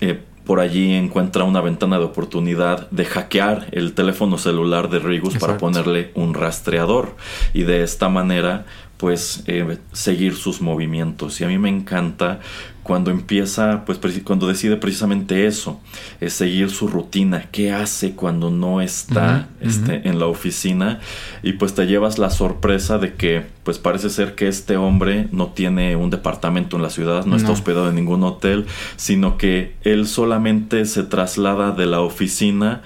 eh, 0.00 0.20
por 0.46 0.60
allí 0.60 0.94
encuentra 0.94 1.42
una 1.42 1.60
ventana 1.60 1.98
de 1.98 2.04
oportunidad 2.04 2.88
de 2.90 3.04
hackear 3.04 3.66
el 3.72 3.94
teléfono 3.94 4.38
celular 4.38 4.88
de 4.88 5.00
Rigus 5.00 5.36
para 5.36 5.58
ponerle 5.58 6.12
un 6.14 6.34
rastreador 6.34 7.16
y 7.52 7.64
de 7.64 7.82
esta 7.82 8.08
manera 8.08 8.64
pues 9.00 9.44
eh, 9.46 9.78
seguir 9.92 10.34
sus 10.36 10.60
movimientos. 10.60 11.40
Y 11.40 11.44
a 11.44 11.48
mí 11.48 11.56
me 11.56 11.70
encanta 11.70 12.40
cuando 12.82 13.10
empieza 13.10 13.84
pues 13.86 13.98
cuando 14.24 14.46
decide 14.46 14.76
precisamente 14.76 15.46
eso 15.46 15.80
es 16.20 16.34
seguir 16.34 16.70
su 16.70 16.86
rutina. 16.86 17.46
Qué 17.50 17.72
hace 17.72 18.12
cuando 18.12 18.50
no 18.50 18.82
está 18.82 19.48
este, 19.62 20.06
en 20.06 20.18
la 20.18 20.26
oficina 20.26 21.00
y 21.42 21.54
pues 21.54 21.74
te 21.74 21.86
llevas 21.86 22.18
la 22.18 22.28
sorpresa 22.28 22.98
de 22.98 23.14
que 23.14 23.46
pues 23.62 23.78
parece 23.78 24.10
ser 24.10 24.34
que 24.34 24.48
este 24.48 24.76
hombre 24.76 25.28
no 25.32 25.48
tiene 25.48 25.96
un 25.96 26.10
departamento 26.10 26.76
en 26.76 26.82
la 26.82 26.90
ciudad 26.90 27.24
no, 27.26 27.36
está 27.36 27.52
hospedado 27.52 27.88
en 27.88 27.94
ningún 27.94 28.24
hotel 28.24 28.66
sino 28.96 29.38
que 29.38 29.76
él 29.82 30.06
solamente 30.06 30.84
se 30.86 31.04
traslada 31.04 31.72
de 31.72 31.86
la 31.86 32.00
oficina 32.00 32.82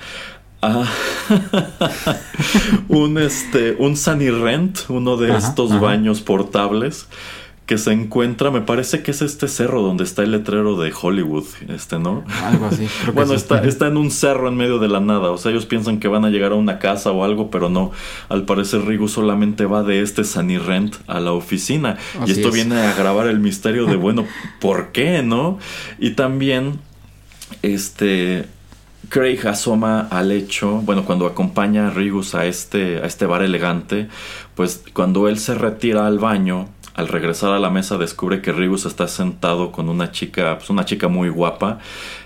Ah, 0.66 0.88
un 2.88 3.18
este 3.18 3.76
un 3.78 3.98
Sunny 3.98 4.30
Rent, 4.30 4.78
uno 4.88 5.18
de 5.18 5.36
estos 5.36 5.78
baños 5.78 6.22
portables 6.22 7.06
que 7.66 7.78
se 7.78 7.92
encuentra, 7.92 8.50
me 8.50 8.60
parece 8.60 9.02
que 9.02 9.10
es 9.10 9.22
este 9.22 9.48
cerro 9.48 9.80
donde 9.82 10.04
está 10.04 10.22
el 10.22 10.32
letrero 10.32 10.78
de 10.78 10.92
Hollywood, 10.92 11.44
este, 11.68 11.98
¿no? 11.98 12.24
Algo 12.42 12.66
así. 12.66 12.86
bueno, 13.14 13.34
está, 13.34 13.62
está 13.64 13.86
en 13.86 13.96
un 13.96 14.10
cerro 14.10 14.48
en 14.48 14.56
medio 14.56 14.78
de 14.78 14.88
la 14.88 15.00
nada, 15.00 15.30
o 15.30 15.38
sea, 15.38 15.50
ellos 15.50 15.64
piensan 15.64 15.98
que 15.98 16.08
van 16.08 16.26
a 16.26 16.30
llegar 16.30 16.52
a 16.52 16.56
una 16.56 16.78
casa 16.78 17.10
o 17.10 17.24
algo, 17.24 17.50
pero 17.50 17.70
no. 17.70 17.90
Al 18.28 18.44
parecer 18.44 18.84
Rigu 18.84 19.08
solamente 19.08 19.64
va 19.64 19.82
de 19.82 20.02
este 20.02 20.24
Sunny 20.24 20.58
Rent 20.58 20.96
a 21.06 21.20
la 21.20 21.32
oficina. 21.32 21.96
y 22.26 22.30
esto 22.32 22.50
viene 22.50 22.76
a 22.76 22.90
agravar 22.90 23.28
el 23.28 23.40
misterio 23.40 23.86
de, 23.86 23.96
bueno, 23.96 24.26
¿por 24.60 24.92
qué, 24.92 25.22
no? 25.22 25.58
Y 25.98 26.10
también, 26.10 26.80
este, 27.62 28.46
Craig 29.14 29.46
asoma 29.46 30.08
al 30.10 30.32
hecho, 30.32 30.80
bueno, 30.80 31.04
cuando 31.04 31.26
acompaña 31.26 31.86
a 31.86 31.90
Rigus 31.90 32.34
a 32.34 32.46
este, 32.46 32.98
a 32.98 33.06
este 33.06 33.26
bar 33.26 33.44
elegante, 33.44 34.08
pues 34.56 34.82
cuando 34.92 35.28
él 35.28 35.38
se 35.38 35.54
retira 35.54 36.08
al 36.08 36.18
baño, 36.18 36.68
al 36.94 37.06
regresar 37.06 37.52
a 37.52 37.60
la 37.60 37.70
mesa 37.70 37.96
descubre 37.96 38.42
que 38.42 38.50
Rigus 38.50 38.86
está 38.86 39.06
sentado 39.06 39.70
con 39.70 39.88
una 39.88 40.10
chica, 40.10 40.58
pues 40.58 40.68
una 40.68 40.84
chica 40.84 41.06
muy 41.06 41.28
guapa, 41.28 41.78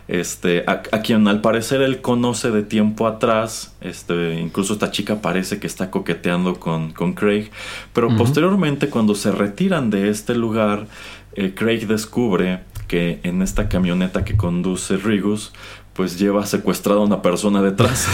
este, 0.08 0.64
a, 0.66 0.80
quien 0.80 1.28
al 1.28 1.42
parecer 1.42 1.82
él 1.82 2.00
conoce 2.00 2.50
de 2.50 2.62
tiempo 2.62 3.06
atrás, 3.06 3.76
este, 3.82 4.40
incluso 4.40 4.72
esta 4.72 4.90
chica 4.90 5.20
parece 5.20 5.60
que 5.60 5.66
está 5.66 5.90
coqueteando 5.90 6.58
con, 6.58 6.94
con 6.94 7.12
Craig, 7.12 7.50
pero 7.92 8.16
posteriormente 8.16 8.88
cuando 8.88 9.14
se 9.14 9.30
retiran 9.30 9.90
de 9.90 10.08
este 10.08 10.34
lugar, 10.34 10.86
eh, 11.34 11.52
Craig 11.54 11.86
descubre 11.86 12.60
que 12.88 13.20
en 13.22 13.42
esta 13.42 13.68
camioneta 13.68 14.24
que 14.24 14.36
conduce 14.36 14.96
Rigus, 14.96 15.52
pues 15.98 16.16
lleva 16.16 16.46
secuestrada 16.46 17.00
a 17.00 17.02
una 17.02 17.22
persona 17.22 17.60
detrás. 17.60 18.06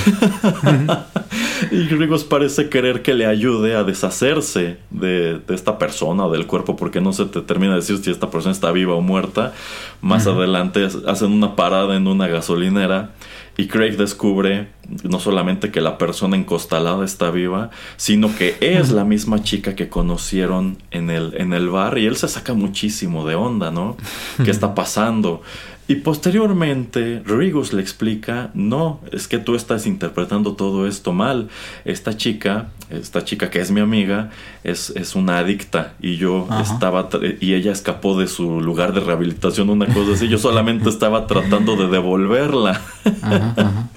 y 1.71 1.83
Rigos 1.89 2.25
parece 2.25 2.71
querer 2.71 3.03
que 3.03 3.13
le 3.13 3.27
ayude 3.27 3.77
a 3.77 3.85
deshacerse 3.85 4.79
de, 4.89 5.43
esta 5.51 5.77
persona 5.77 6.25
o 6.25 6.33
del 6.33 6.47
cuerpo, 6.47 6.77
porque 6.77 7.03
no 7.03 7.13
se 7.13 7.27
te 7.27 7.43
termina 7.43 7.75
de 7.75 7.81
decir 7.81 7.99
si 7.99 8.11
esta 8.11 8.31
persona 8.31 8.53
está 8.53 8.73
viva 8.73 8.95
o 8.95 9.03
muerta. 9.03 9.53
Más 10.01 10.27
adelante 10.27 10.89
hacen 11.07 11.31
una 11.31 11.57
parada 11.57 11.95
en 11.95 12.07
una 12.07 12.27
gasolinera 12.27 13.11
y 13.59 13.69
Craig 13.69 13.97
descubre 13.99 14.69
no 15.03 15.21
solamente 15.21 15.71
que 15.71 15.81
la 15.81 15.99
persona 15.99 16.37
encostalada 16.37 17.05
está 17.05 17.31
viva, 17.31 17.71
sino 17.97 18.35
que 18.35 18.57
es 18.61 18.91
la 18.91 19.05
misma 19.05 19.43
chica 19.43 19.77
que 19.77 19.91
conocieron 19.91 20.79
en 20.91 21.11
el, 21.11 21.35
en 21.37 21.53
el 21.53 21.69
bar 21.69 21.99
y 21.99 22.07
él 22.07 22.17
se 22.17 22.29
saca 22.29 22.55
muchísimo 22.55 23.27
de 23.27 23.35
onda, 23.35 23.71
¿no? 23.71 23.97
¿Qué 24.43 24.51
está 24.51 24.75
pasando? 24.75 25.43
Y 25.87 25.97
posteriormente, 25.97 27.23
Rigus 27.27 27.75
le 27.75 27.83
explica, 27.83 28.51
no, 28.55 29.01
es 29.13 29.29
que 29.29 29.37
tú 29.37 29.55
estás 29.55 29.87
interpretando 29.87 30.55
todo 30.55 30.87
esto 30.87 31.13
mal. 31.13 31.51
Esta 31.85 32.17
chica, 32.17 32.69
esta 32.89 33.23
chica 33.25 33.51
que 33.51 33.61
es 33.61 33.71
mi 33.71 33.81
amiga, 33.81 34.31
es, 34.63 34.91
es 34.97 35.15
una 35.15 35.39
adicta 35.39 35.93
y 36.01 36.17
yo 36.17 36.49
estaba, 36.63 37.11
y 37.39 37.53
ella 37.53 37.73
escapó 37.73 38.19
de 38.19 38.29
su 38.29 38.63
lugar 38.63 38.95
de 38.95 39.01
rehabilitación, 39.01 39.69
una 39.69 39.87
cosa 39.87 40.13
así, 40.15 40.27
yo 40.29 40.39
solamente 40.39 40.89
estaba 40.89 41.27
tratando 41.27 41.77
de 41.77 41.89
devolverla. 41.89 42.81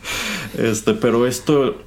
Este, 0.58 0.94
pero 0.96 1.28
esto 1.28 1.78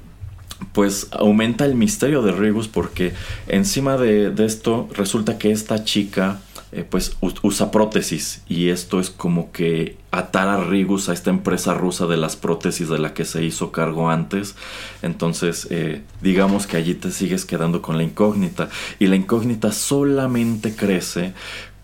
pues 0.73 1.09
aumenta 1.11 1.65
el 1.65 1.75
misterio 1.75 2.23
de 2.23 2.31
Rigus 2.31 2.69
porque 2.69 3.15
encima 3.49 3.97
de, 3.97 4.31
de 4.31 4.45
esto 4.45 4.89
resulta 4.95 5.39
que 5.39 5.51
esta 5.51 5.83
chica 5.83 6.39
eh, 6.73 6.85
pues 6.89 7.17
usa 7.21 7.71
prótesis. 7.71 8.43
Y 8.49 8.69
esto 8.69 9.01
es 9.01 9.11
como 9.11 9.53
que 9.53 9.97
atar 10.11 10.49
a 10.49 10.63
Rigus 10.63 11.09
a 11.09 11.13
esta 11.13 11.31
empresa 11.31 11.75
rusa 11.75 12.07
de 12.07 12.17
las 12.17 12.37
prótesis 12.37 12.89
de 12.89 12.99
la 12.99 13.13
que 13.15 13.25
se 13.25 13.45
hizo 13.45 13.73
cargo 13.73 14.11
antes. 14.11 14.55
Entonces 15.03 15.67
eh, 15.71 16.03
digamos 16.21 16.67
que 16.67 16.77
allí 16.77 16.95
te 16.95 17.11
sigues 17.11 17.45
quedando 17.45 17.83
con 17.83 17.97
la 17.97 18.05
incógnita. 18.05 18.69
Y 18.99 19.07
la 19.07 19.17
incógnita 19.17 19.73
solamente 19.73 20.75
crece 20.75 21.35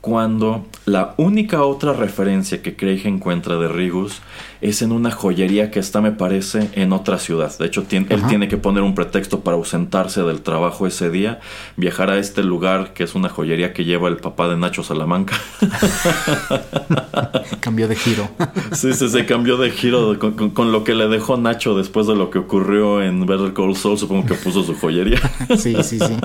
cuando 0.06 0.64
la 0.84 1.14
única 1.16 1.64
otra 1.64 1.92
referencia 1.92 2.62
que 2.62 2.76
Craig 2.76 3.02
encuentra 3.06 3.56
de 3.56 3.66
Rigus 3.66 4.22
es 4.60 4.82
en 4.82 4.92
una 4.92 5.10
joyería 5.10 5.70
que 5.70 5.78
está, 5.78 6.00
me 6.00 6.12
parece, 6.12 6.70
en 6.74 6.92
otra 6.92 7.18
ciudad. 7.18 7.56
De 7.58 7.66
hecho, 7.66 7.84
él 7.90 8.22
tiene 8.28 8.48
que 8.48 8.56
poner 8.56 8.82
un 8.82 8.94
pretexto 8.94 9.40
para 9.40 9.56
ausentarse 9.56 10.22
del 10.22 10.42
trabajo 10.42 10.86
ese 10.86 11.10
día, 11.10 11.40
viajar 11.76 12.10
a 12.10 12.18
este 12.18 12.42
lugar 12.42 12.92
que 12.94 13.04
es 13.04 13.14
una 13.14 13.28
joyería 13.28 13.72
que 13.72 13.84
lleva 13.84 14.08
el 14.08 14.16
papá 14.16 14.48
de 14.48 14.56
Nacho 14.56 14.82
Salamanca. 14.82 15.36
cambió 17.60 17.88
de 17.88 17.96
giro. 17.96 18.28
sí, 18.72 18.92
sí, 18.92 19.08
se 19.08 19.26
cambió 19.26 19.56
de 19.56 19.70
giro 19.70 20.18
con, 20.18 20.72
lo 20.72 20.84
que 20.84 20.94
le 20.94 21.08
dejó 21.08 21.36
Nacho 21.36 21.76
después 21.76 22.06
de 22.06 22.14
lo 22.14 22.30
que 22.30 22.38
ocurrió 22.38 23.02
en 23.02 23.26
Better 23.26 23.52
Call 23.52 23.76
Saul. 23.76 23.98
Supongo 23.98 24.26
que 24.26 24.34
puso 24.34 24.62
su 24.62 24.74
joyería. 24.74 25.20
sí, 25.58 25.76
sí, 25.82 25.98
sí. 25.98 26.16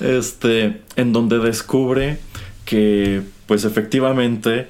este, 0.00 0.82
en 0.96 1.12
donde 1.12 1.38
descubre 1.38 2.18
que, 2.64 3.22
pues 3.46 3.64
efectivamente, 3.64 4.68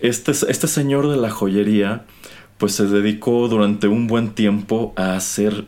este, 0.00 0.32
este 0.32 0.66
señor 0.66 1.08
de 1.08 1.16
la 1.16 1.30
joyería, 1.30 2.04
pues 2.58 2.74
se 2.74 2.86
dedicó 2.86 3.48
durante 3.48 3.88
un 3.88 4.06
buen 4.06 4.30
tiempo 4.30 4.92
a 4.96 5.14
hacer 5.14 5.66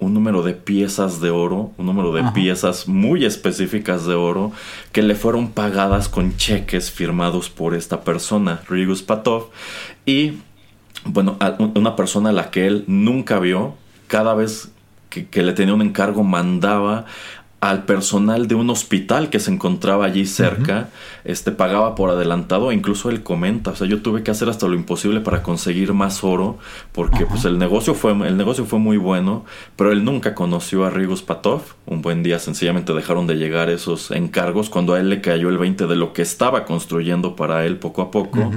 un 0.00 0.14
número 0.14 0.42
de 0.42 0.54
piezas 0.54 1.20
de 1.20 1.30
oro, 1.30 1.72
un 1.76 1.86
número 1.86 2.12
de 2.12 2.24
piezas 2.32 2.88
muy 2.88 3.26
específicas 3.26 4.06
de 4.06 4.14
oro 4.14 4.50
que 4.92 5.02
le 5.02 5.14
fueron 5.14 5.50
pagadas 5.50 6.08
con 6.08 6.36
cheques 6.36 6.90
firmados 6.90 7.50
por 7.50 7.74
esta 7.74 8.00
persona, 8.00 8.62
Rigus 8.68 9.02
Patov, 9.02 9.50
y 10.06 10.38
bueno, 11.04 11.38
una 11.74 11.96
persona 11.96 12.30
a 12.30 12.32
la 12.32 12.50
que 12.50 12.66
él 12.66 12.84
nunca 12.86 13.38
vio, 13.38 13.74
cada 14.06 14.34
vez 14.34 14.70
que, 15.10 15.26
que, 15.26 15.42
le 15.42 15.52
tenía 15.52 15.74
un 15.74 15.82
encargo 15.82 16.24
mandaba 16.24 17.04
al 17.60 17.84
personal 17.84 18.48
de 18.48 18.54
un 18.54 18.70
hospital 18.70 19.28
que 19.28 19.38
se 19.38 19.52
encontraba 19.52 20.06
allí 20.06 20.24
cerca, 20.24 20.88
este 21.24 21.52
pagaba 21.52 21.94
por 21.94 22.08
adelantado, 22.08 22.70
e 22.70 22.74
incluso 22.74 23.10
él 23.10 23.22
comenta, 23.22 23.72
o 23.72 23.76
sea, 23.76 23.86
yo 23.86 24.00
tuve 24.00 24.22
que 24.22 24.30
hacer 24.30 24.48
hasta 24.48 24.66
lo 24.66 24.74
imposible 24.74 25.20
para 25.20 25.42
conseguir 25.42 25.92
más 25.92 26.24
oro, 26.24 26.58
porque 26.92 27.26
pues 27.26 27.44
el 27.44 27.58
negocio 27.58 27.94
fue 27.94 28.12
el 28.12 28.38
negocio 28.38 28.64
fue 28.64 28.78
muy 28.78 28.96
bueno, 28.96 29.44
pero 29.76 29.92
él 29.92 30.04
nunca 30.04 30.34
conoció 30.34 30.86
a 30.86 30.90
Rigus 30.90 31.22
Patov. 31.22 31.60
Un 31.84 32.00
buen 32.00 32.22
día 32.22 32.38
sencillamente 32.38 32.94
dejaron 32.94 33.26
de 33.26 33.34
llegar 33.34 33.68
esos 33.68 34.10
encargos 34.10 34.70
cuando 34.70 34.94
a 34.94 35.00
él 35.00 35.10
le 35.10 35.20
cayó 35.20 35.50
el 35.50 35.58
20 35.58 35.86
de 35.86 35.96
lo 35.96 36.14
que 36.14 36.22
estaba 36.22 36.64
construyendo 36.64 37.36
para 37.36 37.66
él 37.66 37.76
poco 37.76 38.00
a 38.00 38.10
poco. 38.10 38.50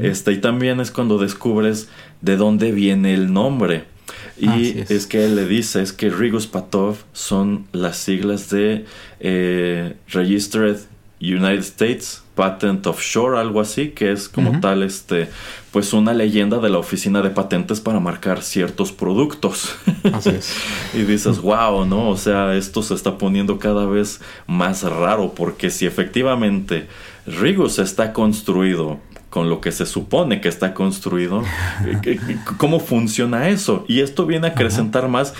Este, 0.00 0.32
y 0.32 0.38
también 0.38 0.80
es 0.80 0.90
cuando 0.90 1.18
descubres 1.18 1.90
de 2.22 2.36
dónde 2.36 2.72
viene 2.72 3.12
el 3.12 3.32
nombre. 3.32 3.97
Y 4.38 4.84
es. 4.88 5.06
que 5.06 5.24
él 5.24 5.36
le 5.36 5.46
dice, 5.46 5.82
es 5.82 5.92
que 5.92 6.10
Rigus 6.10 6.46
Patov 6.46 6.96
son 7.12 7.66
las 7.72 7.96
siglas 7.96 8.50
de 8.50 8.84
eh, 9.20 9.96
Registered 10.08 10.78
United 11.20 11.60
States 11.60 12.22
Patent 12.38 12.86
of 12.86 13.02
Shore, 13.02 13.36
algo 13.36 13.60
así, 13.60 13.88
que 13.88 14.12
es 14.12 14.28
como 14.28 14.60
tal, 14.60 14.84
este, 14.84 15.28
pues 15.72 15.92
una 15.92 16.14
leyenda 16.14 16.58
de 16.58 16.70
la 16.70 16.78
oficina 16.78 17.20
de 17.20 17.30
patentes 17.30 17.80
para 17.80 17.98
marcar 17.98 18.42
ciertos 18.42 18.92
productos. 18.92 19.74
Así 20.12 20.30
es. 20.30 20.54
y 20.94 21.02
dices, 21.02 21.40
wow, 21.40 21.84
¿no? 21.84 22.08
O 22.08 22.16
sea, 22.16 22.54
esto 22.54 22.84
se 22.84 22.94
está 22.94 23.18
poniendo 23.18 23.58
cada 23.58 23.86
vez 23.86 24.20
más 24.46 24.84
raro, 24.84 25.34
porque 25.34 25.70
si 25.70 25.84
efectivamente 25.84 26.86
Rigus 27.26 27.80
está 27.80 28.12
construido 28.12 29.00
con 29.38 29.48
lo 29.48 29.60
que 29.60 29.70
se 29.70 29.86
supone 29.86 30.40
que 30.40 30.48
está 30.48 30.74
construido, 30.74 31.44
eh, 32.02 32.18
¿cómo 32.56 32.80
funciona 32.80 33.50
eso? 33.50 33.84
Y 33.86 34.00
esto 34.00 34.26
viene 34.26 34.48
a 34.48 34.50
acrecentar 34.50 35.06
más 35.06 35.32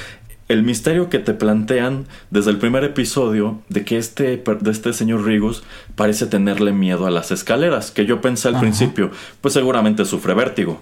el 0.47 0.63
misterio 0.63 1.09
que 1.09 1.19
te 1.19 1.35
plantean 1.35 2.07
desde 2.31 2.53
el 2.53 2.59
primer 2.59 2.85
episodio 2.85 3.61
de 3.69 3.85
que 3.85 3.99
este, 3.99 4.37
de 4.37 4.71
este 4.71 4.93
señor 4.93 5.25
Rigus 5.25 5.65
parece 5.97 6.27
tenerle 6.27 6.71
miedo 6.71 7.09
a 7.09 7.11
las 7.11 7.33
escaleras, 7.33 7.91
que 7.91 8.07
yo 8.07 8.21
pensé 8.21 8.47
al 8.47 8.61
principio, 8.61 9.11
pues 9.41 9.55
seguramente 9.55 10.05
sufre 10.05 10.33
vértigo. 10.33 10.81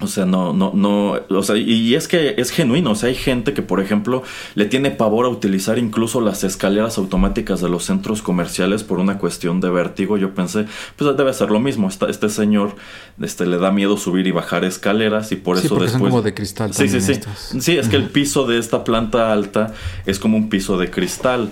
O 0.00 0.06
sea, 0.06 0.26
no, 0.26 0.52
no, 0.52 0.70
no, 0.74 1.18
o 1.28 1.42
sea, 1.42 1.56
y 1.56 1.96
es 1.96 2.06
que 2.06 2.36
es 2.38 2.50
genuino, 2.50 2.92
o 2.92 2.94
sea, 2.94 3.08
hay 3.08 3.16
gente 3.16 3.52
que, 3.52 3.62
por 3.62 3.80
ejemplo, 3.80 4.22
le 4.54 4.66
tiene 4.66 4.92
pavor 4.92 5.26
a 5.26 5.28
utilizar 5.28 5.76
incluso 5.76 6.20
las 6.20 6.44
escaleras 6.44 6.98
automáticas 6.98 7.60
de 7.60 7.68
los 7.68 7.84
centros 7.84 8.22
comerciales 8.22 8.84
por 8.84 9.00
una 9.00 9.18
cuestión 9.18 9.60
de 9.60 9.70
vértigo. 9.70 10.16
Yo 10.16 10.34
pensé, 10.34 10.66
pues 10.94 11.16
debe 11.16 11.34
ser 11.34 11.50
lo 11.50 11.58
mismo, 11.58 11.88
este 11.88 12.28
señor 12.28 12.76
este, 13.20 13.44
le 13.44 13.58
da 13.58 13.72
miedo 13.72 13.96
subir 13.96 14.28
y 14.28 14.30
bajar 14.30 14.64
escaleras 14.64 15.32
y 15.32 15.36
por 15.36 15.56
eso 15.56 15.74
después... 15.74 15.90
Son 15.90 16.00
como 16.00 16.22
de 16.22 16.32
cristal. 16.32 16.72
Sí, 16.72 16.88
sí, 16.88 17.00
sí. 17.00 17.18
Sí, 17.58 17.76
es 17.76 17.88
que 17.88 17.96
el 17.96 18.08
piso 18.08 18.46
de 18.46 18.58
esta 18.58 18.84
planta 18.84 19.32
alta 19.32 19.74
es 20.06 20.20
como 20.20 20.36
un 20.36 20.48
piso 20.48 20.78
de 20.78 20.90
cristal. 20.90 21.50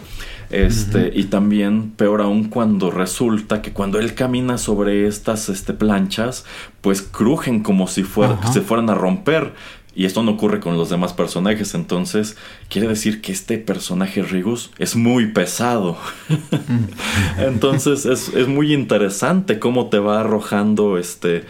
Este, 0.50 1.10
y 1.14 1.24
también 1.24 1.90
peor 1.90 2.20
aún 2.20 2.44
cuando 2.44 2.90
resulta 2.90 3.62
que 3.62 3.72
cuando 3.72 3.98
él 3.98 4.14
camina 4.14 4.58
sobre 4.58 5.06
estas 5.06 5.48
este, 5.48 5.72
planchas, 5.72 6.44
pues 6.80 7.02
crujen 7.02 7.62
como 7.62 7.88
si 7.88 8.04
se 8.52 8.60
fueran 8.60 8.90
a 8.90 8.94
romper. 8.94 9.54
Y 9.94 10.04
esto 10.04 10.22
no 10.22 10.32
ocurre 10.32 10.60
con 10.60 10.76
los 10.76 10.90
demás 10.90 11.14
personajes. 11.14 11.74
Entonces, 11.74 12.36
quiere 12.68 12.86
decir 12.86 13.22
que 13.22 13.32
este 13.32 13.56
personaje 13.56 14.22
Rigus 14.22 14.70
es 14.78 14.94
muy 14.94 15.32
pesado. 15.32 15.96
entonces, 17.38 18.04
es, 18.04 18.28
es, 18.34 18.46
muy 18.46 18.74
interesante 18.74 19.58
cómo 19.58 19.88
te 19.88 19.98
va 19.98 20.20
arrojando 20.20 20.98
este, 20.98 21.44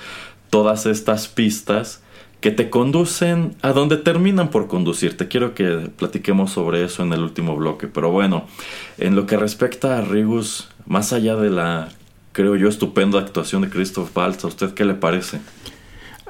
todas 0.49 0.86
estas 0.86 1.26
pistas 1.26 2.03
que 2.47 2.53
te 2.53 2.70
conducen 2.70 3.57
a 3.61 3.72
donde 3.72 3.97
terminan 3.97 4.51
por 4.51 4.68
conducirte. 4.68 5.26
Quiero 5.26 5.53
que 5.53 5.90
platiquemos 5.97 6.53
sobre 6.53 6.84
eso 6.84 7.03
en 7.03 7.12
el 7.12 7.24
último 7.24 7.57
bloque. 7.57 7.88
Pero 7.88 8.12
bueno, 8.12 8.47
en 8.99 9.16
lo 9.16 9.26
que 9.26 9.36
respecta 9.36 9.99
a 9.99 10.03
Rigus, 10.03 10.68
más 10.86 11.12
allá 11.12 11.34
de 11.34 11.51
la, 11.51 11.88
creo 12.30 12.55
yo, 12.55 12.68
estupenda 12.68 13.18
actuación 13.18 13.62
de 13.62 13.68
Christoph 13.68 14.16
Waltz, 14.16 14.44
¿a 14.44 14.47
usted 14.47 14.74
qué 14.74 14.84
le 14.84 14.94
parece? 14.94 15.40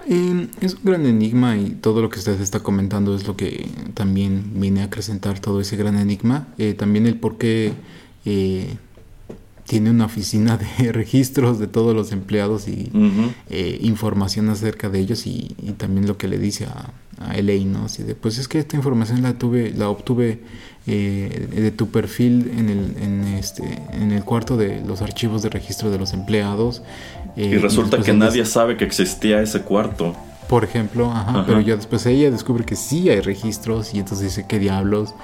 Eh, 0.08 0.48
es 0.62 0.76
un 0.76 0.84
gran 0.84 1.04
enigma 1.04 1.58
y 1.58 1.72
todo 1.72 2.00
lo 2.00 2.08
que 2.08 2.18
usted 2.18 2.40
está 2.40 2.60
comentando 2.60 3.14
es 3.14 3.26
lo 3.26 3.36
que 3.36 3.68
también 3.92 4.52
viene 4.54 4.80
a 4.80 4.84
acrecentar 4.84 5.38
todo 5.38 5.60
ese 5.60 5.76
gran 5.76 5.98
enigma. 5.98 6.48
Eh, 6.56 6.72
también 6.72 7.06
el 7.06 7.16
por 7.16 7.36
qué 7.36 7.74
eh, 8.24 8.78
tiene 9.66 9.90
una 9.90 10.06
oficina 10.06 10.56
de 10.56 10.92
registros 10.92 11.58
de 11.58 11.66
todos 11.66 11.94
los 11.94 12.12
empleados 12.12 12.68
y 12.68 12.90
eh, 13.50 13.78
información 13.82 14.48
acerca 14.48 14.88
de 14.88 15.00
ellos 15.00 15.26
y, 15.26 15.54
también 15.76 16.06
lo 16.06 16.16
que 16.16 16.28
le 16.28 16.38
dice 16.38 16.66
a, 16.66 16.92
a 17.18 17.40
¿no? 17.42 17.84
Así 17.84 18.02
de, 18.02 18.14
pues 18.14 18.38
es 18.38 18.48
que 18.48 18.58
esta 18.58 18.76
información 18.76 19.22
la 19.22 19.34
tuve, 19.38 19.72
la 19.76 19.88
obtuve 19.88 20.40
eh, 20.86 21.48
de 21.52 21.70
tu 21.72 21.88
perfil 21.88 22.52
en 22.56 22.68
el, 22.68 23.02
en 23.02 23.24
este, 23.34 23.82
en 23.92 24.12
el 24.12 24.22
cuarto 24.22 24.56
de 24.56 24.82
los 24.86 25.02
archivos 25.02 25.42
de 25.42 25.50
registro 25.50 25.90
de 25.90 25.98
los 25.98 26.12
empleados. 26.12 26.82
Eh, 27.36 27.46
y 27.46 27.56
resulta 27.56 27.98
que 27.98 28.12
nadie 28.12 28.44
sabe 28.44 28.76
que 28.76 28.84
existía 28.84 29.42
ese 29.42 29.62
cuarto. 29.62 30.14
Por 30.48 30.62
ejemplo, 30.62 31.10
ajá, 31.10 31.44
pero 31.44 31.60
ya 31.60 31.74
después 31.74 32.06
ella 32.06 32.30
descubre 32.30 32.64
que 32.64 32.76
sí 32.76 33.10
hay 33.10 33.20
registros 33.20 33.92
y 33.94 33.98
entonces 33.98 34.28
dice, 34.28 34.46
¿qué 34.48 34.60
diablos? 34.60 35.14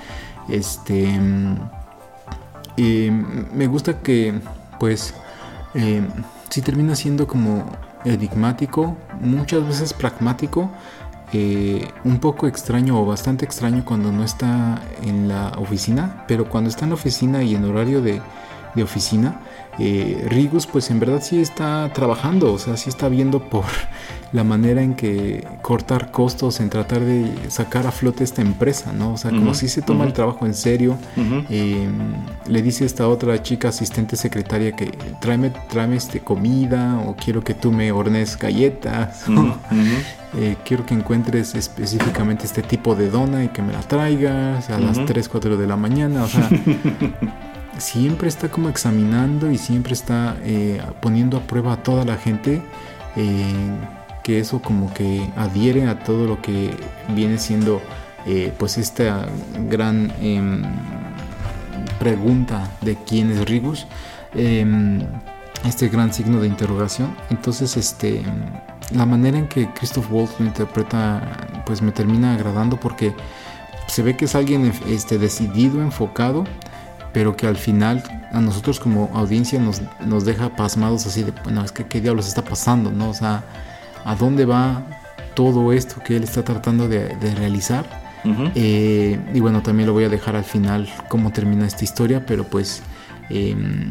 Este... 0.48 1.06
Mm, 1.06 1.81
me 2.76 3.66
gusta 3.66 4.00
que, 4.00 4.34
pues, 4.78 5.14
eh, 5.74 6.02
si 6.48 6.62
termina 6.62 6.94
siendo 6.94 7.26
como 7.26 7.64
enigmático, 8.04 8.96
muchas 9.20 9.66
veces 9.66 9.92
pragmático, 9.92 10.70
eh, 11.32 11.88
un 12.04 12.18
poco 12.18 12.46
extraño 12.46 13.00
o 13.00 13.06
bastante 13.06 13.44
extraño 13.44 13.84
cuando 13.84 14.12
no 14.12 14.22
está 14.22 14.82
en 15.02 15.28
la 15.28 15.52
oficina, 15.56 16.24
pero 16.28 16.48
cuando 16.48 16.68
está 16.68 16.84
en 16.84 16.90
la 16.90 16.96
oficina 16.96 17.42
y 17.42 17.54
en 17.54 17.64
horario 17.64 18.02
de, 18.02 18.20
de 18.74 18.82
oficina, 18.82 19.40
eh, 19.78 20.26
Rigus 20.28 20.66
pues 20.66 20.90
en 20.90 21.00
verdad 21.00 21.22
sí 21.22 21.40
está 21.40 21.90
trabajando, 21.94 22.52
o 22.52 22.58
sea, 22.58 22.76
sí 22.76 22.90
está 22.90 23.08
viendo 23.08 23.40
por 23.40 23.64
la 24.32 24.44
manera 24.44 24.82
en 24.82 24.94
que 24.94 25.46
cortar 25.62 26.10
costos, 26.10 26.60
en 26.60 26.70
tratar 26.70 27.00
de 27.00 27.26
sacar 27.48 27.86
a 27.86 27.92
flote 27.92 28.24
esta 28.24 28.42
empresa, 28.42 28.92
¿no? 28.92 29.14
O 29.14 29.16
sea, 29.16 29.30
como 29.30 29.54
si 29.54 29.68
se 29.68 29.82
toma 29.82 30.04
el 30.04 30.12
trabajo 30.12 30.46
en 30.46 30.54
serio. 30.54 30.96
Eh, 31.50 31.88
le 32.46 32.62
dice 32.62 32.84
a 32.84 32.86
esta 32.86 33.08
otra 33.08 33.42
chica 33.42 33.68
asistente 33.68 34.16
secretaria 34.16 34.72
que 34.72 34.86
tráeme, 35.20 35.50
tráeme 35.68 35.96
este 35.96 36.20
comida 36.20 37.02
o 37.06 37.14
quiero 37.14 37.42
que 37.42 37.54
tú 37.54 37.72
me 37.72 37.92
hornes 37.92 38.38
galletas. 38.38 39.24
Eh, 40.34 40.56
quiero 40.64 40.86
que 40.86 40.94
encuentres 40.94 41.54
específicamente 41.54 42.46
este 42.46 42.62
tipo 42.62 42.94
de 42.94 43.10
dona 43.10 43.44
y 43.44 43.48
que 43.48 43.60
me 43.60 43.72
la 43.72 43.80
traigas 43.80 44.70
a 44.70 44.78
las 44.78 45.04
3, 45.04 45.28
4 45.28 45.58
de 45.58 45.66
la 45.66 45.76
mañana. 45.76 46.24
O 46.24 46.28
sea, 46.28 46.48
siempre 47.82 48.28
está 48.28 48.48
como 48.48 48.68
examinando 48.68 49.50
y 49.50 49.58
siempre 49.58 49.92
está 49.92 50.36
eh, 50.44 50.80
poniendo 51.00 51.36
a 51.36 51.40
prueba 51.40 51.74
a 51.74 51.82
toda 51.82 52.04
la 52.04 52.16
gente. 52.16 52.62
Eh, 53.16 53.54
que 54.22 54.38
eso 54.38 54.62
como 54.62 54.94
que 54.94 55.28
adhiere 55.36 55.88
a 55.88 55.98
todo 55.98 56.26
lo 56.26 56.40
que 56.40 56.70
viene 57.08 57.38
siendo 57.38 57.82
eh, 58.24 58.52
pues 58.56 58.78
esta 58.78 59.26
gran 59.68 60.12
em, 60.20 60.62
pregunta 61.98 62.70
de 62.82 62.96
quién 62.96 63.32
es 63.32 63.44
Rigus. 63.44 63.86
Em, 64.34 65.02
este 65.66 65.88
gran 65.88 66.12
signo 66.12 66.40
de 66.40 66.48
interrogación. 66.48 67.14
Entonces, 67.30 67.76
este, 67.76 68.22
la 68.94 69.06
manera 69.06 69.38
en 69.38 69.46
que 69.48 69.68
Christoph 69.72 70.10
Waltz 70.10 70.40
lo 70.40 70.46
interpreta, 70.46 71.22
pues 71.64 71.82
me 71.82 71.92
termina 71.92 72.34
agradando 72.34 72.78
porque 72.78 73.14
se 73.86 74.02
ve 74.02 74.16
que 74.16 74.24
es 74.24 74.34
alguien 74.34 74.72
este, 74.88 75.18
decidido, 75.18 75.82
enfocado, 75.82 76.44
pero 77.12 77.36
que 77.36 77.46
al 77.46 77.56
final 77.56 78.02
a 78.32 78.40
nosotros 78.40 78.80
como 78.80 79.10
audiencia 79.14 79.58
nos, 79.58 79.82
nos 80.04 80.24
deja 80.24 80.56
pasmados 80.56 81.06
así 81.06 81.22
de, 81.22 81.32
bueno, 81.44 81.64
es 81.64 81.72
que 81.72 81.86
qué 81.86 82.00
diablos 82.00 82.26
está 82.26 82.42
pasando, 82.42 82.90
¿no? 82.90 83.10
O 83.10 83.14
sea, 83.14 83.44
¿a 84.04 84.14
dónde 84.14 84.44
va 84.44 84.84
todo 85.34 85.72
esto 85.72 85.96
que 86.04 86.16
él 86.16 86.24
está 86.24 86.42
tratando 86.42 86.88
de, 86.88 87.14
realizar? 87.36 88.02
Eh, 88.54 89.18
y 89.34 89.40
bueno, 89.40 89.62
también 89.62 89.88
lo 89.88 89.92
voy 89.92 90.04
a 90.04 90.08
dejar 90.08 90.36
al 90.36 90.44
final 90.44 90.88
cómo 91.08 91.32
termina 91.32 91.66
esta 91.66 91.84
historia, 91.84 92.24
pero 92.24 92.44
pues 92.44 92.82
em, 93.30 93.90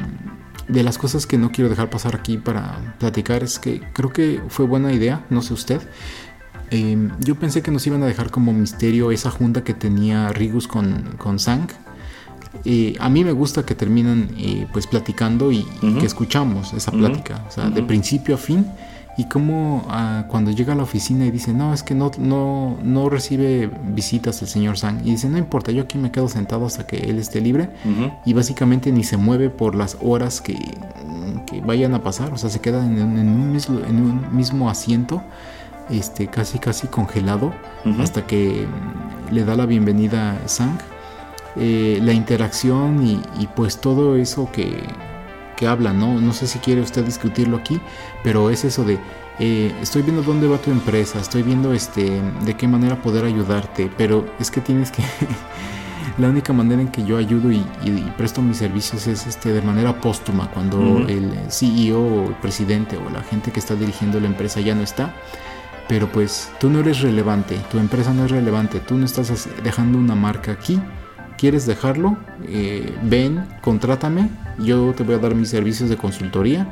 de 0.69 0.84
las 0.84 0.97
cosas 0.97 1.28
que 1.28 1.38
no 1.38 1.51
quiero 1.51 1.69
dejar 1.69 1.89
pasar 1.89 2.15
aquí 2.15 2.38
para 2.38 2.95
platicar 2.97 3.43
es 3.43 3.59
que 3.59 3.82
creo 3.93 4.13
que 4.13 4.41
fue 4.47 4.65
buena 4.65 4.93
idea, 4.93 5.26
no 5.30 5.41
sé 5.41 5.53
usted. 5.53 5.82
Em, 6.69 7.11
yo 7.19 7.36
pensé 7.36 7.61
que 7.61 7.72
nos 7.72 7.86
iban 7.86 8.01
a 8.03 8.05
dejar 8.05 8.32
como 8.32 8.53
misterio 8.53 9.11
esa 9.11 9.30
junta 9.30 9.63
que 9.65 9.74
tenía 9.74 10.30
Rigus 10.30 10.67
con, 10.67 11.15
con 11.17 11.38
Sang 11.38 11.67
eh, 12.65 12.95
a 12.99 13.09
mí 13.09 13.23
me 13.23 13.31
gusta 13.31 13.63
que 13.63 13.75
terminan 13.75 14.29
eh, 14.37 14.67
pues 14.71 14.87
platicando 14.87 15.51
y, 15.51 15.65
y 15.81 15.93
que 15.93 16.05
escuchamos 16.05 16.73
esa 16.73 16.91
plática, 16.91 17.43
o 17.47 17.51
sea, 17.51 17.69
de 17.69 17.83
principio 17.83 18.35
a 18.35 18.37
fin. 18.37 18.65
Y 19.17 19.25
como 19.25 19.85
ah, 19.89 20.25
cuando 20.29 20.51
llega 20.51 20.71
a 20.71 20.75
la 20.75 20.83
oficina 20.83 21.25
y 21.25 21.31
dice, 21.31 21.53
no, 21.53 21.73
es 21.73 21.83
que 21.83 21.93
no, 21.93 22.11
no, 22.17 22.77
no 22.81 23.09
recibe 23.09 23.69
visitas 23.87 24.41
el 24.41 24.47
señor 24.47 24.77
Sang. 24.77 25.01
Y 25.05 25.11
dice, 25.11 25.27
no 25.27 25.37
importa, 25.37 25.71
yo 25.71 25.83
aquí 25.83 25.97
me 25.97 26.11
quedo 26.11 26.29
sentado 26.29 26.65
hasta 26.65 26.87
que 26.87 26.97
él 26.97 27.19
esté 27.19 27.41
libre. 27.41 27.69
Y 28.25 28.33
básicamente 28.33 28.91
ni 28.91 29.03
se 29.03 29.17
mueve 29.17 29.49
por 29.49 29.75
las 29.75 29.97
horas 30.01 30.39
que, 30.39 30.57
que 31.45 31.59
vayan 31.61 31.93
a 31.93 32.01
pasar. 32.01 32.31
O 32.31 32.37
sea, 32.37 32.49
se 32.49 32.61
queda 32.61 32.85
en, 32.85 32.97
en 32.97 33.27
un, 33.27 33.51
mismo, 33.51 33.79
en 33.79 33.97
un 33.97 34.35
mismo 34.35 34.69
asiento, 34.69 35.21
este, 35.89 36.27
casi 36.27 36.57
casi 36.57 36.87
congelado, 36.87 37.53
hasta 37.99 38.25
que 38.25 38.65
le 39.29 39.43
da 39.43 39.55
la 39.55 39.65
bienvenida 39.65 40.41
Sang. 40.45 40.79
Eh, 41.57 41.99
la 42.01 42.13
interacción 42.13 43.05
y, 43.05 43.21
y 43.39 43.47
pues 43.47 43.81
todo 43.81 44.15
eso 44.15 44.49
que, 44.53 44.83
que 45.57 45.67
habla, 45.67 45.91
¿no? 45.93 46.19
No 46.21 46.33
sé 46.33 46.47
si 46.47 46.59
quiere 46.59 46.79
usted 46.81 47.03
discutirlo 47.03 47.57
aquí, 47.57 47.79
pero 48.23 48.49
es 48.49 48.63
eso 48.63 48.85
de, 48.85 48.97
eh, 49.39 49.73
estoy 49.81 50.01
viendo 50.03 50.21
dónde 50.23 50.47
va 50.47 50.57
tu 50.59 50.71
empresa, 50.71 51.19
estoy 51.19 51.43
viendo 51.43 51.73
este, 51.73 52.21
de 52.45 52.53
qué 52.55 52.67
manera 52.69 53.01
poder 53.01 53.25
ayudarte, 53.25 53.91
pero 53.97 54.25
es 54.39 54.49
que 54.49 54.61
tienes 54.61 54.91
que... 54.91 55.03
la 56.17 56.29
única 56.29 56.53
manera 56.53 56.81
en 56.81 56.87
que 56.89 57.03
yo 57.03 57.17
ayudo 57.17 57.51
y, 57.51 57.57
y- 57.83 57.89
y 57.89 58.13
presto 58.17 58.41
mis 58.41 58.57
servicios 58.57 59.05
es 59.07 59.27
este, 59.27 59.51
de 59.51 59.61
manera 59.61 59.99
póstuma, 59.99 60.49
cuando 60.51 61.05
el 61.07 61.31
CEO 61.49 61.99
o 62.01 62.27
el 62.29 62.35
presidente 62.35 62.95
o 62.97 63.09
la 63.09 63.23
gente 63.23 63.51
que 63.51 63.59
está 63.59 63.75
dirigiendo 63.75 64.19
la 64.21 64.27
empresa 64.27 64.61
ya 64.61 64.73
no 64.73 64.83
está. 64.83 65.13
Pero 65.89 66.09
pues 66.09 66.49
tú 66.61 66.69
no 66.69 66.79
eres 66.79 67.01
relevante, 67.01 67.57
tu 67.69 67.77
empresa 67.77 68.13
no 68.13 68.23
es 68.23 68.31
relevante, 68.31 68.79
tú 68.79 68.97
no 68.97 69.03
estás 69.05 69.49
dejando 69.63 69.97
una 69.97 70.15
marca 70.15 70.53
aquí. 70.53 70.79
¿Quieres 71.41 71.65
dejarlo? 71.65 72.17
Eh, 72.47 72.95
ven, 73.01 73.43
contrátame, 73.61 74.29
yo 74.59 74.93
te 74.93 75.01
voy 75.01 75.15
a 75.15 75.17
dar 75.17 75.33
mis 75.33 75.49
servicios 75.49 75.89
de 75.89 75.97
consultoría 75.97 76.71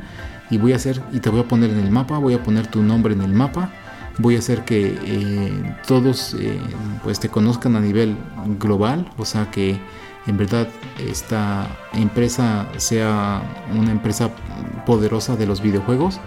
y 0.52 0.60
voy 0.60 0.74
a 0.74 0.76
hacer 0.76 1.02
y 1.12 1.22
te 1.22 1.32
voy 1.32 1.40
a 1.40 1.48
poner 1.48 1.72
en 1.72 1.80
el 1.80 1.90
mapa, 1.90 2.20
voy 2.20 2.36
a 2.36 2.44
poner 2.44 2.68
tu 2.68 2.84
nombre 2.84 3.16
en 3.16 3.22
el 3.22 3.34
mapa, 3.34 3.72
voy 4.20 4.36
a 4.36 4.38
hacer 4.38 4.66
que 4.66 4.96
eh, 5.04 5.76
todos 5.88 6.36
eh, 6.36 6.60
pues 7.04 7.20
te 7.20 7.30
conozcan 7.30 7.78
a 7.78 7.80
nivel 7.80 8.16
global, 8.60 9.10
o 9.18 9.26
sea 9.26 9.50
que 9.50 9.80
en 10.28 10.38
verdad 10.38 10.68
esta 11.00 11.68
empresa 11.94 12.68
sea 12.78 13.42
una 13.76 13.90
empresa 13.90 14.30
poderosa 14.86 15.36
de 15.36 15.48
los 15.48 15.64
videojuegos, 15.64 16.20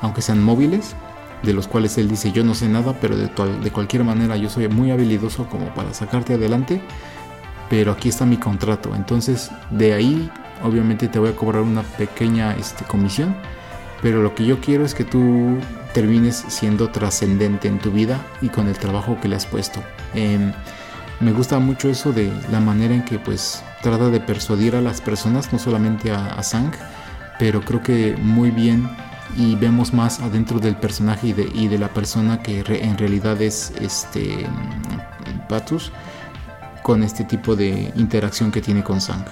aunque 0.00 0.20
sean 0.20 0.42
móviles, 0.42 0.96
de 1.44 1.52
los 1.52 1.68
cuales 1.68 1.96
él 1.96 2.08
dice 2.08 2.32
yo 2.32 2.42
no 2.42 2.56
sé 2.56 2.68
nada, 2.68 2.98
pero 3.00 3.16
de, 3.16 3.30
de 3.62 3.70
cualquier 3.70 4.02
manera 4.02 4.36
yo 4.36 4.50
soy 4.50 4.66
muy 4.66 4.90
habilidoso 4.90 5.46
como 5.48 5.72
para 5.74 5.94
sacarte 5.94 6.34
adelante, 6.34 6.80
pero 7.74 7.90
aquí 7.90 8.08
está 8.08 8.24
mi 8.24 8.36
contrato, 8.36 8.94
entonces 8.94 9.50
de 9.70 9.94
ahí 9.94 10.30
obviamente 10.62 11.08
te 11.08 11.18
voy 11.18 11.30
a 11.30 11.34
cobrar 11.34 11.62
una 11.62 11.82
pequeña 11.82 12.54
este, 12.54 12.84
comisión, 12.84 13.34
pero 14.00 14.22
lo 14.22 14.32
que 14.32 14.44
yo 14.44 14.60
quiero 14.60 14.84
es 14.84 14.94
que 14.94 15.02
tú 15.02 15.58
termines 15.92 16.44
siendo 16.46 16.90
trascendente 16.90 17.66
en 17.66 17.80
tu 17.80 17.90
vida 17.90 18.20
y 18.40 18.48
con 18.48 18.68
el 18.68 18.78
trabajo 18.78 19.18
que 19.20 19.26
le 19.26 19.34
has 19.34 19.46
puesto. 19.46 19.82
Em, 20.14 20.52
me 21.18 21.32
gusta 21.32 21.58
mucho 21.58 21.88
eso 21.88 22.12
de 22.12 22.32
la 22.52 22.60
manera 22.60 22.94
en 22.94 23.04
que 23.04 23.18
pues 23.18 23.64
trata 23.82 24.08
de 24.08 24.20
persuadir 24.20 24.76
a 24.76 24.80
las 24.80 25.00
personas, 25.00 25.52
no 25.52 25.58
solamente 25.58 26.12
a, 26.12 26.26
a 26.26 26.42
Sang, 26.44 26.70
pero 27.40 27.60
creo 27.60 27.82
que 27.82 28.16
muy 28.16 28.52
bien 28.52 28.88
y 29.36 29.56
vemos 29.56 29.92
más 29.92 30.20
adentro 30.20 30.60
del 30.60 30.76
personaje 30.76 31.26
y 31.28 31.32
de, 31.32 31.50
y 31.52 31.66
de 31.66 31.78
la 31.78 31.88
persona 31.88 32.40
que 32.40 32.62
re- 32.62 32.84
en 32.84 32.96
realidad 32.98 33.42
es 33.42 33.72
este 33.80 34.46
Patus 35.48 35.90
con 36.84 37.02
este 37.02 37.24
tipo 37.24 37.56
de 37.56 37.90
interacción 37.96 38.52
que 38.52 38.60
tiene 38.60 38.84
con 38.84 39.00
Sang. 39.00 39.24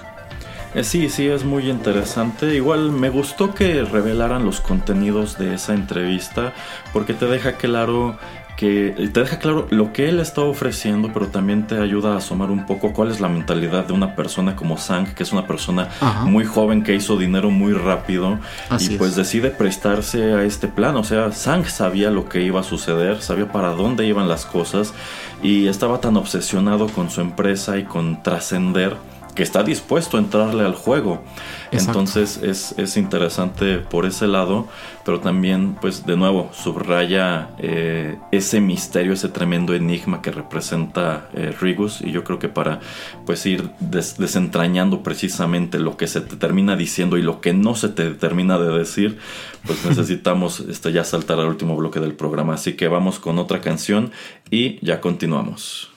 Eh, 0.73 0.83
Sí, 0.83 1.07
sí, 1.07 1.27
es 1.27 1.45
muy 1.45 1.69
interesante. 1.69 2.55
Igual 2.55 2.91
me 2.91 3.09
gustó 3.09 3.53
que 3.53 3.83
revelaran 3.83 4.43
los 4.43 4.59
contenidos 4.59 5.37
de 5.37 5.53
esa 5.53 5.75
entrevista 5.75 6.51
porque 6.91 7.13
te 7.13 7.27
deja 7.27 7.53
claro 7.53 8.17
que 8.57 9.09
te 9.13 9.19
deja 9.21 9.39
claro 9.39 9.67
lo 9.71 9.91
que 9.93 10.09
él 10.09 10.19
está 10.19 10.41
ofreciendo, 10.41 11.09
pero 11.13 11.27
también 11.27 11.65
te 11.67 11.79
ayuda 11.79 12.13
a 12.13 12.17
asomar 12.17 12.51
un 12.51 12.65
poco 12.65 12.93
cuál 12.93 13.11
es 13.11 13.19
la 13.19 13.27
mentalidad 13.29 13.85
de 13.85 13.93
una 13.93 14.15
persona 14.15 14.55
como 14.55 14.77
Sang, 14.77 15.13
que 15.15 15.23
es 15.23 15.31
una 15.31 15.47
persona 15.47 15.89
Ajá. 16.01 16.25
muy 16.25 16.45
joven 16.45 16.83
que 16.83 16.93
hizo 16.95 17.17
dinero 17.17 17.49
muy 17.49 17.73
rápido 17.73 18.39
Así 18.69 18.93
y 18.93 18.97
pues 18.97 19.11
es. 19.11 19.15
decide 19.17 19.49
prestarse 19.49 20.33
a 20.33 20.43
este 20.43 20.67
plan. 20.67 20.95
O 20.95 21.03
sea, 21.03 21.31
Sang 21.31 21.65
sabía 21.65 22.11
lo 22.11 22.29
que 22.29 22.41
iba 22.41 22.59
a 22.59 22.63
suceder, 22.63 23.21
sabía 23.21 23.51
para 23.51 23.69
dónde 23.71 24.05
iban 24.05 24.27
las 24.27 24.45
cosas 24.45 24.93
y 25.41 25.67
estaba 25.67 25.99
tan 25.99 26.15
obsesionado 26.17 26.87
con 26.87 27.09
su 27.09 27.21
empresa 27.21 27.77
y 27.77 27.83
con 27.83 28.21
trascender 28.23 28.95
que 29.35 29.43
está 29.43 29.63
dispuesto 29.63 30.17
a 30.17 30.19
entrarle 30.19 30.63
al 30.63 30.75
juego. 30.75 31.23
Exacto. 31.71 31.99
Entonces 31.99 32.39
es, 32.43 32.75
es 32.77 32.97
interesante 32.97 33.79
por 33.79 34.05
ese 34.05 34.27
lado, 34.27 34.67
pero 35.05 35.19
también, 35.21 35.75
pues 35.81 36.05
de 36.05 36.15
nuevo, 36.15 36.51
subraya 36.53 37.49
eh, 37.57 38.17
ese 38.31 38.61
misterio, 38.61 39.13
ese 39.13 39.29
tremendo 39.29 39.73
enigma 39.73 40.21
que 40.21 40.31
representa 40.31 41.29
eh, 41.33 41.51
Rigus. 41.59 42.01
Y 42.01 42.11
yo 42.11 42.23
creo 42.23 42.37
que 42.37 42.47
para 42.49 42.79
pues 43.25 43.45
ir 43.47 43.71
des- 43.79 44.17
desentrañando 44.17 45.01
precisamente 45.01 45.79
lo 45.79 45.97
que 45.97 46.07
se 46.07 46.21
te 46.21 46.35
termina 46.35 46.75
diciendo 46.75 47.17
y 47.17 47.21
lo 47.23 47.41
que 47.41 47.53
no 47.53 47.73
se 47.75 47.89
te 47.89 48.11
termina 48.11 48.59
de 48.59 48.77
decir, 48.77 49.17
pues 49.65 49.83
necesitamos 49.89 50.59
este, 50.59 50.91
ya 50.91 51.03
saltar 51.03 51.39
al 51.39 51.47
último 51.47 51.75
bloque 51.75 51.99
del 51.99 52.13
programa. 52.13 52.53
Así 52.53 52.73
que 52.73 52.87
vamos 52.87 53.19
con 53.19 53.39
otra 53.39 53.61
canción 53.61 54.11
y 54.51 54.77
ya 54.85 55.01
continuamos. 55.01 55.89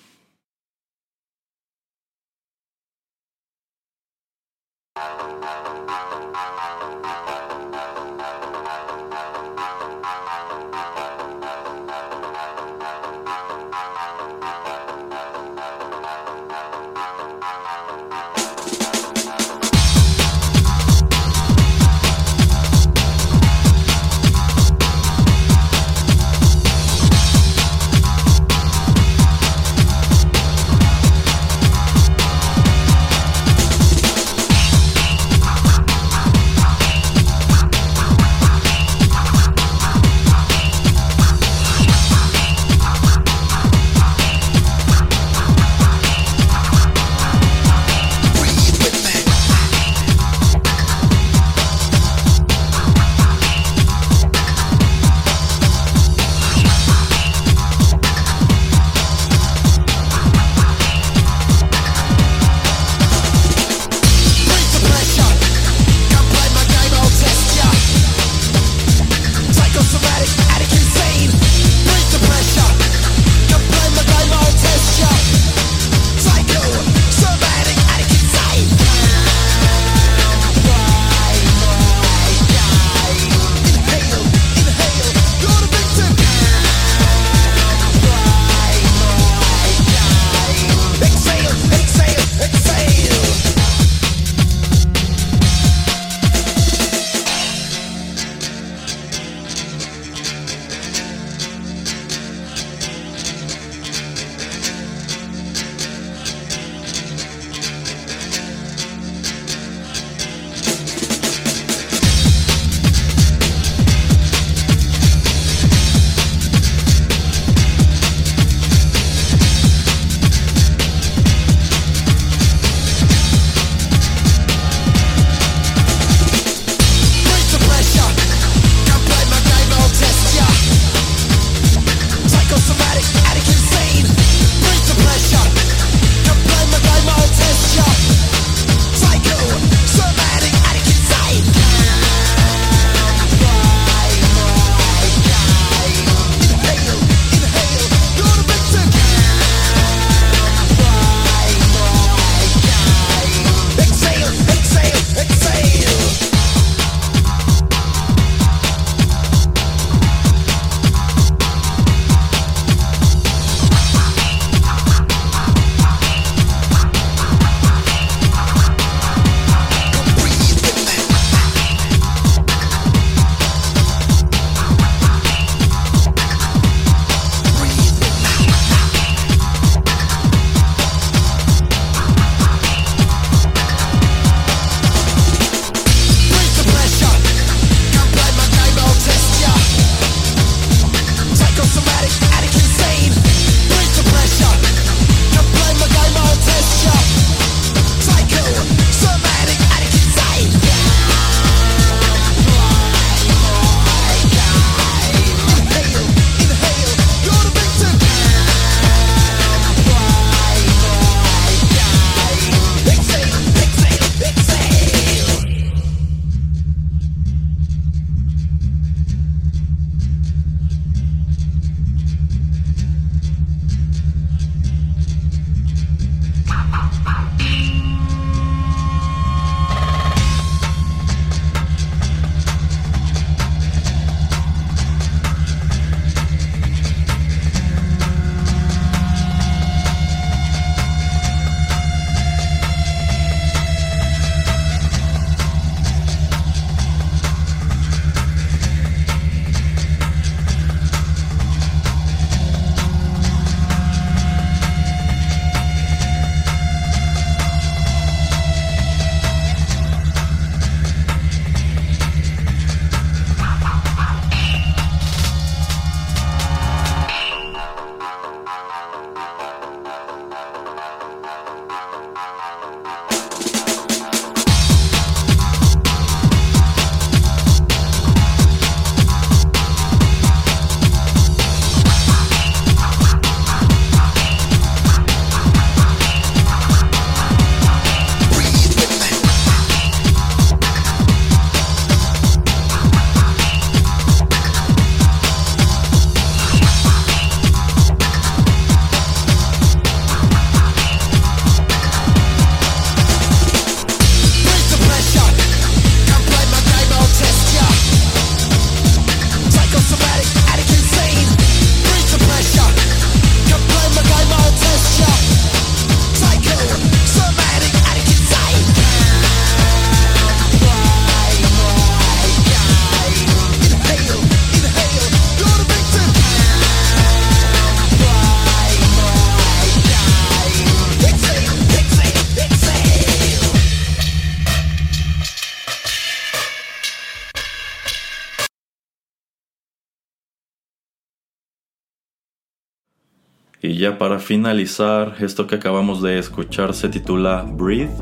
Ya 343.87 343.99
para 343.99 344.19
finalizar, 344.19 345.15
esto 345.21 345.47
que 345.47 345.55
acabamos 345.55 346.03
de 346.03 346.19
escuchar 346.19 346.75
se 346.75 346.89
titula 346.89 347.47
Breathe. 347.49 347.95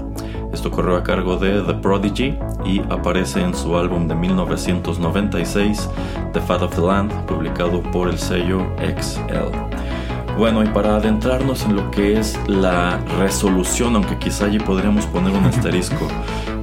Esto 0.51 0.71
corrió 0.71 0.97
a 0.97 1.03
cargo 1.03 1.37
de 1.37 1.61
The 1.61 1.75
Prodigy 1.75 2.39
y 2.65 2.81
aparece 2.89 3.43
en 3.43 3.55
su 3.55 3.77
álbum 3.77 4.09
de 4.09 4.15
1996, 4.15 5.91
The 6.33 6.41
Fat 6.41 6.63
of 6.63 6.75
the 6.75 6.81
Land, 6.81 7.27
publicado 7.27 7.83
por 7.83 8.09
el 8.09 8.19
sello 8.19 8.67
XL. 8.79 10.39
Bueno, 10.39 10.65
y 10.65 10.69
para 10.69 10.97
adentrarnos 10.97 11.67
en 11.67 11.77
lo 11.77 11.91
que 11.91 12.19
es 12.19 12.39
la 12.49 12.99
resolución, 13.19 13.97
aunque 13.97 14.17
quizá 14.17 14.47
allí 14.47 14.61
podríamos 14.61 15.05
poner 15.07 15.33
un 15.33 15.45
asterisco 15.45 16.09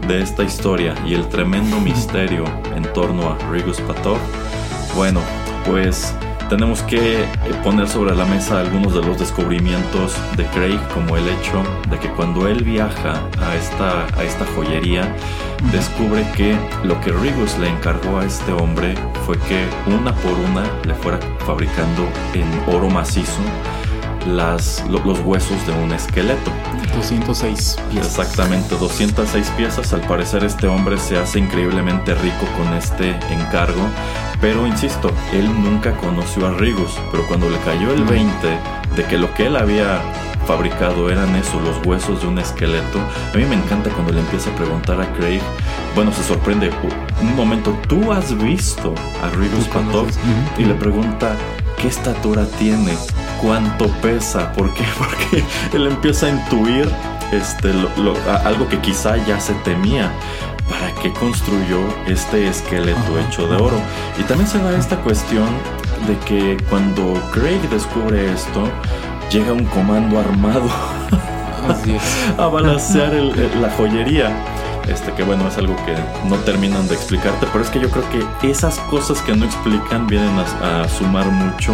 de 0.08 0.24
esta 0.24 0.44
historia 0.44 0.96
y 1.06 1.14
el 1.14 1.30
tremendo 1.30 1.80
misterio 1.80 2.44
en 2.76 2.92
torno 2.94 3.30
a 3.30 3.38
Rigus 3.52 3.80
Patov, 3.82 4.18
bueno, 4.96 5.20
pues 5.68 6.16
tenemos 6.52 6.84
que 6.84 7.24
eh, 7.24 7.28
poner 7.64 7.88
sobre 7.88 8.14
la 8.14 8.26
mesa 8.26 8.60
algunos 8.60 8.94
de 8.94 9.02
los 9.02 9.18
descubrimientos 9.18 10.14
de 10.36 10.44
Craig, 10.48 10.82
como 10.94 11.16
el 11.16 11.26
hecho 11.30 11.64
de 11.90 11.98
que 11.98 12.10
cuando 12.10 12.46
él 12.46 12.62
viaja 12.66 13.14
a 13.40 13.56
esta, 13.56 14.06
a 14.20 14.24
esta 14.26 14.46
joyería, 14.54 15.16
descubre 15.72 16.26
que 16.36 16.58
lo 16.84 17.00
que 17.00 17.14
Rigus 17.14 17.58
le 17.58 17.70
encargó 17.70 18.20
a 18.20 18.26
este 18.26 18.52
hombre 18.52 18.96
fue 19.26 19.40
que 19.40 19.66
una 19.88 20.14
por 20.14 20.34
una 20.34 20.64
le 20.84 20.94
fuera 20.94 21.22
fabricando 21.46 22.06
en 22.34 22.76
oro 22.76 22.90
macizo 22.90 23.40
las, 24.28 24.84
los 24.90 25.20
huesos 25.20 25.66
de 25.66 25.74
un 25.74 25.92
esqueleto. 25.92 26.52
206 26.96 27.78
piezas. 27.90 28.20
Exactamente, 28.20 28.76
206 28.76 29.50
piezas. 29.58 29.94
Al 29.94 30.02
parecer 30.02 30.44
este 30.44 30.68
hombre 30.68 30.98
se 30.98 31.18
hace 31.18 31.40
increíblemente 31.40 32.14
rico 32.16 32.46
con 32.58 32.74
este 32.74 33.12
encargo. 33.32 33.82
Pero 34.40 34.66
insisto, 34.66 35.12
él 35.34 35.46
nunca 35.62 35.96
conoció 35.98 36.48
a 36.48 36.52
Rigus. 36.52 37.00
Pero 37.12 37.28
cuando 37.28 37.50
le 37.50 37.58
cayó 37.60 37.94
el 37.94 38.04
20 38.04 38.32
de 38.96 39.04
que 39.06 39.18
lo 39.18 39.34
que 39.34 39.48
él 39.48 39.56
había 39.56 40.02
fabricado 40.52 41.10
eran 41.10 41.34
eso, 41.38 41.62
los 41.62 41.78
huesos 41.88 42.20
de 42.20 42.28
un 42.28 42.38
esqueleto. 42.38 43.00
A 43.34 43.38
mí 43.38 43.46
me 43.46 43.56
encanta 43.56 43.90
cuando 43.92 44.12
le 44.12 44.20
empieza 44.20 44.50
a 44.50 44.56
preguntar 44.56 45.00
a 45.00 45.10
Craig. 45.14 45.42
Bueno, 45.96 46.12
se 46.12 46.24
sorprende. 46.24 46.70
Un 47.22 47.38
momento, 47.38 47.74
¿tú 47.88 48.12
has 48.12 48.38
visto 48.38 48.94
a 49.24 49.30
Rigus 49.30 49.70
Patov? 49.70 50.08
Y 50.58 50.66
le 50.66 50.74
pregunta, 50.74 51.38
¿qué 51.78 51.88
estatura 51.88 52.46
tiene? 52.60 52.98
¿Cuánto 53.42 53.88
pesa? 54.02 54.52
¿Por 54.52 54.74
qué? 54.74 54.84
Porque 54.98 55.42
él 55.72 55.88
empieza 55.88 56.26
a 56.26 56.32
intuir 56.32 56.90
este, 57.32 57.72
algo 58.44 58.68
que 58.68 58.78
quizá 58.80 59.16
ya 59.26 59.40
se 59.40 59.54
temía. 59.64 60.12
¿Para 60.70 60.94
qué 60.96 61.14
construyó 61.14 61.80
este 62.08 62.50
esqueleto 62.50 63.20
hecho 63.20 63.48
de 63.48 63.56
oro? 63.56 63.80
Y 64.20 64.24
también 64.24 64.50
se 64.50 64.60
da 64.60 64.78
esta 64.78 64.98
cuestión 64.98 65.48
de 66.08 66.18
que 66.26 66.58
cuando 66.70 67.14
Craig 67.32 67.62
descubre 67.70 68.34
esto, 68.34 68.70
llega 69.32 69.54
un 69.54 69.64
comando 69.66 70.20
armado 70.20 70.70
a 72.38 72.48
balancear 72.48 73.14
la 73.14 73.70
joyería. 73.72 74.30
Este 74.88 75.14
que 75.14 75.24
bueno, 75.24 75.48
es 75.48 75.58
algo 75.58 75.76
que 75.86 75.96
no 76.28 76.36
terminan 76.38 76.88
de 76.88 76.96
explicarte, 76.96 77.48
pero 77.52 77.64
es 77.64 77.70
que 77.70 77.80
yo 77.80 77.90
creo 77.90 78.04
que 78.10 78.50
esas 78.50 78.78
cosas 78.80 79.22
que 79.22 79.34
no 79.34 79.46
explican 79.46 80.08
vienen 80.08 80.38
a, 80.38 80.88
sumar 80.90 81.26
mucho 81.28 81.74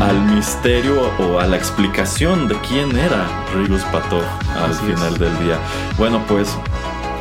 al 0.00 0.18
misterio 0.34 1.10
o 1.18 1.40
a 1.40 1.46
la 1.46 1.56
explicación 1.56 2.48
de 2.48 2.54
quién 2.68 2.96
era 2.96 3.26
Rigus 3.54 3.82
Patov 3.92 4.22
al 4.56 4.72
final 4.74 5.18
del 5.18 5.36
día. 5.40 5.58
Bueno, 5.98 6.22
pues 6.26 6.56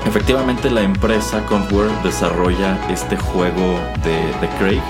efectivamente 0.06 0.70
la 0.70 0.82
empresa 0.82 1.44
Compware 1.46 1.92
desarrolla 2.04 2.78
este 2.90 3.18
juego 3.18 3.80
de, 4.04 4.18
de 4.40 4.50
Craig 4.60 4.82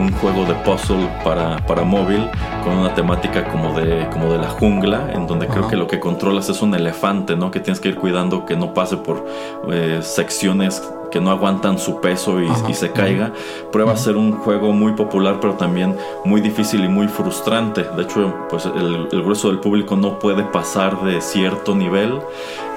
un 0.00 0.12
juego 0.12 0.44
de 0.44 0.54
puzzle 0.54 1.08
para, 1.22 1.58
para 1.66 1.82
móvil 1.84 2.28
con 2.64 2.78
una 2.78 2.94
temática 2.94 3.44
como 3.44 3.78
de, 3.78 4.08
como 4.10 4.32
de 4.32 4.38
la 4.38 4.48
jungla, 4.48 5.10
en 5.12 5.26
donde 5.26 5.46
creo 5.46 5.68
que 5.68 5.76
lo 5.76 5.86
que 5.86 6.00
controlas 6.00 6.48
es 6.48 6.62
un 6.62 6.74
elefante, 6.74 7.36
¿no? 7.36 7.50
Que 7.50 7.60
tienes 7.60 7.80
que 7.80 7.88
ir 7.88 7.96
cuidando 7.96 8.46
que 8.46 8.56
no 8.56 8.72
pase 8.74 8.96
por 8.96 9.26
eh, 9.70 10.00
secciones 10.02 10.82
que 11.10 11.20
no 11.20 11.30
aguantan 11.30 11.78
su 11.78 12.00
peso 12.00 12.40
y, 12.40 12.74
se 12.74 12.92
caiga. 12.92 13.32
Prueba 13.72 13.92
a 13.92 13.96
ser 13.96 14.16
un 14.16 14.32
juego 14.32 14.72
muy 14.72 14.92
popular, 14.92 15.38
pero 15.40 15.54
también 15.54 15.96
muy 16.24 16.40
difícil 16.40 16.84
y 16.84 16.88
muy 16.88 17.08
frustrante. 17.08 17.84
De 17.84 18.02
hecho, 18.02 18.34
pues 18.48 18.64
el, 18.66 19.08
grueso 19.10 19.48
del 19.48 19.58
público 19.60 19.96
no 19.96 20.18
puede 20.18 20.44
pasar 20.44 21.02
de 21.02 21.20
cierto 21.20 21.74
nivel 21.74 22.20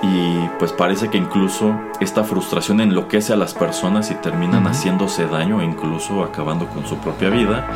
y 0.01 0.49
pues 0.59 0.73
parece 0.73 1.09
que 1.09 1.17
incluso 1.17 1.73
esta 2.01 2.23
frustración 2.23 2.81
enloquece 2.81 3.31
a 3.31 3.37
las 3.37 3.53
personas 3.53 4.11
y 4.11 4.15
terminan 4.15 4.65
haciéndose 4.67 5.25
daño 5.27 5.61
e 5.61 5.65
incluso 5.65 6.23
acabando 6.23 6.67
con 6.67 6.85
su 6.85 6.97
propia 6.97 7.29
vida. 7.29 7.67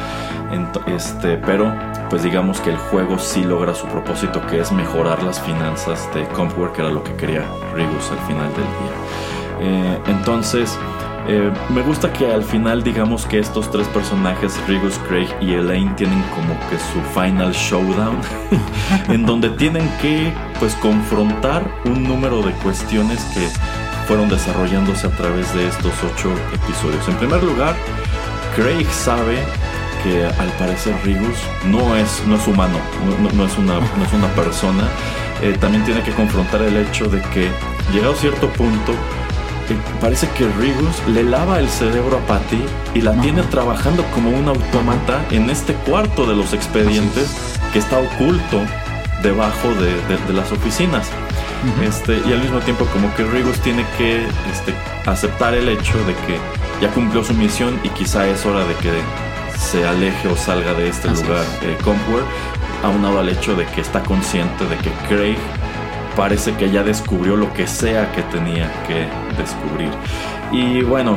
este, 0.87 1.37
pero 1.37 1.71
pues 2.09 2.23
digamos 2.23 2.59
que 2.61 2.71
el 2.71 2.77
juego 2.77 3.17
sí 3.19 3.43
logra 3.43 3.73
su 3.73 3.85
propósito 3.87 4.45
que 4.47 4.59
es 4.59 4.71
mejorar 4.71 5.23
las 5.23 5.39
finanzas 5.41 6.09
de 6.13 6.25
Compware, 6.29 6.71
que 6.71 6.81
era 6.81 6.91
lo 6.91 7.03
que 7.03 7.13
quería 7.15 7.45
Rigus 7.73 8.11
al 8.11 8.19
final 8.27 8.49
del 8.49 8.63
día. 8.63 9.46
Eh, 9.59 9.99
entonces, 10.07 10.77
eh, 11.27 11.51
me 11.69 11.81
gusta 11.81 12.13
que 12.13 12.31
al 12.31 12.43
final 12.43 12.83
digamos 12.83 13.25
que 13.25 13.39
estos 13.39 13.69
tres 13.69 13.87
personajes, 13.89 14.57
Rigus, 14.67 14.97
Craig 15.09 15.27
y 15.41 15.53
Elaine, 15.53 15.93
tienen 15.95 16.21
como 16.33 16.57
que 16.69 16.77
su 16.79 17.01
final 17.13 17.51
showdown, 17.51 18.17
en 19.09 19.25
donde 19.25 19.49
tienen 19.49 19.89
que 20.01 20.33
pues 20.59 20.73
confrontar 20.75 21.69
un 21.85 22.03
número 22.03 22.41
de 22.41 22.51
cuestiones 22.53 23.23
que 23.33 23.47
fueron 24.07 24.29
desarrollándose 24.29 25.07
a 25.07 25.09
través 25.11 25.53
de 25.53 25.67
estos 25.67 25.91
ocho 26.01 26.31
episodios. 26.53 27.05
En 27.09 27.15
primer 27.17 27.43
lugar, 27.43 27.75
Craig 28.55 28.87
sabe 28.89 29.37
que 30.03 30.25
al 30.25 30.49
parecer 30.57 30.95
Rigus 31.03 31.37
no 31.65 31.95
es, 31.97 32.23
no 32.25 32.35
es 32.35 32.47
humano, 32.47 32.77
no, 33.35 33.45
es, 33.45 33.57
una, 33.57 33.73
no 33.73 34.05
es 34.05 34.13
una 34.13 34.27
persona. 34.29 34.83
Eh, 35.41 35.57
también 35.59 35.83
tiene 35.83 36.01
que 36.03 36.11
confrontar 36.11 36.61
el 36.61 36.77
hecho 36.77 37.05
de 37.05 37.21
que 37.33 37.49
llegado 37.91 38.13
a 38.13 38.15
cierto 38.15 38.47
punto, 38.53 38.93
parece 39.99 40.29
que 40.29 40.47
Rigus 40.47 40.95
le 41.07 41.23
lava 41.23 41.59
el 41.59 41.69
cerebro 41.69 42.17
a 42.17 42.27
Patty 42.27 42.63
y 42.93 43.01
la 43.01 43.13
tiene 43.21 43.43
trabajando 43.43 44.03
como 44.13 44.29
un 44.29 44.47
autómata 44.47 45.25
en 45.31 45.49
este 45.49 45.73
cuarto 45.73 46.25
de 46.25 46.35
los 46.35 46.53
expedientes 46.53 47.35
que 47.73 47.79
está 47.79 47.99
oculto 47.99 48.61
debajo 49.21 49.69
de, 49.75 50.33
las 50.33 50.51
oficinas. 50.51 51.09
este, 51.83 52.21
y 52.27 52.33
al 52.33 52.41
mismo 52.41 52.59
tiempo 52.59 52.85
como 52.93 53.13
que 53.15 53.23
Rigus 53.23 53.59
tiene 53.59 53.85
que 53.97 54.25
este, 54.25 54.73
aceptar 55.05 55.53
el 55.53 55.67
hecho 55.69 55.97
de 56.05 56.13
que 56.13 56.37
ya 56.81 56.91
cumplió 56.93 57.23
su 57.23 57.33
misión 57.33 57.79
y 57.83 57.89
quizá 57.89 58.27
es 58.27 58.45
hora 58.45 58.63
de 58.65 58.75
que 58.75 58.91
se 59.57 59.87
aleje 59.87 60.27
o 60.27 60.37
salga 60.37 60.73
de 60.73 60.89
este 60.89 61.09
lugar 61.09 61.43
eh, 61.63 61.75
aunado 62.83 63.19
al 63.19 63.29
hecho 63.29 63.55
de 63.55 63.65
que 63.65 63.81
está 63.81 64.03
consciente 64.03 64.65
de 64.65 64.77
que 64.77 64.91
Craig 65.09 65.37
parece 66.17 66.55
que 66.55 66.71
ya 66.71 66.83
descubrió 66.83 67.37
lo 67.37 67.53
que 67.53 67.67
sea 67.67 68.11
que 68.11 68.23
tenía 68.23 68.71
que 68.87 69.07
descubrir. 69.39 69.91
Y 70.51 70.81
bueno, 70.81 71.15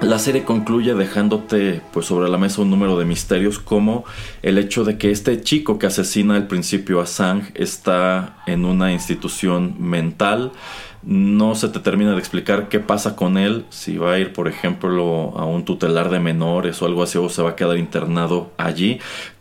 la 0.00 0.20
serie 0.20 0.44
concluye 0.44 0.94
dejándote 0.94 1.82
pues 1.92 2.06
sobre 2.06 2.30
la 2.30 2.38
mesa 2.38 2.62
un 2.62 2.70
número 2.70 2.96
de 2.96 3.04
misterios 3.04 3.58
como 3.58 4.04
el 4.42 4.56
hecho 4.56 4.84
de 4.84 4.98
que 4.98 5.10
este 5.10 5.42
chico 5.42 5.80
que 5.80 5.88
asesina 5.88 6.36
al 6.36 6.46
principio 6.46 7.00
a 7.00 7.06
Sang 7.06 7.50
está 7.54 8.36
en 8.46 8.64
una 8.64 8.92
institución 8.92 9.74
mental. 9.80 10.52
No 11.02 11.54
se 11.56 11.68
te 11.68 11.80
termina 11.80 12.12
de 12.12 12.18
explicar 12.18 12.68
qué 12.68 12.78
pasa 12.78 13.16
con 13.16 13.36
él, 13.36 13.64
si 13.70 13.98
va 13.98 14.12
a 14.12 14.18
ir 14.18 14.32
por 14.32 14.46
ejemplo 14.46 15.32
a 15.36 15.44
un 15.44 15.64
tutelar 15.64 16.08
de 16.08 16.20
menores 16.20 16.80
o 16.80 16.86
algo 16.86 17.02
así 17.02 17.18
o 17.18 17.28
se 17.28 17.42
va 17.42 17.50
a 17.50 17.56
quedar 17.56 17.78
internado 17.78 18.52
allí. 18.58 19.00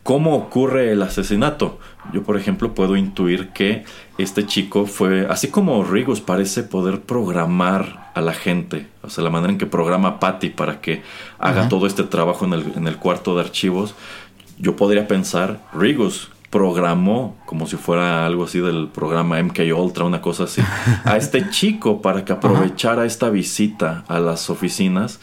¿Cómo 0.10 0.36
ocurre 0.36 0.91
el 0.91 1.03
asesinato? 1.03 1.77
Yo, 2.11 2.23
por 2.23 2.36
ejemplo, 2.36 2.73
puedo 2.73 2.95
intuir 2.95 3.49
que 3.49 3.86
este 4.18 4.48
chico 4.48 4.88
fue, 4.88 5.27
así 5.30 5.49
como 5.49 5.84
Rigus 5.84 6.19
parece 6.19 6.64
poder 6.64 7.02
programar 7.02 8.10
a 8.15 8.22
la 8.22 8.34
gente, 8.34 8.88
o 9.03 9.11
sea, 9.11 9.23
la 9.23 9.30
manera 9.30 9.52
en 9.53 9.60
que 9.60 9.68
programa 9.68 10.07
a 10.07 10.19
Patty 10.19 10.49
para 10.49 10.81
que 10.81 11.03
haga 11.38 11.69
todo 11.69 11.86
este 11.86 12.02
trabajo 12.02 12.45
en 12.45 12.53
el, 12.53 12.73
en 12.76 12.88
el 12.88 12.98
cuarto 12.98 13.36
de 13.36 13.41
archivos, 13.41 13.94
yo 14.57 14.76
podría 14.76 15.07
pensar, 15.07 15.60
Rigus 15.76 16.31
programó, 16.49 17.38
como 17.45 17.68
si 17.68 17.77
fuera 17.77 18.26
algo 18.26 18.45
así 18.45 18.57
del 18.57 18.88
programa 18.88 19.40
MK 19.40 19.60
Ultra, 19.77 20.06
una 20.06 20.22
cosa 20.22 20.45
así, 20.45 20.64
a 21.03 21.18
este 21.18 21.49
chico 21.52 22.02
para 22.02 22.26
que 22.26 22.34
aprovechara 22.34 23.06
esta 23.06 23.30
visita 23.30 24.06
a 24.07 24.19
las 24.19 24.49
oficinas 24.49 25.19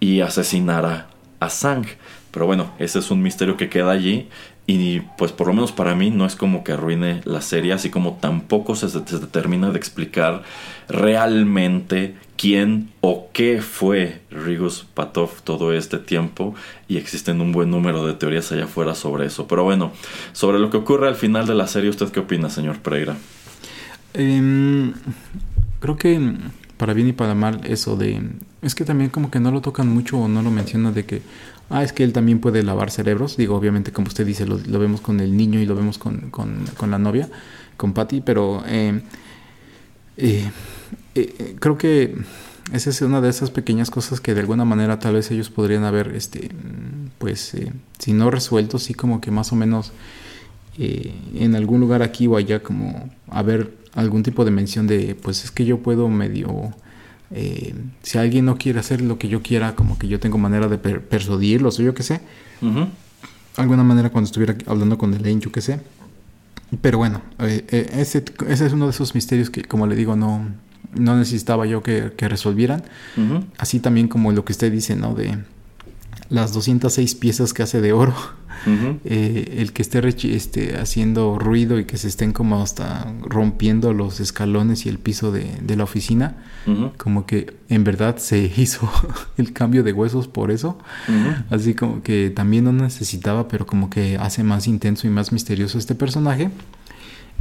y 0.00 0.22
asesinara 0.22 1.08
a 1.40 1.50
Sang. 1.50 1.84
Pero 2.30 2.46
bueno, 2.46 2.72
ese 2.78 3.00
es 3.00 3.10
un 3.10 3.22
misterio 3.22 3.56
que 3.56 3.68
queda 3.68 3.90
allí 3.90 4.28
y 4.66 5.00
pues 5.18 5.32
por 5.32 5.48
lo 5.48 5.52
menos 5.52 5.72
para 5.72 5.96
mí 5.96 6.10
no 6.10 6.26
es 6.26 6.36
como 6.36 6.62
que 6.62 6.72
arruine 6.72 7.22
la 7.24 7.40
serie, 7.40 7.72
así 7.72 7.90
como 7.90 8.18
tampoco 8.20 8.76
se, 8.76 8.88
se, 8.88 9.00
termina 9.00 9.70
de 9.70 9.78
explicar 9.78 10.44
realmente 10.88 12.14
quién 12.36 12.90
o 13.00 13.28
qué 13.32 13.62
fue 13.62 14.22
Rigus 14.30 14.86
Patov 14.94 15.42
todo 15.42 15.72
este 15.72 15.98
tiempo 15.98 16.54
y 16.86 16.98
existen 16.98 17.40
un 17.40 17.50
buen 17.50 17.70
número 17.70 18.06
de 18.06 18.14
teorías 18.14 18.52
allá 18.52 18.64
afuera 18.64 18.94
sobre 18.94 19.26
eso. 19.26 19.48
Pero 19.48 19.64
bueno, 19.64 19.90
sobre 20.32 20.60
lo 20.60 20.70
que 20.70 20.76
ocurre 20.76 21.08
al 21.08 21.16
final 21.16 21.48
de 21.48 21.54
la 21.54 21.66
serie, 21.66 21.90
¿usted 21.90 22.10
qué 22.10 22.20
opina, 22.20 22.48
señor 22.48 22.78
Pereira? 22.78 23.16
Em, 24.14 24.92
creo 25.80 25.96
que 25.96 26.36
para 26.76 26.94
bien 26.94 27.08
y 27.08 27.12
para 27.12 27.34
mal 27.34 27.60
eso 27.64 27.96
de... 27.96 28.22
Es 28.62 28.74
que 28.74 28.84
también 28.84 29.10
como 29.10 29.30
que 29.30 29.40
no 29.40 29.50
lo 29.50 29.60
tocan 29.60 29.88
mucho 29.88 30.18
o 30.18 30.28
no 30.28 30.42
lo 30.42 30.50
mencionan 30.50 30.94
de 30.94 31.04
que 31.04 31.22
ah, 31.70 31.82
es 31.82 31.92
que 31.92 32.04
él 32.04 32.12
también 32.12 32.40
puede 32.40 32.62
lavar 32.62 32.90
cerebros. 32.90 33.36
Digo, 33.36 33.56
obviamente, 33.56 33.92
como 33.92 34.08
usted 34.08 34.26
dice, 34.26 34.46
lo, 34.46 34.78
vemos 34.78 35.00
con 35.00 35.20
el 35.20 35.36
niño 35.36 35.60
y 35.60 35.66
lo 35.66 35.74
vemos 35.74 35.96
con, 35.98 36.30
con, 36.30 36.90
la 36.90 36.98
novia, 36.98 37.28
con 37.76 37.94
Patty, 37.94 38.20
pero 38.20 38.62
eh, 38.66 39.00
eh, 40.20 40.50
eh, 41.14 41.56
creo 41.58 41.78
que 41.78 42.14
esa 42.72 42.90
es 42.90 43.00
una 43.00 43.20
de 43.20 43.30
esas 43.30 43.50
pequeñas 43.50 43.90
cosas 43.90 44.20
que 44.20 44.34
de 44.34 44.40
alguna 44.40 44.64
manera 44.64 44.98
tal 44.98 45.14
vez 45.14 45.30
ellos 45.30 45.50
podrían 45.50 45.84
haber, 45.84 46.14
este, 46.14 46.50
pues, 47.18 47.54
eh, 47.54 47.72
si 47.98 48.12
no 48.12 48.30
resuelto, 48.30 48.78
sí 48.78 48.94
como 48.94 49.20
que 49.20 49.30
más 49.30 49.52
o 49.52 49.56
menos 49.56 49.92
en 50.78 51.56
algún 51.56 51.78
lugar 51.78 52.02
aquí 52.02 52.26
o 52.26 52.38
allá 52.38 52.62
como 52.62 53.10
haber 53.28 53.76
algún 53.92 54.22
tipo 54.22 54.46
de 54.46 54.50
mención 54.50 54.86
de, 54.86 55.14
pues 55.14 55.44
es 55.44 55.50
que 55.50 55.66
yo 55.66 55.80
puedo 55.80 56.08
medio, 56.08 56.72
eh, 57.32 57.74
si 58.02 58.18
alguien 58.18 58.44
no 58.44 58.56
quiere 58.56 58.80
hacer 58.80 59.00
lo 59.00 59.18
que 59.18 59.28
yo 59.28 59.42
quiera, 59.42 59.74
como 59.74 59.98
que 59.98 60.08
yo 60.08 60.18
tengo 60.18 60.38
manera 60.38 60.68
de 60.68 60.78
per 60.78 61.02
persuadirlos 61.02 61.78
o 61.78 61.82
yo 61.82 61.94
qué 61.94 62.02
sé. 62.02 62.20
Ujú. 62.60 62.88
Alguna 63.56 63.84
manera 63.84 64.10
cuando 64.10 64.26
estuviera 64.26 64.56
hablando 64.66 64.98
con 64.98 65.14
Elaine, 65.14 65.40
yo 65.40 65.52
qué 65.52 65.60
sé. 65.60 65.80
Pero 66.80 66.98
bueno, 66.98 67.22
eh, 67.40 67.64
eh, 67.68 67.90
ese, 67.94 68.24
ese 68.48 68.66
es 68.66 68.72
uno 68.72 68.86
de 68.86 68.92
esos 68.92 69.14
misterios 69.14 69.50
que, 69.50 69.64
como 69.64 69.86
le 69.86 69.96
digo, 69.96 70.16
no, 70.16 70.48
no 70.94 71.16
necesitaba 71.16 71.66
yo 71.66 71.82
que, 71.82 72.12
que 72.16 72.28
resolvieran. 72.28 72.84
Así 73.58 73.80
también 73.80 74.08
como 74.08 74.32
lo 74.32 74.44
que 74.44 74.52
usted 74.52 74.70
dice, 74.70 74.94
¿no? 74.96 75.14
De 75.14 75.38
las 76.28 76.52
206 76.52 77.14
piezas 77.16 77.52
que 77.54 77.62
hace 77.62 77.80
de 77.80 77.92
oro. 77.92 78.14
Eh, 79.06 79.54
el 79.56 79.72
que 79.72 79.80
esté 79.80 80.06
este, 80.36 80.76
haciendo 80.76 81.38
ruido 81.38 81.78
y 81.78 81.86
que 81.86 81.96
se 81.96 82.08
estén 82.08 82.34
como 82.34 82.60
hasta 82.62 83.10
rompiendo 83.22 83.94
los 83.94 84.20
escalones 84.20 84.84
y 84.84 84.90
el 84.90 84.98
piso 84.98 85.32
de, 85.32 85.46
de 85.62 85.76
la 85.76 85.84
oficina. 85.84 86.36
Como 86.98 87.24
que 87.24 87.54
en 87.70 87.84
verdad 87.84 88.18
se 88.18 88.52
hizo 88.58 88.86
el 89.38 89.54
cambio 89.54 89.82
de 89.82 89.94
huesos 89.94 90.28
por 90.28 90.50
eso. 90.50 90.76
Así 91.48 91.72
como 91.72 92.02
que 92.02 92.28
también 92.28 92.64
no 92.64 92.72
necesitaba, 92.74 93.48
pero 93.48 93.64
como 93.64 93.88
que 93.88 94.18
hace 94.18 94.42
más 94.44 94.66
intenso 94.68 95.06
y 95.06 95.10
más 95.10 95.32
misterioso 95.32 95.78
este 95.78 95.94
personaje. 95.94 96.50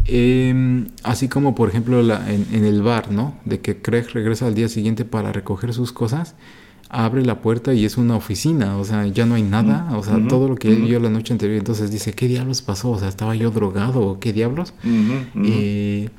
Eh, 0.06 0.86
así 1.04 1.28
como 1.28 1.54
por 1.56 1.70
ejemplo 1.70 2.02
la- 2.02 2.32
en, 2.32 2.48
en 2.54 2.64
el 2.66 2.82
bar, 2.82 3.12
¿no? 3.12 3.36
De 3.46 3.60
que 3.60 3.82
Craig 3.82 4.06
regresa 4.14 4.48
al 4.48 4.56
día 4.56 4.70
siguiente 4.70 5.06
para 5.06 5.32
recoger 5.34 5.74
sus 5.74 5.92
cosas, 5.92 6.36
abre 6.90 7.24
la 7.24 7.40
puerta 7.42 7.74
y 7.74 7.86
es 7.86 7.98
una 7.98 8.16
oficina, 8.16 8.78
o 8.78 8.84
sea, 8.84 9.06
ya 9.06 9.26
no 9.26 9.36
hay 9.36 9.44
nada, 9.44 9.96
o 9.96 10.04
sea, 10.04 10.20
todo 10.28 10.48
lo 10.48 10.56
que 10.56 10.70
él 10.70 10.82
vio 10.82 11.00
la 11.00 11.10
noche 11.10 11.34
anterior, 11.34 11.58
entonces 11.58 11.92
dice, 11.92 12.14
¿qué 12.14 12.28
diablos 12.28 12.64
pasó? 12.64 12.90
O 12.92 13.00
sea, 13.00 13.08
¿estaba 13.08 13.36
yo 13.36 13.52
drogado 13.52 14.02
o 14.02 14.20
qué 14.20 14.34
diablos? 14.34 14.74
Eh, 15.44 16.10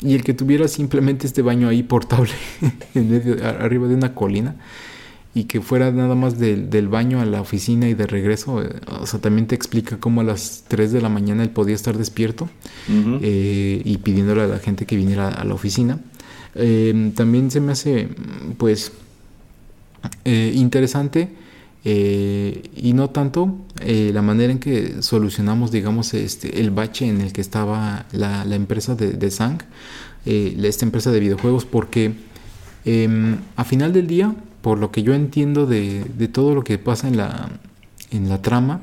y 0.00 0.14
el 0.14 0.24
que 0.24 0.34
tuviera 0.34 0.68
simplemente 0.68 1.26
este 1.26 1.42
baño 1.42 1.68
ahí 1.68 1.82
portable 1.82 2.32
en 2.94 3.10
medio, 3.10 3.36
arriba 3.46 3.88
de 3.88 3.94
una 3.94 4.14
colina 4.14 4.56
y 5.36 5.44
que 5.44 5.60
fuera 5.60 5.90
nada 5.92 6.14
más 6.14 6.38
del, 6.38 6.70
del 6.70 6.88
baño 6.88 7.20
a 7.20 7.26
la 7.26 7.42
oficina 7.42 7.86
y 7.86 7.92
de 7.92 8.06
regreso, 8.06 8.62
eh, 8.62 8.70
o 9.00 9.04
sea, 9.04 9.20
también 9.20 9.46
te 9.46 9.54
explica 9.54 9.98
cómo 9.98 10.22
a 10.22 10.24
las 10.24 10.64
3 10.68 10.92
de 10.92 11.02
la 11.02 11.10
mañana 11.10 11.42
él 11.42 11.50
podía 11.50 11.74
estar 11.74 11.98
despierto 11.98 12.48
eh, 12.88 13.82
y 13.84 13.98
pidiéndole 13.98 14.44
a 14.44 14.46
la 14.46 14.58
gente 14.60 14.86
que 14.86 14.96
viniera 14.96 15.28
a 15.28 15.44
la 15.44 15.52
oficina. 15.52 15.98
Eh, 16.54 17.12
también 17.14 17.50
se 17.50 17.60
me 17.60 17.72
hace, 17.72 18.08
pues, 18.56 18.92
eh, 20.24 20.52
interesante 20.54 21.30
eh, 21.88 22.64
y 22.74 22.94
no 22.94 23.10
tanto 23.10 23.54
eh, 23.80 24.10
la 24.12 24.20
manera 24.20 24.50
en 24.52 24.58
que 24.58 25.04
solucionamos, 25.04 25.70
digamos, 25.70 26.14
este, 26.14 26.60
el 26.60 26.72
bache 26.72 27.06
en 27.06 27.20
el 27.20 27.32
que 27.32 27.40
estaba 27.40 28.06
la, 28.10 28.42
empresa 28.56 28.96
de, 28.96 29.12
de 29.12 29.30
Sang, 29.30 29.58
esta 30.24 30.84
empresa 30.84 31.12
de 31.12 31.20
videojuegos, 31.20 31.64
porque 31.64 32.14
eh, 32.84 33.36
a 33.54 33.62
final 33.62 33.92
del 33.92 34.08
día, 34.08 34.34
por 34.62 34.78
lo 34.78 34.90
que 34.90 35.04
yo 35.04 35.14
entiendo 35.14 35.64
de, 35.64 36.02
todo 36.32 36.56
lo 36.56 36.64
que 36.64 36.76
pasa 36.78 37.06
en 37.06 37.18
la, 37.18 37.50
en 38.10 38.28
la 38.28 38.42
trama, 38.42 38.80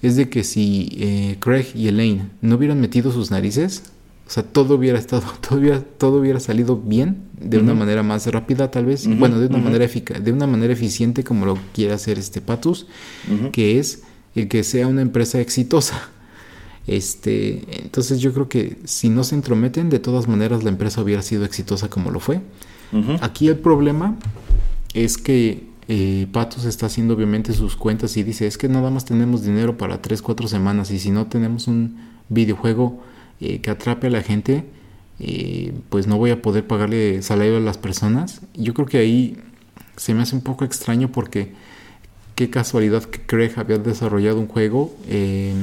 es 0.00 0.14
de 0.14 0.28
que 0.28 0.44
si 0.44 1.36
Craig 1.40 1.66
y 1.74 1.88
Elaine 1.88 2.30
no 2.40 2.54
hubieran 2.54 2.80
metido 2.80 3.10
sus 3.10 3.32
narices, 3.32 3.82
o 4.26 4.30
sea, 4.30 4.42
todo 4.42 4.76
hubiera 4.76 4.98
estado, 4.98 5.24
todo 5.40 5.58
hubiera, 5.58 5.80
todo 5.80 6.20
hubiera 6.20 6.40
salido 6.40 6.76
bien, 6.76 7.24
de 7.38 7.58
una 7.58 7.74
manera 7.74 8.02
más 8.02 8.26
rápida 8.26 8.70
tal 8.70 8.86
vez, 8.86 9.06
bueno, 9.18 9.38
de 9.38 9.48
una 9.48 9.58
manera 9.58 9.84
eficaz, 9.84 10.22
de 10.22 10.32
una 10.32 10.46
manera 10.46 10.72
eficiente 10.72 11.24
como 11.24 11.44
lo 11.44 11.58
quiere 11.74 11.92
hacer 11.92 12.18
este 12.18 12.40
Patus, 12.40 12.86
que 13.52 13.78
es 13.78 14.02
el 14.34 14.48
que 14.48 14.64
sea 14.64 14.86
una 14.86 15.02
empresa 15.02 15.40
exitosa. 15.40 16.10
Este, 16.86 17.64
entonces 17.82 18.20
yo 18.20 18.34
creo 18.34 18.50
que 18.50 18.76
si 18.84 19.08
no 19.08 19.24
se 19.24 19.34
entrometen, 19.34 19.88
de 19.88 20.00
todas 20.00 20.28
maneras 20.28 20.64
la 20.64 20.68
empresa 20.68 21.00
hubiera 21.00 21.22
sido 21.22 21.46
exitosa 21.46 21.88
como 21.88 22.10
lo 22.10 22.20
fue. 22.20 22.42
Aquí 23.22 23.48
el 23.48 23.56
problema 23.56 24.18
es 24.92 25.16
que 25.16 25.66
eh, 25.88 26.26
Patos 26.30 26.66
está 26.66 26.84
haciendo 26.84 27.14
obviamente 27.14 27.54
sus 27.54 27.74
cuentas 27.74 28.18
y 28.18 28.22
dice, 28.22 28.46
es 28.46 28.58
que 28.58 28.68
nada 28.68 28.90
más 28.90 29.06
tenemos 29.06 29.42
dinero 29.42 29.78
para 29.78 30.02
3, 30.02 30.20
4 30.20 30.46
semanas 30.46 30.90
y 30.90 30.98
si 30.98 31.10
no 31.10 31.26
tenemos 31.26 31.68
un 31.68 31.96
videojuego 32.28 33.02
eh, 33.44 33.60
que 33.60 33.70
atrape 33.70 34.06
a 34.06 34.10
la 34.10 34.22
gente, 34.22 34.64
eh, 35.20 35.72
pues 35.90 36.06
no 36.06 36.16
voy 36.18 36.30
a 36.30 36.42
poder 36.42 36.66
pagarle 36.66 37.22
salario 37.22 37.58
a 37.58 37.60
las 37.60 37.78
personas. 37.78 38.40
Yo 38.54 38.74
creo 38.74 38.86
que 38.86 38.98
ahí 38.98 39.36
se 39.96 40.14
me 40.14 40.22
hace 40.22 40.34
un 40.34 40.42
poco 40.42 40.64
extraño 40.64 41.10
porque 41.12 41.52
qué 42.34 42.50
casualidad 42.50 43.04
que 43.04 43.20
Craig 43.20 43.52
había 43.56 43.78
desarrollado 43.78 44.40
un 44.40 44.48
juego 44.48 44.94
eh, 45.08 45.54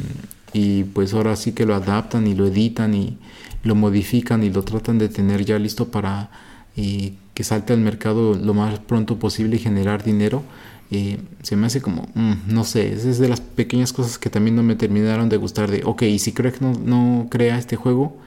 y 0.53 0.84
pues 0.86 1.14
ahora 1.14 1.36
sí 1.36 1.52
que 1.52 1.66
lo 1.66 1.76
adaptan 1.76 2.28
y 2.28 2.34
lo 2.34 2.48
editan 2.48 2.94
y 2.94 3.18
lo 3.64 3.76
modifican 3.76 4.44
y 4.44 4.49
lo 4.49 4.64
tratan 4.64 4.98
de 4.98 5.10
tener 5.10 5.45
ya 5.45 5.60
listo 5.60 5.90
para 5.90 6.30
eh, 6.78 7.14
que 7.34 7.44
salte 7.44 7.74
al 7.74 7.80
mercado 7.80 8.34
lo 8.36 8.53
más 8.53 8.80
pronto 8.80 9.18
posible 9.18 9.58
y 9.58 9.60
generar 9.60 10.03
dinero. 10.03 10.44
Eh, 10.92 11.20
se 11.42 11.56
me 11.56 11.68
hace 11.68 11.82
como, 11.82 12.10
mm, 12.16 12.34
no 12.54 12.66
sé, 12.66 12.92
es 12.94 13.18
de 13.20 13.30
las 13.30 13.40
pequeñas 13.42 13.94
cosas 13.94 14.18
que 14.20 14.30
también 14.30 14.56
no 14.58 14.64
me 14.64 14.76
terminaron 14.76 15.30
de 15.30 15.38
gustar 15.38 15.72
de, 15.72 15.84
ok, 15.86 16.02
y 16.04 16.20
si 16.20 16.34
Craig 16.34 16.56
no, 16.60 16.74
no 16.74 17.28
crea 17.30 17.58
este 17.58 17.78
juego, 17.78 18.18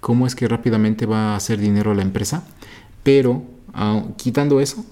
¿cómo 0.00 0.26
es 0.26 0.34
que 0.34 0.48
rápidamente 0.48 1.06
va 1.06 1.32
a 1.34 1.36
hacer 1.36 1.60
dinero 1.60 1.94
la 1.94 2.02
empresa? 2.02 2.44
Pero 3.04 3.42
ah, 3.74 4.02
quitando 4.16 4.60
eso, 4.60 4.84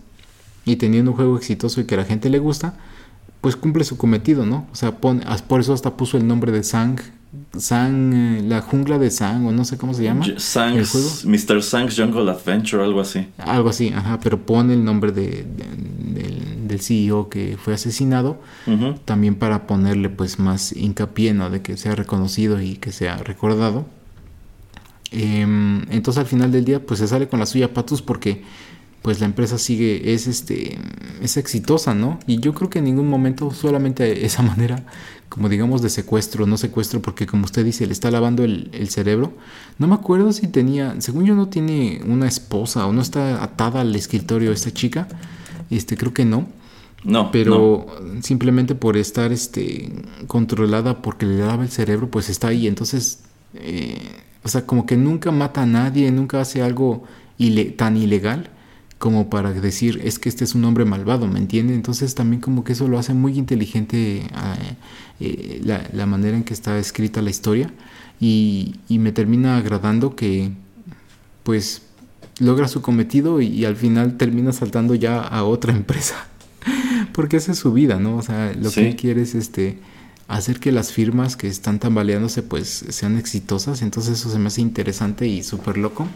y 0.64 0.76
teniendo 0.76 1.12
un 1.12 1.16
juego 1.16 1.36
exitoso 1.36 1.80
y 1.80 1.84
que 1.84 1.94
a 1.94 1.98
la 1.98 2.04
gente 2.04 2.30
le 2.30 2.38
gusta, 2.38 2.76
pues 3.40 3.56
cumple 3.56 3.84
su 3.84 3.96
cometido, 3.98 4.46
¿no? 4.46 4.66
O 4.72 4.76
sea, 4.76 4.98
pone, 5.00 5.22
as- 5.26 5.42
por 5.42 5.60
eso 5.60 5.72
hasta 5.74 5.96
puso 5.96 6.16
el 6.18 6.26
nombre 6.26 6.52
de 6.52 6.64
Sang, 6.64 6.98
Sang, 7.58 8.12
eh, 8.14 8.42
la 8.46 8.62
jungla 8.62 8.98
de 8.98 9.10
Sang, 9.10 9.46
o 9.46 9.52
no 9.52 9.64
sé 9.64 9.76
cómo 9.76 9.92
se 9.94 10.02
llama. 10.04 10.24
Juego. 10.90 11.08
Mr. 11.24 11.62
Sang's 11.62 11.96
Jungle 11.96 12.30
Adventure, 12.30 12.82
algo 12.82 13.00
así. 13.00 13.26
Algo 13.38 13.68
así, 13.68 13.88
ajá, 13.94 14.18
pero 14.20 14.38
pone 14.40 14.72
el 14.74 14.84
nombre 14.84 15.12
de, 15.12 15.44
de- 15.44 16.22
del, 16.22 16.68
del 16.68 16.80
CEO 16.80 17.28
que 17.28 17.56
fue 17.62 17.74
asesinado, 17.74 18.40
también 19.04 19.34
para 19.36 19.66
ponerle 19.66 20.08
pues 20.08 20.38
más 20.38 20.72
hincapié, 20.72 21.34
¿no? 21.34 21.50
De 21.50 21.60
que 21.62 21.76
sea 21.76 21.94
reconocido 21.94 22.60
y 22.62 22.76
que 22.76 22.92
sea 22.92 23.16
recordado. 23.18 23.86
Em, 25.10 25.82
entonces 25.90 26.18
al 26.20 26.26
final 26.26 26.52
del 26.52 26.64
día 26.64 26.84
pues 26.84 27.00
se 27.00 27.08
sale 27.08 27.28
con 27.28 27.38
la 27.40 27.46
suya 27.46 27.72
Patus 27.72 28.02
porque 28.02 28.42
pues 29.00 29.20
la 29.20 29.26
empresa 29.26 29.56
sigue, 29.56 30.12
es 30.12 30.26
este, 30.26 30.76
es 31.22 31.36
exitosa, 31.38 31.94
¿no? 31.94 32.18
Y 32.26 32.40
yo 32.40 32.52
creo 32.52 32.68
que 32.68 32.80
en 32.80 32.84
ningún 32.86 33.08
momento 33.08 33.50
solamente 33.52 34.26
esa 34.26 34.42
manera, 34.50 34.84
como 35.28 35.48
digamos 35.48 35.82
de 35.82 35.90
secuestro, 35.90 36.46
no 36.46 36.56
secuestro, 36.56 37.00
porque 37.02 37.26
como 37.26 37.44
usted 37.44 37.64
dice, 37.64 37.86
le 37.86 37.92
está 37.92 38.10
lavando 38.10 38.44
el, 38.44 38.70
el 38.72 38.88
cerebro. 38.88 39.34
No 39.78 39.86
me 39.86 39.94
acuerdo 39.94 40.32
si 40.32 40.48
tenía, 40.48 41.00
según 41.00 41.24
yo 41.26 41.34
no 41.34 41.48
tiene 41.48 42.00
una 42.06 42.26
esposa 42.28 42.86
o 42.86 42.92
no 42.92 43.02
está 43.02 43.42
atada 43.42 43.80
al 43.82 43.94
escritorio 43.94 44.52
esta 44.52 44.70
chica, 44.72 45.08
este, 45.70 45.96
creo 45.96 46.14
que 46.14 46.24
no. 46.24 46.48
No, 47.04 47.30
pero 47.30 47.86
simplemente 48.22 48.74
por 48.74 48.96
estar 48.96 49.30
este 49.32 49.92
controlada 50.26 51.00
porque 51.00 51.26
le 51.26 51.38
lava 51.38 51.62
el 51.62 51.70
cerebro 51.70 52.10
pues 52.10 52.28
está 52.28 52.48
ahí. 52.48 52.66
Entonces 52.66 53.20
eh, 53.54 54.00
o 54.42 54.48
sea 54.48 54.66
como 54.66 54.84
que 54.84 54.96
nunca 54.96 55.30
mata 55.30 55.62
a 55.62 55.66
nadie 55.66 56.10
nunca 56.10 56.40
hace 56.40 56.60
algo 56.62 57.04
ile- 57.38 57.70
tan 57.76 57.96
ilegal 57.96 58.50
como 58.98 59.30
para 59.30 59.52
decir 59.52 60.00
es 60.04 60.18
que 60.18 60.28
este 60.28 60.44
es 60.44 60.54
un 60.56 60.64
hombre 60.64 60.84
malvado 60.84 61.26
me 61.28 61.38
entiende 61.38 61.72
entonces 61.74 62.14
también 62.16 62.40
como 62.42 62.64
que 62.64 62.72
eso 62.72 62.88
lo 62.88 62.98
hace 62.98 63.14
muy 63.14 63.38
inteligente 63.38 64.18
eh, 64.22 64.76
eh, 65.20 65.60
la, 65.64 65.88
la 65.92 66.06
manera 66.06 66.36
en 66.36 66.44
que 66.44 66.54
está 66.54 66.78
escrita 66.78 67.22
la 67.22 67.30
historia 67.30 67.70
y, 68.20 68.74
y 68.88 68.98
me 68.98 69.12
termina 69.12 69.56
agradando 69.56 70.16
que 70.16 70.50
pues 71.42 71.82
logra 72.40 72.68
su 72.68 72.82
cometido 72.82 73.40
y, 73.40 73.46
y 73.46 73.64
al 73.64 73.76
final 73.76 74.16
termina 74.16 74.52
saltando 74.52 74.94
ya 74.94 75.20
a 75.20 75.44
otra 75.44 75.72
empresa 75.76 76.26
porque 77.12 77.36
esa 77.38 77.52
es 77.52 77.58
su 77.58 77.72
vida, 77.72 77.98
¿no? 77.98 78.16
O 78.16 78.22
sea, 78.22 78.52
lo 78.54 78.70
Sí. 78.70 78.80
que 78.80 78.88
él 78.90 78.96
quiere 78.96 79.22
es 79.22 79.34
este 79.34 79.78
hacer 80.28 80.60
que 80.60 80.72
las 80.72 80.92
firmas 80.92 81.36
que 81.36 81.48
están 81.48 81.78
tambaleándose 81.78 82.42
pues 82.42 82.68
sean 82.90 83.16
exitosas, 83.16 83.82
entonces 83.82 84.20
eso 84.20 84.30
se 84.30 84.38
me 84.38 84.48
hace 84.48 84.60
interesante 84.60 85.26
y 85.26 85.42
súper 85.42 85.78
loco. 85.78 86.06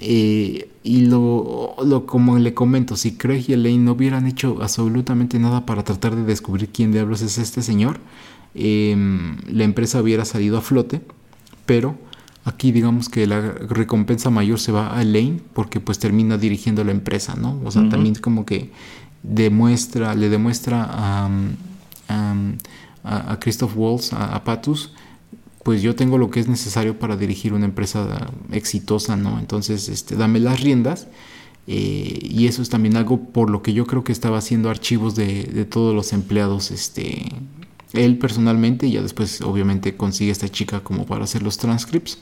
Eh, 0.00 0.70
y 0.82 1.06
lo, 1.06 1.76
lo 1.84 2.06
como 2.06 2.38
le 2.38 2.54
comento, 2.54 2.96
si 2.96 3.16
Craig 3.16 3.44
y 3.48 3.52
Elaine 3.52 3.84
no 3.84 3.92
hubieran 3.92 4.26
hecho 4.26 4.58
absolutamente 4.62 5.38
nada 5.38 5.66
para 5.66 5.84
tratar 5.84 6.14
de 6.16 6.24
descubrir 6.24 6.68
quién 6.70 6.92
diablos 6.92 7.22
es 7.22 7.38
este 7.38 7.62
señor, 7.62 8.00
em, 8.54 9.38
la 9.46 9.64
empresa 9.64 10.00
hubiera 10.00 10.24
salido 10.24 10.58
a 10.58 10.60
flote, 10.60 11.00
pero 11.66 11.96
aquí 12.44 12.72
digamos 12.72 13.08
que 13.08 13.26
la 13.26 13.40
recompensa 13.40 14.30
mayor 14.30 14.58
se 14.58 14.72
va 14.72 14.96
a 14.96 15.02
Elaine 15.02 15.40
porque 15.52 15.80
pues 15.80 15.98
termina 15.98 16.38
dirigiendo 16.38 16.84
la 16.84 16.92
empresa, 16.92 17.34
¿no? 17.34 17.60
O 17.64 17.70
sea, 17.70 17.82
Ujú. 17.82 17.90
también 17.90 18.14
como 18.16 18.46
que 18.46 18.70
demuestra, 19.22 20.14
le 20.14 20.28
demuestra 20.28 20.86
a, 20.88 21.28
a, 23.04 23.38
Christoph 23.40 23.76
Waltz, 23.76 24.12
a, 24.12 24.42
Patus, 24.44 24.92
pues 25.68 25.82
yo 25.82 25.94
tengo 25.94 26.16
lo 26.16 26.30
que 26.30 26.40
es 26.40 26.48
necesario 26.48 26.98
para 26.98 27.18
dirigir 27.18 27.52
una 27.52 27.66
empresa 27.66 28.30
exitosa, 28.52 29.16
¿no? 29.16 29.38
Entonces, 29.38 29.90
este, 29.90 30.16
dame 30.16 30.40
las 30.40 30.62
riendas. 30.62 31.08
Eh, 31.66 32.20
y 32.22 32.46
eso 32.46 32.62
es 32.62 32.70
también 32.70 32.96
algo 32.96 33.22
por 33.22 33.50
lo 33.50 33.60
que 33.60 33.74
yo 33.74 33.84
creo 33.86 34.02
que 34.02 34.10
estaba 34.10 34.38
haciendo 34.38 34.70
archivos 34.70 35.14
de, 35.14 35.42
de 35.42 35.66
todos 35.66 35.94
los 35.94 36.14
empleados, 36.14 36.70
este, 36.70 37.32
él 37.92 38.16
personalmente, 38.16 38.86
y 38.86 38.92
ya 38.92 39.02
después 39.02 39.42
obviamente 39.42 39.94
consigue 39.94 40.30
esta 40.30 40.48
chica 40.48 40.80
como 40.80 41.04
para 41.04 41.24
hacer 41.24 41.42
los 41.42 41.58
transcripts, 41.58 42.16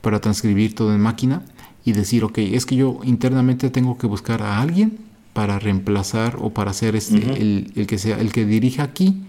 para 0.00 0.22
transcribir 0.22 0.74
todo 0.74 0.94
en 0.94 1.02
máquina 1.02 1.42
y 1.84 1.92
decir, 1.92 2.24
ok, 2.24 2.38
es 2.38 2.64
que 2.64 2.76
yo 2.76 3.00
internamente 3.04 3.68
tengo 3.68 3.98
que 3.98 4.06
buscar 4.06 4.40
a 4.40 4.62
alguien 4.62 4.96
para 5.34 5.58
reemplazar 5.58 6.38
o 6.40 6.54
para 6.54 6.72
ser 6.72 6.96
este, 6.96 7.18
el, 7.18 7.86
que 7.86 7.98
sea 7.98 8.18
el 8.18 8.32
que 8.32 8.46
dirija 8.46 8.82
aquí 8.82 9.24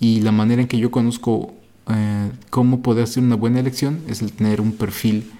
y 0.00 0.22
la 0.22 0.32
manera 0.32 0.62
en 0.62 0.68
que 0.68 0.78
yo 0.78 0.90
conozco 0.90 1.52
eh, 1.88 2.30
cómo 2.50 2.82
poder 2.82 3.04
hacer 3.04 3.22
una 3.22 3.36
buena 3.36 3.60
elección 3.60 4.00
es 4.08 4.22
el 4.22 4.32
tener 4.32 4.60
un 4.60 4.72
perfil 4.72 5.30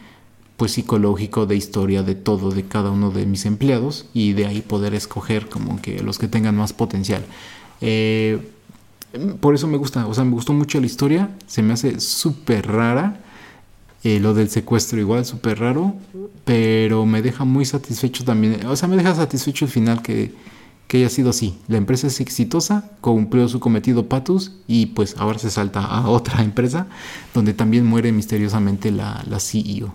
pues 0.56 0.72
psicológico 0.72 1.46
de 1.46 1.56
historia 1.56 2.02
de 2.02 2.14
todo 2.14 2.50
de 2.50 2.64
cada 2.64 2.90
uno 2.90 3.10
de 3.10 3.26
mis 3.26 3.46
empleados 3.46 4.06
y 4.12 4.32
de 4.32 4.46
ahí 4.46 4.60
poder 4.60 4.94
escoger 4.94 5.48
como 5.48 5.80
que 5.80 6.02
los 6.02 6.18
que 6.18 6.28
tengan 6.28 6.56
más 6.56 6.72
potencial 6.72 7.24
eh, 7.80 8.40
por 9.40 9.54
eso 9.54 9.66
me 9.66 9.76
gusta 9.76 10.06
o 10.06 10.14
sea 10.14 10.24
me 10.24 10.32
gustó 10.32 10.52
mucho 10.52 10.80
la 10.80 10.86
historia 10.86 11.30
se 11.46 11.62
me 11.62 11.72
hace 11.72 12.00
súper 12.00 12.66
rara 12.66 13.20
eh, 14.04 14.18
lo 14.18 14.34
del 14.34 14.50
secuestro 14.50 14.98
igual, 14.98 15.24
súper 15.24 15.60
raro, 15.60 15.94
pero 16.44 17.06
me 17.06 17.22
deja 17.22 17.44
muy 17.44 17.64
satisfecho 17.64 18.24
también. 18.24 18.66
O 18.66 18.74
sea, 18.74 18.88
me 18.88 18.96
deja 18.96 19.14
satisfecho 19.14 19.64
el 19.64 19.70
final 19.70 20.02
que, 20.02 20.32
que 20.92 20.98
haya 20.98 21.08
sido 21.08 21.30
así. 21.30 21.54
La 21.68 21.78
empresa 21.78 22.08
es 22.08 22.20
exitosa, 22.20 22.90
cumplió 23.00 23.48
su 23.48 23.60
cometido 23.60 24.10
Patus 24.10 24.52
y 24.66 24.84
pues 24.84 25.16
ahora 25.16 25.38
se 25.38 25.48
salta 25.48 25.82
a 25.82 26.06
otra 26.10 26.42
empresa 26.42 26.86
donde 27.32 27.54
también 27.54 27.86
muere 27.86 28.12
misteriosamente 28.12 28.90
la, 28.90 29.24
la 29.26 29.40
CEO. 29.40 29.94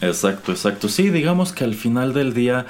Exacto, 0.00 0.52
exacto. 0.52 0.88
Sí, 0.88 1.10
digamos 1.10 1.52
que 1.52 1.64
al 1.64 1.74
final 1.74 2.14
del 2.14 2.32
día 2.32 2.64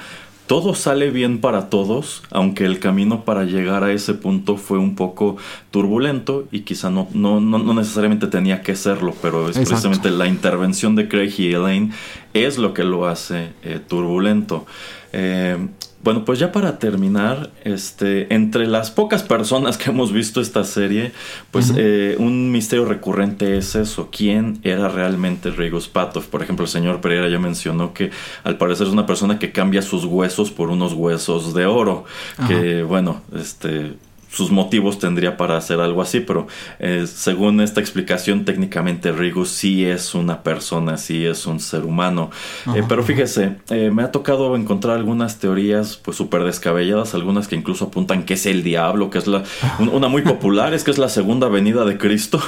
todo 0.45 0.75
sale 0.75 1.09
bien 1.09 1.39
para 1.39 1.69
todos, 1.69 2.23
aunque 2.31 2.65
el 2.65 2.79
camino 2.79 3.23
para 3.23 3.45
llegar 3.45 3.85
a 3.85 3.93
ese 3.93 4.13
punto 4.13 4.57
fue 4.57 4.77
un 4.77 4.95
poco 4.95 5.37
turbulento 5.71 6.49
y 6.51 6.63
quizá 6.63 6.89
no, 6.89 7.07
no, 7.13 7.39
no, 7.39 7.73
necesariamente 7.73 8.27
tenía 8.27 8.61
que 8.61 8.75
serlo, 8.75 9.15
pero 9.21 9.49
es 9.49 9.57
precisamente 9.57 10.11
la 10.11 10.27
intervención 10.27 10.97
de 10.97 11.07
Craig 11.07 11.33
y 11.37 11.53
Elaine 11.53 11.93
es 12.33 12.57
lo 12.57 12.73
que 12.73 12.83
lo 12.83 13.07
hace 13.07 13.53
eh, 13.63 13.79
turbulento. 13.87 14.65
Eh, 15.13 15.57
bueno, 16.03 16.25
pues 16.25 16.39
ya 16.39 16.51
para 16.51 16.79
terminar, 16.79 17.49
este, 17.63 18.33
entre 18.33 18.67
las 18.67 18.91
pocas 18.91 19.23
personas 19.23 19.77
que 19.77 19.89
hemos 19.89 20.11
visto 20.11 20.41
esta 20.41 20.63
serie, 20.65 21.13
pues 21.51 21.73
eh, 21.77 22.15
un 22.19 22.51
misterio 22.51 22.85
recurrente 22.85 23.57
es 23.57 23.75
eso, 23.75 24.09
¿quién 24.11 24.59
era 24.63 24.89
realmente 24.89 25.49
Rigos 25.49 25.87
Patov? 25.87 26.25
Por 26.25 26.43
ejemplo, 26.43 26.65
el 26.65 26.71
señor 26.71 26.99
Pereira 26.99 27.29
ya 27.29 27.39
mencionó 27.39 27.93
que 27.93 28.11
al 28.43 28.57
parecer 28.57 28.87
es 28.87 28.93
una 28.93 29.05
persona 29.05 29.39
que 29.39 29.51
cambia 29.51 29.81
sus 29.81 30.03
huesos 30.03 30.51
por 30.51 30.69
unos 30.69 30.93
huesos 30.93 31.53
de 31.53 31.65
oro, 31.65 32.03
que 32.47 32.83
bueno, 32.83 33.21
este 33.35 33.93
sus 34.33 34.49
motivos 34.49 34.97
tendría 34.97 35.37
para 35.37 35.57
hacer 35.57 35.79
algo 35.79 36.01
así, 36.01 36.19
pero 36.19 36.47
eh, 36.79 37.05
según 37.05 37.61
esta 37.61 37.79
explicación 37.79 38.45
técnicamente 38.45 39.11
Rigus 39.11 39.49
sí 39.49 39.85
es 39.85 40.15
una 40.15 40.41
persona, 40.41 40.97
sí 40.97 41.23
es 41.23 41.45
un 41.45 41.59
ser 41.59 41.83
humano. 41.83 42.31
Eh, 42.75 42.81
pero 42.89 43.03
fíjese, 43.03 43.57
eh, 43.69 43.91
me 43.91 44.01
ha 44.01 44.11
tocado 44.11 44.55
encontrar 44.55 44.97
algunas 44.97 45.37
teorías 45.37 45.97
pues 45.97 46.17
súper 46.17 46.43
descabelladas, 46.43 47.13
algunas 47.13 47.47
que 47.47 47.55
incluso 47.55 47.85
apuntan 47.85 48.23
que 48.23 48.33
es 48.33 48.47
el 48.47 48.63
diablo, 48.63 49.11
que 49.11 49.19
es 49.19 49.27
la 49.27 49.43
una 49.77 50.07
muy 50.07 50.23
popular, 50.23 50.73
es 50.73 50.83
que 50.83 50.89
es 50.89 50.97
la 50.97 51.09
segunda 51.09 51.47
venida 51.47 51.85
de 51.85 51.99
Cristo. 51.99 52.41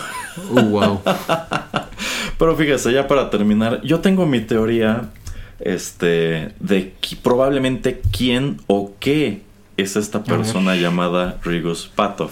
Uh, 0.50 0.62
wow. 0.62 1.02
pero 2.40 2.56
fíjese, 2.56 2.94
ya 2.94 3.08
para 3.08 3.30
terminar, 3.30 3.82
yo 3.84 4.00
tengo 4.00 4.26
mi 4.26 4.42
teoría 4.42 5.12
este 5.60 6.50
de 6.60 6.94
probablemente 7.22 8.02
quién 8.12 8.58
o 8.68 8.94
qué 9.00 9.45
es 9.78 9.96
esta 9.96 10.24
persona 10.24 10.76
llamada 10.76 11.38
Rigus 11.44 11.92
Patov. 11.94 12.32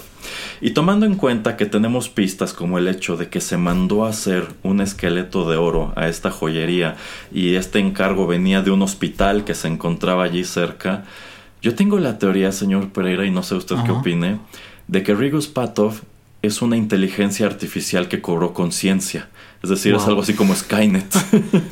Y 0.60 0.70
tomando 0.70 1.04
en 1.04 1.16
cuenta 1.16 1.56
que 1.56 1.66
tenemos 1.66 2.08
pistas 2.08 2.52
como 2.52 2.78
el 2.78 2.88
hecho 2.88 3.16
de 3.16 3.28
que 3.28 3.40
se 3.40 3.58
mandó 3.58 4.04
a 4.04 4.10
hacer 4.10 4.46
un 4.62 4.80
esqueleto 4.80 5.48
de 5.50 5.56
oro 5.56 5.92
a 5.96 6.08
esta 6.08 6.30
joyería 6.30 6.96
y 7.32 7.56
este 7.56 7.78
encargo 7.80 8.26
venía 8.26 8.62
de 8.62 8.70
un 8.70 8.82
hospital 8.82 9.44
que 9.44 9.54
se 9.54 9.68
encontraba 9.68 10.24
allí 10.24 10.44
cerca, 10.44 11.04
yo 11.60 11.74
tengo 11.74 11.98
la 11.98 12.18
teoría, 12.18 12.52
señor 12.52 12.90
Pereira, 12.90 13.24
y 13.24 13.30
no 13.30 13.42
sé 13.42 13.54
usted 13.54 13.76
qué 13.86 13.90
opine, 13.90 14.38
de 14.86 15.02
que 15.02 15.14
Rigus 15.14 15.48
Patov 15.48 16.02
es 16.42 16.60
una 16.60 16.76
inteligencia 16.76 17.46
artificial 17.46 18.08
que 18.08 18.20
cobró 18.20 18.52
conciencia. 18.52 19.30
Es 19.64 19.70
decir, 19.70 19.94
es 19.94 20.06
algo 20.06 20.20
así 20.20 20.34
como 20.34 20.54
Skynet. 20.54 21.06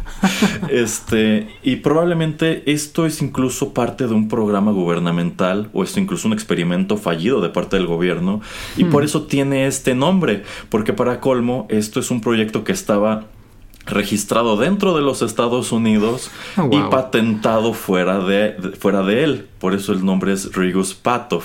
este, 0.70 1.46
y 1.62 1.76
probablemente 1.76 2.62
esto 2.72 3.04
es 3.04 3.20
incluso 3.20 3.74
parte 3.74 4.06
de 4.06 4.14
un 4.14 4.28
programa 4.28 4.72
gubernamental 4.72 5.68
o 5.74 5.84
esto 5.84 6.00
incluso 6.00 6.26
un 6.26 6.32
experimento 6.32 6.96
fallido 6.96 7.42
de 7.42 7.50
parte 7.50 7.76
del 7.76 7.86
gobierno 7.86 8.40
y 8.78 8.84
por 8.84 9.02
hmm. 9.02 9.04
eso 9.04 9.22
tiene 9.24 9.66
este 9.66 9.94
nombre, 9.94 10.42
porque 10.70 10.94
para 10.94 11.20
colmo 11.20 11.66
esto 11.68 12.00
es 12.00 12.10
un 12.10 12.22
proyecto 12.22 12.64
que 12.64 12.72
estaba 12.72 13.26
registrado 13.84 14.56
dentro 14.56 14.94
de 14.94 15.02
los 15.02 15.20
Estados 15.20 15.70
Unidos 15.70 16.30
oh, 16.56 16.70
y 16.72 16.80
patentado 16.90 17.74
fuera 17.74 18.20
de, 18.20 18.72
fuera 18.78 19.02
de 19.02 19.22
él. 19.22 19.48
Por 19.58 19.74
eso 19.74 19.92
el 19.92 20.02
nombre 20.02 20.32
es 20.32 20.54
Rigus 20.54 20.94
Patov. 20.94 21.44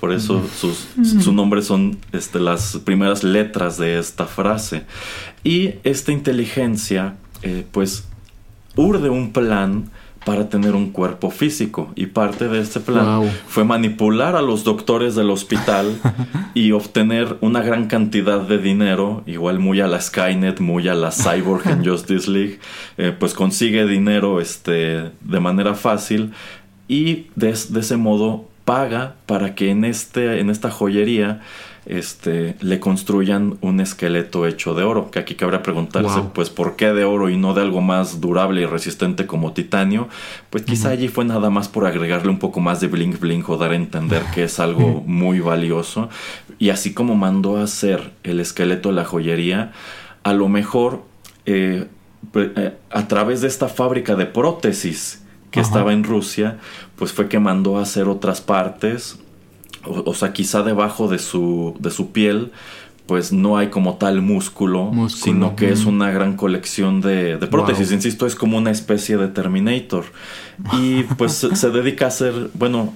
Por 0.00 0.12
eso 0.12 0.42
sus, 0.56 0.88
su 1.22 1.32
nombre 1.34 1.60
son 1.60 1.98
este, 2.12 2.40
las 2.40 2.78
primeras 2.84 3.22
letras 3.22 3.76
de 3.76 3.98
esta 3.98 4.24
frase. 4.24 4.84
Y 5.44 5.74
esta 5.84 6.10
inteligencia, 6.10 7.16
eh, 7.42 7.66
pues, 7.70 8.08
urde 8.76 9.10
un 9.10 9.32
plan 9.32 9.90
para 10.24 10.48
tener 10.48 10.74
un 10.74 10.90
cuerpo 10.90 11.30
físico. 11.30 11.92
Y 11.96 12.06
parte 12.06 12.48
de 12.48 12.60
este 12.60 12.80
plan 12.80 13.30
fue 13.46 13.64
manipular 13.64 14.36
a 14.36 14.42
los 14.42 14.64
doctores 14.64 15.14
del 15.14 15.30
hospital 15.30 15.98
y 16.54 16.72
obtener 16.72 17.36
una 17.40 17.60
gran 17.60 17.86
cantidad 17.86 18.40
de 18.40 18.58
dinero, 18.58 19.22
igual 19.26 19.58
muy 19.58 19.80
a 19.80 19.86
la 19.86 20.00
Skynet, 20.00 20.60
muy 20.60 20.88
a 20.88 20.94
la 20.94 21.10
Cyborg 21.10 21.66
en 21.68 21.84
Justice 21.88 22.30
League, 22.30 22.58
eh, 22.96 23.14
pues 23.18 23.34
consigue 23.34 23.86
dinero 23.86 24.40
este, 24.40 25.10
de 25.20 25.40
manera 25.40 25.74
fácil. 25.74 26.32
Y 26.88 27.26
de, 27.36 27.56
de 27.68 27.80
ese 27.80 27.96
modo 27.96 28.49
paga 28.70 29.16
para 29.26 29.56
que 29.56 29.72
en, 29.72 29.84
este, 29.84 30.38
en 30.38 30.48
esta 30.48 30.70
joyería 30.70 31.40
este, 31.86 32.54
le 32.60 32.78
construyan 32.78 33.58
un 33.62 33.80
esqueleto 33.80 34.46
hecho 34.46 34.76
de 34.76 34.84
oro. 34.84 35.10
Que 35.10 35.18
aquí 35.18 35.34
cabría 35.34 35.60
preguntarse, 35.60 36.20
pues, 36.32 36.50
¿por 36.50 36.76
qué 36.76 36.92
de 36.92 37.02
oro 37.02 37.30
y 37.30 37.36
no 37.36 37.52
de 37.52 37.62
algo 37.62 37.80
más 37.80 38.20
durable 38.20 38.62
y 38.62 38.66
resistente 38.66 39.26
como 39.26 39.54
titanio? 39.54 40.08
Pues 40.50 40.62
quizá 40.62 40.90
allí 40.90 41.08
fue 41.08 41.24
nada 41.24 41.50
más 41.50 41.66
por 41.66 41.84
agregarle 41.84 42.30
un 42.30 42.38
poco 42.38 42.60
más 42.60 42.80
de 42.80 42.86
blink 42.86 43.18
blink 43.18 43.48
o 43.48 43.56
dar 43.56 43.72
a 43.72 43.74
entender 43.74 44.22
que 44.32 44.44
es 44.44 44.60
algo 44.60 45.02
muy 45.04 45.40
valioso. 45.40 46.08
Y 46.60 46.70
así 46.70 46.94
como 46.94 47.16
mandó 47.16 47.56
a 47.56 47.64
hacer 47.64 48.12
el 48.22 48.38
esqueleto 48.38 48.90
de 48.90 48.94
la 48.94 49.04
joyería, 49.04 49.72
a 50.22 50.32
lo 50.32 50.48
mejor 50.48 51.02
eh, 51.44 51.88
eh, 52.34 52.76
a 52.88 53.08
través 53.08 53.40
de 53.40 53.48
esta 53.48 53.68
fábrica 53.68 54.14
de 54.14 54.26
prótesis 54.26 55.24
que 55.50 55.60
estaba 55.60 55.92
en 55.92 56.04
Rusia, 56.04 56.58
pues 57.00 57.14
fue 57.14 57.28
que 57.28 57.38
mandó 57.38 57.78
a 57.78 57.82
hacer 57.82 58.08
otras 58.08 58.42
partes, 58.42 59.18
o, 59.86 60.12
sea, 60.12 60.34
quizá 60.34 60.62
debajo 60.62 61.08
de 61.08 61.18
su, 61.18 61.74
de 61.78 61.90
su 61.90 62.12
piel, 62.12 62.52
pues 63.06 63.32
no 63.32 63.56
hay 63.56 63.68
como 63.68 63.96
tal 63.96 64.20
músculo, 64.20 64.92
sino 65.08 65.56
que 65.56 65.72
es 65.72 65.86
una 65.86 66.10
gran 66.10 66.36
colección 66.36 67.00
de, 67.00 67.38
prótesis. 67.50 67.90
Insisto, 67.90 68.26
es 68.26 68.34
como 68.34 68.58
una 68.58 68.70
especie 68.70 69.16
de 69.16 69.28
Terminator. 69.28 70.04
Y 70.74 71.04
pues 71.16 71.32
se 71.32 71.70
dedica 71.70 72.04
a 72.04 72.08
hacer, 72.08 72.50
bueno, 72.52 72.92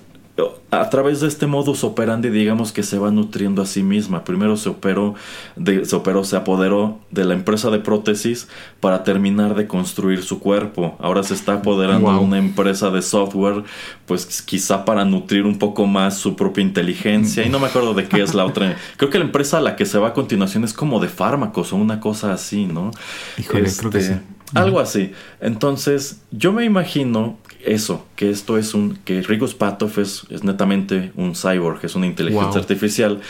a 0.70 0.90
través 0.90 1.20
de 1.20 1.28
este 1.28 1.46
modus 1.46 1.84
operandi, 1.84 2.28
digamos 2.28 2.72
que 2.72 2.82
se 2.82 2.98
va 2.98 3.12
nutriendo 3.12 3.62
a 3.62 3.66
sí 3.66 3.84
misma. 3.84 4.24
Primero 4.24 4.56
se 4.56 4.68
operó, 4.68 5.14
de, 5.54 5.84
se 5.84 5.94
operó, 5.94 6.24
se 6.24 6.36
apoderó 6.36 6.98
de 7.12 7.24
la 7.24 7.34
empresa 7.34 7.70
de 7.70 7.78
prótesis 7.78 8.48
para 8.80 9.04
terminar 9.04 9.54
de 9.54 9.68
construir 9.68 10.22
su 10.22 10.40
cuerpo. 10.40 10.96
Ahora 10.98 11.22
se 11.22 11.34
está 11.34 11.54
apoderando 11.54 12.12
de 12.12 12.18
una 12.18 12.38
empresa 12.38 12.90
de 12.90 13.02
software, 13.02 13.62
pues 14.06 14.42
quizá 14.42 14.84
para 14.84 15.04
nutrir 15.04 15.44
un 15.46 15.58
poco 15.58 15.86
más 15.86 16.18
su 16.18 16.34
propia 16.34 16.62
inteligencia. 16.62 17.46
Y 17.46 17.48
no 17.48 17.60
me 17.60 17.68
acuerdo 17.68 17.94
de 17.94 18.08
qué 18.08 18.20
es 18.20 18.34
la 18.34 18.44
otra. 18.46 18.76
Creo 18.96 19.10
que 19.10 19.18
la 19.18 19.24
empresa 19.26 19.58
a 19.58 19.60
la 19.60 19.76
que 19.76 19.86
se 19.86 19.98
va 19.98 20.08
a 20.08 20.12
continuación 20.14 20.64
es 20.64 20.72
como 20.72 20.98
de 20.98 21.08
fármacos 21.08 21.72
o 21.72 21.76
una 21.76 22.00
cosa 22.00 22.32
así, 22.32 22.66
¿no? 22.66 22.90
Híjole, 23.38 23.70
creo 23.72 23.90
que 23.90 23.98
este, 23.98 24.14
sí. 24.14 24.20
Algo 24.54 24.78
así. 24.78 25.12
Entonces, 25.40 26.22
yo 26.30 26.52
me 26.52 26.64
imagino 26.64 27.38
eso, 27.66 28.06
que 28.16 28.30
esto 28.30 28.58
es 28.58 28.74
un, 28.74 28.96
que 29.04 29.22
Rigus 29.22 29.54
Patov 29.54 29.98
es, 29.98 30.26
netamente 30.42 31.12
un 31.16 31.34
cyborg, 31.34 31.84
es 31.84 31.94
una 31.94 32.06
inteligencia 32.06 32.60
artificial, 32.60 33.20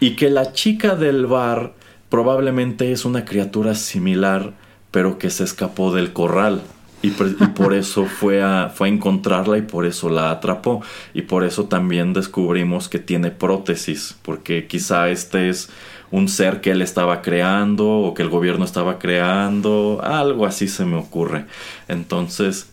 y 0.00 0.16
que 0.16 0.30
la 0.30 0.52
chica 0.52 0.96
del 0.96 1.26
bar 1.26 1.74
probablemente 2.08 2.92
es 2.92 3.04
una 3.04 3.24
criatura 3.24 3.74
similar, 3.74 4.52
pero 4.90 5.18
que 5.18 5.30
se 5.30 5.44
escapó 5.44 5.92
del 5.92 6.12
corral. 6.12 6.62
Y, 7.02 7.10
por 7.10 7.74
eso 7.74 8.06
fue 8.06 8.42
a, 8.42 8.70
fue 8.74 8.88
a 8.88 8.92
encontrarla 8.92 9.58
y 9.58 9.62
por 9.62 9.84
eso 9.84 10.08
la 10.08 10.30
atrapó. 10.30 10.80
Y 11.12 11.22
por 11.22 11.44
eso 11.44 11.64
también 11.64 12.12
descubrimos 12.12 12.88
que 12.88 12.98
tiene 12.98 13.30
prótesis, 13.30 14.16
porque 14.22 14.66
quizá 14.66 15.10
este 15.10 15.50
es 15.50 15.68
un 16.10 16.28
ser 16.28 16.60
que 16.60 16.70
él 16.70 16.80
estaba 16.80 17.20
creando 17.22 17.88
o 17.88 18.14
que 18.14 18.22
el 18.22 18.28
gobierno 18.28 18.64
estaba 18.64 18.98
creando, 18.98 20.00
algo 20.02 20.46
así 20.46 20.68
se 20.68 20.84
me 20.84 20.96
ocurre. 20.96 21.46
Entonces, 21.88 22.68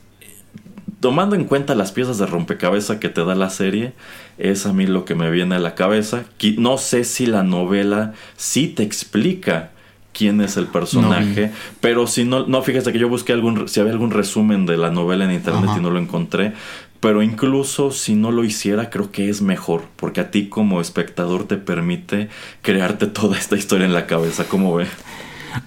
tomando 1.01 1.35
en 1.35 1.45
cuenta 1.45 1.75
las 1.75 1.91
piezas 1.91 2.19
de 2.19 2.27
rompecabezas 2.27 2.97
que 2.97 3.09
te 3.09 3.25
da 3.25 3.35
la 3.35 3.49
serie, 3.49 3.93
es 4.37 4.65
a 4.65 4.71
mí 4.71 4.85
lo 4.85 5.03
que 5.03 5.15
me 5.15 5.29
viene 5.31 5.55
a 5.55 5.59
la 5.59 5.75
cabeza. 5.75 6.23
No 6.57 6.77
sé 6.77 7.03
si 7.03 7.25
la 7.25 7.43
novela 7.43 8.13
sí 8.37 8.67
te 8.67 8.83
explica 8.83 9.71
quién 10.13 10.41
es 10.41 10.57
el 10.57 10.67
personaje, 10.67 11.51
pero 11.79 12.05
si 12.05 12.23
no, 12.23 12.45
no, 12.45 12.61
fíjate 12.61 12.93
que 12.93 12.99
yo 12.99 13.09
busqué 13.09 13.33
algún, 13.33 13.67
si 13.67 13.79
había 13.79 13.93
algún 13.93 14.11
resumen 14.11 14.65
de 14.65 14.77
la 14.77 14.91
novela 14.91 15.25
en 15.25 15.31
internet 15.31 15.71
y 15.75 15.81
no 15.81 15.89
lo 15.89 15.99
encontré, 15.99 16.53
pero 16.99 17.23
incluso 17.23 17.89
si 17.89 18.13
no 18.13 18.31
lo 18.31 18.43
hiciera, 18.43 18.91
creo 18.91 19.11
que 19.11 19.29
es 19.29 19.41
mejor, 19.41 19.85
porque 19.95 20.21
a 20.21 20.29
ti 20.29 20.49
como 20.49 20.81
espectador 20.81 21.47
te 21.47 21.57
permite 21.57 22.29
crearte 22.61 23.07
toda 23.07 23.37
esta 23.37 23.55
historia 23.55 23.85
en 23.85 23.93
la 23.93 24.05
cabeza, 24.05 24.45
¿cómo 24.47 24.75
ve? 24.75 24.85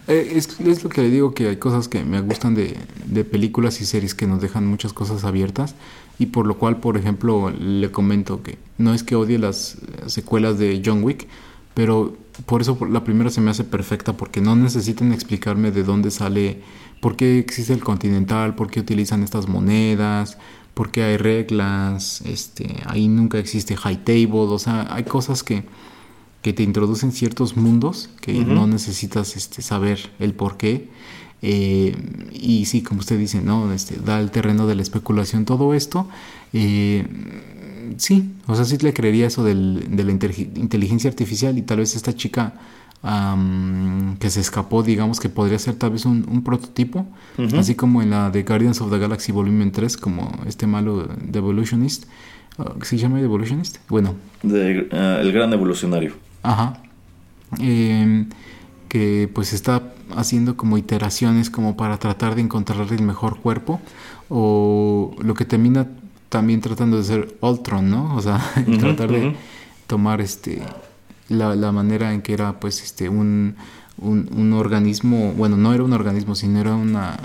Eh, 0.07 0.33
es, 0.37 0.61
es, 0.61 0.85
lo 0.85 0.91
que 0.91 1.03
le 1.03 1.11
digo, 1.11 1.35
que 1.35 1.49
hay 1.49 1.57
cosas 1.57 1.89
que 1.89 2.05
me 2.05 2.21
gustan 2.21 2.55
de, 2.55 2.77
de, 3.07 3.25
películas 3.25 3.81
y 3.81 3.87
series 3.87 4.15
que 4.15 4.27
nos 4.27 4.41
dejan 4.41 4.67
muchas 4.67 4.93
cosas 4.93 5.25
abiertas. 5.25 5.75
Y 6.19 6.27
por 6.27 6.47
lo 6.47 6.59
cual, 6.59 6.79
por 6.79 6.97
ejemplo, 6.97 7.51
le 7.51 7.91
comento 7.91 8.43
que 8.43 8.59
no 8.79 8.95
es 8.95 9.03
que 9.03 9.17
odie 9.17 9.39
las 9.39 9.77
secuelas 10.07 10.59
de 10.59 10.81
John 10.85 11.03
Wick, 11.03 11.27
pero 11.75 12.17
por 12.47 12.61
eso 12.61 12.79
la 12.91 13.05
primera 13.05 13.31
se 13.31 13.41
me 13.41 13.51
hace 13.51 13.65
perfecta 13.65 14.17
porque 14.17 14.41
no 14.41 14.57
necesitan 14.57 15.13
explicarme 15.13 15.71
de 15.71 15.83
dónde 15.83 16.11
sale, 16.11 16.63
por 17.01 17.17
qué 17.17 17.39
existe 17.39 17.73
el 17.73 17.83
Continental, 17.83 18.55
por 18.55 18.71
qué 18.71 18.81
utilizan 18.81 19.23
estas 19.23 19.49
monedas, 19.49 20.39
por 20.75 20.91
qué 20.91 21.05
hay 21.05 21.17
reglas, 21.17 22.23
este, 22.23 22.83
ahí 22.87 23.09
nunca 23.09 23.39
existe 23.39 23.77
high 23.77 24.05
table, 24.05 24.49
o 24.51 24.59
sea, 24.59 24.93
hay 24.93 25.05
cosas 25.05 25.43
que 25.43 25.65
que 26.45 26.53
te 26.53 26.63
introducen 26.63 27.11
ciertos 27.11 27.57
mundos 27.57 28.11
que 28.21 28.35
no 28.35 28.67
necesitas 28.67 29.35
este, 29.35 29.63
saber 29.63 30.11
el 30.19 30.35
por 30.35 30.59
qué. 30.59 30.91
Eh, 31.41 31.97
y 32.35 32.67
sí, 32.67 32.83
como 32.83 33.01
usted 33.01 33.19
dice, 33.19 33.41
¿no? 33.41 33.73
Este, 33.73 33.97
da 33.97 34.21
el 34.21 34.31
terreno 34.31 34.67
de 34.67 34.75
la 34.75 34.83
especulación 34.83 35.47
todo 35.47 35.73
esto. 35.73 36.07
Eh, 36.53 37.07
sí, 37.97 38.31
o 38.47 38.55
sea, 38.55 38.67
sí 38.67 38.77
le 38.77 38.93
creería 38.93 39.27
eso 39.27 39.43
del, 39.43 39.87
de 39.97 40.05
la 40.05 40.13
inteligencia 40.13 41.09
artificial 41.09 41.57
y 41.57 41.63
tal 41.63 41.79
vez 41.79 41.97
esta 41.97 42.15
chica 42.15 42.53
que 44.19 44.31
se 44.31 44.41
escapó, 44.41 44.83
digamos 44.83 45.21
que 45.21 45.31
podría 45.31 45.59
ser 45.59 45.77
tal 45.77 45.91
vez 45.91 46.05
un, 46.07 46.43
prototipo, 46.43 47.07
así 47.55 47.75
como 47.75 48.01
en 48.03 48.11
la 48.11 48.31
de 48.31 48.43
Guardians 48.43 48.81
of 48.81 48.91
the 48.91 48.99
Galaxy 48.99 49.33
Volumen 49.33 49.73
3, 49.73 49.97
como 49.97 50.31
este 50.47 50.67
malo 50.67 51.07
de 51.07 51.39
Evolutionist. 51.39 52.05
Uh, 52.57 52.83
¿Se 52.83 52.97
llama 52.97 53.21
Evolutionist? 53.21 53.79
Bueno. 53.89 54.15
De, 54.43 54.89
uh, 54.91 55.21
el 55.21 55.33
gran 55.33 55.53
evolucionario. 55.53 56.15
Ajá. 56.45 56.79
Em, 57.59 58.29
que 58.89 59.29
pues 59.35 59.53
está 59.53 59.83
haciendo 60.17 60.57
como 60.57 60.79
iteraciones 60.79 61.51
como 61.51 61.77
para 61.77 61.99
tratar 61.99 62.37
de 62.37 62.43
encontrar 62.43 62.93
el 62.93 63.03
mejor 63.03 63.41
cuerpo 63.41 63.81
o 64.29 65.17
lo 65.19 65.35
que 65.35 65.45
termina 65.45 65.89
también 66.29 66.61
tratando 66.61 66.97
de 66.97 67.05
ser 67.05 67.37
Ultron, 67.41 67.91
¿no? 67.91 68.15
O 68.15 68.23
sea, 68.23 68.41
tratar 68.79 69.11
de 69.11 69.35
tomar 69.87 70.21
este 70.21 70.63
la, 71.29 71.55
la, 71.57 71.73
manera 71.73 72.13
en 72.13 72.23
que 72.23 72.35
era 72.35 72.61
pues 72.61 72.83
este 72.83 73.09
un, 73.09 73.57
un, 73.99 74.53
organismo, 74.53 75.33
bueno, 75.33 75.57
no 75.57 75.73
era 75.73 75.83
un 75.83 75.93
organismo, 75.93 76.35
sino 76.35 76.61
era 76.61 76.75
una, 76.75 77.19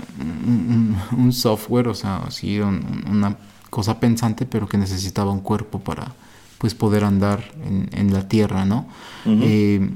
un, 1.16 1.32
software, 1.32 1.88
o 1.88 1.94
sea, 1.94 2.30
sí, 2.30 2.60
una 2.60 3.36
cosa 3.68 4.00
pensante, 4.00 4.46
pero 4.46 4.68
que 4.68 4.78
necesitaba 4.78 5.30
un 5.30 5.40
cuerpo 5.40 5.80
para, 5.80 6.12
pues 6.60 6.74
poder 6.74 7.04
andar 7.04 7.42
en, 7.64 8.12
la 8.12 8.28
tierra, 8.28 8.66
¿no? 8.66 8.86
Eh, 9.24 9.88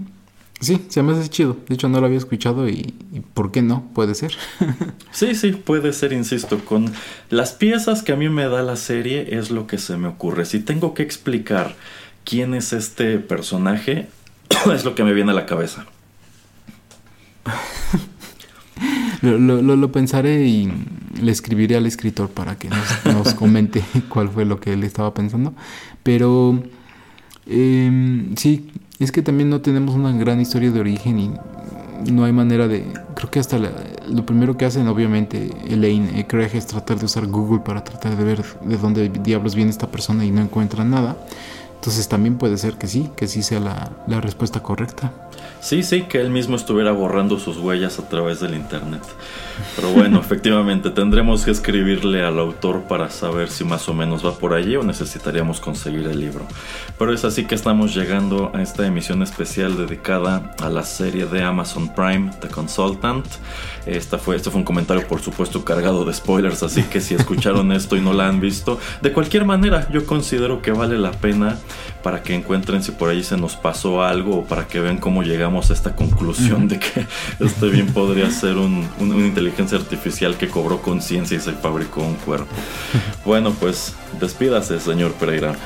sí, 0.60 0.80
se 0.88 1.02
me 1.02 1.12
hace 1.12 1.28
chido. 1.28 1.58
De 1.68 1.74
hecho, 1.74 1.90
no 1.90 2.00
lo 2.00 2.06
había 2.06 2.16
escuchado 2.16 2.70
y, 2.70 2.94
¿por 3.34 3.52
qué 3.52 3.60
no? 3.60 3.84
Puede 3.94 4.14
ser. 4.14 4.32
sí, 5.12 5.34
sí, 5.34 5.52
puede 5.52 5.92
ser, 5.92 6.14
insisto. 6.14 6.64
Con 6.64 6.90
las 7.28 7.52
piezas 7.52 8.02
que 8.02 8.12
a 8.12 8.16
mí 8.16 8.30
me 8.30 8.48
da 8.48 8.62
la 8.62 8.76
serie 8.76 9.36
es 9.36 9.50
lo 9.50 9.66
que 9.66 9.76
se 9.76 9.98
me 9.98 10.08
ocurre. 10.08 10.46
Si 10.46 10.58
tengo 10.58 10.94
que 10.94 11.02
explicar 11.02 11.76
quién 12.24 12.54
es 12.54 12.72
este 12.72 13.18
personaje, 13.18 14.08
es 14.74 14.86
lo 14.86 14.94
que 14.94 15.04
me 15.04 15.12
viene 15.12 15.32
a 15.32 15.34
la 15.34 15.44
cabeza. 15.44 15.84
Lo, 19.22 19.90
pensaré 19.90 20.46
y 20.46 20.70
le 21.20 21.32
escribiré 21.32 21.76
al 21.76 21.86
escritor 21.86 22.28
para 22.28 22.56
que 22.56 22.68
nos, 22.68 23.34
comente 23.34 23.82
cuál 24.10 24.28
fue 24.28 24.44
lo 24.44 24.60
que 24.60 24.74
él 24.74 24.84
estaba 24.84 25.14
pensando. 25.14 25.54
Pero 26.04 26.62
em, 27.46 28.36
sí, 28.36 28.70
es 29.00 29.10
que 29.10 29.22
también 29.22 29.50
no 29.50 29.60
tenemos 29.60 29.96
una 29.96 30.12
gran 30.12 30.40
historia 30.40 30.70
de 30.70 30.78
origen 30.78 31.18
y 31.18 31.34
no 32.12 32.24
hay 32.24 32.32
manera 32.32 32.68
de... 32.68 32.84
Creo 33.16 33.30
que 33.30 33.40
hasta 33.40 33.58
lo 33.58 34.26
primero 34.26 34.56
que 34.56 34.66
hacen, 34.66 34.86
obviamente, 34.86 35.50
Elaine 35.66 36.20
eh, 36.20 36.26
Craig 36.26 36.50
es 36.54 36.66
tratar 36.66 36.98
de 36.98 37.06
usar 37.06 37.26
Google 37.26 37.60
para 37.60 37.82
tratar 37.82 38.16
de 38.16 38.24
ver 38.24 38.44
de 38.64 38.76
dónde 38.76 39.08
diablos 39.08 39.54
viene 39.54 39.70
esta 39.70 39.90
persona 39.90 40.24
y 40.24 40.30
no 40.30 40.42
encuentran 40.42 40.90
nada. 40.90 41.16
Entonces 41.74 42.06
también 42.06 42.36
puede 42.38 42.56
ser 42.58 42.74
que 42.74 42.86
sí, 42.86 43.10
que 43.16 43.26
sí 43.26 43.42
sea 43.42 43.60
la, 43.60 43.92
la 44.06 44.20
respuesta 44.20 44.62
correcta. 44.62 45.23
Sí, 45.64 45.82
sí, 45.82 46.02
que 46.02 46.20
él 46.20 46.28
mismo 46.28 46.56
estuviera 46.56 46.92
borrando 46.92 47.38
sus 47.38 47.56
huellas 47.56 47.98
a 47.98 48.06
través 48.06 48.38
del 48.38 48.54
internet. 48.54 49.00
Pero 49.74 49.92
bueno, 49.92 50.20
efectivamente, 50.20 50.90
tendremos 50.90 51.46
que 51.46 51.52
escribirle 51.52 52.22
al 52.22 52.38
autor 52.38 52.82
para 52.82 53.08
saber 53.08 53.48
si 53.48 53.64
más 53.64 53.88
o 53.88 53.94
menos 53.94 54.26
va 54.26 54.36
por 54.36 54.52
allí 54.52 54.76
o 54.76 54.82
necesitaríamos 54.82 55.60
conseguir 55.60 56.06
el 56.06 56.20
libro. 56.20 56.46
Pero 56.98 57.14
es 57.14 57.24
así 57.24 57.46
que 57.46 57.54
estamos 57.54 57.94
llegando 57.94 58.52
a 58.54 58.60
esta 58.60 58.86
emisión 58.86 59.22
especial 59.22 59.78
dedicada 59.78 60.54
a 60.60 60.68
la 60.68 60.82
serie 60.82 61.24
de 61.24 61.42
Amazon 61.42 61.94
Prime, 61.94 62.30
The 62.42 62.48
Consultant. 62.48 63.24
Esta 63.86 64.18
fue, 64.18 64.36
este 64.36 64.50
fue 64.50 64.58
un 64.58 64.66
comentario, 64.66 65.08
por 65.08 65.22
supuesto, 65.22 65.64
cargado 65.64 66.04
de 66.04 66.12
spoilers, 66.12 66.62
así 66.62 66.82
que 66.82 67.00
si 67.00 67.14
escucharon 67.14 67.72
esto 67.72 67.96
y 67.96 68.02
no 68.02 68.12
la 68.12 68.28
han 68.28 68.38
visto, 68.38 68.78
de 69.00 69.12
cualquier 69.12 69.46
manera, 69.46 69.88
yo 69.90 70.04
considero 70.04 70.60
que 70.60 70.72
vale 70.72 70.98
la 70.98 71.12
pena 71.12 71.56
para 72.02 72.22
que 72.22 72.34
encuentren 72.34 72.82
si 72.82 72.92
por 72.92 73.08
ahí 73.08 73.24
se 73.24 73.38
nos 73.38 73.56
pasó 73.56 74.02
algo 74.02 74.40
o 74.40 74.44
para 74.44 74.66
que 74.66 74.78
vean 74.78 74.98
cómo 74.98 75.22
llegamos 75.22 75.53
a 75.58 75.72
esta 75.72 75.94
conclusión 75.94 76.68
de 76.68 76.78
que 76.78 77.06
este 77.40 77.68
bien 77.68 77.86
podría 77.92 78.30
ser 78.30 78.56
un, 78.56 78.88
una 78.98 79.26
inteligencia 79.26 79.78
artificial 79.78 80.36
que 80.36 80.48
cobró 80.48 80.82
conciencia 80.82 81.36
y 81.36 81.40
se 81.40 81.52
fabricó 81.52 82.02
un 82.02 82.14
cuerpo. 82.16 82.48
Bueno, 83.24 83.52
pues 83.52 83.94
despídase, 84.20 84.78
señor 84.80 85.12
Pereira. 85.12 85.56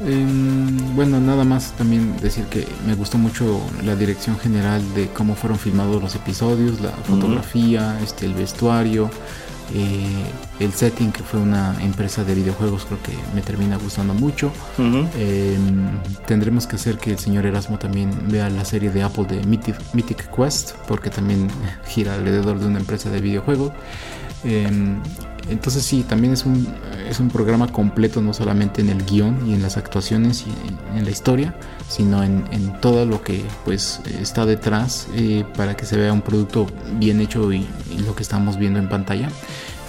Em, 0.00 0.96
bueno, 0.96 1.20
nada 1.20 1.44
más 1.44 1.72
también 1.72 2.16
decir 2.20 2.44
que 2.46 2.66
me 2.86 2.94
gustó 2.94 3.18
mucho 3.18 3.60
la 3.84 3.94
dirección 3.94 4.38
general 4.38 4.82
de 4.94 5.08
cómo 5.08 5.36
fueron 5.36 5.58
filmados 5.58 6.02
los 6.02 6.14
episodios, 6.14 6.80
la 6.80 6.90
fotografía, 6.90 7.98
este, 8.02 8.26
el 8.26 8.34
vestuario, 8.34 9.10
eh, 9.72 10.24
el 10.60 10.72
setting 10.72 11.10
que 11.10 11.22
fue 11.22 11.40
una 11.40 11.76
empresa 11.82 12.24
de 12.24 12.34
videojuegos 12.34 12.84
creo 12.84 13.02
que 13.02 13.12
me 13.34 13.40
termina 13.40 13.76
gustando 13.76 14.14
mucho. 14.14 14.52
Em, 14.78 15.88
tendremos 16.26 16.66
que 16.66 16.76
hacer 16.76 16.98
que 16.98 17.12
el 17.12 17.18
señor 17.18 17.46
Erasmo 17.46 17.78
también 17.78 18.10
vea 18.28 18.48
la 18.50 18.64
serie 18.64 18.90
de 18.90 19.02
Apple 19.02 19.24
de 19.24 19.44
Mythic, 19.46 20.30
Quest 20.34 20.72
porque 20.86 21.10
también 21.10 21.48
gira 21.86 22.14
alrededor 22.14 22.58
de 22.58 22.66
una 22.66 22.78
empresa 22.78 23.10
de 23.10 23.20
videojuegos. 23.20 23.72
Em, 24.44 25.00
entonces 25.48 25.82
sí, 25.82 26.02
también 26.02 26.32
es 26.32 26.44
un, 26.46 26.66
es 27.08 27.20
un 27.20 27.28
programa 27.28 27.68
completo, 27.68 28.22
no 28.22 28.32
solamente 28.32 28.80
en 28.80 28.88
el 28.88 29.04
guion 29.04 29.46
y 29.46 29.54
en 29.54 29.62
las 29.62 29.76
actuaciones 29.76 30.44
y 30.46 30.96
en 30.98 31.04
la 31.04 31.10
historia, 31.10 31.54
sino 31.88 32.22
en, 32.22 32.44
todo 32.80 33.06
lo 33.06 33.22
que 33.22 33.44
pues 33.64 34.00
está 34.20 34.46
detrás 34.46 35.08
eh, 35.14 35.44
para 35.56 35.76
que 35.76 35.86
se 35.86 35.96
vea 35.96 36.12
un 36.12 36.22
producto 36.22 36.66
bien 36.98 37.20
hecho 37.20 37.52
y, 37.52 37.66
lo 38.04 38.14
que 38.14 38.22
estamos 38.22 38.58
viendo 38.58 38.78
en 38.78 38.88
pantalla. 38.88 39.28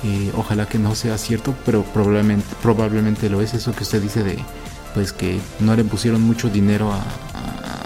Eh, 0.04 0.32
ojalá 0.38 0.68
que 0.68 0.78
no 0.78 0.94
sea 0.94 1.18
cierto, 1.18 1.56
pero 1.66 1.84
probablemente, 1.84 2.46
probablemente 2.62 3.30
lo 3.30 3.42
es 3.42 3.54
eso 3.54 3.74
que 3.74 3.84
usted 3.84 4.02
dice 4.02 4.24
de 4.24 4.38
pues 4.94 5.12
que 5.12 5.40
no 5.60 5.76
le 5.76 5.84
pusieron 5.84 6.22
mucho 6.22 6.50
dinero 6.50 6.94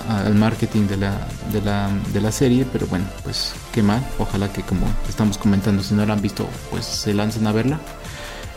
al 0.10 0.34
marketing 0.34 0.88
de 0.88 0.98
la, 0.98 1.28
de, 1.54 1.62
la, 1.62 1.90
de 2.12 2.20
la 2.20 2.32
serie, 2.32 2.66
pero 2.72 2.88
bueno, 2.88 3.06
pues 3.24 3.54
qué 3.72 3.84
mal. 3.84 4.04
Ojalá 4.18 4.52
que 4.52 4.64
como 4.64 4.88
estamos 5.08 5.38
comentando, 5.38 5.84
si 5.84 5.94
no 5.94 6.06
la 6.06 6.14
han 6.14 6.22
visto, 6.22 6.48
pues 6.72 6.86
se 6.86 7.14
lancen 7.14 7.46
a 7.46 7.52
verla. 7.52 7.80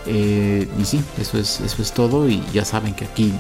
Eh, 0.07 0.67
y 0.81 0.85
sí, 0.85 1.05
eso 1.21 1.39
es, 1.39 1.61
eso 1.61 1.83
es 1.83 1.93
todo. 1.93 2.29
Y 2.29 2.43
ya 2.55 2.65
saben 2.65 2.95
que 2.95 3.05
aquí 3.05 3.35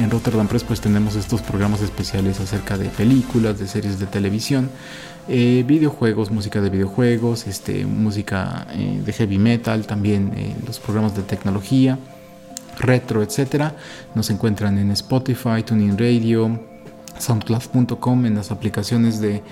en 0.00 0.10
Rotterdam 0.10 0.46
Press 0.46 0.62
pues 0.62 0.80
tenemos 0.80 1.16
estos 1.16 1.42
programas 1.42 1.82
especiales 1.82 2.38
acerca 2.38 2.78
de 2.78 2.88
películas, 2.88 3.58
de 3.58 3.66
series 3.66 3.98
de 3.98 4.06
televisión, 4.06 4.70
eh, 5.28 5.64
videojuegos, 5.66 6.30
música 6.30 6.60
de 6.60 6.70
videojuegos, 6.70 7.48
este, 7.48 7.84
música 7.84 8.68
eh, 8.70 9.02
de 9.04 9.12
heavy 9.12 9.38
metal, 9.38 9.86
también 9.86 10.54
los 10.64 10.78
programas 10.78 11.16
de 11.16 11.22
tecnología, 11.22 11.98
retro, 12.78 13.24
etcétera. 13.24 13.74
Nos 14.14 14.30
encuentran 14.30 14.78
en 14.78 14.92
Spotify, 14.92 15.64
Tuning 15.64 15.98
Radio, 15.98 16.75
soundcloud.com 17.18 18.26
en 18.26 18.34
las 18.34 18.50
aplicaciones 18.50 19.20
de, 19.20 19.42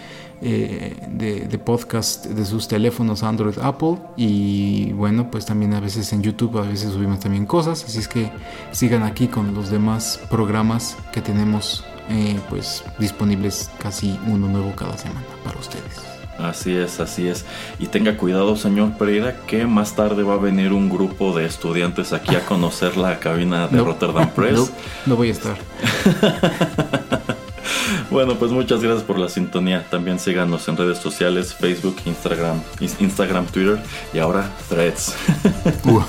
de, 0.41 1.47
de, 1.49 1.59
podcast 1.59 2.27
de 2.27 2.45
sus 2.45 2.69
teléfonos 2.69 3.23
Android, 3.23 3.59
Apple 3.63 3.99
y 4.17 4.93
bueno, 4.93 5.31
pues 5.31 5.47
también 5.47 5.75
a 5.75 5.81
veces 5.81 6.13
en 6.13 6.23
YouTube, 6.23 6.59
a 6.59 6.63
veces 6.63 6.93
subimos 6.93 7.21
también 7.21 7.47
cosas, 7.47 7.85
así 7.85 7.99
es 7.99 8.09
que 8.09 8.31
sigan 8.73 9.03
aquí 9.03 9.29
con 9.29 9.55
los 9.55 9.71
demás 9.71 10.21
programas 10.31 10.97
que 11.13 11.21
tenemos 11.21 11.85
pues 12.51 12.85
disponibles 12.99 13.71
casi 13.79 14.19
uno 14.27 14.49
nuevo 14.49 14.73
cada 14.77 14.97
semana 14.99 15.27
para 15.43 15.59
ustedes. 15.59 16.15
Así 16.39 16.77
es, 16.77 16.99
así 17.01 17.29
es. 17.29 17.45
Y 17.79 17.87
tenga 17.87 18.17
cuidado, 18.17 18.57
señor 18.57 18.97
Pereira, 18.99 19.37
que 19.47 19.67
más 19.67 19.95
tarde 19.95 20.23
va 20.25 20.35
a 20.35 20.39
venir 20.39 20.73
un 20.73 20.91
grupo 20.91 21.33
de 21.37 21.47
estudiantes 21.47 22.13
aquí 22.13 22.35
a 22.35 22.45
conocer 22.45 22.97
la 22.97 23.21
cabina 23.21 23.69
de 23.69 23.81
Rotterdam 23.81 24.31
Press. 24.31 24.55
No, 25.07 25.13
no 25.13 25.17
voy 25.17 25.29
a 25.29 25.33
estar. 25.33 25.57
bueno, 28.11 28.37
pues 28.37 28.53
muchas 28.53 28.83
gracias 28.83 29.05
por 29.05 29.19
la 29.19 29.29
sintonía. 29.29 29.87
También 29.91 30.19
síganos 30.19 30.67
en 30.69 30.77
redes 30.77 30.99
sociales, 30.99 31.55
Facebook, 31.55 31.97
Instagram, 32.05 32.61
Instagram, 33.01 33.47
Twitter 33.47 33.83
y 34.13 34.19
ahora 34.19 34.51
Threads. 34.69 35.15
Uh, 35.85 36.01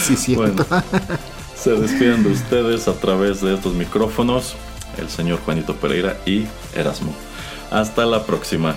sí, 0.00 0.16
cierto. 0.16 0.64
se 1.54 1.72
despiden 1.72 2.22
de 2.22 2.30
ustedes 2.30 2.88
a 2.88 2.94
través 2.94 3.42
de 3.42 3.54
estos 3.54 3.74
micrófonos, 3.74 4.54
el 4.96 5.10
señor 5.10 5.40
Juanito 5.44 5.76
Pereira 5.76 6.16
y 6.24 6.46
Erasmo. 6.74 7.12
Hasta 7.70 8.06
la 8.06 8.24
próxima. 8.24 8.76